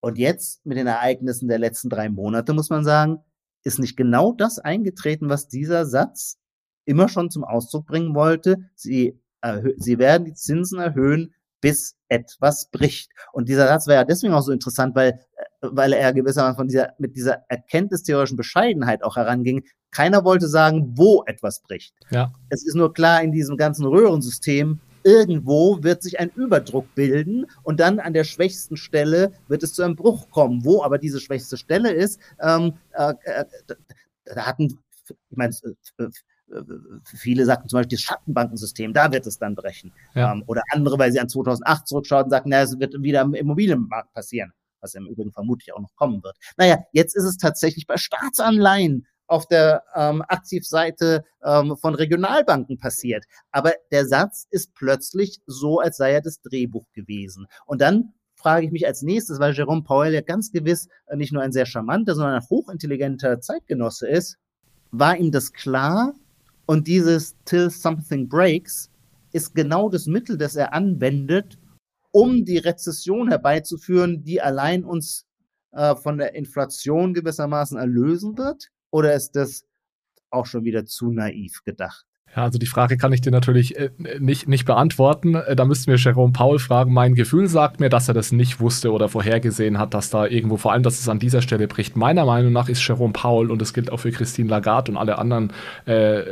und 0.00 0.18
jetzt 0.18 0.64
mit 0.64 0.78
den 0.78 0.86
Ereignissen 0.86 1.48
der 1.48 1.58
letzten 1.58 1.88
drei 1.88 2.08
Monate 2.08 2.52
muss 2.52 2.70
man 2.70 2.84
sagen, 2.84 3.18
ist 3.64 3.80
nicht 3.80 3.96
genau 3.96 4.32
das 4.32 4.58
eingetreten, 4.58 5.28
was 5.28 5.48
dieser 5.48 5.86
Satz 5.86 6.38
immer 6.84 7.08
schon 7.08 7.30
zum 7.30 7.42
Ausdruck 7.42 7.86
bringen 7.86 8.14
wollte. 8.14 8.58
Sie, 8.76 9.20
sie 9.76 9.98
werden 9.98 10.24
die 10.24 10.34
Zinsen 10.34 10.78
erhöhen, 10.78 11.34
bis 11.60 11.96
etwas 12.08 12.70
bricht. 12.70 13.10
Und 13.32 13.48
dieser 13.48 13.66
Satz 13.66 13.86
war 13.86 13.94
ja 13.94 14.04
deswegen 14.04 14.32
auch 14.32 14.42
so 14.42 14.52
interessant, 14.52 14.94
weil, 14.94 15.10
äh, 15.10 15.44
weil 15.62 15.92
er 15.92 16.12
gewissermaßen 16.12 16.56
von 16.56 16.68
dieser, 16.68 16.92
mit 16.98 17.16
dieser 17.16 17.42
erkenntnistheoretischen 17.48 18.36
Bescheidenheit 18.36 19.02
auch 19.02 19.16
heranging. 19.16 19.64
Keiner 19.90 20.24
wollte 20.24 20.48
sagen, 20.48 20.92
wo 20.96 21.24
etwas 21.26 21.60
bricht. 21.60 21.94
Ja. 22.10 22.32
Es 22.48 22.64
ist 22.64 22.74
nur 22.74 22.92
klar 22.92 23.22
in 23.22 23.32
diesem 23.32 23.56
ganzen 23.56 23.86
Röhrensystem, 23.86 24.80
irgendwo 25.02 25.82
wird 25.82 26.02
sich 26.02 26.20
ein 26.20 26.30
Überdruck 26.30 26.94
bilden 26.94 27.46
und 27.62 27.80
dann 27.80 28.00
an 28.00 28.12
der 28.12 28.24
schwächsten 28.24 28.76
Stelle 28.76 29.32
wird 29.48 29.62
es 29.62 29.74
zu 29.74 29.82
einem 29.82 29.96
Bruch 29.96 30.30
kommen. 30.30 30.64
Wo 30.64 30.82
aber 30.82 30.98
diese 30.98 31.20
schwächste 31.20 31.56
Stelle 31.56 31.92
ist, 31.92 32.20
ähm, 32.40 32.74
äh, 32.92 33.14
äh, 33.24 33.44
da 34.24 34.46
hatten, 34.46 34.78
ich 35.08 35.36
meine, 35.36 35.54
äh, 35.98 36.04
äh, 36.04 36.62
viele 37.04 37.44
sagten 37.44 37.68
zum 37.68 37.78
Beispiel 37.78 37.96
das 37.96 38.02
Schattenbankensystem, 38.02 38.92
da 38.92 39.12
wird 39.12 39.26
es 39.26 39.38
dann 39.38 39.54
brechen. 39.54 39.92
Ja. 40.14 40.32
Ähm, 40.32 40.44
oder 40.46 40.62
andere, 40.72 40.98
weil 40.98 41.12
sie 41.12 41.20
an 41.20 41.28
2008 41.28 41.86
zurückschauen 41.86 42.24
und 42.24 42.30
sagten, 42.30 42.50
na, 42.50 42.62
es 42.62 42.78
wird 42.78 42.94
wieder 43.02 43.22
im 43.22 43.34
Immobilienmarkt 43.34 44.12
passieren, 44.12 44.52
was 44.80 44.94
im 44.94 45.06
Übrigen 45.06 45.32
vermutlich 45.32 45.72
auch 45.74 45.80
noch 45.80 45.94
kommen 45.96 46.22
wird. 46.22 46.36
Naja, 46.56 46.78
jetzt 46.92 47.16
ist 47.16 47.24
es 47.24 47.36
tatsächlich 47.36 47.86
bei 47.86 47.96
Staatsanleihen 47.96 49.06
auf 49.28 49.46
der 49.46 49.84
ähm, 49.94 50.22
Aktivseite 50.26 51.24
ähm, 51.44 51.76
von 51.76 51.94
Regionalbanken 51.94 52.78
passiert. 52.78 53.24
Aber 53.52 53.72
der 53.92 54.06
Satz 54.06 54.46
ist 54.50 54.74
plötzlich 54.74 55.40
so, 55.46 55.78
als 55.78 55.98
sei 55.98 56.12
er 56.12 56.22
das 56.22 56.40
Drehbuch 56.40 56.86
gewesen. 56.92 57.46
Und 57.66 57.80
dann 57.80 58.14
frage 58.34 58.66
ich 58.66 58.72
mich 58.72 58.86
als 58.86 59.02
nächstes, 59.02 59.38
weil 59.38 59.54
Jerome 59.54 59.82
Powell 59.82 60.14
ja 60.14 60.22
ganz 60.22 60.50
gewiss 60.50 60.88
äh, 61.06 61.16
nicht 61.16 61.32
nur 61.32 61.42
ein 61.42 61.52
sehr 61.52 61.66
charmanter, 61.66 62.14
sondern 62.14 62.34
ein 62.34 62.48
hochintelligenter 62.48 63.40
Zeitgenosse 63.40 64.08
ist, 64.08 64.38
war 64.90 65.16
ihm 65.16 65.30
das 65.30 65.52
klar? 65.52 66.14
Und 66.66 66.86
dieses 66.86 67.36
Till 67.44 67.70
Something 67.70 68.28
Breaks 68.28 68.90
ist 69.32 69.54
genau 69.54 69.88
das 69.88 70.06
Mittel, 70.06 70.38
das 70.38 70.56
er 70.56 70.72
anwendet, 70.72 71.58
um 72.12 72.44
die 72.44 72.58
Rezession 72.58 73.28
herbeizuführen, 73.28 74.24
die 74.24 74.40
allein 74.40 74.84
uns 74.84 75.26
äh, 75.72 75.94
von 75.96 76.18
der 76.18 76.34
Inflation 76.34 77.14
gewissermaßen 77.14 77.78
erlösen 77.78 78.38
wird? 78.38 78.70
Oder 78.90 79.14
ist 79.14 79.32
das 79.32 79.64
auch 80.30 80.46
schon 80.46 80.64
wieder 80.64 80.86
zu 80.86 81.10
naiv 81.10 81.62
gedacht? 81.64 82.06
Ja, 82.36 82.42
also 82.42 82.58
die 82.58 82.66
Frage 82.66 82.98
kann 82.98 83.12
ich 83.12 83.22
dir 83.22 83.30
natürlich 83.30 83.76
äh, 83.78 83.90
nicht, 84.18 84.48
nicht 84.48 84.66
beantworten. 84.66 85.34
Äh, 85.34 85.56
da 85.56 85.64
müssten 85.64 85.90
wir 85.90 85.96
Jerome 85.96 86.32
Paul 86.32 86.58
fragen. 86.58 86.92
Mein 86.92 87.14
Gefühl 87.14 87.48
sagt 87.48 87.80
mir, 87.80 87.88
dass 87.88 88.08
er 88.08 88.14
das 88.14 88.32
nicht 88.32 88.60
wusste 88.60 88.92
oder 88.92 89.08
vorhergesehen 89.08 89.78
hat, 89.78 89.94
dass 89.94 90.10
da 90.10 90.26
irgendwo, 90.26 90.58
vor 90.58 90.72
allem, 90.72 90.82
dass 90.82 91.00
es 91.00 91.08
an 91.08 91.18
dieser 91.18 91.40
Stelle 91.40 91.66
bricht. 91.68 91.96
Meiner 91.96 92.26
Meinung 92.26 92.52
nach 92.52 92.68
ist 92.68 92.86
Jerome 92.86 93.14
Paul, 93.14 93.50
und 93.50 93.62
das 93.62 93.72
gilt 93.72 93.90
auch 93.90 94.00
für 94.00 94.12
Christine 94.12 94.50
Lagarde 94.50 94.92
und 94.92 94.98
alle 94.98 95.18
anderen 95.18 95.52
äh, 95.86 96.22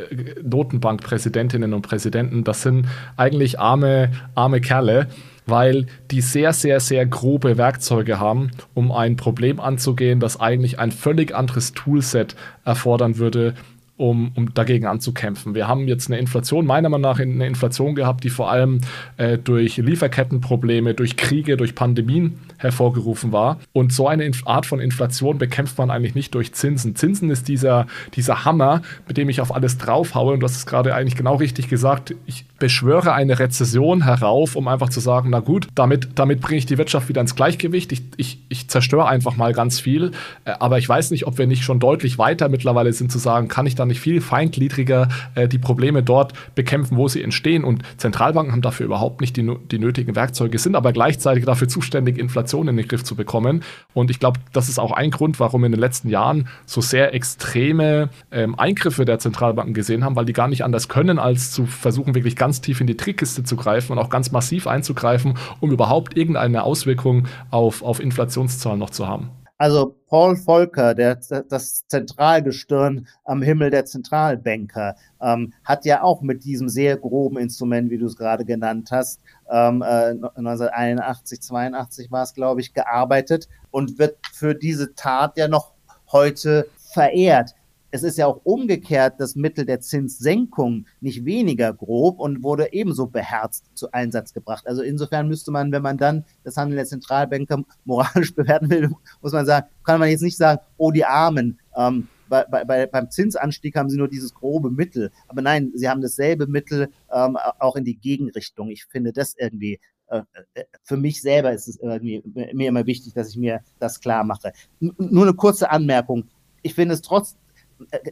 Notenbankpräsidentinnen 0.43 1.73
und 1.73 1.83
Präsidenten, 1.83 2.45
das 2.45 2.63
sind 2.63 2.87
eigentlich 3.17 3.59
arme, 3.59 4.13
arme 4.35 4.61
Kerle 4.61 5.09
weil 5.47 5.87
die 6.11 6.21
sehr, 6.21 6.53
sehr, 6.53 6.81
sehr 6.81 7.07
grobe 7.07 7.57
Werkzeuge 7.57 8.21
haben, 8.21 8.51
um 8.75 8.93
ein 8.93 9.17
Problem 9.17 9.61
anzugehen, 9.61 10.21
das 10.21 10.39
eigentlich 10.39 10.79
ein 10.79 10.93
völlig 10.93 11.35
anderes 11.35 11.73
Toolset 11.73 12.37
erfordern 12.65 13.19
würde, 13.19 13.55
um, 13.97 14.33
um 14.35 14.53
dagegen 14.53 14.87
anzukämpfen. 14.87 15.55
Wir 15.55 15.69
haben 15.69 15.89
jetzt 15.89 16.09
eine 16.09 16.19
Inflation, 16.19 16.67
meiner 16.67 16.89
Meinung 16.89 17.03
nach 17.03 17.19
eine 17.19 17.47
Inflation 17.47 17.95
gehabt, 17.95 18.25
die 18.25 18.31
vor 18.31 18.51
allem 18.51 18.81
äh, 19.17 19.39
durch 19.39 19.79
Lieferkettenprobleme, 19.79 20.95
durch 20.95 21.17
Kriege, 21.17 21.57
durch 21.57 21.75
Pandemien 21.75 22.39
hervorgerufen 22.59 23.33
war. 23.33 23.59
Und 23.73 23.93
so 23.93 24.07
eine 24.07 24.31
Art 24.45 24.67
von 24.67 24.81
Inflation 24.81 25.39
bekämpft 25.39 25.79
man 25.79 25.91
eigentlich 25.91 26.15
nicht 26.15 26.35
durch 26.35 26.53
Zinsen. 26.53 26.95
Zinsen 26.95 27.31
ist 27.31 27.49
dieser, 27.49 27.87
dieser 28.15 28.45
Hammer, 28.45 28.83
mit 29.09 29.17
dem 29.17 29.29
ich 29.29 29.41
auf 29.41 29.55
alles 29.55 29.79
draufhaue. 29.79 30.35
Und 30.35 30.41
du 30.41 30.45
hast 30.45 30.57
es 30.57 30.67
gerade 30.67 30.95
eigentlich 30.95 31.17
genau 31.17 31.37
richtig 31.37 31.69
gesagt. 31.69 32.15
Ich 32.27 32.45
beschwöre 32.59 33.13
eine 33.13 33.39
Rezession 33.39 34.05
herauf, 34.05 34.57
um 34.57 34.69
einfach 34.69 34.89
zu 34.89 35.01
sagen, 35.01 35.31
na 35.31 35.41
gut, 35.41 35.69
damit, 35.75 36.11
damit 36.15 36.41
bringe 36.41 36.59
ich 36.59 36.67
die 36.67 36.79
Wirtschaft 36.79 37.09
wieder 37.09 37.21
ins 37.21 37.35
Gleichgewicht. 37.35 37.93
Ich, 37.93 38.03
ich, 38.17 38.41
ich 38.49 38.69
zerstöre 38.69 39.07
einfach 39.07 39.37
mal 39.37 39.53
ganz 39.53 39.81
viel. 39.81 40.13
Äh, 40.45 40.53
aber 40.59 40.79
ich 40.79 40.89
weiß 40.89 41.11
nicht, 41.11 41.27
ob 41.27 41.39
wir 41.39 41.47
nicht 41.47 41.65
schon 41.65 41.81
deutlich 41.81 42.19
weiter 42.19 42.49
mittlerweile 42.49 42.93
sind 42.93 43.13
zu 43.13 43.19
sagen, 43.19 43.49
kann 43.49 43.67
ich 43.67 43.75
da 43.75 43.85
nicht 43.85 44.01
viel 44.01 44.21
feingliedriger 44.21 45.09
äh, 45.35 45.49
die 45.49 45.59
Probleme 45.59 46.03
dort 46.03 46.33
bekämpfen, 46.55 46.97
wo 46.97 47.09
sie 47.09 47.23
entstehen. 47.23 47.65
Und 47.65 47.83
Zentralbanken 47.99 48.53
haben 48.53 48.63
dafür 48.63 48.87
überhaupt 48.87 49.21
nicht 49.21 49.37
die, 49.37 49.57
die 49.71 49.79
nötigen 49.79 50.17
Werkzeuge, 50.17 50.59
sind 50.59 50.77
aber 50.77 50.93
gleichzeitig 50.93 51.45
dafür 51.45 51.69
zuständig, 51.69 52.19
Inflation 52.19 52.69
in 52.69 52.77
den 52.77 52.89
Griff 52.89 53.05
zu 53.05 53.17
bekommen. 53.17 53.63
Und 53.93 54.11
ich 54.11 54.19
glaube, 54.19 54.41
das 54.53 54.69
ist 54.69 54.79
auch 54.79 54.93
ein 54.93 55.11
Grund, 55.11 55.41
warum 55.41 55.63
wir 55.63 55.67
in 55.67 55.73
den 55.73 55.81
letzten 55.81 56.09
Jahren 56.09 56.49
so 56.65 56.81
sehr 56.81 57.13
extreme 57.15 58.09
ähm, 58.31 58.59
Eingriffe 58.59 59.05
der 59.05 59.19
Zentralbanken 59.19 59.75
gesehen 59.75 60.05
haben, 60.05 60.17
weil 60.17 60.25
die 60.25 60.33
gar 60.33 60.49
nicht 60.49 60.65
anders 60.65 60.89
können, 60.89 61.19
als 61.19 61.51
zu 61.51 61.67
versuchen, 61.67 62.15
wirklich 62.15 62.37
ganz 62.37 62.46
tief 62.61 62.81
in 62.81 62.87
die 62.87 62.97
Trickkiste 62.97 63.45
zu 63.45 63.57
greifen 63.57 63.93
und 63.93 63.99
auch 63.99 64.11
ganz 64.11 64.33
massiv 64.33 64.67
einzugreifen, 64.67 65.39
um 65.61 65.71
überhaupt 65.71 66.17
irgendeine 66.17 66.63
Auswirkung 66.63 67.27
auf, 67.51 67.83
auf 67.83 68.01
Inflationszahlen 68.01 68.79
noch 68.79 68.91
zu 68.91 69.07
haben. 69.07 69.31
Also 69.59 69.97
Paul 70.07 70.37
Volcker, 70.37 70.95
der, 70.95 71.19
das 71.49 71.87
Zentralgestirn 71.89 73.07
am 73.25 73.41
Himmel 73.41 73.71
der 73.71 73.87
Zentralbanker, 73.87 74.97
ähm, 75.21 75.55
hat 75.65 75.87
ja 75.87 76.03
auch 76.03 76.21
mit 76.21 76.45
diesem 76.45 76.69
sehr 76.69 76.99
groben 76.99 77.39
Instrument, 77.39 77.91
wie 77.91 77.97
du 77.97 78.05
es 78.05 78.17
gerade 78.17 78.45
genannt 78.45 78.91
hast, 78.91 79.21
ähm, 79.51 79.81
äh, 79.81 80.11
1981, 80.37 81.41
82 81.41 82.11
war 82.11 82.23
es, 82.23 82.35
glaube 82.35 82.61
ich, 82.61 82.75
gearbeitet 82.75 83.49
und 83.71 83.99
wird 83.99 84.19
für 84.31 84.55
diese 84.55 84.95
Tat 84.95 85.39
ja 85.39 85.49
noch 85.49 85.73
heute 86.13 86.69
verehrt 86.77 87.55
es 87.91 88.03
ist 88.03 88.19
ja 88.19 88.27
auch 88.27 88.41
umgekehrt 88.45 89.15
das 89.19 89.37
Mittel 89.37 89.65
der 89.65 89.81
Zinssenkung 89.81 90.87
nicht 91.01 91.25
weniger 91.25 91.73
grob 91.73 92.19
und 92.19 92.43
wurde 92.43 92.73
ebenso 92.73 93.07
beherzt 93.07 93.65
zu 93.75 93.91
Einsatz 93.93 94.33
gebracht. 94.33 94.67
Also 94.67 94.83
insofern 94.83 95.29
müsste 95.29 95.51
man, 95.51 95.73
wenn 95.73 95.83
man 95.83 95.97
dann 95.97 96.25
das 96.45 96.57
Handeln 96.57 96.77
der 96.77 96.87
Zentralbanker 96.87 97.65
moralisch 97.85 98.35
bewerten 98.35 98.71
will, 98.71 98.91
muss 99.23 99.33
man 99.33 99.47
sagen, 99.47 99.67
kann 99.85 100.01
man 100.01 100.11
jetzt 100.11 100.23
nicht 100.23 100.37
sagen, 100.37 100.61
oh 100.77 100.91
die 100.91 101.05
Armen, 101.05 101.59
ähm, 101.77 102.09
bei, 102.29 102.45
bei, 102.45 102.87
beim 102.87 103.09
Zinsanstieg 103.09 103.77
haben 103.77 103.89
sie 103.89 103.99
nur 103.99 104.09
dieses 104.09 104.35
grobe 104.35 104.71
Mittel. 104.71 105.13
Aber 105.29 105.43
nein, 105.43 105.71
sie 105.75 105.89
haben 105.89 106.01
dasselbe 106.01 106.49
Mittel 106.49 106.89
ähm, 107.13 107.37
auch 107.61 107.77
in 107.77 107.85
die 107.85 107.97
Gegenrichtung. 107.97 108.69
Ich 108.71 108.87
finde 108.87 109.13
das 109.13 109.37
irgendwie 109.39 109.79
äh, 110.09 110.23
äh, 110.55 110.65
für 110.85 110.97
mich 110.97 111.21
selber 111.21 111.53
ist 111.53 111.69
es 111.69 111.79
irgendwie, 111.81 112.23
mir 112.25 112.69
immer 112.69 112.87
wichtig, 112.87 113.15
dass 113.15 113.31
ich 113.31 113.37
mir 113.37 113.61
das 113.79 114.01
klar 114.01 114.25
mache. 114.25 114.53
N 114.81 114.95
nur 114.99 115.25
eine 115.25 115.35
kurze 115.35 115.71
Anmerkung. 115.71 116.25
Ich 116.63 116.75
finde 116.75 116.95
es 116.95 117.03
trotz, 117.03 117.37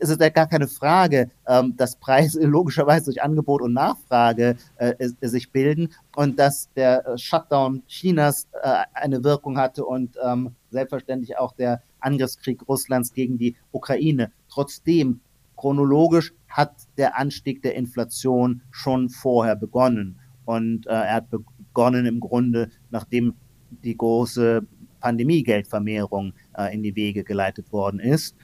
es 0.01 0.11
ist 0.11 0.21
ja 0.21 0.29
gar 0.29 0.47
keine 0.47 0.69
Frage, 0.69 1.31
ähm, 1.47 1.77
dass 1.77 1.97
Preise 1.97 2.41
logischerweise 2.47 3.07
durch 3.07 3.23
Angebot 3.23 3.63
und 3.63 3.73
Nachfrage 3.73 4.57
äh, 4.77 4.95
sich 5.23 5.51
bilden 5.51 5.89
und 6.17 6.39
dass 6.39 6.73
der 6.75 7.07
äh, 7.07 7.19
Shutdown 7.19 7.83
Chinas 7.87 8.49
äh, 8.63 8.85
eine 8.95 9.25
Wirkung 9.25 9.59
hatte 9.59 9.85
und 9.85 10.17
ähm, 10.23 10.55
selbstverständlich 10.71 11.39
auch 11.39 11.53
der 11.53 11.83
Angriffskrieg 12.01 12.67
Russlands 12.69 13.13
gegen 13.13 13.39
die 13.39 13.57
Ukraine. 13.73 14.31
Trotzdem, 14.49 15.21
chronologisch 15.57 16.35
hat 16.49 16.75
der 16.99 17.17
Anstieg 17.19 17.63
der 17.63 17.75
Inflation 17.75 18.63
schon 18.71 19.09
vorher 19.09 19.57
begonnen. 19.57 20.19
Und 20.45 20.87
äh, 20.87 20.91
er 20.91 21.15
hat 21.15 21.31
begonnen 21.31 22.07
im 22.07 22.21
Grunde, 22.21 22.71
nachdem 22.91 23.35
die 23.83 23.97
große 23.97 24.67
Pandemiegeldvermehrung 25.01 26.33
äh, 26.57 26.75
in 26.75 26.83
die 26.83 26.97
Wege 26.97 27.25
geleitet 27.25 27.73
worden 27.73 28.01
ist. 28.01 28.37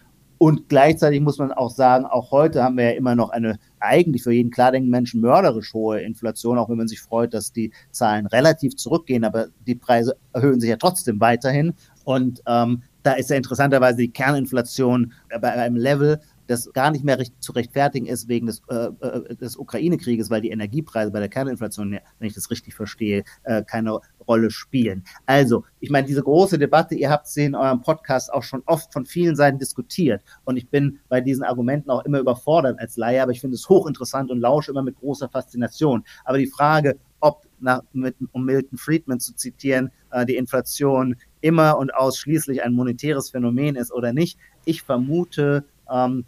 Und 0.42 0.70
gleichzeitig 0.70 1.20
muss 1.20 1.36
man 1.36 1.52
auch 1.52 1.70
sagen, 1.70 2.06
auch 2.06 2.30
heute 2.30 2.64
haben 2.64 2.78
wir 2.78 2.84
ja 2.84 2.96
immer 2.96 3.14
noch 3.14 3.28
eine 3.28 3.58
eigentlich 3.78 4.22
für 4.22 4.32
jeden 4.32 4.50
klar 4.50 4.72
denkenden 4.72 4.90
Menschen 4.90 5.20
mörderisch 5.20 5.74
hohe 5.74 6.00
Inflation, 6.00 6.56
auch 6.56 6.70
wenn 6.70 6.78
man 6.78 6.88
sich 6.88 7.02
freut, 7.02 7.34
dass 7.34 7.52
die 7.52 7.72
Zahlen 7.90 8.24
relativ 8.24 8.74
zurückgehen, 8.74 9.24
aber 9.24 9.48
die 9.66 9.74
Preise 9.74 10.16
erhöhen 10.32 10.58
sich 10.58 10.70
ja 10.70 10.78
trotzdem 10.78 11.20
weiterhin. 11.20 11.74
Und 12.04 12.42
ähm, 12.46 12.82
da 13.02 13.12
ist 13.12 13.28
ja 13.28 13.36
interessanterweise 13.36 13.98
die 13.98 14.12
Kerninflation 14.12 15.12
bei 15.42 15.52
einem 15.52 15.76
Level, 15.76 16.20
das 16.46 16.72
gar 16.72 16.90
nicht 16.90 17.04
mehr 17.04 17.18
recht, 17.18 17.34
zu 17.40 17.52
rechtfertigen 17.52 18.06
ist 18.06 18.26
wegen 18.26 18.46
des, 18.46 18.62
äh, 18.70 18.86
äh, 19.00 19.36
des 19.36 19.58
Ukraine-Krieges, 19.58 20.30
weil 20.30 20.40
die 20.40 20.50
Energiepreise 20.50 21.12
bei 21.12 21.20
der 21.20 21.28
Kerninflation, 21.28 21.98
wenn 22.18 22.26
ich 22.26 22.34
das 22.34 22.50
richtig 22.50 22.74
verstehe, 22.74 23.24
äh, 23.42 23.62
keine 23.62 24.00
Rolle 24.30 24.50
spielen. 24.52 25.02
Also, 25.26 25.64
ich 25.80 25.90
meine, 25.90 26.06
diese 26.06 26.22
große 26.22 26.56
Debatte, 26.56 26.94
ihr 26.94 27.10
habt 27.10 27.26
sie 27.26 27.46
in 27.46 27.56
eurem 27.56 27.82
Podcast 27.82 28.32
auch 28.32 28.44
schon 28.44 28.62
oft 28.66 28.92
von 28.92 29.04
vielen 29.04 29.34
Seiten 29.34 29.58
diskutiert. 29.58 30.22
Und 30.44 30.56
ich 30.56 30.68
bin 30.68 31.00
bei 31.08 31.20
diesen 31.20 31.42
Argumenten 31.42 31.90
auch 31.90 32.04
immer 32.04 32.20
überfordert 32.20 32.78
als 32.78 32.96
Laie, 32.96 33.20
aber 33.20 33.32
ich 33.32 33.40
finde 33.40 33.56
es 33.56 33.68
hochinteressant 33.68 34.30
und 34.30 34.38
lausche 34.38 34.70
immer 34.70 34.82
mit 34.82 34.96
großer 35.00 35.28
Faszination. 35.28 36.04
Aber 36.24 36.38
die 36.38 36.46
Frage, 36.46 36.96
ob, 37.18 37.42
nach, 37.58 37.82
mit, 37.92 38.14
um 38.30 38.44
Milton 38.44 38.78
Friedman 38.78 39.18
zu 39.18 39.34
zitieren, 39.34 39.90
äh, 40.12 40.24
die 40.24 40.36
Inflation 40.36 41.16
immer 41.40 41.76
und 41.76 41.92
ausschließlich 41.92 42.62
ein 42.62 42.72
monetäres 42.72 43.30
Phänomen 43.30 43.74
ist 43.74 43.92
oder 43.92 44.12
nicht, 44.12 44.38
ich 44.64 44.82
vermute, 44.82 45.64
ähm, 45.90 46.24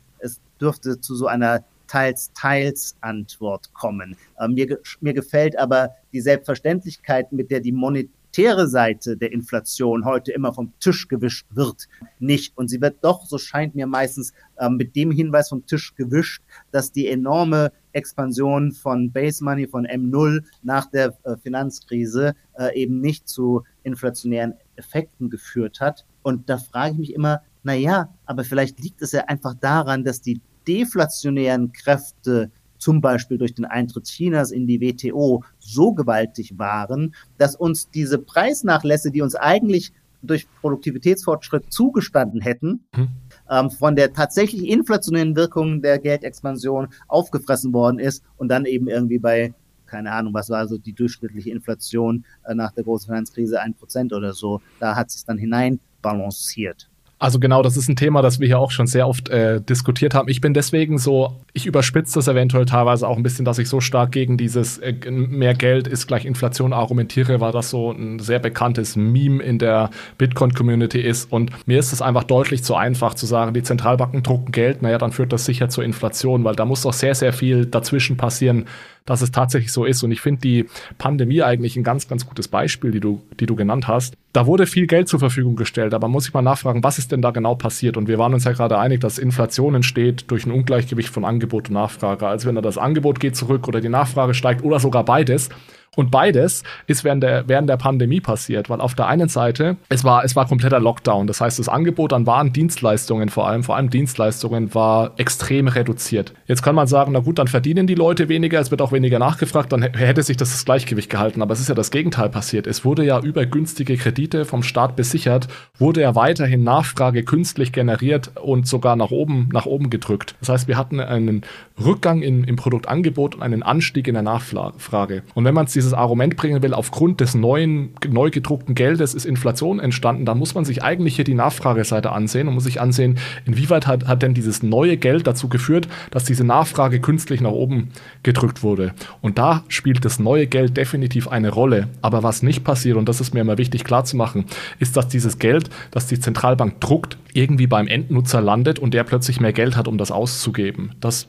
dürfte 0.62 1.00
zu 1.00 1.14
so 1.14 1.26
einer 1.26 1.64
Teils-Teils-Antwort 1.92 3.74
kommen. 3.74 4.16
Äh, 4.38 4.48
mir, 4.48 4.78
mir 5.00 5.12
gefällt 5.12 5.58
aber 5.58 5.90
die 6.14 6.22
Selbstverständlichkeit, 6.22 7.32
mit 7.32 7.50
der 7.50 7.60
die 7.60 7.72
monetäre 7.72 8.66
Seite 8.66 9.18
der 9.18 9.30
Inflation 9.30 10.06
heute 10.06 10.32
immer 10.32 10.54
vom 10.54 10.72
Tisch 10.80 11.06
gewischt 11.06 11.46
wird, 11.50 11.88
nicht. 12.18 12.56
Und 12.56 12.68
sie 12.68 12.80
wird 12.80 13.04
doch, 13.04 13.26
so 13.26 13.36
scheint 13.36 13.74
mir 13.74 13.86
meistens, 13.86 14.32
äh, 14.56 14.70
mit 14.70 14.96
dem 14.96 15.10
Hinweis 15.10 15.50
vom 15.50 15.66
Tisch 15.66 15.94
gewischt, 15.94 16.42
dass 16.70 16.92
die 16.92 17.08
enorme 17.08 17.72
Expansion 17.92 18.72
von 18.72 19.12
Base 19.12 19.44
Money, 19.44 19.66
von 19.66 19.86
M0 19.86 20.44
nach 20.62 20.86
der 20.86 21.18
äh, 21.24 21.36
Finanzkrise 21.36 22.34
äh, 22.54 22.74
eben 22.74 23.02
nicht 23.02 23.28
zu 23.28 23.64
inflationären 23.82 24.54
Effekten 24.76 25.28
geführt 25.28 25.80
hat. 25.80 26.06
Und 26.22 26.48
da 26.48 26.56
frage 26.56 26.92
ich 26.92 26.98
mich 26.98 27.12
immer, 27.12 27.42
na 27.64 27.74
ja, 27.74 28.14
aber 28.24 28.44
vielleicht 28.44 28.80
liegt 28.80 29.02
es 29.02 29.12
ja 29.12 29.24
einfach 29.26 29.52
daran, 29.54 30.04
dass 30.04 30.22
die 30.22 30.40
deflationären 30.66 31.72
Kräfte 31.72 32.50
zum 32.82 33.00
Beispiel 33.00 33.38
durch 33.38 33.54
den 33.54 33.64
Eintritt 33.64 34.06
Chinas 34.06 34.50
in 34.50 34.66
die 34.66 34.80
WTO 34.80 35.44
so 35.60 35.92
gewaltig 35.92 36.58
waren, 36.58 37.14
dass 37.38 37.54
uns 37.54 37.88
diese 37.90 38.18
Preisnachlässe, 38.18 39.12
die 39.12 39.22
uns 39.22 39.36
eigentlich 39.36 39.92
durch 40.22 40.46
Produktivitätsfortschritt 40.60 41.72
zugestanden 41.72 42.40
hätten, 42.40 42.84
mhm. 42.96 43.08
ähm, 43.50 43.70
von 43.70 43.96
der 43.96 44.12
tatsächlich 44.12 44.68
inflationären 44.68 45.36
Wirkung 45.36 45.82
der 45.82 45.98
Geldexpansion 45.98 46.88
aufgefressen 47.08 47.72
worden 47.72 47.98
ist 47.98 48.24
und 48.36 48.48
dann 48.48 48.64
eben 48.64 48.88
irgendwie 48.88 49.18
bei, 49.18 49.54
keine 49.86 50.12
Ahnung, 50.12 50.34
was 50.34 50.50
war 50.50 50.66
so 50.66 50.78
die 50.78 50.92
durchschnittliche 50.92 51.50
Inflation 51.50 52.24
äh, 52.44 52.54
nach 52.54 52.72
der 52.72 52.84
großen 52.84 53.06
Finanzkrise, 53.06 53.60
ein 53.60 53.74
Prozent 53.74 54.12
oder 54.12 54.32
so, 54.32 54.60
da 54.80 54.96
hat 54.96 55.10
sich 55.10 55.24
dann 55.24 55.38
hineinbalanciert. 55.38 56.88
Also 57.22 57.38
genau, 57.38 57.62
das 57.62 57.76
ist 57.76 57.88
ein 57.88 57.94
Thema, 57.94 58.20
das 58.20 58.40
wir 58.40 58.48
hier 58.48 58.58
auch 58.58 58.72
schon 58.72 58.88
sehr 58.88 59.06
oft 59.06 59.28
äh, 59.28 59.60
diskutiert 59.60 60.12
haben. 60.12 60.28
Ich 60.28 60.40
bin 60.40 60.54
deswegen 60.54 60.98
so, 60.98 61.36
ich 61.52 61.66
überspitze 61.66 62.14
das 62.14 62.26
eventuell 62.26 62.64
teilweise 62.66 63.06
auch 63.06 63.16
ein 63.16 63.22
bisschen, 63.22 63.44
dass 63.44 63.60
ich 63.60 63.68
so 63.68 63.80
stark 63.80 64.10
gegen 64.10 64.36
dieses 64.36 64.78
äh, 64.78 64.92
mehr 65.08 65.54
Geld 65.54 65.86
ist 65.86 66.08
gleich 66.08 66.24
Inflation 66.24 66.72
argumentiere, 66.72 67.40
weil 67.40 67.52
das 67.52 67.70
so 67.70 67.92
ein 67.92 68.18
sehr 68.18 68.40
bekanntes 68.40 68.96
Meme 68.96 69.40
in 69.40 69.60
der 69.60 69.90
Bitcoin-Community 70.18 71.00
ist. 71.00 71.30
Und 71.30 71.52
mir 71.64 71.78
ist 71.78 71.92
es 71.92 72.02
einfach 72.02 72.24
deutlich 72.24 72.64
zu 72.64 72.74
einfach 72.74 73.14
zu 73.14 73.26
sagen, 73.26 73.54
die 73.54 73.62
Zentralbanken 73.62 74.24
drucken 74.24 74.50
Geld, 74.50 74.82
naja, 74.82 74.98
dann 74.98 75.12
führt 75.12 75.32
das 75.32 75.44
sicher 75.44 75.68
zur 75.68 75.84
Inflation, 75.84 76.42
weil 76.42 76.56
da 76.56 76.64
muss 76.64 76.82
doch 76.82 76.92
sehr, 76.92 77.14
sehr 77.14 77.32
viel 77.32 77.66
dazwischen 77.66 78.16
passieren, 78.16 78.64
dass 79.04 79.22
es 79.22 79.30
tatsächlich 79.30 79.72
so 79.72 79.84
ist. 79.84 80.02
Und 80.02 80.12
ich 80.12 80.20
finde 80.20 80.40
die 80.40 80.66
Pandemie 80.98 81.42
eigentlich 81.42 81.76
ein 81.76 81.84
ganz, 81.84 82.08
ganz 82.08 82.26
gutes 82.26 82.48
Beispiel, 82.48 82.90
die 82.90 83.00
du, 83.00 83.22
die 83.40 83.46
du 83.46 83.56
genannt 83.56 83.88
hast. 83.88 84.14
Da 84.32 84.46
wurde 84.46 84.66
viel 84.66 84.86
Geld 84.86 85.08
zur 85.08 85.18
Verfügung 85.18 85.56
gestellt, 85.56 85.92
aber 85.92 86.08
muss 86.08 86.26
ich 86.26 86.34
mal 86.34 86.42
nachfragen, 86.42 86.82
was 86.82 86.98
ist 86.98 87.12
denn 87.12 87.22
da 87.22 87.30
genau 87.30 87.54
passiert? 87.54 87.96
Und 87.96 88.08
wir 88.08 88.18
waren 88.18 88.32
uns 88.32 88.44
ja 88.44 88.52
gerade 88.52 88.78
einig, 88.78 89.00
dass 89.00 89.18
Inflation 89.18 89.74
entsteht 89.74 90.30
durch 90.30 90.46
ein 90.46 90.52
Ungleichgewicht 90.52 91.10
von 91.10 91.24
Angebot 91.24 91.68
und 91.68 91.74
Nachfrage. 91.74 92.26
Also 92.26 92.48
wenn 92.48 92.54
da 92.54 92.62
das 92.62 92.78
Angebot 92.78 93.20
geht 93.20 93.36
zurück 93.36 93.68
oder 93.68 93.80
die 93.80 93.88
Nachfrage 93.88 94.34
steigt 94.34 94.64
oder 94.64 94.78
sogar 94.78 95.04
beides, 95.04 95.50
und 95.94 96.10
beides 96.10 96.62
ist 96.86 97.04
während 97.04 97.22
der, 97.22 97.48
während 97.48 97.68
der 97.68 97.76
Pandemie 97.76 98.22
passiert, 98.22 98.70
weil 98.70 98.80
auf 98.80 98.94
der 98.94 99.08
einen 99.08 99.28
Seite, 99.28 99.76
es 99.90 100.04
war, 100.04 100.24
es 100.24 100.34
war 100.34 100.48
kompletter 100.48 100.80
Lockdown. 100.80 101.26
Das 101.26 101.42
heißt, 101.42 101.58
das 101.58 101.68
Angebot 101.68 102.14
an 102.14 102.26
Waren, 102.26 102.50
Dienstleistungen 102.50 103.28
vor 103.28 103.46
allem, 103.46 103.62
vor 103.62 103.76
allem 103.76 103.90
Dienstleistungen, 103.90 104.74
war 104.74 105.12
extrem 105.18 105.68
reduziert. 105.68 106.32
Jetzt 106.46 106.62
kann 106.62 106.74
man 106.74 106.86
sagen, 106.86 107.12
na 107.12 107.18
gut, 107.18 107.38
dann 107.38 107.46
verdienen 107.46 107.86
die 107.86 107.94
Leute 107.94 108.30
weniger, 108.30 108.58
es 108.58 108.70
wird 108.70 108.80
auch 108.80 108.92
weniger 108.92 109.18
nachgefragt, 109.18 109.70
dann 109.70 109.82
hätte 109.82 110.22
sich 110.22 110.38
das, 110.38 110.50
das 110.52 110.64
Gleichgewicht 110.64 111.10
gehalten. 111.10 111.42
Aber 111.42 111.52
es 111.52 111.60
ist 111.60 111.68
ja 111.68 111.74
das 111.74 111.90
Gegenteil 111.90 112.30
passiert. 112.30 112.66
Es 112.66 112.86
wurde 112.86 113.04
ja 113.04 113.20
über 113.20 113.44
günstige 113.44 113.98
Kredite 113.98 114.46
vom 114.46 114.62
Staat 114.62 114.96
besichert, 114.96 115.48
wurde 115.78 116.00
ja 116.00 116.14
weiterhin 116.14 116.64
Nachfrage 116.64 117.22
künstlich 117.22 117.70
generiert 117.70 118.30
und 118.42 118.66
sogar 118.66 118.96
nach 118.96 119.10
oben, 119.10 119.50
nach 119.52 119.66
oben 119.66 119.90
gedrückt. 119.90 120.36
Das 120.40 120.48
heißt, 120.48 120.68
wir 120.68 120.78
hatten 120.78 121.00
einen 121.00 121.42
Rückgang 121.78 122.22
in, 122.22 122.44
im 122.44 122.56
Produktangebot 122.56 123.34
und 123.34 123.42
einen 123.42 123.62
Anstieg 123.62 124.08
in 124.08 124.14
der 124.14 124.22
Nachfrage. 124.22 125.22
Und 125.34 125.44
wenn 125.44 125.52
man 125.54 125.66
es 125.66 125.81
dieses 125.82 125.94
Argument 125.94 126.36
bringen 126.36 126.62
will, 126.62 126.74
aufgrund 126.74 127.20
des 127.20 127.34
neuen, 127.34 127.90
neu 128.08 128.30
gedruckten 128.30 128.74
Geldes 128.74 129.14
ist 129.14 129.24
Inflation 129.24 129.80
entstanden, 129.80 130.24
dann 130.24 130.38
muss 130.38 130.54
man 130.54 130.64
sich 130.64 130.82
eigentlich 130.82 131.16
hier 131.16 131.24
die 131.24 131.34
Nachfrageseite 131.34 132.12
ansehen 132.12 132.48
und 132.48 132.54
muss 132.54 132.64
sich 132.64 132.80
ansehen, 132.80 133.18
inwieweit 133.44 133.86
hat, 133.86 134.06
hat 134.06 134.22
denn 134.22 134.34
dieses 134.34 134.62
neue 134.62 134.96
Geld 134.96 135.26
dazu 135.26 135.48
geführt, 135.48 135.88
dass 136.10 136.24
diese 136.24 136.44
Nachfrage 136.44 137.00
künstlich 137.00 137.40
nach 137.40 137.50
oben 137.50 137.90
gedrückt 138.22 138.62
wurde. 138.62 138.94
Und 139.20 139.38
da 139.38 139.64
spielt 139.68 140.04
das 140.04 140.18
neue 140.18 140.46
Geld 140.46 140.76
definitiv 140.76 141.28
eine 141.28 141.50
Rolle. 141.50 141.88
Aber 142.00 142.22
was 142.22 142.42
nicht 142.42 142.64
passiert, 142.64 142.96
und 142.96 143.08
das 143.08 143.20
ist 143.20 143.34
mir 143.34 143.40
immer 143.40 143.58
wichtig 143.58 143.84
klarzumachen, 143.84 144.44
ist, 144.78 144.96
dass 144.96 145.08
dieses 145.08 145.38
Geld, 145.38 145.70
das 145.90 146.06
die 146.06 146.20
Zentralbank 146.20 146.80
druckt, 146.80 147.18
irgendwie 147.32 147.66
beim 147.66 147.88
Endnutzer 147.88 148.40
landet 148.40 148.78
und 148.78 148.94
der 148.94 149.04
plötzlich 149.04 149.40
mehr 149.40 149.52
Geld 149.52 149.76
hat, 149.76 149.88
um 149.88 149.98
das 149.98 150.10
auszugeben. 150.10 150.92
Das 151.00 151.28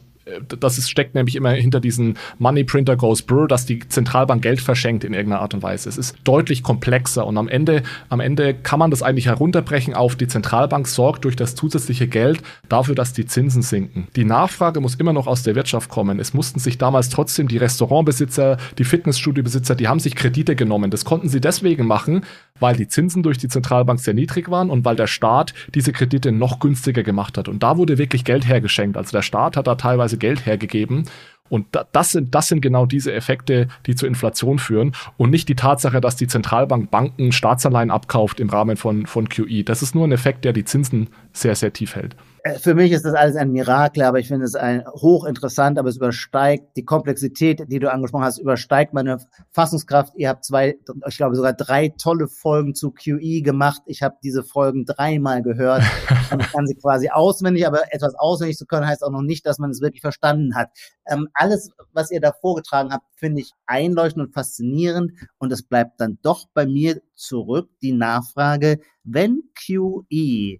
das 0.59 0.77
ist, 0.77 0.89
steckt 0.89 1.15
nämlich 1.15 1.35
immer 1.35 1.51
hinter 1.51 1.79
diesen 1.79 2.17
Money 2.37 2.63
Printer 2.63 2.95
Goes 2.95 3.21
Brr, 3.21 3.47
dass 3.47 3.65
die 3.65 3.79
Zentralbank 3.87 4.41
Geld 4.41 4.61
verschenkt 4.61 5.03
in 5.03 5.13
irgendeiner 5.13 5.41
Art 5.41 5.53
und 5.53 5.63
Weise. 5.63 5.89
Es 5.89 5.97
ist 5.97 6.15
deutlich 6.23 6.63
komplexer 6.63 7.27
und 7.27 7.37
am 7.37 7.47
Ende, 7.47 7.83
am 8.09 8.19
Ende 8.19 8.53
kann 8.53 8.79
man 8.79 8.91
das 8.91 9.03
eigentlich 9.03 9.27
herunterbrechen 9.27 9.93
auf 9.93 10.15
die 10.15 10.27
Zentralbank 10.27 10.87
sorgt 10.87 11.25
durch 11.25 11.35
das 11.35 11.55
zusätzliche 11.55 12.07
Geld 12.07 12.41
dafür, 12.69 12.95
dass 12.95 13.13
die 13.13 13.25
Zinsen 13.25 13.61
sinken. 13.61 14.07
Die 14.15 14.23
Nachfrage 14.23 14.79
muss 14.79 14.95
immer 14.95 15.13
noch 15.13 15.27
aus 15.27 15.43
der 15.43 15.55
Wirtschaft 15.55 15.89
kommen. 15.89 16.19
Es 16.19 16.33
mussten 16.33 16.59
sich 16.59 16.77
damals 16.77 17.09
trotzdem 17.09 17.47
die 17.47 17.57
Restaurantbesitzer, 17.57 18.57
die 18.77 18.83
Fitnessstudiobesitzer, 18.83 19.75
die 19.75 19.87
haben 19.87 19.99
sich 19.99 20.15
Kredite 20.15 20.55
genommen. 20.55 20.91
Das 20.91 21.05
konnten 21.05 21.29
sie 21.29 21.41
deswegen 21.41 21.85
machen, 21.85 22.23
weil 22.63 22.77
die 22.77 22.87
Zinsen 22.87 23.23
durch 23.23 23.37
die 23.37 23.49
Zentralbank 23.49 23.99
sehr 23.99 24.13
niedrig 24.13 24.49
waren 24.49 24.69
und 24.69 24.85
weil 24.85 24.95
der 24.95 25.07
Staat 25.07 25.53
diese 25.75 25.91
Kredite 25.91 26.31
noch 26.31 26.61
günstiger 26.61 27.03
gemacht 27.03 27.37
hat. 27.37 27.49
Und 27.49 27.61
da 27.61 27.75
wurde 27.75 27.97
wirklich 27.97 28.23
Geld 28.23 28.47
hergeschenkt. 28.47 28.95
Also 28.95 29.11
der 29.11 29.21
Staat 29.21 29.57
hat 29.57 29.67
da 29.67 29.75
teilweise 29.75 30.17
Geld 30.17 30.45
hergegeben. 30.45 31.03
Und 31.49 31.67
das 31.91 32.11
sind, 32.11 32.33
das 32.33 32.47
sind 32.47 32.61
genau 32.61 32.85
diese 32.85 33.11
Effekte, 33.11 33.67
die 33.85 33.95
zur 33.95 34.07
Inflation 34.07 34.59
führen 34.59 34.93
und 35.17 35.29
nicht 35.29 35.49
die 35.49 35.55
Tatsache, 35.55 35.99
dass 35.99 36.15
die 36.15 36.27
Zentralbank 36.27 36.89
Banken 36.89 37.33
Staatsanleihen 37.33 37.91
abkauft 37.91 38.39
im 38.39 38.49
Rahmen 38.49 38.77
von, 38.77 39.07
von 39.07 39.27
QE. 39.27 39.65
Das 39.65 39.81
ist 39.81 39.93
nur 39.93 40.07
ein 40.07 40.13
Effekt, 40.13 40.45
der 40.45 40.53
die 40.53 40.63
Zinsen 40.63 41.09
sehr, 41.33 41.55
sehr 41.55 41.73
tief 41.73 41.97
hält. 41.97 42.15
Äh, 42.43 42.59
für 42.59 42.75
mich 42.75 42.91
ist 42.91 43.05
das 43.05 43.13
alles 43.13 43.35
ein 43.37 43.51
Mirakel, 43.51 44.03
aber 44.03 44.19
ich 44.19 44.27
finde 44.27 44.45
es 44.45 44.55
ein 44.55 44.85
hochinteressant, 44.85 45.79
aber 45.79 45.89
es 45.89 45.95
übersteigt 45.95 46.75
die 46.75 46.83
Komplexität, 46.83 47.63
die 47.71 47.79
du 47.79 47.91
angesprochen 47.91 48.25
hast, 48.25 48.37
übersteigt 48.37 48.93
meine 48.93 49.17
Fassungskraft. 49.51 50.13
Ihr 50.17 50.29
habt 50.29 50.43
zwei, 50.43 50.77
ich 51.07 51.17
glaube 51.17 51.35
sogar 51.35 51.53
drei 51.53 51.89
tolle 51.97 52.27
Folgen 52.27 52.75
zu 52.75 52.91
QE 52.91 53.41
gemacht. 53.41 53.81
Ich 53.85 54.03
habe 54.03 54.17
diese 54.23 54.43
Folgen 54.43 54.85
dreimal 54.85 55.41
gehört 55.41 55.83
und 56.31 56.41
ich 56.41 56.51
kann 56.51 56.67
sie 56.67 56.75
quasi 56.75 57.09
auswendig, 57.09 57.65
aber 57.65 57.93
etwas 57.93 58.13
auswendig 58.15 58.57
zu 58.57 58.65
können 58.65 58.87
heißt 58.87 59.03
auch 59.03 59.11
noch 59.11 59.21
nicht, 59.21 59.45
dass 59.45 59.57
man 59.57 59.69
es 59.69 59.81
wirklich 59.81 60.01
verstanden 60.01 60.55
hat. 60.55 60.69
Ähm, 61.05 61.29
alles, 61.33 61.71
was 61.93 62.11
ihr 62.11 62.19
da 62.19 62.33
vorgetragen 62.33 62.91
habt, 62.91 63.05
finde 63.15 63.41
ich 63.41 63.53
einleuchtend 63.67 64.27
und 64.27 64.33
faszinierend 64.33 65.13
und 65.37 65.53
es 65.53 65.63
bleibt 65.63 66.01
dann 66.01 66.19
doch 66.21 66.47
bei 66.53 66.65
mir 66.65 67.01
zurück 67.13 67.69
die 67.81 67.93
Nachfrage, 67.93 68.79
wenn 69.05 69.43
QE 69.55 70.59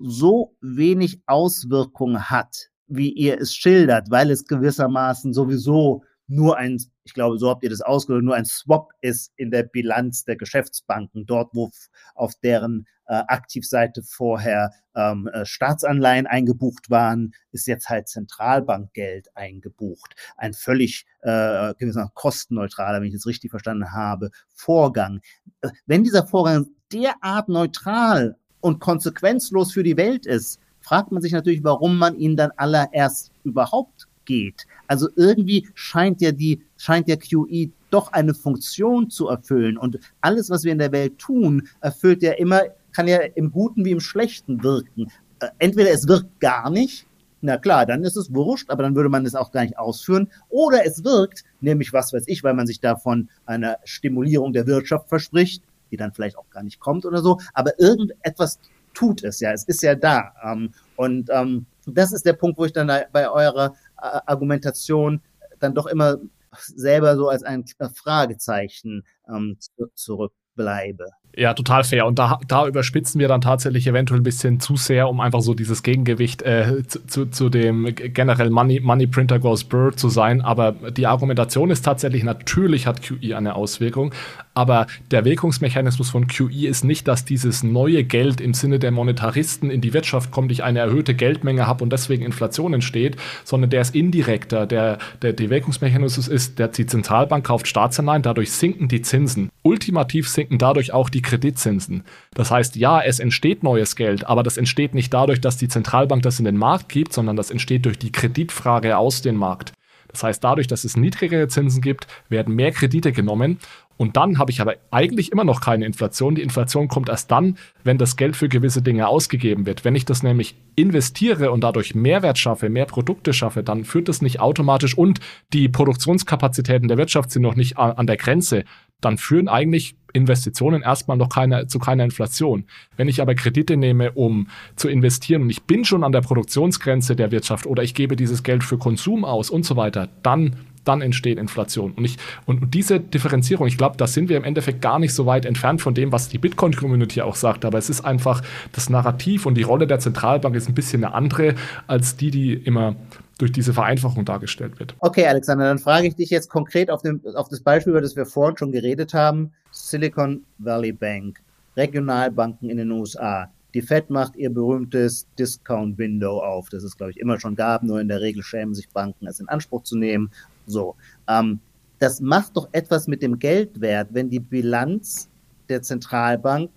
so 0.00 0.56
wenig 0.60 1.20
Auswirkungen 1.26 2.30
hat, 2.30 2.70
wie 2.86 3.10
ihr 3.10 3.40
es 3.40 3.54
schildert, 3.54 4.10
weil 4.10 4.30
es 4.30 4.46
gewissermaßen 4.46 5.32
sowieso 5.32 6.02
nur 6.28 6.58
ein, 6.58 6.78
ich 7.04 7.14
glaube, 7.14 7.38
so 7.38 7.48
habt 7.48 7.64
ihr 7.64 7.70
das 7.70 7.80
ausgedrückt, 7.80 8.24
nur 8.24 8.34
ein 8.34 8.44
Swap 8.44 8.90
ist 9.00 9.32
in 9.36 9.50
der 9.50 9.62
Bilanz 9.62 10.24
der 10.24 10.36
Geschäftsbanken, 10.36 11.24
dort, 11.24 11.54
wo 11.54 11.70
auf 12.14 12.34
deren 12.42 12.86
äh, 13.06 13.22
Aktivseite 13.26 14.02
vorher 14.02 14.72
ähm, 14.94 15.26
äh, 15.28 15.46
Staatsanleihen 15.46 16.26
eingebucht 16.26 16.90
waren, 16.90 17.32
ist 17.50 17.66
jetzt 17.66 17.88
halt 17.88 18.08
Zentralbankgeld 18.08 19.34
eingebucht. 19.34 20.14
Ein 20.36 20.52
völlig 20.52 21.06
äh, 21.20 21.72
kostenneutraler, 22.12 23.00
wenn 23.00 23.08
ich 23.08 23.14
es 23.14 23.26
richtig 23.26 23.50
verstanden 23.50 23.92
habe, 23.92 24.30
Vorgang. 24.54 25.20
Äh, 25.62 25.70
wenn 25.86 26.04
dieser 26.04 26.26
Vorgang 26.26 26.66
derart 26.92 27.48
neutral 27.48 28.36
und 28.60 28.80
konsequenzlos 28.80 29.72
für 29.72 29.82
die 29.82 29.96
Welt 29.96 30.26
ist, 30.26 30.60
fragt 30.80 31.12
man 31.12 31.22
sich 31.22 31.32
natürlich, 31.32 31.64
warum 31.64 31.98
man 31.98 32.16
ihn 32.16 32.36
dann 32.36 32.50
allererst 32.56 33.30
überhaupt 33.44 34.08
geht. 34.24 34.66
Also 34.86 35.08
irgendwie 35.16 35.68
scheint 35.74 36.20
ja 36.20 36.32
die, 36.32 36.62
scheint 36.76 37.08
der 37.08 37.18
QE 37.18 37.70
doch 37.90 38.12
eine 38.12 38.34
Funktion 38.34 39.10
zu 39.10 39.28
erfüllen. 39.28 39.78
Und 39.78 39.98
alles, 40.20 40.50
was 40.50 40.64
wir 40.64 40.72
in 40.72 40.78
der 40.78 40.92
Welt 40.92 41.18
tun, 41.18 41.68
erfüllt 41.80 42.22
ja 42.22 42.32
immer, 42.32 42.62
kann 42.92 43.08
ja 43.08 43.18
im 43.34 43.50
Guten 43.50 43.84
wie 43.84 43.92
im 43.92 44.00
Schlechten 44.00 44.62
wirken. 44.62 45.10
Äh, 45.40 45.48
entweder 45.58 45.90
es 45.90 46.06
wirkt 46.06 46.40
gar 46.40 46.70
nicht, 46.70 47.06
na 47.40 47.56
klar, 47.56 47.86
dann 47.86 48.02
ist 48.02 48.16
es 48.16 48.34
wurscht, 48.34 48.68
aber 48.68 48.82
dann 48.82 48.96
würde 48.96 49.08
man 49.08 49.24
es 49.24 49.34
auch 49.34 49.52
gar 49.52 49.62
nicht 49.62 49.78
ausführen. 49.78 50.28
Oder 50.48 50.84
es 50.84 51.04
wirkt, 51.04 51.44
nämlich 51.60 51.92
was 51.92 52.12
weiß 52.12 52.24
ich, 52.26 52.42
weil 52.42 52.54
man 52.54 52.66
sich 52.66 52.80
davon 52.80 53.28
einer 53.46 53.78
Stimulierung 53.84 54.52
der 54.52 54.66
Wirtschaft 54.66 55.08
verspricht, 55.08 55.62
die 55.90 55.96
dann 55.96 56.12
vielleicht 56.12 56.36
auch 56.36 56.48
gar 56.50 56.62
nicht 56.62 56.80
kommt 56.80 57.04
oder 57.04 57.22
so, 57.22 57.38
aber 57.54 57.78
irgendetwas 57.78 58.58
tut 58.94 59.22
es 59.22 59.40
ja, 59.40 59.52
es 59.52 59.64
ist 59.64 59.82
ja 59.82 59.94
da. 59.94 60.32
Ähm, 60.42 60.72
und 60.96 61.30
ähm, 61.30 61.66
das 61.86 62.12
ist 62.12 62.26
der 62.26 62.32
Punkt, 62.32 62.58
wo 62.58 62.64
ich 62.64 62.72
dann 62.72 62.90
bei 63.12 63.30
eurer 63.30 63.74
äh, 64.00 64.20
Argumentation 64.26 65.20
dann 65.58 65.74
doch 65.74 65.86
immer 65.86 66.18
selber 66.52 67.16
so 67.16 67.28
als 67.28 67.42
ein 67.42 67.64
Fragezeichen 67.94 69.04
ähm, 69.28 69.58
zurückbleibe. 69.94 71.10
Ja, 71.36 71.54
total 71.54 71.84
fair. 71.84 72.04
Und 72.04 72.18
da, 72.18 72.40
da 72.48 72.66
überspitzen 72.66 73.20
wir 73.20 73.28
dann 73.28 73.40
tatsächlich 73.40 73.86
eventuell 73.86 74.18
ein 74.18 74.24
bisschen 74.24 74.58
zu 74.58 74.74
sehr, 74.74 75.08
um 75.08 75.20
einfach 75.20 75.40
so 75.40 75.54
dieses 75.54 75.84
Gegengewicht 75.84 76.42
äh, 76.42 76.82
zu, 76.86 77.26
zu, 77.26 77.48
dem 77.48 77.94
generell 77.94 78.50
Money, 78.50 78.80
Money 78.80 79.06
Printer 79.06 79.38
goes 79.38 79.62
Bird 79.62 80.00
zu 80.00 80.08
sein. 80.08 80.40
Aber 80.40 80.72
die 80.72 81.06
Argumentation 81.06 81.70
ist 81.70 81.82
tatsächlich, 81.82 82.24
natürlich 82.24 82.88
hat 82.88 83.02
QE 83.02 83.36
eine 83.36 83.54
Auswirkung. 83.54 84.12
Aber 84.58 84.88
der 85.12 85.24
Wirkungsmechanismus 85.24 86.10
von 86.10 86.26
QE 86.26 86.66
ist 86.66 86.82
nicht, 86.82 87.06
dass 87.06 87.24
dieses 87.24 87.62
neue 87.62 88.02
Geld 88.02 88.40
im 88.40 88.54
Sinne 88.54 88.80
der 88.80 88.90
Monetaristen 88.90 89.70
in 89.70 89.80
die 89.80 89.94
Wirtschaft 89.94 90.32
kommt, 90.32 90.50
ich 90.50 90.64
eine 90.64 90.80
erhöhte 90.80 91.14
Geldmenge 91.14 91.68
habe 91.68 91.84
und 91.84 91.92
deswegen 91.92 92.24
Inflation 92.24 92.74
entsteht, 92.74 93.16
sondern 93.44 93.70
der 93.70 93.82
ist 93.82 93.94
indirekter. 93.94 94.66
Der, 94.66 94.98
der, 95.22 95.34
der 95.34 95.50
Wirkungsmechanismus 95.50 96.26
ist, 96.26 96.58
der, 96.58 96.66
die 96.66 96.86
Zentralbank 96.86 97.46
kauft 97.46 97.68
Staatsanleihen, 97.68 98.22
dadurch 98.22 98.50
sinken 98.50 98.88
die 98.88 99.02
Zinsen. 99.02 99.50
Ultimativ 99.62 100.28
sinken 100.28 100.58
dadurch 100.58 100.92
auch 100.92 101.08
die 101.08 101.17
Kreditzinsen. 101.22 102.04
Das 102.34 102.50
heißt, 102.50 102.76
ja, 102.76 103.00
es 103.00 103.18
entsteht 103.18 103.62
neues 103.62 103.96
Geld, 103.96 104.26
aber 104.26 104.42
das 104.42 104.56
entsteht 104.56 104.94
nicht 104.94 105.12
dadurch, 105.12 105.40
dass 105.40 105.56
die 105.56 105.68
Zentralbank 105.68 106.22
das 106.22 106.38
in 106.38 106.44
den 106.44 106.56
Markt 106.56 106.88
gibt, 106.88 107.12
sondern 107.12 107.36
das 107.36 107.50
entsteht 107.50 107.84
durch 107.84 107.98
die 107.98 108.12
Kreditfrage 108.12 108.96
aus 108.96 109.22
dem 109.22 109.36
Markt. 109.36 109.72
Das 110.08 110.22
heißt, 110.22 110.42
dadurch, 110.42 110.66
dass 110.66 110.84
es 110.84 110.96
niedrigere 110.96 111.48
Zinsen 111.48 111.82
gibt, 111.82 112.06
werden 112.28 112.54
mehr 112.54 112.72
Kredite 112.72 113.12
genommen 113.12 113.58
und 113.98 114.16
dann 114.16 114.38
habe 114.38 114.52
ich 114.52 114.60
aber 114.60 114.76
eigentlich 114.92 115.32
immer 115.32 115.42
noch 115.42 115.60
keine 115.60 115.84
Inflation. 115.84 116.36
Die 116.36 116.42
Inflation 116.42 116.86
kommt 116.86 117.08
erst 117.08 117.32
dann, 117.32 117.58
wenn 117.82 117.98
das 117.98 118.16
Geld 118.16 118.36
für 118.36 118.48
gewisse 118.48 118.80
Dinge 118.80 119.08
ausgegeben 119.08 119.66
wird. 119.66 119.84
Wenn 119.84 119.96
ich 119.96 120.04
das 120.04 120.22
nämlich 120.22 120.56
investiere 120.76 121.50
und 121.50 121.62
dadurch 121.62 121.96
Mehrwert 121.96 122.38
schaffe, 122.38 122.70
mehr 122.70 122.86
Produkte 122.86 123.32
schaffe, 123.32 123.64
dann 123.64 123.84
führt 123.84 124.08
das 124.08 124.22
nicht 124.22 124.38
automatisch 124.38 124.96
und 124.96 125.18
die 125.52 125.68
Produktionskapazitäten 125.68 126.86
der 126.86 126.96
Wirtschaft 126.96 127.32
sind 127.32 127.42
noch 127.42 127.56
nicht 127.56 127.76
an 127.76 128.06
der 128.06 128.16
Grenze. 128.16 128.64
Dann 129.00 129.18
führen 129.18 129.48
eigentlich 129.48 129.96
Investitionen 130.12 130.82
erstmal 130.82 131.16
noch 131.16 131.28
keine, 131.28 131.66
zu 131.66 131.78
keiner 131.78 132.04
Inflation. 132.04 132.64
Wenn 132.96 133.08
ich 133.08 133.20
aber 133.20 133.34
Kredite 133.34 133.76
nehme, 133.76 134.12
um 134.12 134.48
zu 134.76 134.88
investieren 134.88 135.42
und 135.42 135.50
ich 135.50 135.62
bin 135.62 135.84
schon 135.84 136.04
an 136.04 136.12
der 136.12 136.20
Produktionsgrenze 136.20 137.16
der 137.16 137.30
Wirtschaft 137.30 137.66
oder 137.66 137.82
ich 137.82 137.94
gebe 137.94 138.16
dieses 138.16 138.42
Geld 138.42 138.64
für 138.64 138.78
Konsum 138.78 139.24
aus 139.24 139.50
und 139.50 139.64
so 139.64 139.76
weiter, 139.76 140.08
dann 140.22 140.56
dann 140.88 141.02
entsteht 141.02 141.38
Inflation. 141.38 141.92
Und, 141.92 142.04
ich, 142.04 142.16
und 142.46 142.72
diese 142.74 142.98
Differenzierung, 142.98 143.66
ich 143.66 143.76
glaube, 143.76 143.96
da 143.98 144.06
sind 144.06 144.28
wir 144.28 144.38
im 144.38 144.44
Endeffekt 144.44 144.80
gar 144.80 144.98
nicht 144.98 145.12
so 145.12 145.26
weit 145.26 145.44
entfernt 145.44 145.82
von 145.82 145.92
dem, 145.92 146.12
was 146.12 146.30
die 146.30 146.38
Bitcoin-Community 146.38 147.20
auch 147.20 147.34
sagt. 147.34 147.66
Aber 147.66 147.76
es 147.76 147.90
ist 147.90 148.00
einfach, 148.00 148.42
das 148.72 148.88
Narrativ 148.88 149.44
und 149.44 149.54
die 149.54 149.62
Rolle 149.62 149.86
der 149.86 149.98
Zentralbank 149.98 150.56
ist 150.56 150.68
ein 150.68 150.74
bisschen 150.74 151.04
eine 151.04 151.14
andere 151.14 151.54
als 151.86 152.16
die, 152.16 152.30
die 152.30 152.54
immer 152.54 152.96
durch 153.38 153.52
diese 153.52 153.72
Vereinfachung 153.72 154.24
dargestellt 154.24 154.78
wird. 154.78 154.94
Okay, 154.98 155.26
Alexander, 155.26 155.64
dann 155.64 155.78
frage 155.78 156.08
ich 156.08 156.16
dich 156.16 156.30
jetzt 156.30 156.50
konkret 156.50 156.90
auf, 156.90 157.02
dem, 157.02 157.20
auf 157.34 157.48
das 157.48 157.60
Beispiel, 157.60 157.92
über 157.92 158.00
das 158.00 158.16
wir 158.16 158.26
vorhin 158.26 158.56
schon 158.56 158.72
geredet 158.72 159.14
haben. 159.14 159.52
Silicon 159.70 160.44
Valley 160.58 160.92
Bank, 160.92 161.40
Regionalbanken 161.76 162.68
in 162.68 162.78
den 162.78 162.90
USA. 162.90 163.48
Die 163.74 163.82
Fed 163.82 164.10
macht 164.10 164.34
ihr 164.36 164.50
berühmtes 164.50 165.28
Discount 165.38 165.98
Window 165.98 166.40
auf, 166.40 166.68
das 166.70 166.82
es, 166.82 166.96
glaube 166.96 167.12
ich, 167.12 167.18
immer 167.18 167.38
schon 167.38 167.54
gab, 167.54 167.82
nur 167.82 168.00
in 168.00 168.08
der 168.08 168.20
Regel 168.20 168.42
schämen 168.42 168.74
sich 168.74 168.88
Banken, 168.88 169.26
es 169.26 169.40
in 169.40 169.48
Anspruch 169.48 169.82
zu 169.84 169.96
nehmen. 169.96 170.30
So, 170.66 170.96
ähm, 171.28 171.60
das 171.98 172.20
macht 172.20 172.56
doch 172.56 172.68
etwas 172.72 173.06
mit 173.06 173.22
dem 173.22 173.38
Geldwert, 173.38 174.08
wenn 174.12 174.30
die 174.30 174.40
Bilanz 174.40 175.28
der 175.68 175.82
Zentralbank 175.82 176.70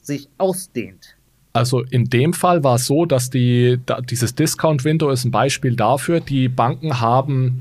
sich 0.00 0.28
ausdehnt. 0.38 1.17
Also 1.58 1.82
in 1.82 2.04
dem 2.04 2.32
Fall 2.32 2.62
war 2.62 2.76
es 2.76 2.86
so, 2.86 3.04
dass 3.04 3.30
die, 3.30 3.78
da, 3.84 4.00
dieses 4.00 4.34
Discount-Window 4.34 5.10
ist 5.10 5.24
ein 5.24 5.30
Beispiel 5.30 5.74
dafür, 5.74 6.20
die 6.20 6.48
Banken 6.48 7.00
haben 7.00 7.58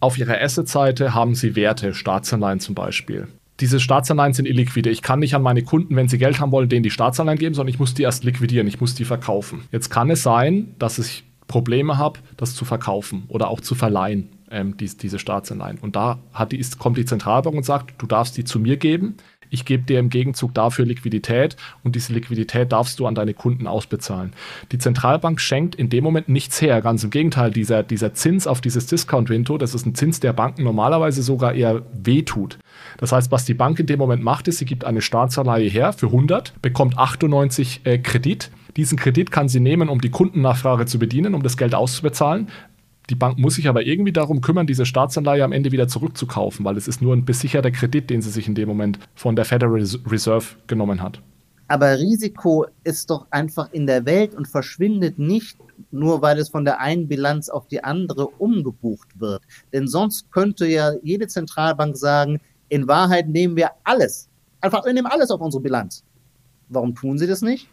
auf 0.00 0.18
ihrer 0.18 0.40
Asset-Seite 0.40 1.14
haben 1.14 1.34
sie 1.34 1.56
Werte, 1.56 1.94
Staatsanleihen 1.94 2.60
zum 2.60 2.74
Beispiel. 2.74 3.28
Diese 3.60 3.80
Staatsanleihen 3.80 4.34
sind 4.34 4.46
illiquide. 4.46 4.90
Ich 4.90 5.00
kann 5.00 5.20
nicht 5.20 5.34
an 5.34 5.42
meine 5.42 5.62
Kunden, 5.62 5.96
wenn 5.96 6.08
sie 6.08 6.18
Geld 6.18 6.40
haben 6.40 6.52
wollen, 6.52 6.68
denen 6.68 6.82
die 6.82 6.90
Staatsanleihen 6.90 7.38
geben, 7.38 7.54
sondern 7.54 7.72
ich 7.72 7.78
muss 7.78 7.94
die 7.94 8.02
erst 8.02 8.24
liquidieren, 8.24 8.66
ich 8.66 8.80
muss 8.80 8.94
die 8.94 9.06
verkaufen. 9.06 9.62
Jetzt 9.72 9.88
kann 9.88 10.10
es 10.10 10.22
sein, 10.22 10.74
dass 10.78 10.98
ich 10.98 11.24
Probleme 11.46 11.96
habe, 11.96 12.20
das 12.36 12.54
zu 12.54 12.64
verkaufen 12.64 13.24
oder 13.28 13.48
auch 13.48 13.60
zu 13.60 13.74
verleihen 13.74 14.28
ähm, 14.50 14.76
die, 14.76 14.86
diese 14.86 15.18
Staatsanleihen. 15.18 15.78
Und 15.78 15.96
da 15.96 16.18
die, 16.50 16.64
kommt 16.78 16.98
die 16.98 17.04
Zentralbank 17.04 17.56
und 17.56 17.64
sagt, 17.64 17.94
du 17.98 18.06
darfst 18.06 18.36
die 18.36 18.44
zu 18.44 18.58
mir 18.58 18.76
geben. 18.76 19.14
Ich 19.50 19.64
gebe 19.64 19.82
dir 19.84 19.98
im 19.98 20.10
Gegenzug 20.10 20.54
dafür 20.54 20.84
Liquidität 20.84 21.56
und 21.82 21.94
diese 21.94 22.12
Liquidität 22.12 22.72
darfst 22.72 22.98
du 22.98 23.06
an 23.06 23.14
deine 23.14 23.34
Kunden 23.34 23.66
ausbezahlen. 23.66 24.32
Die 24.72 24.78
Zentralbank 24.78 25.40
schenkt 25.40 25.74
in 25.74 25.88
dem 25.88 26.04
Moment 26.04 26.28
nichts 26.28 26.60
her. 26.60 26.80
Ganz 26.80 27.04
im 27.04 27.10
Gegenteil, 27.10 27.50
dieser, 27.50 27.82
dieser 27.82 28.14
Zins 28.14 28.46
auf 28.46 28.60
dieses 28.60 28.86
Discount-Window, 28.86 29.58
das 29.58 29.74
ist 29.74 29.86
ein 29.86 29.94
Zins, 29.94 30.20
der 30.20 30.32
Banken 30.32 30.64
normalerweise 30.64 31.22
sogar 31.22 31.54
eher 31.54 31.82
wehtut. 31.92 32.58
Das 32.98 33.12
heißt, 33.12 33.30
was 33.30 33.44
die 33.44 33.54
Bank 33.54 33.78
in 33.78 33.86
dem 33.86 33.98
Moment 33.98 34.22
macht, 34.22 34.48
ist, 34.48 34.58
sie 34.58 34.64
gibt 34.64 34.84
eine 34.84 35.02
Staatsanleihe 35.02 35.68
her 35.68 35.92
für 35.92 36.06
100, 36.06 36.60
bekommt 36.62 36.98
98 36.98 37.80
äh, 37.84 37.98
Kredit. 37.98 38.50
Diesen 38.76 38.98
Kredit 38.98 39.30
kann 39.30 39.48
sie 39.48 39.60
nehmen, 39.60 39.88
um 39.88 40.00
die 40.00 40.10
Kundennachfrage 40.10 40.86
zu 40.86 40.98
bedienen, 40.98 41.34
um 41.34 41.42
das 41.42 41.56
Geld 41.56 41.74
auszubezahlen. 41.74 42.48
Die 43.08 43.14
Bank 43.14 43.38
muss 43.38 43.54
sich 43.54 43.68
aber 43.68 43.86
irgendwie 43.86 44.12
darum 44.12 44.40
kümmern, 44.40 44.66
diese 44.66 44.84
Staatsanleihe 44.84 45.44
am 45.44 45.52
Ende 45.52 45.72
wieder 45.72 45.86
zurückzukaufen, 45.86 46.64
weil 46.64 46.76
es 46.76 46.88
ist 46.88 47.02
nur 47.02 47.14
ein 47.14 47.24
besicherter 47.24 47.70
Kredit, 47.70 48.10
den 48.10 48.20
sie 48.20 48.30
sich 48.30 48.48
in 48.48 48.54
dem 48.54 48.68
Moment 48.68 48.98
von 49.14 49.36
der 49.36 49.44
Federal 49.44 49.84
Reserve 50.06 50.56
genommen 50.66 51.02
hat. 51.02 51.20
Aber 51.68 51.98
Risiko 51.98 52.66
ist 52.84 53.10
doch 53.10 53.26
einfach 53.30 53.72
in 53.72 53.86
der 53.86 54.06
Welt 54.06 54.34
und 54.34 54.46
verschwindet 54.46 55.18
nicht 55.18 55.56
nur, 55.90 56.22
weil 56.22 56.38
es 56.38 56.48
von 56.48 56.64
der 56.64 56.80
einen 56.80 57.08
Bilanz 57.08 57.48
auf 57.48 57.66
die 57.66 57.82
andere 57.82 58.26
umgebucht 58.26 59.20
wird. 59.20 59.42
Denn 59.72 59.88
sonst 59.88 60.30
könnte 60.30 60.66
ja 60.66 60.92
jede 61.02 61.26
Zentralbank 61.26 61.96
sagen, 61.96 62.40
in 62.68 62.88
Wahrheit 62.88 63.28
nehmen 63.28 63.56
wir 63.56 63.70
alles 63.84 64.28
Einfach, 64.66 64.84
wir 64.84 64.92
nehmen 64.92 65.06
alles 65.06 65.30
auf 65.30 65.40
unsere 65.40 65.62
Bilanz. 65.62 66.02
Warum 66.68 66.94
tun 66.94 67.18
sie 67.18 67.26
das 67.26 67.42
nicht? 67.42 67.68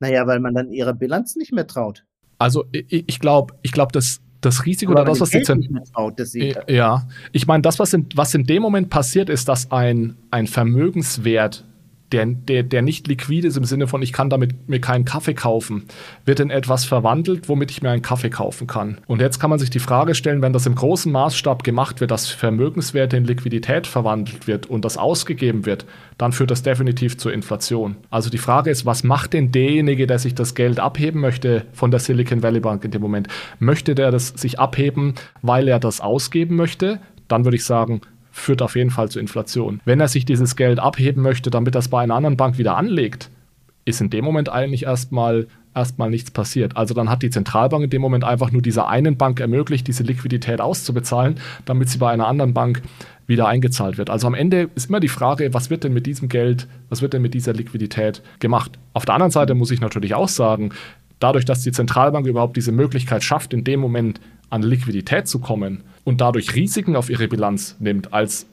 Naja, 0.00 0.26
weil 0.26 0.40
man 0.40 0.54
dann 0.54 0.70
ihrer 0.70 0.92
Bilanz 0.92 1.36
nicht 1.36 1.52
mehr 1.52 1.66
traut. 1.66 2.04
Also 2.38 2.64
ich, 2.70 3.18
glaube, 3.18 3.54
ich 3.62 3.72
glaube, 3.72 3.92
das, 3.92 4.20
das 4.42 4.66
Risiko 4.66 4.92
daraus, 4.92 5.20
was 5.20 5.30
die 5.30 5.42
Zent 5.42 5.68
traut, 5.94 6.20
Ja, 6.68 7.06
ich 7.32 7.46
meine, 7.46 7.62
das, 7.62 7.78
was 7.78 7.94
in, 7.94 8.06
was 8.14 8.34
in 8.34 8.44
dem 8.44 8.62
Moment 8.62 8.90
passiert, 8.90 9.30
ist, 9.30 9.48
dass 9.48 9.70
ein, 9.70 10.16
ein 10.30 10.46
Vermögenswert 10.46 11.64
der, 12.12 12.26
der, 12.26 12.62
der 12.62 12.82
nicht 12.82 13.08
liquid 13.08 13.46
ist 13.46 13.56
im 13.56 13.64
Sinne 13.64 13.86
von, 13.86 14.02
ich 14.02 14.12
kann 14.12 14.30
damit 14.30 14.68
mir 14.68 14.80
keinen 14.80 15.04
Kaffee 15.04 15.34
kaufen, 15.34 15.84
wird 16.24 16.40
in 16.40 16.50
etwas 16.50 16.84
verwandelt, 16.84 17.48
womit 17.48 17.70
ich 17.70 17.82
mir 17.82 17.90
einen 17.90 18.02
Kaffee 18.02 18.30
kaufen 18.30 18.66
kann. 18.66 18.98
Und 19.06 19.20
jetzt 19.20 19.38
kann 19.40 19.50
man 19.50 19.58
sich 19.58 19.70
die 19.70 19.78
Frage 19.78 20.14
stellen, 20.14 20.42
wenn 20.42 20.52
das 20.52 20.66
im 20.66 20.74
großen 20.74 21.10
Maßstab 21.10 21.64
gemacht 21.64 22.00
wird, 22.00 22.10
dass 22.10 22.28
Vermögenswerte 22.28 23.16
in 23.16 23.24
Liquidität 23.24 23.86
verwandelt 23.86 24.46
wird 24.46 24.66
und 24.66 24.84
das 24.84 24.96
ausgegeben 24.96 25.66
wird, 25.66 25.86
dann 26.18 26.32
führt 26.32 26.50
das 26.50 26.62
definitiv 26.62 27.16
zur 27.18 27.32
Inflation. 27.32 27.96
Also 28.10 28.30
die 28.30 28.38
Frage 28.38 28.70
ist, 28.70 28.86
was 28.86 29.04
macht 29.04 29.32
denn 29.32 29.50
derjenige, 29.50 30.06
der 30.06 30.18
sich 30.18 30.34
das 30.34 30.54
Geld 30.54 30.80
abheben 30.80 31.20
möchte 31.20 31.66
von 31.72 31.90
der 31.90 32.00
Silicon 32.00 32.42
Valley 32.42 32.60
Bank 32.60 32.84
in 32.84 32.90
dem 32.90 33.02
Moment? 33.02 33.28
Möchte 33.58 33.94
der 33.94 34.10
das 34.10 34.28
sich 34.28 34.58
abheben, 34.58 35.14
weil 35.40 35.68
er 35.68 35.80
das 35.80 36.00
ausgeben 36.00 36.56
möchte? 36.56 37.00
Dann 37.28 37.44
würde 37.44 37.56
ich 37.56 37.64
sagen, 37.64 38.02
führt 38.32 38.62
auf 38.62 38.74
jeden 38.74 38.90
Fall 38.90 39.08
zu 39.08 39.20
Inflation. 39.20 39.80
Wenn 39.84 40.00
er 40.00 40.08
sich 40.08 40.24
dieses 40.24 40.56
Geld 40.56 40.80
abheben 40.80 41.22
möchte, 41.22 41.50
damit 41.50 41.76
es 41.76 41.88
bei 41.88 42.02
einer 42.02 42.14
anderen 42.14 42.36
Bank 42.36 42.58
wieder 42.58 42.76
anlegt, 42.76 43.30
ist 43.84 44.00
in 44.00 44.10
dem 44.10 44.24
Moment 44.24 44.48
eigentlich 44.48 44.84
erstmal 44.84 45.46
erstmal 45.74 46.10
nichts 46.10 46.30
passiert. 46.30 46.76
Also 46.76 46.94
dann 46.94 47.08
hat 47.08 47.22
die 47.22 47.30
Zentralbank 47.30 47.84
in 47.84 47.90
dem 47.90 48.02
Moment 48.02 48.24
einfach 48.24 48.50
nur 48.50 48.62
dieser 48.62 48.88
einen 48.88 49.16
Bank 49.16 49.40
ermöglicht, 49.40 49.86
diese 49.86 50.02
Liquidität 50.02 50.60
auszubezahlen, 50.60 51.36
damit 51.64 51.88
sie 51.88 51.98
bei 51.98 52.10
einer 52.10 52.26
anderen 52.26 52.52
Bank 52.52 52.82
wieder 53.26 53.48
eingezahlt 53.48 53.98
wird. 53.98 54.10
Also 54.10 54.26
am 54.26 54.34
Ende 54.34 54.68
ist 54.74 54.88
immer 54.88 55.00
die 55.00 55.08
Frage, 55.08 55.54
was 55.54 55.70
wird 55.70 55.84
denn 55.84 55.94
mit 55.94 56.06
diesem 56.06 56.28
Geld, 56.28 56.66
was 56.88 57.00
wird 57.00 57.14
denn 57.14 57.22
mit 57.22 57.34
dieser 57.34 57.52
Liquidität 57.54 58.22
gemacht? 58.40 58.72
Auf 58.92 59.06
der 59.06 59.14
anderen 59.14 59.30
Seite 59.30 59.54
muss 59.54 59.70
ich 59.70 59.80
natürlich 59.80 60.14
auch 60.14 60.28
sagen, 60.28 60.70
dadurch, 61.20 61.44
dass 61.44 61.62
die 61.62 61.72
Zentralbank 61.72 62.26
überhaupt 62.26 62.56
diese 62.56 62.72
Möglichkeit 62.72 63.24
schafft, 63.24 63.54
in 63.54 63.64
dem 63.64 63.80
Moment 63.80 64.20
an 64.50 64.62
Liquidität 64.62 65.28
zu 65.28 65.38
kommen 65.38 65.82
und 66.04 66.20
dadurch 66.20 66.54
Risiken 66.54 66.96
auf 66.96 67.10
ihre 67.10 67.28
Bilanz 67.28 67.76
nimmt, 67.78 68.12
als 68.12 68.46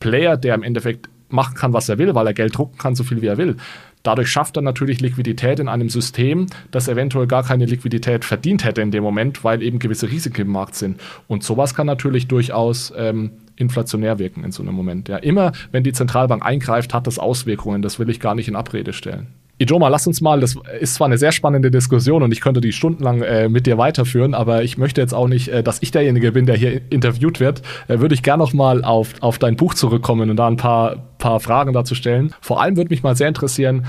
Player, 0.00 0.36
der 0.36 0.54
im 0.54 0.62
Endeffekt 0.62 1.08
machen 1.28 1.54
kann, 1.54 1.72
was 1.72 1.88
er 1.88 1.98
will, 1.98 2.14
weil 2.14 2.26
er 2.26 2.34
Geld 2.34 2.56
drucken 2.56 2.78
kann, 2.78 2.94
so 2.94 3.04
viel 3.04 3.20
wie 3.22 3.26
er 3.26 3.36
will. 3.36 3.56
Dadurch 4.02 4.28
schafft 4.28 4.56
er 4.56 4.62
natürlich 4.62 5.00
Liquidität 5.00 5.58
in 5.58 5.68
einem 5.68 5.88
System, 5.88 6.46
das 6.70 6.88
eventuell 6.88 7.26
gar 7.26 7.42
keine 7.42 7.66
Liquidität 7.66 8.24
verdient 8.24 8.64
hätte 8.64 8.80
in 8.80 8.90
dem 8.90 9.02
Moment, 9.02 9.44
weil 9.44 9.62
eben 9.62 9.78
gewisse 9.78 10.10
Risiken 10.10 10.42
im 10.42 10.52
Markt 10.52 10.76
sind. 10.76 11.00
Und 11.26 11.42
sowas 11.42 11.74
kann 11.74 11.86
natürlich 11.86 12.28
durchaus 12.28 12.92
ähm, 12.96 13.32
inflationär 13.56 14.18
wirken 14.18 14.44
in 14.44 14.52
so 14.52 14.62
einem 14.62 14.74
Moment. 14.74 15.08
Ja, 15.08 15.16
immer 15.16 15.52
wenn 15.72 15.82
die 15.82 15.92
Zentralbank 15.92 16.44
eingreift, 16.44 16.94
hat 16.94 17.06
das 17.06 17.18
Auswirkungen. 17.18 17.82
Das 17.82 17.98
will 17.98 18.08
ich 18.08 18.20
gar 18.20 18.34
nicht 18.34 18.48
in 18.48 18.56
Abrede 18.56 18.92
stellen. 18.92 19.26
Ijoma, 19.60 19.88
lass 19.88 20.06
uns 20.06 20.20
mal, 20.20 20.38
das 20.40 20.56
ist 20.80 20.94
zwar 20.94 21.06
eine 21.06 21.18
sehr 21.18 21.32
spannende 21.32 21.70
Diskussion 21.70 22.22
und 22.22 22.32
ich 22.32 22.40
könnte 22.40 22.60
die 22.60 22.72
stundenlang 22.72 23.22
äh, 23.22 23.48
mit 23.48 23.66
dir 23.66 23.76
weiterführen, 23.76 24.32
aber 24.34 24.62
ich 24.62 24.78
möchte 24.78 25.00
jetzt 25.00 25.12
auch 25.12 25.26
nicht, 25.26 25.48
äh, 25.48 25.64
dass 25.64 25.82
ich 25.82 25.90
derjenige 25.90 26.30
bin, 26.30 26.46
der 26.46 26.56
hier 26.56 26.80
interviewt 26.90 27.40
wird. 27.40 27.62
Äh, 27.88 27.98
würde 27.98 28.14
ich 28.14 28.22
gerne 28.22 28.42
noch 28.42 28.52
mal 28.52 28.84
auf, 28.84 29.14
auf 29.20 29.38
dein 29.38 29.56
Buch 29.56 29.74
zurückkommen 29.74 30.30
und 30.30 30.36
da 30.36 30.46
ein 30.46 30.56
paar, 30.56 31.08
paar 31.18 31.40
Fragen 31.40 31.72
dazu 31.72 31.96
stellen. 31.96 32.32
Vor 32.40 32.62
allem 32.62 32.76
würde 32.76 32.90
mich 32.90 33.02
mal 33.02 33.16
sehr 33.16 33.26
interessieren, 33.26 33.86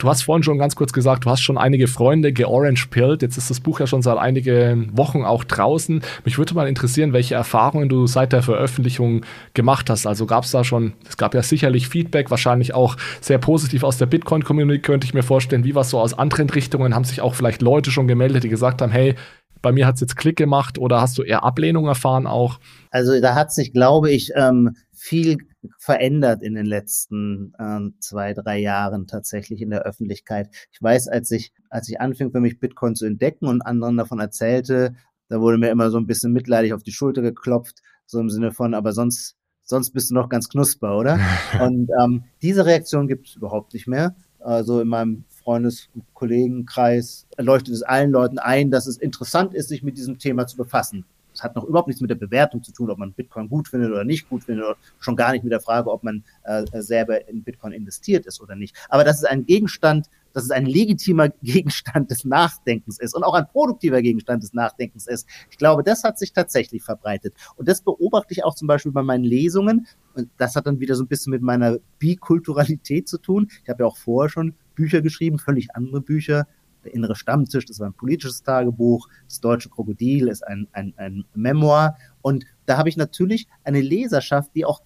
Du 0.00 0.08
hast 0.08 0.22
vorhin 0.22 0.42
schon 0.42 0.56
ganz 0.56 0.76
kurz 0.76 0.94
gesagt, 0.94 1.26
du 1.26 1.30
hast 1.30 1.42
schon 1.42 1.58
einige 1.58 1.86
Freunde 1.86 2.32
georange 2.32 2.86
pilled. 2.88 3.20
Jetzt 3.20 3.36
ist 3.36 3.50
das 3.50 3.60
Buch 3.60 3.80
ja 3.80 3.86
schon 3.86 4.00
seit 4.00 4.16
einigen 4.16 4.96
Wochen 4.96 5.24
auch 5.24 5.44
draußen. 5.44 6.00
Mich 6.24 6.38
würde 6.38 6.54
mal 6.54 6.66
interessieren, 6.66 7.12
welche 7.12 7.34
Erfahrungen 7.34 7.90
du 7.90 8.06
seit 8.06 8.32
der 8.32 8.42
Veröffentlichung 8.42 9.26
gemacht 9.52 9.90
hast. 9.90 10.06
Also 10.06 10.24
gab 10.24 10.44
es 10.44 10.52
da 10.52 10.64
schon, 10.64 10.94
es 11.06 11.18
gab 11.18 11.34
ja 11.34 11.42
sicherlich 11.42 11.86
Feedback, 11.86 12.30
wahrscheinlich 12.30 12.72
auch 12.72 12.96
sehr 13.20 13.36
positiv 13.36 13.82
aus 13.82 13.98
der 13.98 14.06
Bitcoin-Community, 14.06 14.80
könnte 14.80 15.04
ich 15.04 15.12
mir 15.12 15.22
vorstellen. 15.22 15.64
Wie 15.64 15.74
war 15.74 15.82
es 15.82 15.90
so 15.90 16.00
aus 16.00 16.18
anderen 16.18 16.48
Richtungen? 16.48 16.94
Haben 16.94 17.04
sich 17.04 17.20
auch 17.20 17.34
vielleicht 17.34 17.60
Leute 17.60 17.90
schon 17.90 18.08
gemeldet, 18.08 18.42
die 18.44 18.48
gesagt 18.48 18.80
haben, 18.80 18.92
hey, 18.92 19.16
bei 19.60 19.72
mir 19.72 19.86
hat 19.86 19.96
es 19.96 20.00
jetzt 20.00 20.16
Klick 20.16 20.36
gemacht 20.36 20.78
oder 20.78 21.02
hast 21.02 21.18
du 21.18 21.22
eher 21.22 21.44
Ablehnung 21.44 21.86
erfahren 21.86 22.26
auch? 22.26 22.58
Also 22.90 23.20
da 23.20 23.34
hat 23.34 23.52
sich, 23.52 23.74
glaube 23.74 24.10
ich, 24.10 24.32
ähm, 24.34 24.76
viel 25.00 25.38
verändert 25.78 26.42
in 26.42 26.54
den 26.54 26.66
letzten 26.66 27.54
äh, 27.58 27.80
zwei, 28.00 28.34
drei 28.34 28.58
Jahren 28.58 29.06
tatsächlich 29.06 29.62
in 29.62 29.70
der 29.70 29.82
Öffentlichkeit. 29.82 30.50
Ich 30.72 30.82
weiß, 30.82 31.08
als 31.08 31.30
ich, 31.30 31.54
als 31.70 31.88
ich 31.88 32.02
anfing 32.02 32.30
für 32.30 32.40
mich 32.40 32.60
Bitcoin 32.60 32.94
zu 32.94 33.06
entdecken 33.06 33.46
und 33.46 33.62
anderen 33.62 33.96
davon 33.96 34.20
erzählte, 34.20 34.94
da 35.28 35.40
wurde 35.40 35.56
mir 35.56 35.70
immer 35.70 35.90
so 35.90 35.96
ein 35.96 36.06
bisschen 36.06 36.32
mitleidig 36.32 36.74
auf 36.74 36.82
die 36.82 36.92
Schulter 36.92 37.22
geklopft, 37.22 37.80
so 38.04 38.20
im 38.20 38.28
Sinne 38.28 38.52
von, 38.52 38.74
aber 38.74 38.92
sonst, 38.92 39.36
sonst 39.62 39.92
bist 39.92 40.10
du 40.10 40.14
noch 40.14 40.28
ganz 40.28 40.50
knusper, 40.50 40.98
oder? 40.98 41.18
und 41.62 41.88
ähm, 42.02 42.24
diese 42.42 42.66
Reaktion 42.66 43.08
gibt 43.08 43.28
es 43.28 43.36
überhaupt 43.36 43.72
nicht 43.72 43.86
mehr. 43.86 44.14
Also 44.38 44.80
in 44.80 44.88
meinem 44.88 45.24
Freundes- 45.28 45.88
und 45.94 46.04
Kollegenkreis 46.12 47.26
leuchtet 47.38 47.74
es 47.74 47.82
allen 47.82 48.10
Leuten 48.10 48.38
ein, 48.38 48.70
dass 48.70 48.86
es 48.86 48.98
interessant 48.98 49.54
ist, 49.54 49.68
sich 49.70 49.82
mit 49.82 49.96
diesem 49.96 50.18
Thema 50.18 50.46
zu 50.46 50.58
befassen. 50.58 51.06
Hat 51.40 51.56
noch 51.56 51.64
überhaupt 51.64 51.88
nichts 51.88 52.00
mit 52.00 52.10
der 52.10 52.16
Bewertung 52.16 52.62
zu 52.62 52.72
tun, 52.72 52.90
ob 52.90 52.98
man 52.98 53.12
Bitcoin 53.12 53.48
gut 53.48 53.68
findet 53.68 53.90
oder 53.90 54.04
nicht 54.04 54.28
gut 54.28 54.44
findet, 54.44 54.64
oder 54.64 54.76
schon 54.98 55.16
gar 55.16 55.32
nicht 55.32 55.42
mit 55.42 55.52
der 55.52 55.60
Frage, 55.60 55.90
ob 55.90 56.02
man 56.02 56.24
äh, 56.44 56.64
selber 56.80 57.28
in 57.28 57.42
Bitcoin 57.42 57.72
investiert 57.72 58.26
ist 58.26 58.40
oder 58.40 58.56
nicht. 58.56 58.76
Aber 58.88 59.04
das 59.04 59.18
ist 59.18 59.24
ein 59.24 59.46
Gegenstand, 59.46 60.08
dass 60.32 60.44
es 60.44 60.50
ein 60.50 60.66
legitimer 60.66 61.28
Gegenstand 61.42 62.10
des 62.10 62.24
Nachdenkens 62.24 62.98
ist 62.98 63.14
und 63.14 63.24
auch 63.24 63.34
ein 63.34 63.46
produktiver 63.48 64.02
Gegenstand 64.02 64.42
des 64.42 64.52
Nachdenkens 64.52 65.06
ist. 65.06 65.26
Ich 65.50 65.58
glaube, 65.58 65.82
das 65.82 66.04
hat 66.04 66.18
sich 66.18 66.32
tatsächlich 66.32 66.82
verbreitet. 66.82 67.34
Und 67.56 67.68
das 67.68 67.82
beobachte 67.82 68.32
ich 68.32 68.44
auch 68.44 68.54
zum 68.54 68.68
Beispiel 68.68 68.92
bei 68.92 69.02
meinen 69.02 69.24
Lesungen. 69.24 69.86
Und 70.14 70.28
das 70.36 70.56
hat 70.56 70.66
dann 70.66 70.80
wieder 70.80 70.94
so 70.94 71.04
ein 71.04 71.08
bisschen 71.08 71.30
mit 71.30 71.42
meiner 71.42 71.78
Bikulturalität 71.98 73.08
zu 73.08 73.18
tun. 73.18 73.48
Ich 73.62 73.68
habe 73.68 73.82
ja 73.82 73.86
auch 73.86 73.96
vorher 73.96 74.30
schon 74.30 74.54
Bücher 74.74 75.02
geschrieben, 75.02 75.38
völlig 75.38 75.74
andere 75.74 76.00
Bücher, 76.00 76.46
der 76.84 76.94
innere 76.94 77.14
Stammtisch, 77.14 77.66
war 77.78 77.88
ein 77.88 77.94
politisches 77.94 78.42
Tagebuch, 78.42 79.08
das 79.26 79.40
deutsche 79.40 79.68
Krokodil 79.68 80.28
ist 80.28 80.46
ein, 80.46 80.68
ein, 80.72 80.94
ein 80.96 81.24
Memoir. 81.34 81.96
Und 82.22 82.44
da 82.66 82.76
habe 82.76 82.88
ich 82.88 82.96
natürlich 82.96 83.48
eine 83.64 83.80
Leserschaft, 83.80 84.50
die 84.54 84.64
auch 84.64 84.80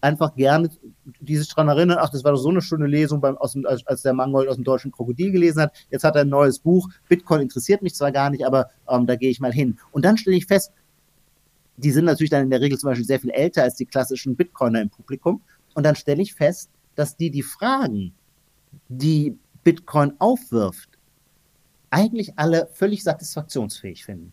einfach 0.00 0.34
gerne 0.34 0.70
die 1.20 1.36
sich 1.36 1.48
daran 1.48 1.68
erinnern, 1.68 1.98
ach, 2.00 2.10
das 2.10 2.24
war 2.24 2.32
doch 2.32 2.38
so 2.38 2.48
eine 2.48 2.62
schöne 2.62 2.86
Lesung, 2.86 3.20
beim, 3.20 3.36
aus 3.36 3.52
dem, 3.52 3.66
als, 3.66 3.86
als 3.86 4.02
der 4.02 4.12
Mangold 4.12 4.48
aus 4.48 4.56
dem 4.56 4.64
deutschen 4.64 4.92
Krokodil 4.92 5.32
gelesen 5.32 5.62
hat. 5.62 5.72
Jetzt 5.90 6.04
hat 6.04 6.16
er 6.16 6.22
ein 6.22 6.28
neues 6.28 6.58
Buch. 6.58 6.88
Bitcoin 7.08 7.40
interessiert 7.40 7.82
mich 7.82 7.94
zwar 7.94 8.12
gar 8.12 8.30
nicht, 8.30 8.46
aber 8.46 8.70
ähm, 8.88 9.06
da 9.06 9.16
gehe 9.16 9.30
ich 9.30 9.40
mal 9.40 9.52
hin. 9.52 9.78
Und 9.92 10.04
dann 10.04 10.16
stelle 10.16 10.36
ich 10.36 10.46
fest, 10.46 10.72
die 11.76 11.90
sind 11.90 12.04
natürlich 12.04 12.30
dann 12.30 12.42
in 12.44 12.50
der 12.50 12.60
Regel 12.60 12.78
zum 12.78 12.88
Beispiel 12.88 13.06
sehr 13.06 13.20
viel 13.20 13.30
älter 13.30 13.62
als 13.62 13.74
die 13.74 13.86
klassischen 13.86 14.36
Bitcoiner 14.36 14.80
im 14.80 14.90
Publikum. 14.90 15.42
Und 15.74 15.84
dann 15.84 15.96
stelle 15.96 16.22
ich 16.22 16.34
fest, 16.34 16.70
dass 16.94 17.16
die 17.16 17.30
die 17.30 17.42
Fragen, 17.42 18.12
die 18.88 19.36
Bitcoin 19.64 20.12
aufwirft, 20.18 20.90
eigentlich 21.90 22.38
alle 22.38 22.68
völlig 22.72 23.02
satisfaktionsfähig 23.02 24.04
finden. 24.04 24.32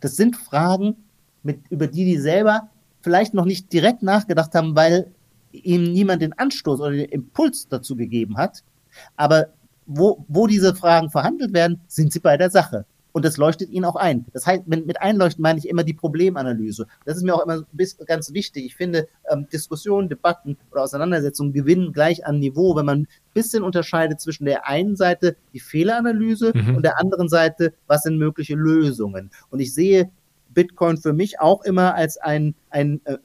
Das 0.00 0.16
sind 0.16 0.36
Fragen, 0.36 0.96
mit, 1.42 1.60
über 1.70 1.88
die 1.88 2.04
die 2.04 2.18
selber 2.18 2.70
vielleicht 3.00 3.34
noch 3.34 3.44
nicht 3.44 3.72
direkt 3.72 4.02
nachgedacht 4.02 4.54
haben, 4.54 4.76
weil 4.76 5.12
ihnen 5.50 5.92
niemand 5.92 6.22
den 6.22 6.32
Anstoß 6.32 6.80
oder 6.80 6.92
den 6.92 7.08
Impuls 7.08 7.68
dazu 7.68 7.96
gegeben 7.96 8.36
hat. 8.36 8.62
Aber 9.16 9.48
wo, 9.86 10.24
wo 10.28 10.46
diese 10.46 10.74
Fragen 10.74 11.10
verhandelt 11.10 11.52
werden, 11.52 11.80
sind 11.88 12.12
sie 12.12 12.20
bei 12.20 12.36
der 12.36 12.50
Sache 12.50 12.86
und 13.12 13.24
das 13.24 13.36
leuchtet 13.36 13.70
ihnen 13.70 13.84
auch 13.84 13.96
ein. 13.96 14.26
Das 14.32 14.46
heißt, 14.46 14.66
mit 14.66 15.00
Einleuchten 15.00 15.42
meine 15.42 15.58
ich 15.58 15.68
immer 15.68 15.84
die 15.84 15.92
Problemanalyse. 15.92 16.86
Das 17.04 17.16
ist 17.16 17.22
mir 17.22 17.34
auch 17.34 17.44
immer 17.44 17.64
ganz 18.06 18.32
wichtig. 18.32 18.64
Ich 18.64 18.74
finde, 18.74 19.08
ähm, 19.30 19.46
Diskussionen, 19.52 20.08
Debatten 20.08 20.56
oder 20.70 20.82
Auseinandersetzungen 20.82 21.52
gewinnen 21.52 21.92
gleich 21.92 22.26
an 22.26 22.38
Niveau, 22.38 22.74
wenn 22.74 22.86
man 22.86 22.98
ein 23.00 23.08
bisschen 23.34 23.62
unterscheidet 23.62 24.20
zwischen 24.20 24.46
der 24.46 24.66
einen 24.66 24.96
Seite 24.96 25.36
die 25.52 25.60
Fehleranalyse 25.60 26.52
mhm. 26.54 26.76
und 26.76 26.82
der 26.82 26.98
anderen 26.98 27.28
Seite, 27.28 27.74
was 27.86 28.02
sind 28.02 28.18
mögliche 28.18 28.54
Lösungen. 28.54 29.30
Und 29.50 29.60
ich 29.60 29.74
sehe 29.74 30.10
Bitcoin 30.50 30.96
für 30.96 31.12
mich 31.12 31.40
auch 31.40 31.62
immer 31.62 31.94
als 31.94 32.16
ein, 32.18 32.54
ein 32.70 33.00
äh, 33.04 33.18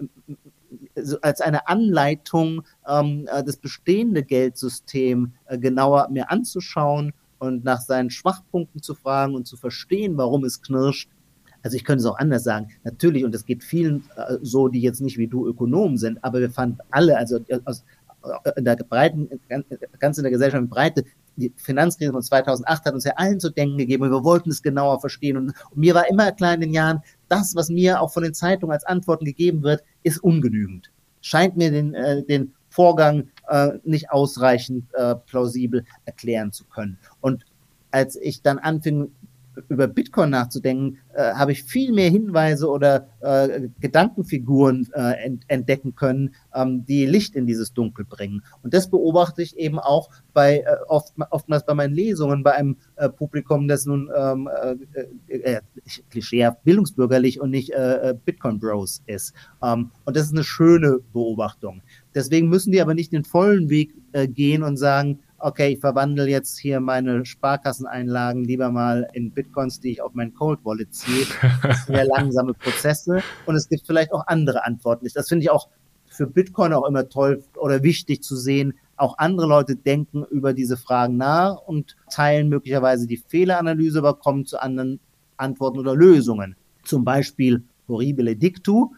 als 1.21 1.41
eine 1.41 1.67
Anleitung, 1.67 2.63
ähm, 2.87 3.27
äh, 3.31 3.43
das 3.43 3.57
bestehende 3.57 4.23
Geldsystem 4.23 5.33
äh, 5.45 5.57
genauer 5.57 6.09
mir 6.09 6.29
anzuschauen 6.29 7.13
und 7.39 7.63
nach 7.63 7.81
seinen 7.81 8.09
Schwachpunkten 8.09 8.81
zu 8.81 8.95
fragen 8.95 9.35
und 9.35 9.47
zu 9.47 9.57
verstehen, 9.57 10.17
warum 10.17 10.43
es 10.43 10.61
knirscht. 10.61 11.09
Also 11.63 11.75
ich 11.75 11.83
könnte 11.83 12.01
es 12.01 12.05
auch 12.05 12.17
anders 12.17 12.43
sagen. 12.43 12.69
Natürlich, 12.83 13.25
und 13.25 13.33
es 13.35 13.45
geht 13.45 13.63
vielen 13.63 14.03
äh, 14.15 14.37
so, 14.41 14.67
die 14.67 14.81
jetzt 14.81 15.01
nicht 15.01 15.17
wie 15.17 15.27
du 15.27 15.47
Ökonomen 15.47 15.97
sind, 15.97 16.23
aber 16.23 16.39
wir 16.39 16.51
fanden 16.51 16.79
alle, 16.91 17.17
also 17.17 17.39
äh, 17.47 17.59
aus, 17.65 17.83
äh, 18.23 18.51
in 18.57 18.65
der 18.65 18.75
breiten, 18.75 19.29
ganz 19.99 20.17
in 20.17 20.23
der 20.23 20.31
Gesellschaft 20.31 20.61
in 20.61 20.69
Breite, 20.69 21.03
die 21.37 21.53
Finanzkrise 21.55 22.11
von 22.11 22.21
2008 22.21 22.85
hat 22.85 22.93
uns 22.93 23.03
ja 23.03 23.13
allen 23.15 23.39
zu 23.39 23.51
denken 23.51 23.77
gegeben 23.77 24.03
und 24.03 24.11
wir 24.11 24.23
wollten 24.23 24.49
es 24.49 24.61
genauer 24.61 24.99
verstehen. 24.99 25.37
Und, 25.37 25.53
und 25.69 25.77
mir 25.77 25.93
war 25.93 26.09
immer 26.09 26.31
klar 26.31 26.55
in 26.55 26.61
den 26.61 26.73
Jahren, 26.73 27.01
das, 27.29 27.55
was 27.55 27.69
mir 27.69 28.01
auch 28.01 28.11
von 28.11 28.23
den 28.23 28.33
Zeitungen 28.33 28.73
als 28.73 28.85
Antworten 28.85 29.25
gegeben 29.25 29.63
wird, 29.63 29.83
ist 30.03 30.23
ungenügend. 30.23 30.91
Scheint 31.21 31.55
mir 31.55 31.71
den, 31.71 31.93
äh, 31.93 32.23
den 32.23 32.53
Vorgang 32.69 33.29
äh, 33.47 33.79
nicht 33.83 34.11
ausreichend 34.11 34.93
äh, 34.93 35.15
plausibel 35.15 35.85
erklären 36.05 36.51
zu 36.51 36.65
können. 36.65 36.97
Und 37.21 37.45
als 37.91 38.15
ich 38.15 38.41
dann 38.41 38.59
anfing, 38.59 39.11
über 39.69 39.87
Bitcoin 39.87 40.29
nachzudenken, 40.29 40.99
äh, 41.13 41.33
habe 41.33 41.51
ich 41.51 41.63
viel 41.63 41.91
mehr 41.91 42.09
Hinweise 42.09 42.69
oder 42.69 43.07
äh, 43.21 43.69
Gedankenfiguren 43.79 44.89
äh, 44.93 45.23
ent 45.25 45.43
entdecken 45.47 45.95
können, 45.95 46.35
ähm, 46.53 46.85
die 46.85 47.05
Licht 47.05 47.35
in 47.35 47.47
dieses 47.47 47.73
Dunkel 47.73 48.05
bringen. 48.05 48.43
Und 48.63 48.73
das 48.73 48.89
beobachte 48.89 49.41
ich 49.41 49.57
eben 49.57 49.79
auch 49.79 50.09
bei 50.33 50.59
äh, 50.59 50.65
oft, 50.87 51.13
oftmals 51.31 51.65
bei 51.65 51.73
meinen 51.73 51.95
Lesungen, 51.95 52.43
bei 52.43 52.53
einem 52.53 52.77
äh, 52.95 53.09
Publikum, 53.09 53.67
das 53.67 53.85
nun 53.85 54.09
ähm, 54.15 54.49
äh, 55.87 55.99
äh, 55.99 56.03
klischeehaft 56.09 56.63
bildungsbürgerlich 56.63 57.39
und 57.41 57.51
nicht 57.51 57.71
äh, 57.71 58.15
Bitcoin 58.25 58.59
Bros 58.59 59.01
ist. 59.05 59.33
Ähm, 59.63 59.91
und 60.05 60.15
das 60.15 60.27
ist 60.27 60.33
eine 60.33 60.43
schöne 60.43 60.99
Beobachtung. 61.13 61.81
Deswegen 62.13 62.49
müssen 62.49 62.71
die 62.71 62.81
aber 62.81 62.93
nicht 62.93 63.11
den 63.11 63.23
vollen 63.23 63.69
Weg 63.69 63.93
äh, 64.11 64.27
gehen 64.27 64.63
und 64.63 64.77
sagen, 64.77 65.19
okay, 65.39 65.73
ich 65.73 65.79
verwandle 65.79 66.27
jetzt 66.27 66.57
hier 66.57 66.79
meine 66.79 67.25
Sparkasseneinlagen 67.25 68.43
lieber 68.43 68.71
mal 68.71 69.07
in 69.13 69.31
Bitcoins, 69.31 69.79
die 69.79 69.91
ich 69.91 70.01
auf 70.01 70.13
mein 70.13 70.33
Cold 70.33 70.59
Wallet 70.63 70.93
ziehe. 70.93 71.25
Sehr 71.85 72.05
langsame 72.17 72.53
Prozesse. 72.53 73.21
Und 73.45 73.55
es 73.55 73.69
gibt 73.69 73.85
vielleicht 73.85 74.11
auch 74.13 74.25
andere 74.27 74.65
Antworten. 74.65 75.07
Das 75.13 75.27
finde 75.27 75.43
ich 75.43 75.51
auch 75.51 75.69
für 76.07 76.25
Bitcoin 76.25 76.73
auch 76.73 76.87
immer 76.87 77.07
toll 77.07 77.43
oder 77.55 77.83
wichtig 77.83 78.23
zu 78.23 78.35
sehen. 78.35 78.73
Auch 78.95 79.19
andere 79.19 79.45
Leute 79.45 79.75
denken 79.75 80.25
über 80.31 80.53
diese 80.53 80.75
Fragen 80.75 81.17
nach 81.17 81.57
und 81.57 81.95
teilen 82.09 82.49
möglicherweise 82.49 83.05
die 83.05 83.17
Fehleranalyse, 83.17 83.99
aber 83.99 84.15
kommen 84.15 84.45
zu 84.45 84.59
anderen 84.59 84.99
Antworten 85.37 85.79
oder 85.79 85.95
Lösungen. 85.95 86.55
Zum 86.83 87.03
Beispiel 87.03 87.63
horribile 87.87 88.35
dictu 88.35 88.91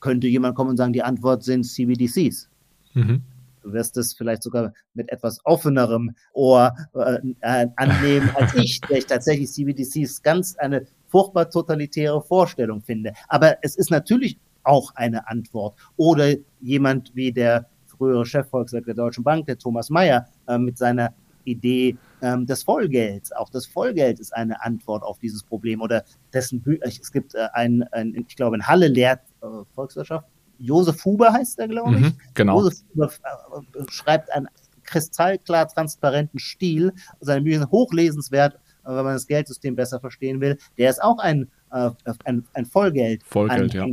könnte 0.00 0.26
jemand 0.26 0.56
kommen 0.56 0.70
und 0.70 0.76
sagen, 0.76 0.92
die 0.92 1.02
Antwort 1.02 1.44
sind 1.44 1.64
CBDCs. 1.64 2.48
Mhm. 2.94 3.22
Du 3.62 3.72
wirst 3.72 3.96
es 3.96 4.12
vielleicht 4.12 4.42
sogar 4.42 4.72
mit 4.94 5.10
etwas 5.10 5.38
offenerem 5.44 6.14
Ohr 6.32 6.74
äh, 6.94 7.18
äh, 7.40 7.68
annehmen 7.76 8.28
als 8.34 8.54
ich, 8.56 8.80
der 8.80 8.98
ich 8.98 9.06
tatsächlich 9.06 9.50
CBDCs 9.52 10.22
ganz 10.22 10.56
eine 10.56 10.86
furchtbar 11.08 11.48
totalitäre 11.48 12.20
Vorstellung 12.22 12.82
finde. 12.82 13.12
Aber 13.28 13.56
es 13.62 13.76
ist 13.76 13.90
natürlich 13.90 14.38
auch 14.64 14.94
eine 14.96 15.28
Antwort. 15.28 15.76
Oder 15.96 16.34
jemand 16.60 17.14
wie 17.14 17.32
der 17.32 17.68
frühere 17.86 18.26
Chefvolkswirt 18.26 18.86
der 18.86 18.94
Deutschen 18.94 19.22
Bank, 19.22 19.46
der 19.46 19.58
Thomas 19.58 19.90
Mayer, 19.90 20.26
äh, 20.48 20.58
mit 20.58 20.78
seiner 20.78 21.14
Idee 21.44 21.96
ähm, 22.22 22.46
des 22.46 22.62
Vollgelds. 22.62 23.32
Auch 23.32 23.50
das 23.50 23.66
Vollgeld 23.66 24.18
ist 24.18 24.34
eine 24.34 24.64
Antwort 24.64 25.02
auf 25.02 25.18
dieses 25.18 25.42
Problem. 25.42 25.82
Oder 25.82 26.04
dessen 26.32 26.62
Bü 26.62 26.78
es 26.80 27.12
gibt 27.12 27.34
äh, 27.34 27.48
ein, 27.52 27.82
ein, 27.92 28.24
ich 28.28 28.36
glaube, 28.36 28.56
in 28.56 28.66
Halle 28.66 28.88
lehrt 28.88 29.20
äh, 29.42 29.46
Volkswirtschaft 29.74 30.26
Josef 30.62 31.04
Huber 31.04 31.32
heißt 31.32 31.58
er, 31.58 31.68
glaube 31.68 31.94
ich. 31.96 32.00
Mhm, 32.00 32.14
genau. 32.34 32.60
Josef 32.60 32.84
Huber 32.94 33.10
äh, 33.10 33.82
schreibt 33.90 34.32
einen 34.32 34.48
kristallklar 34.84 35.68
transparenten 35.68 36.38
Stil. 36.38 36.92
Seine 37.20 37.42
Bücher 37.42 37.58
sind 37.60 37.70
hochlesenswert, 37.70 38.54
äh, 38.84 38.88
wenn 38.88 39.04
man 39.04 39.14
das 39.14 39.26
Geldsystem 39.26 39.74
besser 39.74 39.98
verstehen 39.98 40.40
will. 40.40 40.56
Der 40.78 40.90
ist 40.90 41.02
auch 41.02 41.18
ein, 41.18 41.50
äh, 41.72 41.90
ein, 42.24 42.44
ein 42.54 42.64
Vollgeld. 42.64 43.24
Vollgeld, 43.24 43.74
ja. 43.74 43.86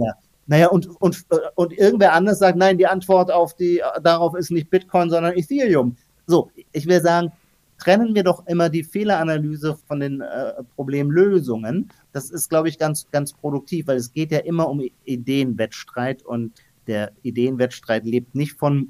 Naja, 0.46 0.68
und, 0.70 0.88
und, 1.00 1.26
und 1.56 1.74
irgendwer 1.74 2.14
anders 2.14 2.40
sagt, 2.40 2.58
nein, 2.58 2.78
die 2.78 2.88
Antwort 2.88 3.32
auf 3.32 3.56
die, 3.56 3.84
darauf 4.02 4.36
ist 4.36 4.50
nicht 4.50 4.70
Bitcoin, 4.72 5.10
sondern 5.10 5.38
Ethereum. 5.38 5.96
So, 6.26 6.50
ich 6.72 6.88
will 6.88 7.02
sagen, 7.02 7.32
trennen 7.80 8.14
wir 8.14 8.24
doch 8.24 8.46
immer 8.46 8.70
die 8.70 8.84
Fehleranalyse 8.84 9.78
von 9.88 10.00
den 10.00 10.22
äh, 10.22 10.64
Problemlösungen. 10.76 11.90
Das 12.12 12.30
ist, 12.30 12.50
glaube 12.50 12.70
ich, 12.70 12.78
ganz, 12.78 13.10
ganz 13.12 13.34
produktiv, 13.34 13.88
weil 13.88 13.98
es 13.98 14.12
geht 14.12 14.32
ja 14.32 14.40
immer 14.40 14.70
um 14.70 14.82
Ideenwettstreit 15.06 16.24
und 16.24 16.54
der 16.88 17.12
Ideenwettstreit 17.24 18.06
lebt 18.06 18.36
nicht 18.36 18.54
von, 18.54 18.90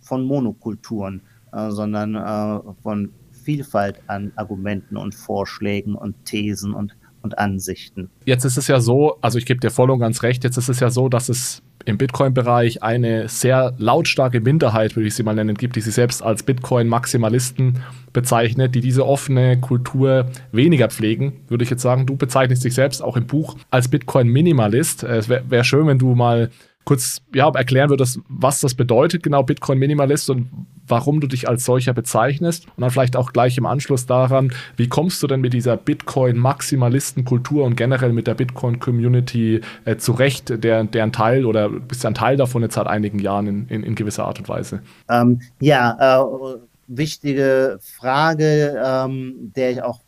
von 0.00 0.24
Monokulturen, 0.24 1.22
äh, 1.52 1.70
sondern 1.70 2.14
äh, 2.14 2.72
von 2.82 3.12
Vielfalt 3.32 4.00
an 4.08 4.32
Argumenten 4.36 4.96
und 4.96 5.14
Vorschlägen 5.14 5.94
und 5.94 6.24
Thesen 6.24 6.74
und, 6.74 6.96
und 7.22 7.38
Ansichten. 7.38 8.10
Jetzt 8.24 8.44
ist 8.44 8.56
es 8.56 8.66
ja 8.66 8.80
so, 8.80 9.18
also 9.20 9.38
ich 9.38 9.46
gebe 9.46 9.60
dir 9.60 9.70
voll 9.70 9.90
und 9.90 10.00
ganz 10.00 10.22
recht, 10.22 10.42
jetzt 10.42 10.56
ist 10.56 10.68
es 10.68 10.80
ja 10.80 10.90
so, 10.90 11.08
dass 11.08 11.28
es 11.28 11.62
im 11.86 11.98
Bitcoin-Bereich 11.98 12.82
eine 12.82 13.28
sehr 13.28 13.74
lautstarke 13.78 14.40
Minderheit, 14.40 14.96
würde 14.96 15.08
ich 15.08 15.14
sie 15.14 15.22
mal 15.22 15.34
nennen, 15.34 15.56
gibt, 15.56 15.76
die 15.76 15.80
sich 15.80 15.94
selbst 15.94 16.22
als 16.22 16.42
Bitcoin-Maximalisten 16.42 17.78
bezeichnet, 18.12 18.74
die 18.74 18.80
diese 18.80 19.06
offene 19.06 19.58
Kultur 19.60 20.26
weniger 20.52 20.88
pflegen, 20.88 21.44
würde 21.48 21.64
ich 21.64 21.70
jetzt 21.70 21.82
sagen. 21.82 22.04
Du 22.06 22.16
bezeichnest 22.16 22.64
dich 22.64 22.74
selbst 22.74 23.02
auch 23.02 23.16
im 23.16 23.26
Buch 23.26 23.56
als 23.70 23.88
Bitcoin-Minimalist. 23.88 25.04
Es 25.04 25.28
wäre 25.28 25.44
wär 25.48 25.64
schön, 25.64 25.86
wenn 25.86 25.98
du 25.98 26.14
mal 26.14 26.50
kurz 26.86 27.20
ja, 27.34 27.50
erklären 27.50 27.90
würdest, 27.90 28.20
was 28.28 28.60
das 28.60 28.74
bedeutet, 28.74 29.22
genau 29.24 29.42
Bitcoin 29.42 29.78
Minimalist 29.78 30.30
und 30.30 30.48
warum 30.86 31.20
du 31.20 31.26
dich 31.26 31.48
als 31.48 31.64
solcher 31.64 31.92
bezeichnest. 31.92 32.66
Und 32.76 32.80
dann 32.80 32.90
vielleicht 32.90 33.16
auch 33.16 33.32
gleich 33.32 33.58
im 33.58 33.66
Anschluss 33.66 34.06
daran, 34.06 34.52
wie 34.76 34.88
kommst 34.88 35.20
du 35.20 35.26
denn 35.26 35.40
mit 35.40 35.52
dieser 35.52 35.76
Bitcoin 35.76 36.38
Maximalisten 36.38 37.24
Kultur 37.24 37.64
und 37.64 37.76
generell 37.76 38.12
mit 38.12 38.28
der 38.28 38.34
Bitcoin 38.34 38.78
Community 38.78 39.60
äh, 39.84 39.96
zurecht, 39.96 40.62
der, 40.62 40.84
deren 40.84 41.12
Teil 41.12 41.44
oder 41.44 41.68
bist 41.68 42.06
ein 42.06 42.14
Teil 42.14 42.36
davon 42.36 42.62
jetzt 42.62 42.74
seit 42.74 42.86
einigen 42.86 43.18
Jahren 43.18 43.48
in, 43.48 43.68
in, 43.68 43.82
in 43.82 43.94
gewisser 43.96 44.24
Art 44.24 44.38
und 44.38 44.48
Weise? 44.48 44.80
Ähm, 45.10 45.40
ja, 45.60 46.20
äh, 46.20 46.58
wichtige 46.86 47.80
Frage, 47.82 48.80
ähm, 48.84 49.52
der 49.56 49.72
ich 49.72 49.82
auch 49.82 50.00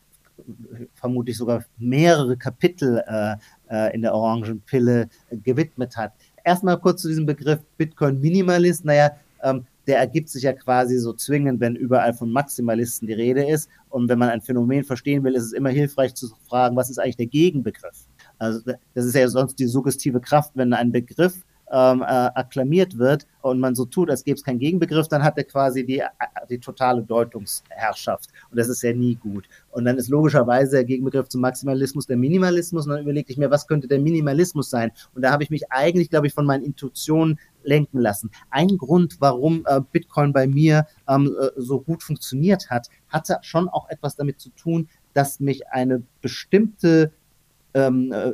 vermutlich 0.95 1.37
sogar 1.37 1.65
mehrere 1.77 2.37
Kapitel 2.37 3.03
äh, 3.07 3.35
äh 3.69 3.95
in 3.95 4.03
der 4.03 4.15
Orangenpille 4.15 5.09
gewidmet 5.43 5.97
hat 5.97 6.13
erstmal 6.49 6.79
kurz 6.79 7.03
zu 7.03 7.09
diesem 7.09 7.27
Begriff 7.27 7.61
Bitcoin 7.77 8.21
Minimalist. 8.21 8.85
Naja, 8.85 9.13
ähm, 9.43 9.67
der 9.87 9.99
ergibt 9.99 10.29
sich 10.29 10.43
ja 10.43 10.53
quasi 10.53 10.99
so 10.99 11.13
zwingend, 11.13 11.61
wenn 11.61 11.77
überall 11.77 12.13
von 12.13 12.31
Maximalisten 12.31 13.07
die 13.07 13.15
Rede 13.15 13.47
ist. 13.49 13.69
Und 13.91 14.09
wenn 14.09 14.19
man 14.19 14.31
ein 14.31 14.41
Phänomen 14.41 14.85
verstehen 14.85 15.25
will, 15.25 15.35
ist 15.35 15.45
es 15.45 15.53
immer 15.53 15.71
hilfreich 15.71 16.15
zu 16.15 16.29
fragen, 16.49 16.77
was 16.77 16.91
ist 16.91 16.99
eigentlich 16.99 17.17
der 17.17 17.27
Gegenbegriff? 17.27 18.07
Also 18.39 18.61
das 18.95 19.05
ist 19.05 19.15
ja 19.15 19.29
sonst 19.29 19.59
die 19.59 19.67
suggestive 19.67 20.21
Kraft, 20.21 20.53
wenn 20.55 20.73
ein 20.73 20.93
Begriff 20.93 21.45
ähm, 21.71 22.03
äh, 22.03 22.05
akklamiert 22.05 22.99
wird 22.99 23.27
und 23.43 23.61
man 23.61 23.75
so 23.75 23.85
tut, 23.85 24.11
als 24.11 24.25
gäbe 24.25 24.37
es 24.37 24.45
keinen 24.45 24.59
Gegenbegriff, 24.59 25.09
dann 25.09 25.23
hat 25.23 25.37
er 25.39 25.45
quasi 25.45 25.85
die, 25.85 26.01
äh, 26.01 26.07
die 26.49 26.59
totale 26.59 27.03
Deutungsherrschaft. 27.03 28.31
Und 28.51 28.59
das 28.59 28.69
ist 28.69 28.83
ja 28.83 28.93
nie 28.93 29.15
gut. 29.17 29.49
Und 29.71 29.85
dann 29.85 29.97
ist 29.99 30.09
logischerweise 30.09 30.77
der 30.77 30.85
Gegenbegriff 30.85 31.29
zum 31.29 31.41
Maximalismus 31.41 32.07
der 32.07 32.17
Minimalismus. 32.17 32.87
Und 32.87 32.93
dann 32.93 33.03
überlegte 33.03 33.33
ich 33.33 33.39
mir, 33.39 33.51
was 33.51 33.67
könnte 33.67 33.89
der 33.89 33.99
Minimalismus 33.99 34.71
sein? 34.71 34.91
Und 35.15 35.23
da 35.23 35.31
habe 35.31 35.43
ich 35.43 35.51
mich 35.51 35.71
eigentlich, 35.71 36.11
glaube 36.11 36.27
ich, 36.27 36.35
von 36.35 36.47
meinen 36.47 36.65
Intuitionen 36.65 37.39
lenken 37.63 37.99
lassen. 37.99 38.31
Ein 38.51 38.79
Grund, 38.79 39.17
warum 39.21 39.65
äh, 39.67 39.81
Bitcoin 39.93 40.33
bei 40.33 40.47
mir 40.47 40.87
ähm, 41.09 41.37
äh, 41.41 41.51
so 41.57 41.81
gut 41.81 42.03
funktioniert 42.03 42.71
hat, 42.71 42.89
hatte 43.09 43.39
schon 43.43 43.69
auch 43.69 43.89
etwas 43.89 44.17
damit 44.17 44.41
zu 44.41 44.51
tun, 44.51 44.89
dass 45.13 45.41
mich 45.41 45.69
eine 45.69 46.03
bestimmte 46.23 47.13
ähm, 47.75 48.13
äh, 48.13 48.33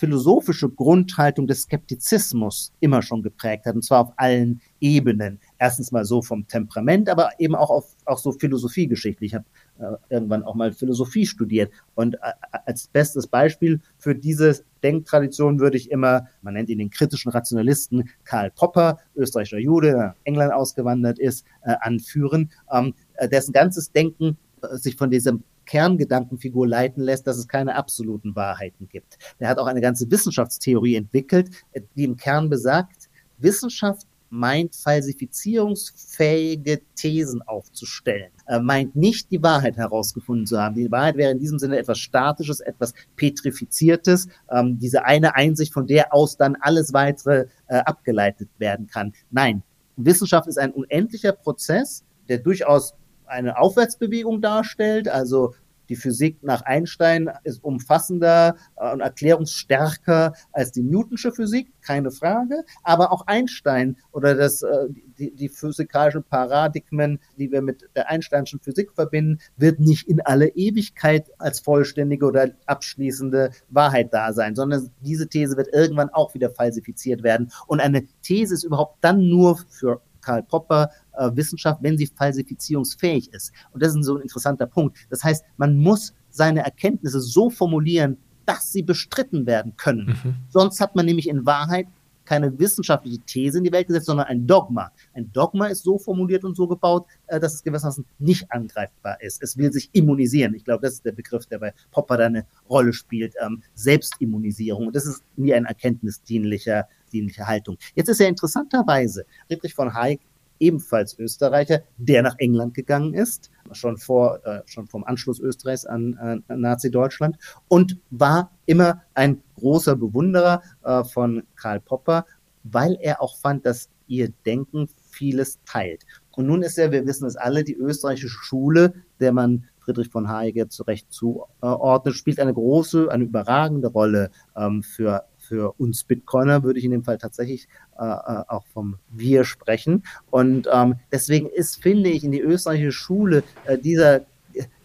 philosophische 0.00 0.70
Grundhaltung 0.70 1.46
des 1.46 1.62
Skeptizismus 1.62 2.72
immer 2.80 3.02
schon 3.02 3.22
geprägt 3.22 3.66
hat, 3.66 3.74
und 3.74 3.84
zwar 3.84 4.00
auf 4.00 4.12
allen 4.16 4.62
Ebenen. 4.80 5.38
Erstens 5.58 5.92
mal 5.92 6.06
so 6.06 6.22
vom 6.22 6.48
Temperament, 6.48 7.10
aber 7.10 7.32
eben 7.38 7.54
auch 7.54 7.68
auf 7.68 7.94
auch 8.06 8.16
so 8.16 8.32
philosophiegeschichtlich. 8.32 9.32
Ich 9.32 9.34
habe 9.34 9.44
äh, 9.78 10.14
irgendwann 10.14 10.42
auch 10.42 10.54
mal 10.54 10.72
Philosophie 10.72 11.26
studiert. 11.26 11.70
Und 11.94 12.14
äh, 12.14 12.32
als 12.64 12.88
bestes 12.88 13.26
Beispiel 13.26 13.80
für 13.98 14.14
diese 14.14 14.64
Denktradition 14.82 15.60
würde 15.60 15.76
ich 15.76 15.90
immer, 15.90 16.28
man 16.40 16.54
nennt 16.54 16.70
ihn 16.70 16.78
den 16.78 16.88
kritischen 16.88 17.30
Rationalisten, 17.30 18.08
Karl 18.24 18.50
Popper, 18.50 19.00
österreichischer 19.14 19.58
Jude, 19.58 19.92
nach 19.92 20.14
England 20.24 20.54
ausgewandert 20.54 21.18
ist, 21.18 21.44
äh, 21.62 21.74
anführen, 21.82 22.50
ähm, 22.72 22.94
äh, 23.16 23.28
dessen 23.28 23.52
ganzes 23.52 23.92
Denken 23.92 24.38
äh, 24.62 24.76
sich 24.78 24.96
von 24.96 25.10
diesem 25.10 25.44
Kerngedankenfigur 25.70 26.66
leiten 26.66 27.04
lässt, 27.04 27.28
dass 27.28 27.38
es 27.38 27.46
keine 27.46 27.76
absoluten 27.76 28.34
Wahrheiten 28.34 28.88
gibt. 28.88 29.18
Er 29.38 29.48
hat 29.48 29.58
auch 29.58 29.66
eine 29.66 29.80
ganze 29.80 30.10
Wissenschaftstheorie 30.10 30.96
entwickelt, 30.96 31.50
die 31.94 32.02
im 32.02 32.16
Kern 32.16 32.50
besagt, 32.50 33.08
Wissenschaft 33.38 34.08
meint 34.30 34.74
falsifizierungsfähige 34.74 36.80
Thesen 36.96 37.42
aufzustellen, 37.42 38.32
er 38.46 38.60
meint 38.60 38.96
nicht 38.96 39.30
die 39.30 39.40
Wahrheit 39.42 39.76
herausgefunden 39.76 40.46
zu 40.46 40.60
haben. 40.60 40.74
Die 40.74 40.90
Wahrheit 40.90 41.16
wäre 41.16 41.30
in 41.30 41.38
diesem 41.38 41.60
Sinne 41.60 41.78
etwas 41.78 41.98
Statisches, 41.98 42.58
etwas 42.60 42.92
Petrifiziertes, 43.14 44.26
ähm, 44.50 44.76
diese 44.78 45.04
eine 45.04 45.36
Einsicht, 45.36 45.72
von 45.72 45.86
der 45.86 46.12
aus 46.12 46.36
dann 46.36 46.56
alles 46.60 46.92
weitere 46.92 47.46
äh, 47.68 47.78
abgeleitet 47.78 48.48
werden 48.58 48.88
kann. 48.88 49.12
Nein, 49.30 49.62
Wissenschaft 49.96 50.48
ist 50.48 50.58
ein 50.58 50.72
unendlicher 50.72 51.30
Prozess, 51.32 52.04
der 52.28 52.38
durchaus 52.38 52.94
eine 53.30 53.58
Aufwärtsbewegung 53.58 54.40
darstellt. 54.40 55.08
Also 55.08 55.54
die 55.90 55.96
Physik 55.96 56.44
nach 56.44 56.62
Einstein 56.62 57.28
ist 57.42 57.64
umfassender 57.64 58.54
äh, 58.76 58.92
und 58.92 59.00
erklärungsstärker 59.00 60.34
als 60.52 60.70
die 60.70 60.84
Newtonsche 60.84 61.32
Physik, 61.32 61.72
keine 61.82 62.12
Frage. 62.12 62.62
Aber 62.84 63.10
auch 63.10 63.26
Einstein 63.26 63.96
oder 64.12 64.36
das, 64.36 64.62
äh, 64.62 64.86
die, 65.18 65.34
die 65.34 65.48
physikalischen 65.48 66.22
Paradigmen, 66.22 67.18
die 67.36 67.50
wir 67.50 67.60
mit 67.60 67.88
der 67.96 68.08
Einsteinschen 68.08 68.60
Physik 68.60 68.92
verbinden, 68.92 69.40
wird 69.56 69.80
nicht 69.80 70.08
in 70.08 70.20
alle 70.20 70.48
Ewigkeit 70.50 71.28
als 71.38 71.58
vollständige 71.58 72.24
oder 72.24 72.52
abschließende 72.66 73.50
Wahrheit 73.68 74.14
da 74.14 74.32
sein, 74.32 74.54
sondern 74.54 74.90
diese 75.00 75.28
These 75.28 75.56
wird 75.56 75.74
irgendwann 75.74 76.10
auch 76.10 76.34
wieder 76.34 76.50
falsifiziert 76.50 77.24
werden. 77.24 77.50
Und 77.66 77.80
eine 77.80 78.06
These 78.22 78.54
ist 78.54 78.62
überhaupt 78.62 78.98
dann 79.00 79.28
nur 79.28 79.58
für 79.68 80.00
Karl 80.20 80.42
Popper 80.42 80.90
äh, 81.16 81.30
Wissenschaft, 81.34 81.82
wenn 81.82 81.98
sie 81.98 82.06
falsifizierungsfähig 82.06 83.32
ist. 83.32 83.52
Und 83.72 83.82
das 83.82 83.94
ist 83.94 84.04
so 84.04 84.16
ein 84.16 84.22
interessanter 84.22 84.66
Punkt. 84.66 84.98
Das 85.10 85.22
heißt, 85.24 85.44
man 85.56 85.76
muss 85.76 86.14
seine 86.30 86.64
Erkenntnisse 86.64 87.20
so 87.20 87.50
formulieren, 87.50 88.16
dass 88.46 88.72
sie 88.72 88.82
bestritten 88.82 89.46
werden 89.46 89.76
können. 89.76 90.18
Mhm. 90.22 90.34
Sonst 90.48 90.80
hat 90.80 90.96
man 90.96 91.06
nämlich 91.06 91.28
in 91.28 91.46
Wahrheit 91.46 91.86
keine 92.30 92.56
wissenschaftliche 92.60 93.18
These 93.26 93.58
in 93.58 93.64
die 93.64 93.72
Welt 93.72 93.88
gesetzt, 93.88 94.06
sondern 94.06 94.28
ein 94.28 94.46
Dogma. 94.46 94.92
Ein 95.14 95.32
Dogma 95.32 95.66
ist 95.66 95.82
so 95.82 95.98
formuliert 95.98 96.44
und 96.44 96.56
so 96.56 96.68
gebaut, 96.68 97.06
äh, 97.26 97.40
dass 97.40 97.54
es 97.54 97.64
gewissermaßen 97.64 98.06
nicht 98.20 98.50
angreifbar 98.52 99.20
ist. 99.20 99.42
Es 99.42 99.56
will 99.56 99.72
sich 99.72 99.90
immunisieren. 99.92 100.54
Ich 100.54 100.64
glaube, 100.64 100.82
das 100.82 100.94
ist 100.94 101.04
der 101.04 101.10
Begriff, 101.10 101.46
der 101.46 101.58
bei 101.58 101.74
Popper 101.90 102.18
da 102.18 102.26
eine 102.26 102.46
Rolle 102.68 102.92
spielt. 102.92 103.34
Ähm, 103.44 103.64
Selbstimmunisierung. 103.74 104.86
Und 104.86 104.94
das 104.94 105.06
ist 105.06 105.24
nie 105.36 105.52
ein 105.52 105.64
erkenntnisdienlicher 105.64 106.86
dienliche 107.12 107.48
Haltung. 107.48 107.76
Jetzt 107.96 108.08
ist 108.08 108.20
ja 108.20 108.28
interessanterweise 108.28 109.24
Friedrich 109.48 109.74
von 109.74 109.92
Hayek 109.92 110.20
ebenfalls 110.60 111.18
Österreicher, 111.18 111.82
der 111.96 112.22
nach 112.22 112.36
England 112.38 112.74
gegangen 112.74 113.14
ist, 113.14 113.50
schon 113.72 113.96
vor, 113.96 114.44
äh, 114.46 114.62
schon 114.66 114.86
vom 114.86 115.04
Anschluss 115.04 115.40
Österreichs 115.40 115.86
an 115.86 116.42
äh, 116.48 116.54
Nazi-Deutschland 116.54 117.36
und 117.68 117.98
war 118.10 118.52
immer 118.66 119.02
ein 119.14 119.42
großer 119.56 119.96
Bewunderer 119.96 120.62
äh, 120.84 121.02
von 121.04 121.42
Karl 121.56 121.80
Popper, 121.80 122.26
weil 122.62 122.96
er 123.00 123.22
auch 123.22 123.36
fand, 123.38 123.66
dass 123.66 123.88
ihr 124.06 124.30
Denken 124.44 124.88
vieles 125.10 125.60
teilt. 125.64 126.04
Und 126.32 126.46
nun 126.46 126.62
ist 126.62 126.76
ja, 126.76 126.90
wir 126.92 127.06
wissen 127.06 127.26
es 127.26 127.36
alle, 127.36 127.64
die 127.64 127.76
österreichische 127.76 128.28
Schule, 128.28 128.94
der 129.20 129.32
man 129.32 129.66
Friedrich 129.78 130.08
von 130.08 130.28
Hayek 130.28 130.70
zu 130.70 130.82
Recht 130.84 131.12
zuordnet, 131.12 132.14
spielt 132.14 132.38
eine 132.38 132.54
große, 132.54 133.10
eine 133.10 133.24
überragende 133.24 133.88
Rolle 133.88 134.30
ähm, 134.56 134.82
für 134.82 135.24
für 135.50 135.74
uns 135.78 136.04
Bitcoiner 136.04 136.62
würde 136.62 136.78
ich 136.78 136.84
in 136.84 136.92
dem 136.92 137.02
Fall 137.02 137.18
tatsächlich 137.18 137.66
äh, 137.98 138.04
äh, 138.04 138.44
auch 138.46 138.64
vom 138.72 138.98
Wir 139.10 139.42
sprechen. 139.42 140.04
Und 140.30 140.68
ähm, 140.72 140.94
deswegen 141.10 141.48
ist, 141.48 141.82
finde 141.82 142.08
ich, 142.08 142.22
in 142.22 142.30
die 142.30 142.40
österreichische 142.40 142.92
Schule 142.92 143.42
äh, 143.64 143.76
dieser, 143.76 144.20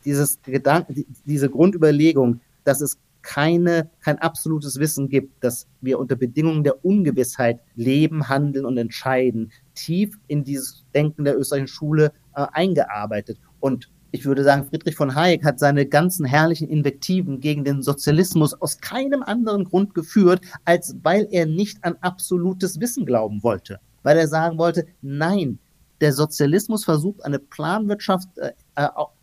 dieses 0.04 0.42
Gedanken, 0.42 0.96
die, 0.96 1.06
diese 1.24 1.52
Grundüberlegung, 1.52 2.40
dass 2.64 2.82
es 2.82 2.98
keine, 3.22 3.92
kein 4.02 4.18
absolutes 4.18 4.80
Wissen 4.80 5.08
gibt, 5.08 5.44
dass 5.44 5.68
wir 5.82 6.00
unter 6.00 6.16
Bedingungen 6.16 6.64
der 6.64 6.84
Ungewissheit 6.84 7.60
leben, 7.76 8.28
handeln 8.28 8.66
und 8.66 8.78
entscheiden, 8.80 9.52
tief 9.76 10.18
in 10.28 10.44
dieses 10.44 10.84
Denken 10.96 11.26
der 11.26 11.38
österreichischen 11.38 11.76
Schule 11.76 12.12
äh, 12.36 12.48
eingearbeitet. 12.54 13.38
Und 13.60 13.92
ich 14.16 14.26
würde 14.26 14.46
sagen, 14.46 14.66
Friedrich 14.70 14.96
von 14.96 15.14
Hayek 15.14 15.44
hat 15.44 15.60
seine 15.60 15.86
ganzen 15.86 16.26
herrlichen 16.26 16.70
Invektiven 16.70 17.42
gegen 17.42 17.66
den 17.66 17.82
Sozialismus 17.82 18.54
aus 18.54 18.80
keinem 18.80 19.22
anderen 19.24 19.66
Grund 19.66 19.94
geführt, 19.94 20.40
als 20.64 20.96
weil 21.04 21.28
er 21.32 21.46
nicht 21.46 21.84
an 21.84 21.98
absolutes 22.00 22.80
Wissen 22.80 23.06
glauben 23.06 23.44
wollte. 23.44 23.80
Weil 24.04 24.18
er 24.18 24.30
sagen 24.30 24.58
wollte, 24.58 24.86
nein, 25.02 25.60
der 26.00 26.14
Sozialismus 26.14 26.86
versucht, 26.86 27.26
eine 27.26 27.40
Planwirtschaft 27.40 28.30
äh, 28.38 28.52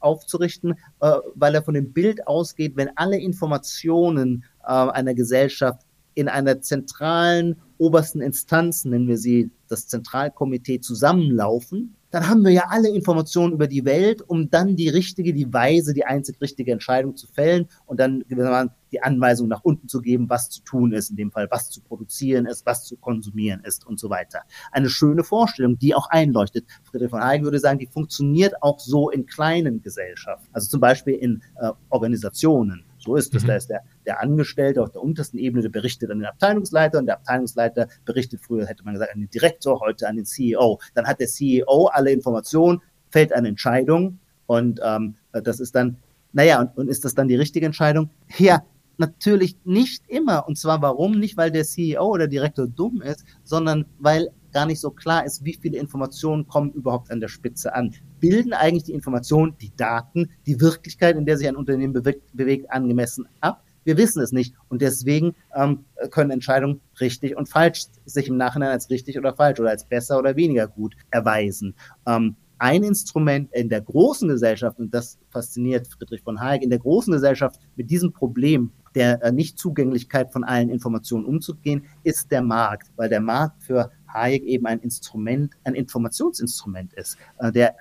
aufzurichten, 0.01 0.74
äh, 1.01 1.12
weil 1.34 1.55
er 1.55 1.62
von 1.62 1.74
dem 1.74 1.93
Bild 1.93 2.26
ausgeht, 2.26 2.76
wenn 2.76 2.90
alle 2.97 3.18
Informationen 3.18 4.45
äh, 4.62 4.66
einer 4.66 5.14
Gesellschaft 5.14 5.80
in 6.14 6.28
einer 6.28 6.61
zentralen 6.61 7.57
obersten 7.78 8.20
Instanz, 8.20 8.84
nennen 8.84 9.09
wir 9.09 9.16
sie 9.16 9.51
das 9.68 9.88
Zentralkomitee, 9.88 10.80
zusammenlaufen, 10.80 11.97
dann 12.12 12.28
haben 12.28 12.44
wir 12.44 12.52
ja 12.52 12.64
alle 12.68 12.90
Informationen 12.90 13.54
über 13.54 13.66
die 13.66 13.86
Welt, 13.86 14.20
um 14.20 14.50
dann 14.50 14.76
die 14.76 14.90
richtige, 14.90 15.32
die 15.32 15.50
weise, 15.52 15.94
die 15.94 16.04
einzig 16.04 16.40
richtige 16.42 16.70
Entscheidung 16.70 17.16
zu 17.16 17.26
fällen 17.26 17.66
und 17.86 17.98
dann 17.98 18.22
die 18.92 19.02
Anweisung 19.02 19.48
nach 19.48 19.64
unten 19.64 19.88
zu 19.88 20.02
geben, 20.02 20.28
was 20.28 20.50
zu 20.50 20.62
tun 20.62 20.92
ist, 20.92 21.08
in 21.08 21.16
dem 21.16 21.32
Fall, 21.32 21.48
was 21.50 21.70
zu 21.70 21.80
produzieren 21.80 22.44
ist, 22.44 22.66
was 22.66 22.84
zu 22.84 22.98
konsumieren 22.98 23.62
ist 23.64 23.86
und 23.86 23.98
so 23.98 24.10
weiter. 24.10 24.42
Eine 24.70 24.90
schöne 24.90 25.24
Vorstellung, 25.24 25.78
die 25.78 25.94
auch 25.94 26.10
einleuchtet. 26.10 26.66
Friedrich 26.84 27.10
von 27.10 27.24
Hayek 27.24 27.44
würde 27.44 27.58
sagen, 27.58 27.78
die 27.78 27.86
funktioniert 27.86 28.62
auch 28.62 28.78
so 28.78 29.08
in 29.08 29.24
kleinen 29.24 29.80
Gesellschaften, 29.80 30.48
also 30.52 30.68
zum 30.68 30.80
Beispiel 30.80 31.14
in 31.14 31.42
äh, 31.56 31.70
Organisationen. 31.88 32.84
So 33.05 33.16
ist 33.16 33.34
es. 33.34 33.42
Mhm. 33.42 33.46
Da 33.48 33.57
ist 33.57 33.68
der, 33.68 33.82
der 34.07 34.20
Angestellte 34.20 34.82
auf 34.82 34.90
der 34.90 35.03
untersten 35.03 35.38
Ebene, 35.38 35.62
der 35.62 35.70
berichtet 35.70 36.11
an 36.11 36.18
den 36.18 36.26
Abteilungsleiter 36.26 36.98
und 36.98 37.07
der 37.07 37.16
Abteilungsleiter 37.16 37.88
berichtet 38.05 38.40
früher, 38.40 38.66
hätte 38.66 38.84
man 38.84 38.94
gesagt, 38.94 39.12
an 39.12 39.20
den 39.20 39.30
Direktor, 39.30 39.80
heute 39.80 40.09
an 40.09 40.16
den 40.16 40.24
CEO. 40.24 40.80
Dann 40.94 41.07
hat 41.07 41.20
der 41.20 41.28
CEO 41.28 41.86
alle 41.92 42.12
Informationen, 42.12 42.80
fällt 43.11 43.32
eine 43.32 43.48
Entscheidung 43.48 44.18
und 44.46 44.80
ähm, 44.84 45.16
das 45.32 45.61
ist 45.61 45.74
dann, 45.74 45.96
naja, 46.32 46.61
und, 46.61 46.76
und 46.76 46.88
ist 46.88 47.05
das 47.05 47.14
dann 47.14 47.28
die 47.28 47.36
richtige 47.36 47.66
Entscheidung? 47.66 48.11
Ja, 48.38 48.62
natürlich 48.98 49.57
nicht 49.64 50.05
immer. 50.09 50.46
Und 50.46 50.59
zwar 50.59 50.80
warum? 50.82 51.18
Nicht, 51.18 51.36
weil 51.36 51.50
der 51.50 51.64
CEO 51.64 52.05
oder 52.07 52.28
Direktor 52.28 52.66
dumm 52.66 53.03
ist, 53.03 53.24
sondern 53.44 53.86
weil 53.98 54.28
gar 54.53 54.66
nicht 54.66 54.80
so 54.80 54.90
klar 54.90 55.24
ist, 55.24 55.44
wie 55.44 55.59
viele 55.61 55.78
Informationen 55.78 56.46
kommen 56.46 56.72
überhaupt 56.72 57.11
an 57.11 57.20
der 57.20 57.28
Spitze 57.28 57.74
an. 57.74 57.94
Bilden 58.23 58.53
eigentlich 58.53 58.85
die 58.85 58.93
Informationen, 58.93 59.57
die 59.61 59.73
Daten, 59.77 60.31
die 60.47 60.61
Wirklichkeit, 60.61 61.16
in 61.16 61.27
der 61.27 61.37
sich 61.37 61.49
ein 61.49 61.57
Unternehmen 61.57 61.93
bewegt, 61.93 62.23
bewegt 62.33 62.70
angemessen 62.70 63.27
ab? 63.41 63.64
Wir 63.83 63.97
wissen 63.97 64.23
es 64.23 64.31
nicht. 64.31 64.55
Und 64.68 64.81
deswegen 64.81 65.35
ähm, 65.57 65.85
können 66.12 66.31
Entscheidungen 66.31 66.81
richtig 67.01 67.37
und 67.37 67.49
falsch 67.49 67.87
sich 68.07 68.29
im 68.29 68.37
Nachhinein 68.37 68.70
als 68.70 68.91
richtig 68.91 69.18
oder 69.18 69.35
falsch 69.35 69.59
oder 69.59 69.70
als 69.70 69.85
besser 69.85 70.20
oder 70.20 70.37
weniger 70.37 70.68
gut 70.68 70.95
erweisen. 71.11 71.75
Ähm, 72.07 72.37
ein 72.59 72.85
Instrument 72.85 73.53
in 73.53 73.68
der 73.68 73.81
großen 73.81 74.29
Gesellschaft, 74.29 74.79
und 74.79 74.95
das 74.95 75.18
fasziniert 75.31 75.89
Friedrich 75.89 76.23
von 76.23 76.41
Hayek, 76.41 76.62
in 76.62 76.70
der 76.70 76.79
großen 76.79 77.12
Gesellschaft 77.12 77.59
mit 77.75 77.91
diesem 77.91 78.12
Problem 78.12 78.70
der 78.95 79.20
äh, 79.20 79.33
Nichtzugänglichkeit 79.33 80.33
von 80.33 80.45
allen 80.45 80.70
Informationen 80.70 81.25
umzugehen, 81.25 81.87
ist 82.05 82.31
der 82.31 82.43
Markt, 82.43 82.93
weil 82.95 83.09
der 83.09 83.20
Markt 83.20 83.64
für 83.64 83.91
Hayek 84.07 84.45
eben 84.45 84.66
ein 84.66 84.79
Instrument, 84.81 85.55
ein 85.64 85.75
Informationsinstrument 85.75 86.93
ist, 86.95 87.16
äh, 87.39 87.51
der, 87.51 87.75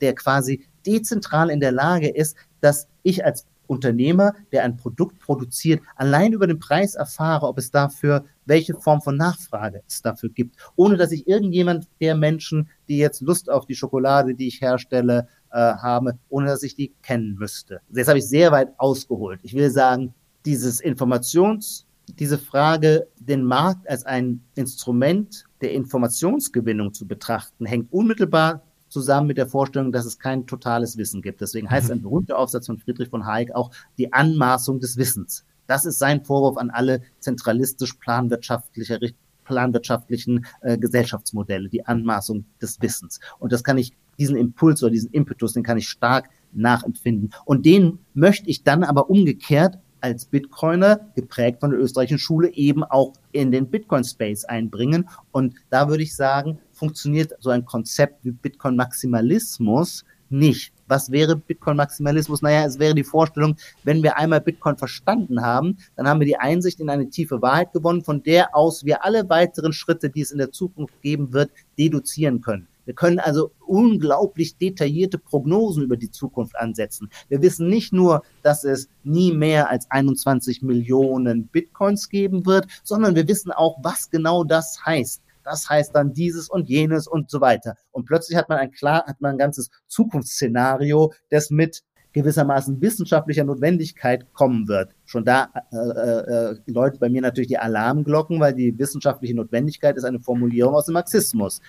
der 0.00 0.14
quasi 0.14 0.66
dezentral 0.86 1.50
in 1.50 1.60
der 1.60 1.72
Lage 1.72 2.08
ist, 2.08 2.36
dass 2.60 2.88
ich 3.02 3.24
als 3.24 3.46
Unternehmer, 3.66 4.34
der 4.52 4.64
ein 4.64 4.76
Produkt 4.76 5.18
produziert, 5.20 5.82
allein 5.96 6.32
über 6.32 6.46
den 6.46 6.58
Preis 6.58 6.94
erfahre, 6.94 7.46
ob 7.46 7.58
es 7.58 7.70
dafür, 7.70 8.24
welche 8.44 8.74
Form 8.74 9.02
von 9.02 9.16
Nachfrage 9.16 9.82
es 9.88 10.02
dafür 10.02 10.30
gibt, 10.30 10.56
ohne 10.76 10.96
dass 10.96 11.12
ich 11.12 11.26
irgendjemand 11.26 11.88
der 12.00 12.14
Menschen, 12.14 12.68
die 12.88 12.98
jetzt 12.98 13.20
Lust 13.20 13.50
auf 13.50 13.66
die 13.66 13.74
Schokolade, 13.74 14.34
die 14.34 14.48
ich 14.48 14.60
herstelle, 14.60 15.28
äh, 15.50 15.56
habe, 15.56 16.18
ohne 16.28 16.46
dass 16.46 16.62
ich 16.62 16.74
die 16.74 16.92
kennen 17.02 17.36
müsste. 17.38 17.80
Jetzt 17.92 18.08
habe 18.08 18.18
ich 18.18 18.28
sehr 18.28 18.52
weit 18.52 18.68
ausgeholt. 18.78 19.40
Ich 19.42 19.54
will 19.54 19.70
sagen, 19.70 20.14
dieses 20.44 20.80
Informations, 20.80 21.86
diese 22.18 22.38
Frage, 22.38 23.08
den 23.18 23.42
Markt 23.42 23.88
als 23.88 24.06
ein 24.06 24.40
Instrument 24.54 25.44
der 25.60 25.72
Informationsgewinnung 25.72 26.94
zu 26.94 27.06
betrachten, 27.06 27.66
hängt 27.66 27.92
unmittelbar 27.92 28.62
zusammen 28.96 29.26
mit 29.26 29.36
der 29.36 29.46
Vorstellung, 29.46 29.92
dass 29.92 30.06
es 30.06 30.18
kein 30.18 30.46
totales 30.46 30.96
Wissen 30.96 31.20
gibt. 31.20 31.42
Deswegen 31.42 31.68
heißt 31.68 31.90
ein 31.90 32.00
berühmter 32.00 32.38
Aufsatz 32.38 32.64
von 32.64 32.78
Friedrich 32.78 33.10
von 33.10 33.26
Hayek 33.26 33.54
auch 33.54 33.70
die 33.98 34.10
Anmaßung 34.10 34.80
des 34.80 34.96
Wissens. 34.96 35.44
Das 35.66 35.84
ist 35.84 35.98
sein 35.98 36.24
Vorwurf 36.24 36.56
an 36.56 36.70
alle 36.70 37.02
zentralistisch 37.18 37.92
planwirtschaftliche 37.94 38.98
planwirtschaftlichen 39.44 40.46
äh, 40.62 40.78
Gesellschaftsmodelle, 40.78 41.68
die 41.68 41.84
Anmaßung 41.84 42.46
des 42.62 42.80
Wissens. 42.80 43.20
Und 43.38 43.52
das 43.52 43.62
kann 43.62 43.76
ich, 43.76 43.92
diesen 44.18 44.36
Impuls 44.36 44.82
oder 44.82 44.92
diesen 44.92 45.10
Impetus, 45.10 45.52
den 45.52 45.62
kann 45.62 45.76
ich 45.76 45.88
stark 45.88 46.30
nachempfinden. 46.52 47.34
Und 47.44 47.66
den 47.66 47.98
möchte 48.14 48.48
ich 48.48 48.64
dann 48.64 48.82
aber 48.82 49.10
umgekehrt 49.10 49.78
als 50.00 50.24
Bitcoiner, 50.24 51.12
geprägt 51.14 51.60
von 51.60 51.70
der 51.70 51.78
österreichischen 51.78 52.18
Schule, 52.18 52.52
eben 52.54 52.82
auch 52.82 53.12
in 53.32 53.52
den 53.52 53.68
Bitcoin-Space 53.68 54.46
einbringen. 54.46 55.08
Und 55.32 55.54
da 55.68 55.88
würde 55.88 56.02
ich 56.02 56.16
sagen, 56.16 56.58
funktioniert 56.76 57.32
so 57.40 57.50
ein 57.50 57.64
Konzept 57.64 58.24
wie 58.24 58.30
Bitcoin-Maximalismus 58.30 60.04
nicht. 60.28 60.72
Was 60.88 61.10
wäre 61.10 61.36
Bitcoin-Maximalismus? 61.36 62.42
Naja, 62.42 62.64
es 62.64 62.78
wäre 62.78 62.94
die 62.94 63.04
Vorstellung, 63.04 63.56
wenn 63.84 64.02
wir 64.02 64.16
einmal 64.16 64.40
Bitcoin 64.40 64.76
verstanden 64.76 65.42
haben, 65.42 65.78
dann 65.96 66.06
haben 66.08 66.20
wir 66.20 66.26
die 66.26 66.36
Einsicht 66.36 66.80
in 66.80 66.90
eine 66.90 67.10
tiefe 67.10 67.42
Wahrheit 67.42 67.72
gewonnen, 67.72 68.04
von 68.04 68.22
der 68.22 68.54
aus 68.54 68.84
wir 68.84 69.04
alle 69.04 69.28
weiteren 69.28 69.72
Schritte, 69.72 70.10
die 70.10 70.20
es 70.20 70.30
in 70.30 70.38
der 70.38 70.52
Zukunft 70.52 71.00
geben 71.02 71.32
wird, 71.32 71.50
deduzieren 71.78 72.40
können. 72.40 72.68
Wir 72.84 72.94
können 72.94 73.18
also 73.18 73.50
unglaublich 73.66 74.56
detaillierte 74.58 75.18
Prognosen 75.18 75.82
über 75.82 75.96
die 75.96 76.12
Zukunft 76.12 76.56
ansetzen. 76.56 77.10
Wir 77.28 77.42
wissen 77.42 77.68
nicht 77.68 77.92
nur, 77.92 78.22
dass 78.42 78.62
es 78.62 78.88
nie 79.02 79.32
mehr 79.32 79.68
als 79.68 79.90
21 79.90 80.62
Millionen 80.62 81.48
Bitcoins 81.48 82.08
geben 82.08 82.46
wird, 82.46 82.68
sondern 82.84 83.16
wir 83.16 83.26
wissen 83.26 83.50
auch, 83.50 83.78
was 83.82 84.08
genau 84.08 84.44
das 84.44 84.86
heißt. 84.86 85.20
Das 85.46 85.70
heißt 85.70 85.94
dann 85.94 86.12
dieses 86.12 86.48
und 86.50 86.68
jenes 86.68 87.06
und 87.06 87.30
so 87.30 87.40
weiter. 87.40 87.76
Und 87.92 88.04
plötzlich 88.04 88.36
hat 88.36 88.48
man 88.48 88.58
ein 88.58 88.72
klar, 88.72 89.04
hat 89.06 89.20
man 89.20 89.32
ein 89.32 89.38
ganzes 89.38 89.70
Zukunftsszenario, 89.86 91.12
das 91.30 91.50
mit 91.50 91.82
gewissermaßen 92.12 92.80
wissenschaftlicher 92.80 93.44
Notwendigkeit 93.44 94.32
kommen 94.32 94.66
wird. 94.68 94.94
Schon 95.04 95.24
da 95.24 95.50
äh, 95.70 95.76
äh, 95.76 96.56
läutet 96.66 96.98
bei 96.98 97.08
mir 97.08 97.20
natürlich 97.20 97.48
die 97.48 97.58
Alarmglocken, 97.58 98.40
weil 98.40 98.54
die 98.54 98.76
wissenschaftliche 98.76 99.36
Notwendigkeit 99.36 99.96
ist 99.96 100.04
eine 100.04 100.18
Formulierung 100.18 100.74
aus 100.74 100.86
dem 100.86 100.94
Marxismus. 100.94 101.60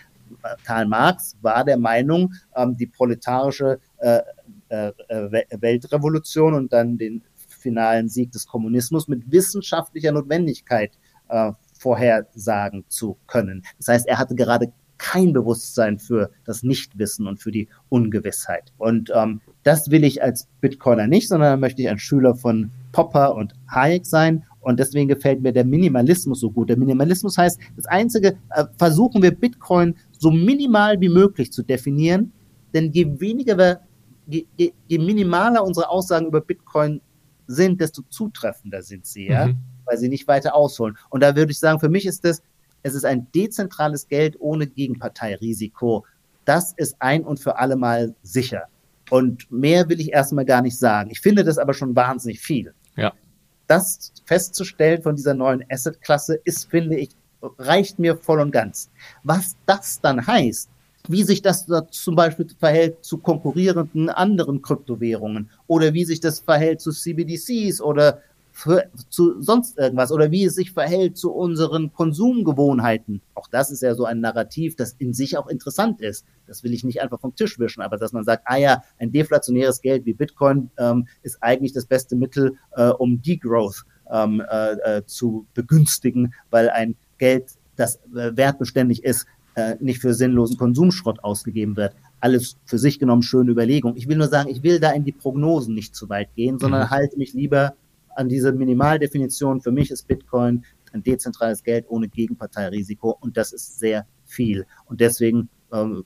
Karl 0.65 0.87
Marx 0.87 1.35
war 1.41 1.63
der 1.63 1.77
Meinung, 1.77 2.33
ähm, 2.55 2.75
die 2.77 2.87
proletarische 2.87 3.79
äh, 3.97 4.21
äh, 4.69 4.91
Weltrevolution 5.59 6.53
und 6.53 6.73
dann 6.73 6.97
den 6.97 7.23
finalen 7.47 8.09
Sieg 8.09 8.31
des 8.31 8.47
Kommunismus 8.47 9.07
mit 9.07 9.29
wissenschaftlicher 9.31 10.11
Notwendigkeit 10.11 10.91
äh, 11.29 11.51
vorhersagen 11.79 12.83
zu 12.87 13.17
können. 13.27 13.63
Das 13.77 13.87
heißt, 13.87 14.07
er 14.07 14.19
hatte 14.19 14.35
gerade 14.35 14.71
kein 14.97 15.33
Bewusstsein 15.33 15.99
für 15.99 16.31
das 16.45 16.63
Nichtwissen 16.63 17.27
und 17.27 17.37
für 17.37 17.51
die 17.51 17.67
Ungewissheit. 17.89 18.73
Und 18.77 19.11
ähm, 19.15 19.41
Das 19.63 19.91
will 19.91 20.03
ich 20.03 20.23
als 20.23 20.47
Bitcoiner 20.61 21.07
nicht, 21.07 21.27
sondern 21.27 21.59
möchte 21.59 21.81
ich 21.81 21.89
ein 21.89 21.99
Schüler 21.99 22.35
von 22.35 22.71
Popper 22.93 23.35
und 23.35 23.53
Hayek 23.69 24.05
sein. 24.05 24.43
Und 24.61 24.79
deswegen 24.79 25.07
gefällt 25.07 25.41
mir 25.41 25.53
der 25.53 25.65
Minimalismus 25.65 26.39
so 26.39 26.49
gut. 26.49 26.69
Der 26.69 26.77
Minimalismus 26.77 27.37
heißt, 27.37 27.59
das 27.75 27.85
Einzige, 27.85 28.37
äh, 28.49 28.65
versuchen 28.77 29.21
wir 29.21 29.31
Bitcoin 29.31 29.95
so 30.11 30.31
minimal 30.31 30.99
wie 30.99 31.09
möglich 31.09 31.51
zu 31.51 31.63
definieren. 31.63 32.31
Denn 32.73 32.91
je 32.91 33.19
weniger 33.19 33.57
wir, 33.57 33.81
je, 34.25 34.45
je, 34.57 34.73
je 34.87 34.97
minimaler 34.97 35.63
unsere 35.63 35.89
Aussagen 35.89 36.27
über 36.27 36.41
Bitcoin 36.41 37.01
sind, 37.47 37.79
desto 37.79 38.01
zutreffender 38.09 38.81
sind 38.81 39.05
sie, 39.05 39.27
ja, 39.27 39.47
mhm. 39.47 39.57
Weil 39.87 39.97
sie 39.97 40.09
nicht 40.09 40.27
weiter 40.27 40.55
ausholen. 40.55 40.97
Und 41.09 41.21
da 41.21 41.35
würde 41.35 41.51
ich 41.51 41.59
sagen, 41.59 41.79
für 41.79 41.89
mich 41.89 42.05
ist 42.05 42.23
das, 42.25 42.41
es 42.83 42.93
ist 42.93 43.05
ein 43.05 43.27
dezentrales 43.33 44.07
Geld 44.07 44.35
ohne 44.39 44.67
Gegenparteirisiko. 44.67 46.05
Das 46.45 46.73
ist 46.73 46.95
ein 46.99 47.23
und 47.23 47.39
für 47.39 47.57
alle 47.57 47.75
Mal 47.75 48.13
sicher. 48.23 48.63
Und 49.09 49.49
mehr 49.51 49.89
will 49.89 49.99
ich 49.99 50.11
erstmal 50.11 50.45
gar 50.45 50.61
nicht 50.61 50.77
sagen. 50.77 51.09
Ich 51.11 51.21
finde 51.21 51.43
das 51.43 51.57
aber 51.57 51.73
schon 51.73 51.95
wahnsinnig 51.95 52.39
viel. 52.39 52.73
Ja. 52.95 53.13
Das 53.67 54.11
festzustellen 54.25 55.01
von 55.01 55.15
dieser 55.15 55.33
neuen 55.33 55.63
Asset-Klasse 55.69 56.39
ist, 56.43 56.69
finde 56.69 56.97
ich, 56.97 57.09
reicht 57.41 57.99
mir 57.99 58.17
voll 58.17 58.39
und 58.39 58.51
ganz. 58.51 58.89
Was 59.23 59.55
das 59.65 60.01
dann 60.01 60.25
heißt, 60.25 60.69
wie 61.07 61.23
sich 61.23 61.41
das 61.41 61.65
da 61.65 61.87
zum 61.89 62.15
Beispiel 62.15 62.47
verhält 62.59 63.03
zu 63.03 63.17
konkurrierenden 63.17 64.09
anderen 64.09 64.61
Kryptowährungen 64.61 65.49
oder 65.67 65.93
wie 65.93 66.05
sich 66.05 66.19
das 66.19 66.39
verhält 66.39 66.81
zu 66.81 66.91
CBDCs 66.91 67.81
oder 67.81 68.21
für, 68.57 68.89
zu 69.09 69.39
sonst 69.39 69.77
irgendwas 69.77 70.11
oder 70.11 70.31
wie 70.31 70.43
es 70.45 70.55
sich 70.55 70.71
verhält 70.71 71.15
zu 71.15 71.31
unseren 71.31 71.93
Konsumgewohnheiten. 71.93 73.21
Auch 73.35 73.47
das 73.47 73.69
ist 73.69 73.83
ja 73.83 73.93
so 73.93 74.05
ein 74.05 74.19
Narrativ, 74.19 74.75
das 74.75 74.95
in 74.97 75.13
sich 75.13 75.37
auch 75.37 75.45
interessant 75.45 76.01
ist. 76.01 76.25
Das 76.47 76.63
will 76.63 76.73
ich 76.73 76.83
nicht 76.83 76.99
einfach 76.99 77.19
vom 77.19 77.35
Tisch 77.35 77.59
wischen, 77.59 77.83
aber 77.83 77.97
dass 77.97 78.13
man 78.13 78.23
sagt, 78.23 78.45
ah 78.45 78.57
ja, 78.57 78.81
ein 78.97 79.11
deflationäres 79.11 79.79
Geld 79.83 80.07
wie 80.07 80.13
Bitcoin 80.13 80.71
ähm, 80.79 81.07
ist 81.21 81.37
eigentlich 81.41 81.71
das 81.73 81.85
beste 81.85 82.15
Mittel, 82.15 82.57
äh, 82.71 82.87
um 82.87 83.21
Degrowth 83.21 83.85
ähm, 84.11 84.41
äh, 84.49 84.71
äh, 84.97 85.05
zu 85.05 85.45
begünstigen, 85.53 86.33
weil 86.49 86.71
ein 86.71 86.95
Geld, 87.19 87.51
das 87.75 87.97
äh, 88.15 88.35
wertbeständig 88.35 89.03
ist, 89.03 89.27
äh, 89.53 89.75
nicht 89.79 90.01
für 90.01 90.15
sinnlosen 90.15 90.57
Konsumschrott 90.57 91.23
ausgegeben 91.23 91.77
wird. 91.77 91.93
Alles 92.21 92.57
für 92.65 92.79
sich 92.79 92.97
genommen 92.97 93.21
schöne 93.21 93.51
Überlegung. 93.51 93.95
Ich 93.97 94.07
will 94.07 94.17
nur 94.17 94.29
sagen, 94.29 94.49
ich 94.49 94.63
will 94.63 94.79
da 94.79 94.93
in 94.93 95.03
die 95.03 95.11
Prognosen 95.11 95.75
nicht 95.75 95.95
zu 95.95 96.09
weit 96.09 96.33
gehen, 96.33 96.57
sondern 96.57 96.87
mhm. 96.87 96.89
halte 96.89 97.17
mich 97.19 97.33
lieber 97.33 97.75
an 98.17 98.29
diese 98.29 98.51
Minimaldefinition. 98.51 99.61
Für 99.61 99.71
mich 99.71 99.91
ist 99.91 100.07
Bitcoin 100.07 100.65
ein 100.93 101.03
dezentrales 101.03 101.63
Geld 101.63 101.85
ohne 101.89 102.07
Gegenparteirisiko 102.07 103.17
und 103.19 103.37
das 103.37 103.53
ist 103.53 103.79
sehr 103.79 104.05
viel. 104.25 104.65
Und 104.85 105.01
deswegen 105.01 105.49
ähm, 105.71 106.03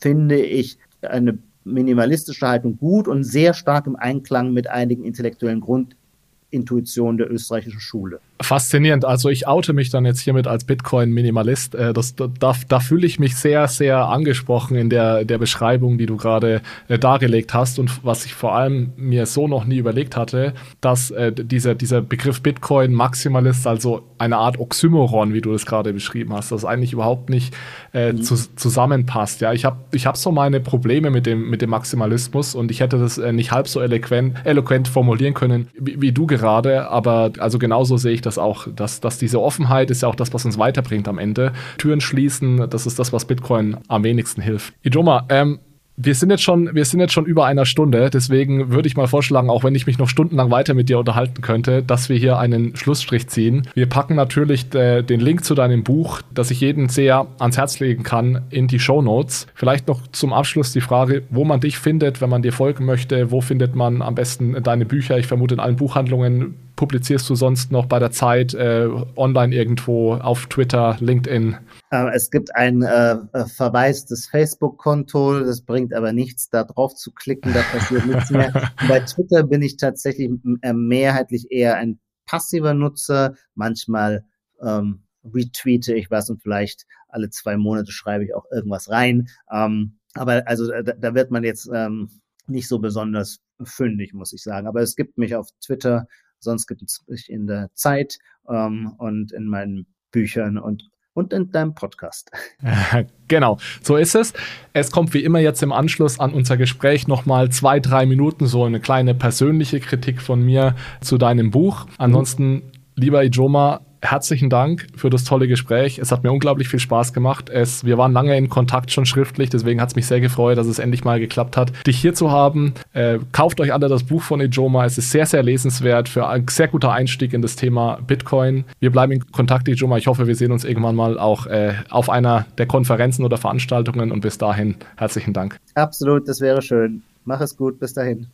finde 0.00 0.40
ich 0.40 0.78
eine 1.02 1.38
minimalistische 1.64 2.46
Haltung 2.46 2.76
gut 2.76 3.08
und 3.08 3.24
sehr 3.24 3.54
stark 3.54 3.86
im 3.86 3.96
Einklang 3.96 4.52
mit 4.52 4.68
einigen 4.68 5.04
intellektuellen 5.04 5.60
Grundintuitionen 5.60 7.18
der 7.18 7.30
österreichischen 7.30 7.80
Schule 7.80 8.20
faszinierend. 8.40 9.04
Also 9.04 9.28
ich 9.28 9.46
oute 9.46 9.72
mich 9.72 9.90
dann 9.90 10.04
jetzt 10.04 10.20
hiermit 10.20 10.46
als 10.46 10.64
Bitcoin-Minimalist. 10.64 11.74
Äh, 11.74 11.92
das, 11.92 12.14
da, 12.16 12.54
da 12.68 12.80
fühle 12.80 13.06
ich 13.06 13.18
mich 13.18 13.36
sehr, 13.36 13.68
sehr 13.68 14.06
angesprochen 14.08 14.76
in 14.76 14.90
der, 14.90 15.24
der 15.24 15.38
Beschreibung, 15.38 15.98
die 15.98 16.06
du 16.06 16.16
gerade 16.16 16.60
äh, 16.88 16.98
dargelegt 16.98 17.54
hast. 17.54 17.78
Und 17.78 18.04
was 18.04 18.26
ich 18.26 18.34
vor 18.34 18.54
allem 18.54 18.92
mir 18.96 19.26
so 19.26 19.46
noch 19.46 19.64
nie 19.64 19.76
überlegt 19.76 20.16
hatte, 20.16 20.52
dass 20.80 21.10
äh, 21.12 21.32
dieser, 21.32 21.74
dieser 21.74 22.02
Begriff 22.02 22.42
Bitcoin-Maximalist, 22.42 23.66
also 23.66 24.02
eine 24.18 24.36
Art 24.36 24.58
Oxymoron, 24.58 25.32
wie 25.32 25.40
du 25.40 25.52
das 25.52 25.64
gerade 25.64 25.92
beschrieben 25.92 26.32
hast, 26.32 26.50
das 26.50 26.64
eigentlich 26.64 26.92
überhaupt 26.92 27.30
nicht 27.30 27.54
äh, 27.92 28.12
mhm. 28.12 28.22
zu, 28.22 28.34
zusammenpasst. 28.56 29.42
Ja, 29.42 29.52
ich 29.52 29.64
habe 29.64 29.76
ich 29.92 30.06
hab 30.06 30.16
so 30.16 30.32
meine 30.32 30.60
Probleme 30.60 31.10
mit 31.10 31.26
dem, 31.26 31.50
mit 31.50 31.62
dem 31.62 31.70
Maximalismus 31.70 32.56
und 32.56 32.72
ich 32.72 32.80
hätte 32.80 32.98
das 32.98 33.16
äh, 33.16 33.32
nicht 33.32 33.52
halb 33.52 33.68
so 33.68 33.80
eloquent, 33.80 34.34
eloquent 34.44 34.88
formulieren 34.88 35.34
können 35.34 35.68
wie, 35.78 36.00
wie 36.00 36.12
du 36.12 36.26
gerade, 36.26 36.90
aber 36.90 37.30
also 37.38 37.58
genauso 37.58 37.96
sehe 37.96 38.12
ich 38.12 38.23
das 38.26 38.38
auch, 38.38 38.66
dass, 38.74 39.00
dass 39.00 39.18
diese 39.18 39.40
Offenheit 39.40 39.90
ist 39.90 40.02
ja 40.02 40.08
auch 40.08 40.14
das, 40.14 40.32
was 40.32 40.44
uns 40.44 40.58
weiterbringt 40.58 41.08
am 41.08 41.18
Ende. 41.18 41.52
Türen 41.78 42.00
schließen, 42.00 42.68
das 42.68 42.86
ist 42.86 42.98
das, 42.98 43.12
was 43.12 43.24
Bitcoin 43.24 43.76
am 43.88 44.04
wenigsten 44.04 44.40
hilft. 44.40 44.74
Idoma, 44.82 45.26
ähm, 45.28 45.60
wir 45.96 46.14
sind 46.14 46.30
jetzt 46.30 46.42
schon, 46.42 46.74
wir 46.74 46.84
sind 46.84 46.98
jetzt 47.00 47.12
schon 47.12 47.24
über 47.24 47.46
einer 47.46 47.66
Stunde, 47.66 48.10
deswegen 48.10 48.72
würde 48.72 48.88
ich 48.88 48.96
mal 48.96 49.06
vorschlagen, 49.06 49.48
auch 49.48 49.62
wenn 49.62 49.74
ich 49.74 49.86
mich 49.86 49.98
noch 49.98 50.08
stundenlang 50.08 50.50
weiter 50.50 50.74
mit 50.74 50.88
dir 50.88 50.98
unterhalten 50.98 51.40
könnte, 51.40 51.82
dass 51.82 52.08
wir 52.08 52.16
hier 52.16 52.38
einen 52.38 52.74
Schlussstrich 52.74 53.28
ziehen. 53.28 53.68
Wir 53.74 53.88
packen 53.88 54.16
natürlich 54.16 54.74
äh, 54.74 55.02
den 55.02 55.20
Link 55.20 55.44
zu 55.44 55.54
deinem 55.54 55.84
Buch, 55.84 56.20
das 56.32 56.50
ich 56.50 56.60
jedem 56.60 56.88
sehr 56.88 57.26
ans 57.38 57.56
Herz 57.56 57.78
legen 57.78 58.02
kann, 58.02 58.42
in 58.50 58.66
die 58.66 58.80
Show 58.80 59.02
Notes. 59.02 59.46
Vielleicht 59.54 59.86
noch 59.86 60.06
zum 60.08 60.32
Abschluss 60.32 60.72
die 60.72 60.80
Frage, 60.80 61.22
wo 61.30 61.44
man 61.44 61.60
dich 61.60 61.78
findet, 61.78 62.20
wenn 62.20 62.30
man 62.30 62.42
dir 62.42 62.52
folgen 62.52 62.84
möchte. 62.84 63.30
Wo 63.30 63.40
findet 63.40 63.76
man 63.76 64.02
am 64.02 64.16
besten 64.16 64.60
deine 64.62 64.86
Bücher? 64.86 65.18
Ich 65.18 65.26
vermute 65.26 65.54
in 65.54 65.60
allen 65.60 65.76
Buchhandlungen 65.76 66.56
publizierst 66.76 67.28
du 67.30 67.34
sonst 67.34 67.70
noch 67.72 67.86
bei 67.86 67.98
der 67.98 68.10
Zeit 68.10 68.54
äh, 68.54 68.88
online 69.16 69.54
irgendwo 69.54 70.14
auf 70.14 70.46
Twitter, 70.46 70.96
LinkedIn? 71.00 71.56
Äh, 71.94 72.10
es 72.14 72.30
gibt 72.30 72.54
ein 72.56 72.82
äh, 72.82 73.16
äh, 73.32 73.46
verwaistes 73.46 74.26
Facebook-Konto, 74.26 75.40
das 75.40 75.62
bringt 75.62 75.94
aber 75.94 76.12
nichts, 76.12 76.50
da 76.50 76.64
drauf 76.64 76.94
zu 76.96 77.12
klicken, 77.12 77.52
da 77.52 77.62
passiert 77.62 78.06
nichts 78.06 78.30
mehr. 78.30 78.52
bei 78.88 79.00
Twitter 79.00 79.44
bin 79.44 79.62
ich 79.62 79.76
tatsächlich 79.76 80.30
äh, 80.62 80.72
mehrheitlich 80.72 81.50
eher 81.50 81.76
ein 81.76 82.00
passiver 82.26 82.74
Nutzer. 82.74 83.36
Manchmal 83.54 84.24
ähm, 84.60 85.04
retweete 85.24 85.94
ich 85.94 86.10
was 86.10 86.30
und 86.30 86.42
vielleicht 86.42 86.86
alle 87.08 87.30
zwei 87.30 87.56
Monate 87.56 87.92
schreibe 87.92 88.24
ich 88.24 88.34
auch 88.34 88.46
irgendwas 88.50 88.90
rein. 88.90 89.28
Ähm, 89.52 89.98
aber 90.14 90.46
also 90.48 90.68
da, 90.68 90.82
da 90.82 91.14
wird 91.14 91.30
man 91.30 91.44
jetzt 91.44 91.70
ähm, 91.72 92.10
nicht 92.48 92.66
so 92.66 92.80
besonders 92.80 93.38
fündig, 93.62 94.14
muss 94.14 94.32
ich 94.32 94.42
sagen. 94.42 94.66
Aber 94.66 94.82
es 94.82 94.96
gibt 94.96 95.16
mich 95.16 95.36
auf 95.36 95.48
Twitter, 95.64 96.08
sonst 96.40 96.66
gibt 96.66 96.82
es 96.82 97.04
mich 97.06 97.30
in 97.30 97.46
der 97.46 97.70
Zeit 97.74 98.18
ähm, 98.48 98.94
und 98.98 99.30
in 99.32 99.46
meinen 99.46 99.86
Büchern 100.10 100.58
und 100.58 100.90
und 101.14 101.32
in 101.32 101.50
deinem 101.50 101.74
Podcast. 101.74 102.30
genau, 103.28 103.58
so 103.82 103.96
ist 103.96 104.14
es. 104.14 104.32
Es 104.72 104.90
kommt 104.90 105.14
wie 105.14 105.24
immer 105.24 105.38
jetzt 105.38 105.62
im 105.62 105.72
Anschluss 105.72 106.20
an 106.20 106.34
unser 106.34 106.56
Gespräch 106.56 107.08
nochmal 107.08 107.50
zwei, 107.50 107.80
drei 107.80 108.04
Minuten 108.04 108.46
so 108.46 108.64
eine 108.64 108.80
kleine 108.80 109.14
persönliche 109.14 109.80
Kritik 109.80 110.20
von 110.20 110.42
mir 110.42 110.74
zu 111.00 111.16
deinem 111.16 111.50
Buch. 111.50 111.86
Ansonsten, 111.98 112.62
lieber 112.96 113.24
Ijoma, 113.24 113.80
herzlichen 114.04 114.50
Dank 114.50 114.86
für 114.96 115.10
das 115.10 115.24
tolle 115.24 115.48
Gespräch. 115.48 115.98
Es 115.98 116.12
hat 116.12 116.22
mir 116.22 116.30
unglaublich 116.30 116.68
viel 116.68 116.78
Spaß 116.78 117.12
gemacht. 117.12 117.48
Es, 117.48 117.84
wir 117.84 117.98
waren 117.98 118.12
lange 118.12 118.36
in 118.36 118.48
Kontakt 118.48 118.90
schon 118.90 119.06
schriftlich, 119.06 119.50
deswegen 119.50 119.80
hat 119.80 119.88
es 119.88 119.96
mich 119.96 120.06
sehr 120.06 120.20
gefreut, 120.20 120.58
dass 120.58 120.66
es 120.66 120.78
endlich 120.78 121.04
mal 121.04 121.18
geklappt 121.18 121.56
hat, 121.56 121.72
dich 121.86 121.98
hier 121.98 122.14
zu 122.14 122.30
haben. 122.30 122.74
Äh, 122.92 123.18
kauft 123.32 123.60
euch 123.60 123.72
alle 123.72 123.88
das 123.88 124.04
Buch 124.04 124.22
von 124.22 124.40
Ijoma. 124.40 124.84
Es 124.84 124.98
ist 124.98 125.10
sehr, 125.10 125.26
sehr 125.26 125.42
lesenswert 125.42 126.08
für 126.08 126.28
ein 126.28 126.46
sehr 126.48 126.68
guter 126.68 126.92
Einstieg 126.92 127.32
in 127.32 127.42
das 127.42 127.56
Thema 127.56 127.98
Bitcoin. 128.06 128.64
Wir 128.78 128.90
bleiben 128.90 129.12
in 129.12 129.30
Kontakt, 129.32 129.68
Ijoma. 129.68 129.96
Ich 129.96 130.06
hoffe, 130.06 130.26
wir 130.26 130.36
sehen 130.36 130.52
uns 130.52 130.64
irgendwann 130.64 130.94
mal 130.94 131.18
auch 131.18 131.46
äh, 131.46 131.74
auf 131.90 132.10
einer 132.10 132.46
der 132.58 132.66
Konferenzen 132.66 133.24
oder 133.24 133.38
Veranstaltungen 133.38 134.12
und 134.12 134.20
bis 134.20 134.38
dahin 134.38 134.76
herzlichen 134.96 135.32
Dank. 135.32 135.56
Absolut, 135.74 136.28
das 136.28 136.40
wäre 136.40 136.62
schön. 136.62 137.02
Mach 137.24 137.40
es 137.40 137.56
gut, 137.56 137.80
bis 137.80 137.94
dahin. 137.94 138.26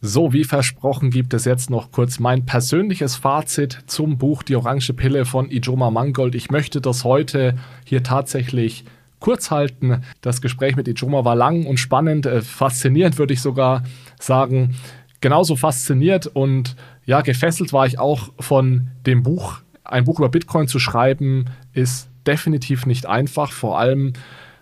So, 0.00 0.32
wie 0.32 0.44
versprochen 0.44 1.10
gibt 1.10 1.34
es 1.34 1.44
jetzt 1.44 1.70
noch 1.70 1.90
kurz 1.90 2.20
mein 2.20 2.46
persönliches 2.46 3.16
Fazit 3.16 3.80
zum 3.88 4.16
Buch 4.16 4.44
Die 4.44 4.54
Orange 4.54 4.92
Pille 4.92 5.24
von 5.24 5.50
Ijoma 5.50 5.90
Mangold. 5.90 6.36
Ich 6.36 6.52
möchte 6.52 6.80
das 6.80 7.02
heute 7.02 7.56
hier 7.84 8.04
tatsächlich 8.04 8.84
kurz 9.18 9.50
halten. 9.50 10.02
Das 10.20 10.40
Gespräch 10.40 10.76
mit 10.76 10.86
Ijoma 10.86 11.24
war 11.24 11.34
lang 11.34 11.66
und 11.66 11.80
spannend, 11.80 12.26
äh, 12.26 12.42
faszinierend 12.42 13.18
würde 13.18 13.34
ich 13.34 13.42
sogar 13.42 13.82
sagen. 14.20 14.76
Genauso 15.20 15.56
fasziniert 15.56 16.28
und 16.28 16.76
ja, 17.04 17.22
gefesselt 17.22 17.72
war 17.72 17.84
ich 17.84 17.98
auch 17.98 18.32
von 18.38 18.92
dem 19.04 19.24
Buch. 19.24 19.62
Ein 19.82 20.04
Buch 20.04 20.20
über 20.20 20.28
Bitcoin 20.28 20.68
zu 20.68 20.78
schreiben 20.78 21.46
ist 21.72 22.08
definitiv 22.24 22.86
nicht 22.86 23.06
einfach, 23.06 23.50
vor 23.50 23.80
allem 23.80 24.12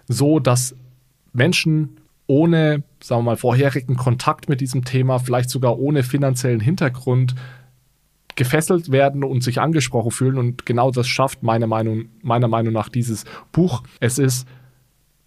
so, 0.08 0.38
dass 0.38 0.74
Menschen 1.34 1.98
ohne, 2.26 2.82
sagen 3.00 3.20
wir 3.20 3.30
mal, 3.30 3.36
vorherigen 3.36 3.96
Kontakt 3.96 4.48
mit 4.48 4.60
diesem 4.60 4.84
Thema, 4.84 5.18
vielleicht 5.18 5.50
sogar 5.50 5.78
ohne 5.78 6.02
finanziellen 6.02 6.60
Hintergrund, 6.60 7.34
gefesselt 8.36 8.92
werden 8.92 9.24
und 9.24 9.42
sich 9.42 9.60
angesprochen 9.60 10.10
fühlen. 10.10 10.38
Und 10.38 10.66
genau 10.66 10.90
das 10.90 11.08
schafft 11.08 11.42
meiner 11.42 11.66
Meinung, 11.66 12.06
meiner 12.22 12.48
Meinung 12.48 12.72
nach 12.72 12.88
dieses 12.88 13.24
Buch. 13.50 13.82
Es 13.98 14.18
ist, 14.18 14.46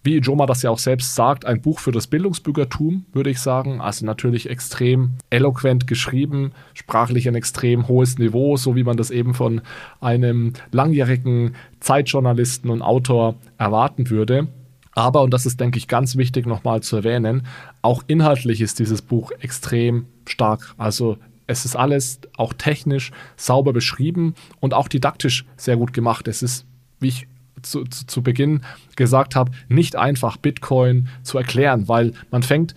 wie 0.04 0.20
Joma 0.20 0.46
das 0.46 0.62
ja 0.62 0.70
auch 0.70 0.80
selbst 0.80 1.16
sagt, 1.16 1.44
ein 1.46 1.62
Buch 1.62 1.80
für 1.80 1.92
das 1.92 2.08
Bildungsbürgertum, 2.08 3.06
würde 3.12 3.32
ich 3.32 3.40
sagen. 3.40 3.82
Also 3.82 4.06
natürlich 4.06 4.50
extrem 4.50 5.14
eloquent 5.30 5.88
geschrieben, 5.88 6.52
sprachlich 6.74 7.28
ein 7.28 7.36
extrem 7.36 7.88
hohes 7.88 8.18
Niveau, 8.18 8.56
so 8.58 8.76
wie 8.76 8.84
man 8.84 8.96
das 8.96 9.10
eben 9.10 9.34
von 9.34 9.62
einem 10.00 10.54
langjährigen 10.72 11.56
Zeitjournalisten 11.80 12.70
und 12.70 12.82
Autor 12.82 13.36
erwarten 13.58 14.10
würde. 14.10 14.48
Aber, 14.94 15.22
und 15.22 15.34
das 15.34 15.46
ist, 15.46 15.60
denke 15.60 15.78
ich, 15.78 15.88
ganz 15.88 16.18
wichtig 16.18 16.46
nochmal 16.46 16.82
zu 16.82 16.98
erwähnen, 16.98 17.46
auch 17.82 18.04
inhaltlich 18.08 18.62
ist 18.62 18.80
dieses 18.80 19.02
Buch 19.02 19.32
extrem 19.40 20.08
stark. 20.26 20.74
Also 20.78 21.18
es 21.48 21.66
ist 21.66 21.76
alles 21.76 22.20
auch 22.38 22.54
technisch 22.54 23.12
sauber 23.36 23.74
beschrieben 23.74 24.36
und 24.60 24.74
auch 24.74 24.88
didaktisch 24.88 25.46
sehr 25.58 25.78
gut 25.78 25.94
gemacht. 25.94 26.28
Es 26.28 26.44
ist, 26.44 26.66
wie 27.00 27.08
ich 27.08 27.28
zu, 27.62 27.84
zu, 27.86 28.06
zu 28.06 28.22
Beginn 28.22 28.62
gesagt 28.96 29.36
habe, 29.36 29.52
nicht 29.68 29.96
einfach 29.96 30.38
Bitcoin 30.38 31.10
zu 31.24 31.38
erklären, 31.38 31.88
weil 31.88 32.14
man 32.32 32.44
fängt 32.44 32.76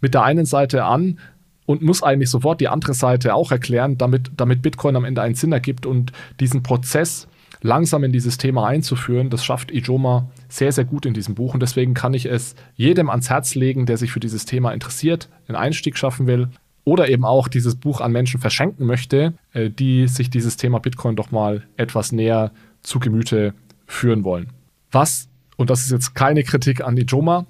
mit 0.00 0.14
der 0.14 0.22
einen 0.22 0.46
Seite 0.46 0.84
an 0.84 1.18
und 1.66 1.82
muss 1.82 2.02
eigentlich 2.02 2.30
sofort 2.30 2.60
die 2.60 2.68
andere 2.68 2.94
Seite 2.94 3.34
auch 3.34 3.50
erklären, 3.50 3.98
damit, 3.98 4.30
damit 4.36 4.62
Bitcoin 4.62 4.96
am 4.96 5.04
Ende 5.04 5.22
einen 5.22 5.34
Sinn 5.34 5.52
ergibt 5.52 5.84
und 5.84 6.12
diesen 6.40 6.62
Prozess 6.62 7.28
langsam 7.60 8.04
in 8.04 8.12
dieses 8.12 8.38
Thema 8.38 8.66
einzuführen. 8.66 9.30
Das 9.30 9.44
schafft 9.44 9.70
Ijoma 9.70 10.28
sehr, 10.48 10.72
sehr 10.72 10.84
gut 10.84 11.06
in 11.06 11.14
diesem 11.14 11.34
Buch 11.34 11.54
und 11.54 11.60
deswegen 11.60 11.94
kann 11.94 12.14
ich 12.14 12.26
es 12.26 12.54
jedem 12.74 13.10
ans 13.10 13.30
Herz 13.30 13.54
legen, 13.54 13.86
der 13.86 13.96
sich 13.96 14.12
für 14.12 14.20
dieses 14.20 14.44
Thema 14.44 14.72
interessiert, 14.72 15.28
einen 15.48 15.56
Einstieg 15.56 15.96
schaffen 15.96 16.26
will 16.26 16.48
oder 16.84 17.08
eben 17.08 17.24
auch 17.24 17.48
dieses 17.48 17.74
Buch 17.74 18.00
an 18.00 18.12
Menschen 18.12 18.40
verschenken 18.40 18.86
möchte, 18.86 19.34
äh, 19.52 19.70
die 19.70 20.08
sich 20.08 20.30
dieses 20.30 20.56
Thema 20.56 20.78
Bitcoin 20.78 21.16
doch 21.16 21.30
mal 21.30 21.64
etwas 21.76 22.12
näher 22.12 22.52
zu 22.82 23.00
Gemüte 23.00 23.54
führen 23.86 24.24
wollen. 24.24 24.48
Was, 24.92 25.28
und 25.56 25.70
das 25.70 25.82
ist 25.82 25.90
jetzt 25.90 26.14
keine 26.14 26.44
Kritik 26.44 26.82
an 26.82 26.96
Ijoma, 26.96 27.46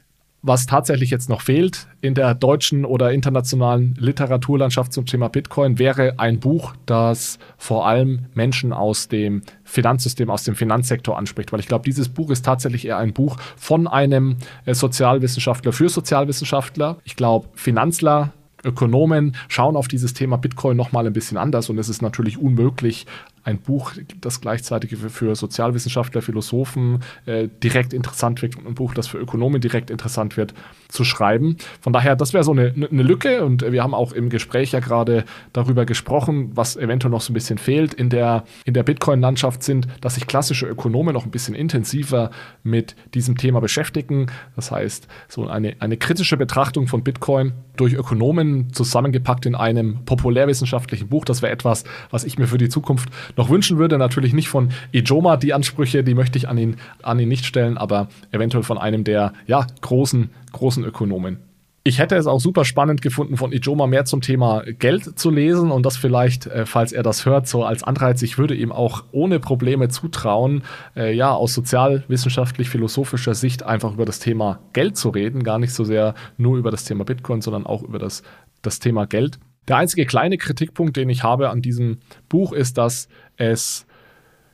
was 0.46 0.66
tatsächlich 0.66 1.10
jetzt 1.10 1.28
noch 1.28 1.40
fehlt 1.40 1.88
in 2.00 2.14
der 2.14 2.34
deutschen 2.34 2.84
oder 2.84 3.12
internationalen 3.12 3.94
Literaturlandschaft 3.98 4.92
zum 4.92 5.06
Thema 5.06 5.28
Bitcoin, 5.28 5.78
wäre 5.78 6.18
ein 6.18 6.38
Buch, 6.38 6.74
das 6.86 7.38
vor 7.58 7.86
allem 7.86 8.26
Menschen 8.34 8.72
aus 8.72 9.08
dem 9.08 9.42
Finanzsystem, 9.64 10.30
aus 10.30 10.44
dem 10.44 10.54
Finanzsektor 10.54 11.18
anspricht. 11.18 11.52
Weil 11.52 11.60
ich 11.60 11.68
glaube, 11.68 11.84
dieses 11.84 12.08
Buch 12.08 12.30
ist 12.30 12.44
tatsächlich 12.44 12.86
eher 12.86 12.98
ein 12.98 13.12
Buch 13.12 13.36
von 13.56 13.86
einem 13.86 14.36
äh, 14.64 14.74
Sozialwissenschaftler 14.74 15.72
für 15.72 15.88
Sozialwissenschaftler. 15.88 16.98
Ich 17.04 17.16
glaube, 17.16 17.48
Finanzler 17.54 18.32
Ökonomen 18.64 19.36
schauen 19.48 19.76
auf 19.76 19.88
dieses 19.88 20.12
Thema 20.12 20.36
Bitcoin 20.36 20.76
nochmal 20.76 21.06
ein 21.06 21.12
bisschen 21.12 21.38
anders 21.38 21.70
und 21.70 21.78
es 21.78 21.88
ist 21.88 22.02
natürlich 22.02 22.38
unmöglich, 22.38 23.06
ein 23.46 23.58
Buch, 23.58 23.92
das 24.20 24.40
gleichzeitig 24.40 24.96
für 24.96 25.36
Sozialwissenschaftler, 25.36 26.20
Philosophen 26.20 27.02
äh, 27.26 27.48
direkt 27.62 27.92
interessant 27.92 28.42
wird 28.42 28.56
und 28.56 28.66
ein 28.66 28.74
Buch, 28.74 28.92
das 28.92 29.06
für 29.06 29.18
Ökonomen 29.18 29.60
direkt 29.60 29.88
interessant 29.88 30.36
wird, 30.36 30.52
zu 30.96 31.04
schreiben. 31.04 31.56
Von 31.80 31.92
daher, 31.92 32.16
das 32.16 32.32
wäre 32.32 32.42
so 32.42 32.52
eine, 32.52 32.72
eine 32.74 33.02
Lücke 33.02 33.44
und 33.44 33.70
wir 33.70 33.82
haben 33.82 33.94
auch 33.94 34.12
im 34.12 34.30
Gespräch 34.30 34.72
ja 34.72 34.80
gerade 34.80 35.24
darüber 35.52 35.84
gesprochen, 35.84 36.50
was 36.54 36.76
eventuell 36.76 37.10
noch 37.10 37.20
so 37.20 37.32
ein 37.32 37.34
bisschen 37.34 37.58
fehlt 37.58 37.94
in 37.94 38.08
der, 38.08 38.44
in 38.64 38.74
der 38.74 38.82
Bitcoin-Landschaft 38.82 39.62
sind, 39.62 39.86
dass 40.00 40.14
sich 40.14 40.26
klassische 40.26 40.66
Ökonomen 40.66 41.12
noch 41.12 41.24
ein 41.24 41.30
bisschen 41.30 41.54
intensiver 41.54 42.30
mit 42.62 42.96
diesem 43.14 43.36
Thema 43.36 43.60
beschäftigen. 43.60 44.26
Das 44.56 44.70
heißt, 44.70 45.06
so 45.28 45.46
eine, 45.46 45.76
eine 45.80 45.96
kritische 45.96 46.36
Betrachtung 46.36 46.88
von 46.88 47.04
Bitcoin 47.04 47.52
durch 47.76 47.92
Ökonomen 47.92 48.72
zusammengepackt 48.72 49.44
in 49.44 49.54
einem 49.54 50.04
populärwissenschaftlichen 50.06 51.08
Buch. 51.08 51.24
Das 51.26 51.42
wäre 51.42 51.52
etwas, 51.52 51.84
was 52.10 52.24
ich 52.24 52.38
mir 52.38 52.46
für 52.46 52.58
die 52.58 52.70
Zukunft 52.70 53.10
noch 53.36 53.50
wünschen 53.50 53.76
würde. 53.76 53.98
Natürlich 53.98 54.32
nicht 54.32 54.48
von 54.48 54.70
Ijoma, 54.92 55.36
die 55.36 55.52
Ansprüche, 55.52 56.02
die 56.02 56.14
möchte 56.14 56.38
ich 56.38 56.48
an 56.48 56.56
ihn, 56.56 56.76
an 57.02 57.18
ihn 57.18 57.28
nicht 57.28 57.44
stellen, 57.44 57.76
aber 57.76 58.08
eventuell 58.32 58.64
von 58.64 58.78
einem 58.78 59.04
der 59.04 59.34
ja, 59.46 59.66
großen, 59.82 60.30
großen 60.52 60.84
Ökonomen. 60.84 61.38
Ich 61.86 62.00
hätte 62.00 62.16
es 62.16 62.26
auch 62.26 62.40
super 62.40 62.64
spannend 62.64 63.00
gefunden, 63.00 63.36
von 63.36 63.52
Ijoma 63.52 63.86
mehr 63.86 64.04
zum 64.04 64.20
Thema 64.20 64.64
Geld 64.66 65.16
zu 65.16 65.30
lesen 65.30 65.70
und 65.70 65.86
das 65.86 65.96
vielleicht, 65.96 66.46
äh, 66.46 66.66
falls 66.66 66.90
er 66.90 67.04
das 67.04 67.24
hört, 67.24 67.46
so 67.46 67.64
als 67.64 67.84
Anreiz. 67.84 68.22
Ich 68.22 68.38
würde 68.38 68.56
ihm 68.56 68.72
auch 68.72 69.04
ohne 69.12 69.38
Probleme 69.38 69.88
zutrauen, 69.88 70.64
äh, 70.96 71.14
ja, 71.14 71.32
aus 71.32 71.54
sozialwissenschaftlich-philosophischer 71.54 73.34
Sicht 73.34 73.62
einfach 73.62 73.92
über 73.92 74.04
das 74.04 74.18
Thema 74.18 74.58
Geld 74.72 74.96
zu 74.96 75.10
reden. 75.10 75.44
Gar 75.44 75.60
nicht 75.60 75.72
so 75.72 75.84
sehr 75.84 76.16
nur 76.36 76.58
über 76.58 76.72
das 76.72 76.82
Thema 76.82 77.04
Bitcoin, 77.04 77.40
sondern 77.40 77.66
auch 77.66 77.84
über 77.84 78.00
das, 78.00 78.24
das 78.62 78.80
Thema 78.80 79.06
Geld. 79.06 79.38
Der 79.68 79.76
einzige 79.76 80.06
kleine 80.06 80.38
Kritikpunkt, 80.38 80.96
den 80.96 81.08
ich 81.08 81.22
habe 81.22 81.50
an 81.50 81.62
diesem 81.62 81.98
Buch, 82.28 82.52
ist, 82.52 82.78
dass 82.78 83.08
es 83.36 83.86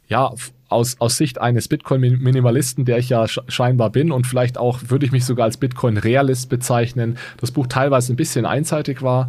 ja 0.07 0.31
aus, 0.73 0.97
aus 1.01 1.17
Sicht 1.17 1.41
eines 1.41 1.69
Bitcoin-Minimalisten, 1.69 2.85
der 2.85 2.99
ich 2.99 3.09
ja 3.09 3.27
scheinbar 3.27 3.91
bin 3.91 4.13
und 4.13 4.27
vielleicht 4.27 4.59
auch 4.59 4.81
würde 4.89 5.07
ich 5.07 5.13
mich 5.13 5.25
sogar 5.25 5.45
als 5.45 5.57
Bitcoin-Realist 5.57 6.49
bezeichnen, 6.49 7.19
das 7.39 7.51
Buch 7.51 7.67
teilweise 7.67 8.13
ein 8.13 8.17
bisschen 8.17 8.47
einseitig 8.47 9.03
war. 9.03 9.29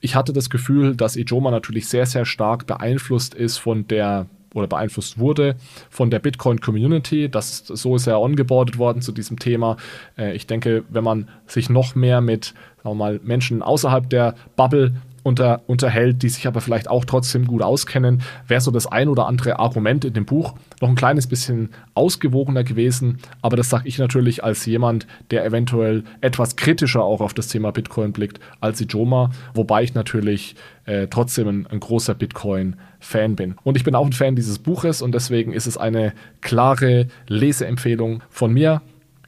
Ich 0.00 0.14
hatte 0.14 0.32
das 0.32 0.50
Gefühl, 0.50 0.96
dass 0.96 1.16
Ijoma 1.16 1.50
natürlich 1.50 1.88
sehr, 1.88 2.06
sehr 2.06 2.24
stark 2.24 2.66
beeinflusst 2.66 3.34
ist 3.34 3.58
von 3.58 3.86
der 3.88 4.26
oder 4.54 4.66
beeinflusst 4.66 5.18
wurde 5.18 5.54
von 5.90 6.10
der 6.10 6.18
Bitcoin-Community. 6.18 7.28
Das, 7.28 7.58
so 7.66 7.94
ist 7.94 8.08
er 8.08 8.20
ongeboardet 8.20 8.78
worden 8.78 9.00
zu 9.00 9.12
diesem 9.12 9.38
Thema. 9.38 9.76
Äh, 10.18 10.34
ich 10.34 10.46
denke, 10.46 10.82
wenn 10.88 11.04
man 11.04 11.28
sich 11.46 11.70
noch 11.70 11.94
mehr 11.94 12.20
mit 12.20 12.54
sagen 12.82 12.96
mal, 12.96 13.20
Menschen 13.22 13.62
außerhalb 13.62 14.08
der 14.08 14.34
Bubble 14.56 14.94
unter, 15.22 15.62
unterhält, 15.66 16.22
die 16.22 16.28
sich 16.28 16.46
aber 16.46 16.60
vielleicht 16.60 16.88
auch 16.88 17.04
trotzdem 17.04 17.46
gut 17.46 17.62
auskennen, 17.62 18.22
wäre 18.46 18.60
so 18.60 18.70
das 18.70 18.86
ein 18.86 19.08
oder 19.08 19.26
andere 19.26 19.58
Argument 19.58 20.04
in 20.04 20.14
dem 20.14 20.24
Buch 20.24 20.54
noch 20.80 20.88
ein 20.88 20.94
kleines 20.94 21.26
bisschen 21.26 21.70
ausgewogener 21.94 22.64
gewesen. 22.64 23.18
Aber 23.42 23.56
das 23.56 23.68
sage 23.68 23.88
ich 23.88 23.98
natürlich 23.98 24.42
als 24.44 24.64
jemand, 24.66 25.06
der 25.30 25.44
eventuell 25.44 26.04
etwas 26.20 26.56
kritischer 26.56 27.02
auch 27.02 27.20
auf 27.20 27.34
das 27.34 27.48
Thema 27.48 27.70
Bitcoin 27.70 28.12
blickt 28.12 28.40
als 28.60 28.80
Ijoma, 28.80 29.30
wobei 29.54 29.82
ich 29.82 29.94
natürlich 29.94 30.56
äh, 30.86 31.06
trotzdem 31.08 31.48
ein, 31.48 31.66
ein 31.66 31.80
großer 31.80 32.14
Bitcoin-Fan 32.14 33.36
bin. 33.36 33.54
Und 33.62 33.76
ich 33.76 33.84
bin 33.84 33.94
auch 33.94 34.06
ein 34.06 34.12
Fan 34.12 34.36
dieses 34.36 34.58
Buches 34.58 35.02
und 35.02 35.14
deswegen 35.14 35.52
ist 35.52 35.66
es 35.66 35.76
eine 35.76 36.12
klare 36.40 37.08
Leseempfehlung 37.28 38.22
von 38.30 38.52
mir. 38.52 38.82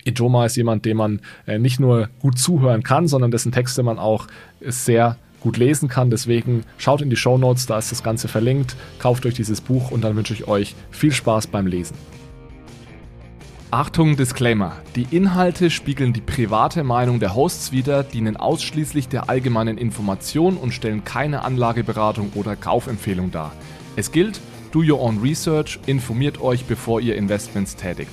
Ijoma 0.04 0.46
ist 0.46 0.56
jemand, 0.56 0.84
dem 0.84 0.96
man 0.96 1.20
äh, 1.46 1.58
nicht 1.58 1.78
nur 1.78 2.08
gut 2.20 2.38
zuhören 2.38 2.82
kann, 2.82 3.06
sondern 3.06 3.30
dessen 3.30 3.52
Texte 3.52 3.82
man 3.82 3.98
auch 3.98 4.26
sehr 4.60 5.16
gut 5.42 5.56
lesen 5.56 5.88
kann. 5.88 6.10
Deswegen 6.10 6.64
schaut 6.78 7.02
in 7.02 7.10
die 7.10 7.16
Show 7.16 7.38
Notes, 7.38 7.66
da 7.66 7.78
ist 7.78 7.92
das 7.92 8.02
Ganze 8.02 8.28
verlinkt. 8.28 8.76
Kauft 8.98 9.26
euch 9.26 9.34
dieses 9.34 9.60
Buch 9.60 9.90
und 9.90 10.02
dann 10.02 10.16
wünsche 10.16 10.34
ich 10.34 10.48
euch 10.48 10.74
viel 10.90 11.12
Spaß 11.12 11.48
beim 11.48 11.66
Lesen. 11.66 11.96
Achtung, 13.70 14.16
Disclaimer. 14.16 14.76
Die 14.96 15.06
Inhalte 15.10 15.70
spiegeln 15.70 16.12
die 16.12 16.20
private 16.20 16.84
Meinung 16.84 17.20
der 17.20 17.34
Hosts 17.34 17.72
wider, 17.72 18.02
dienen 18.02 18.36
ausschließlich 18.36 19.08
der 19.08 19.30
allgemeinen 19.30 19.78
Information 19.78 20.58
und 20.58 20.72
stellen 20.72 21.04
keine 21.04 21.42
Anlageberatung 21.42 22.32
oder 22.34 22.54
Kaufempfehlung 22.54 23.30
dar. 23.30 23.52
Es 23.96 24.12
gilt, 24.12 24.40
do 24.72 24.80
your 24.80 25.00
own 25.00 25.20
research, 25.20 25.78
informiert 25.86 26.38
euch, 26.42 26.66
bevor 26.66 27.00
ihr 27.00 27.16
Investments 27.16 27.74
tätigt. 27.74 28.12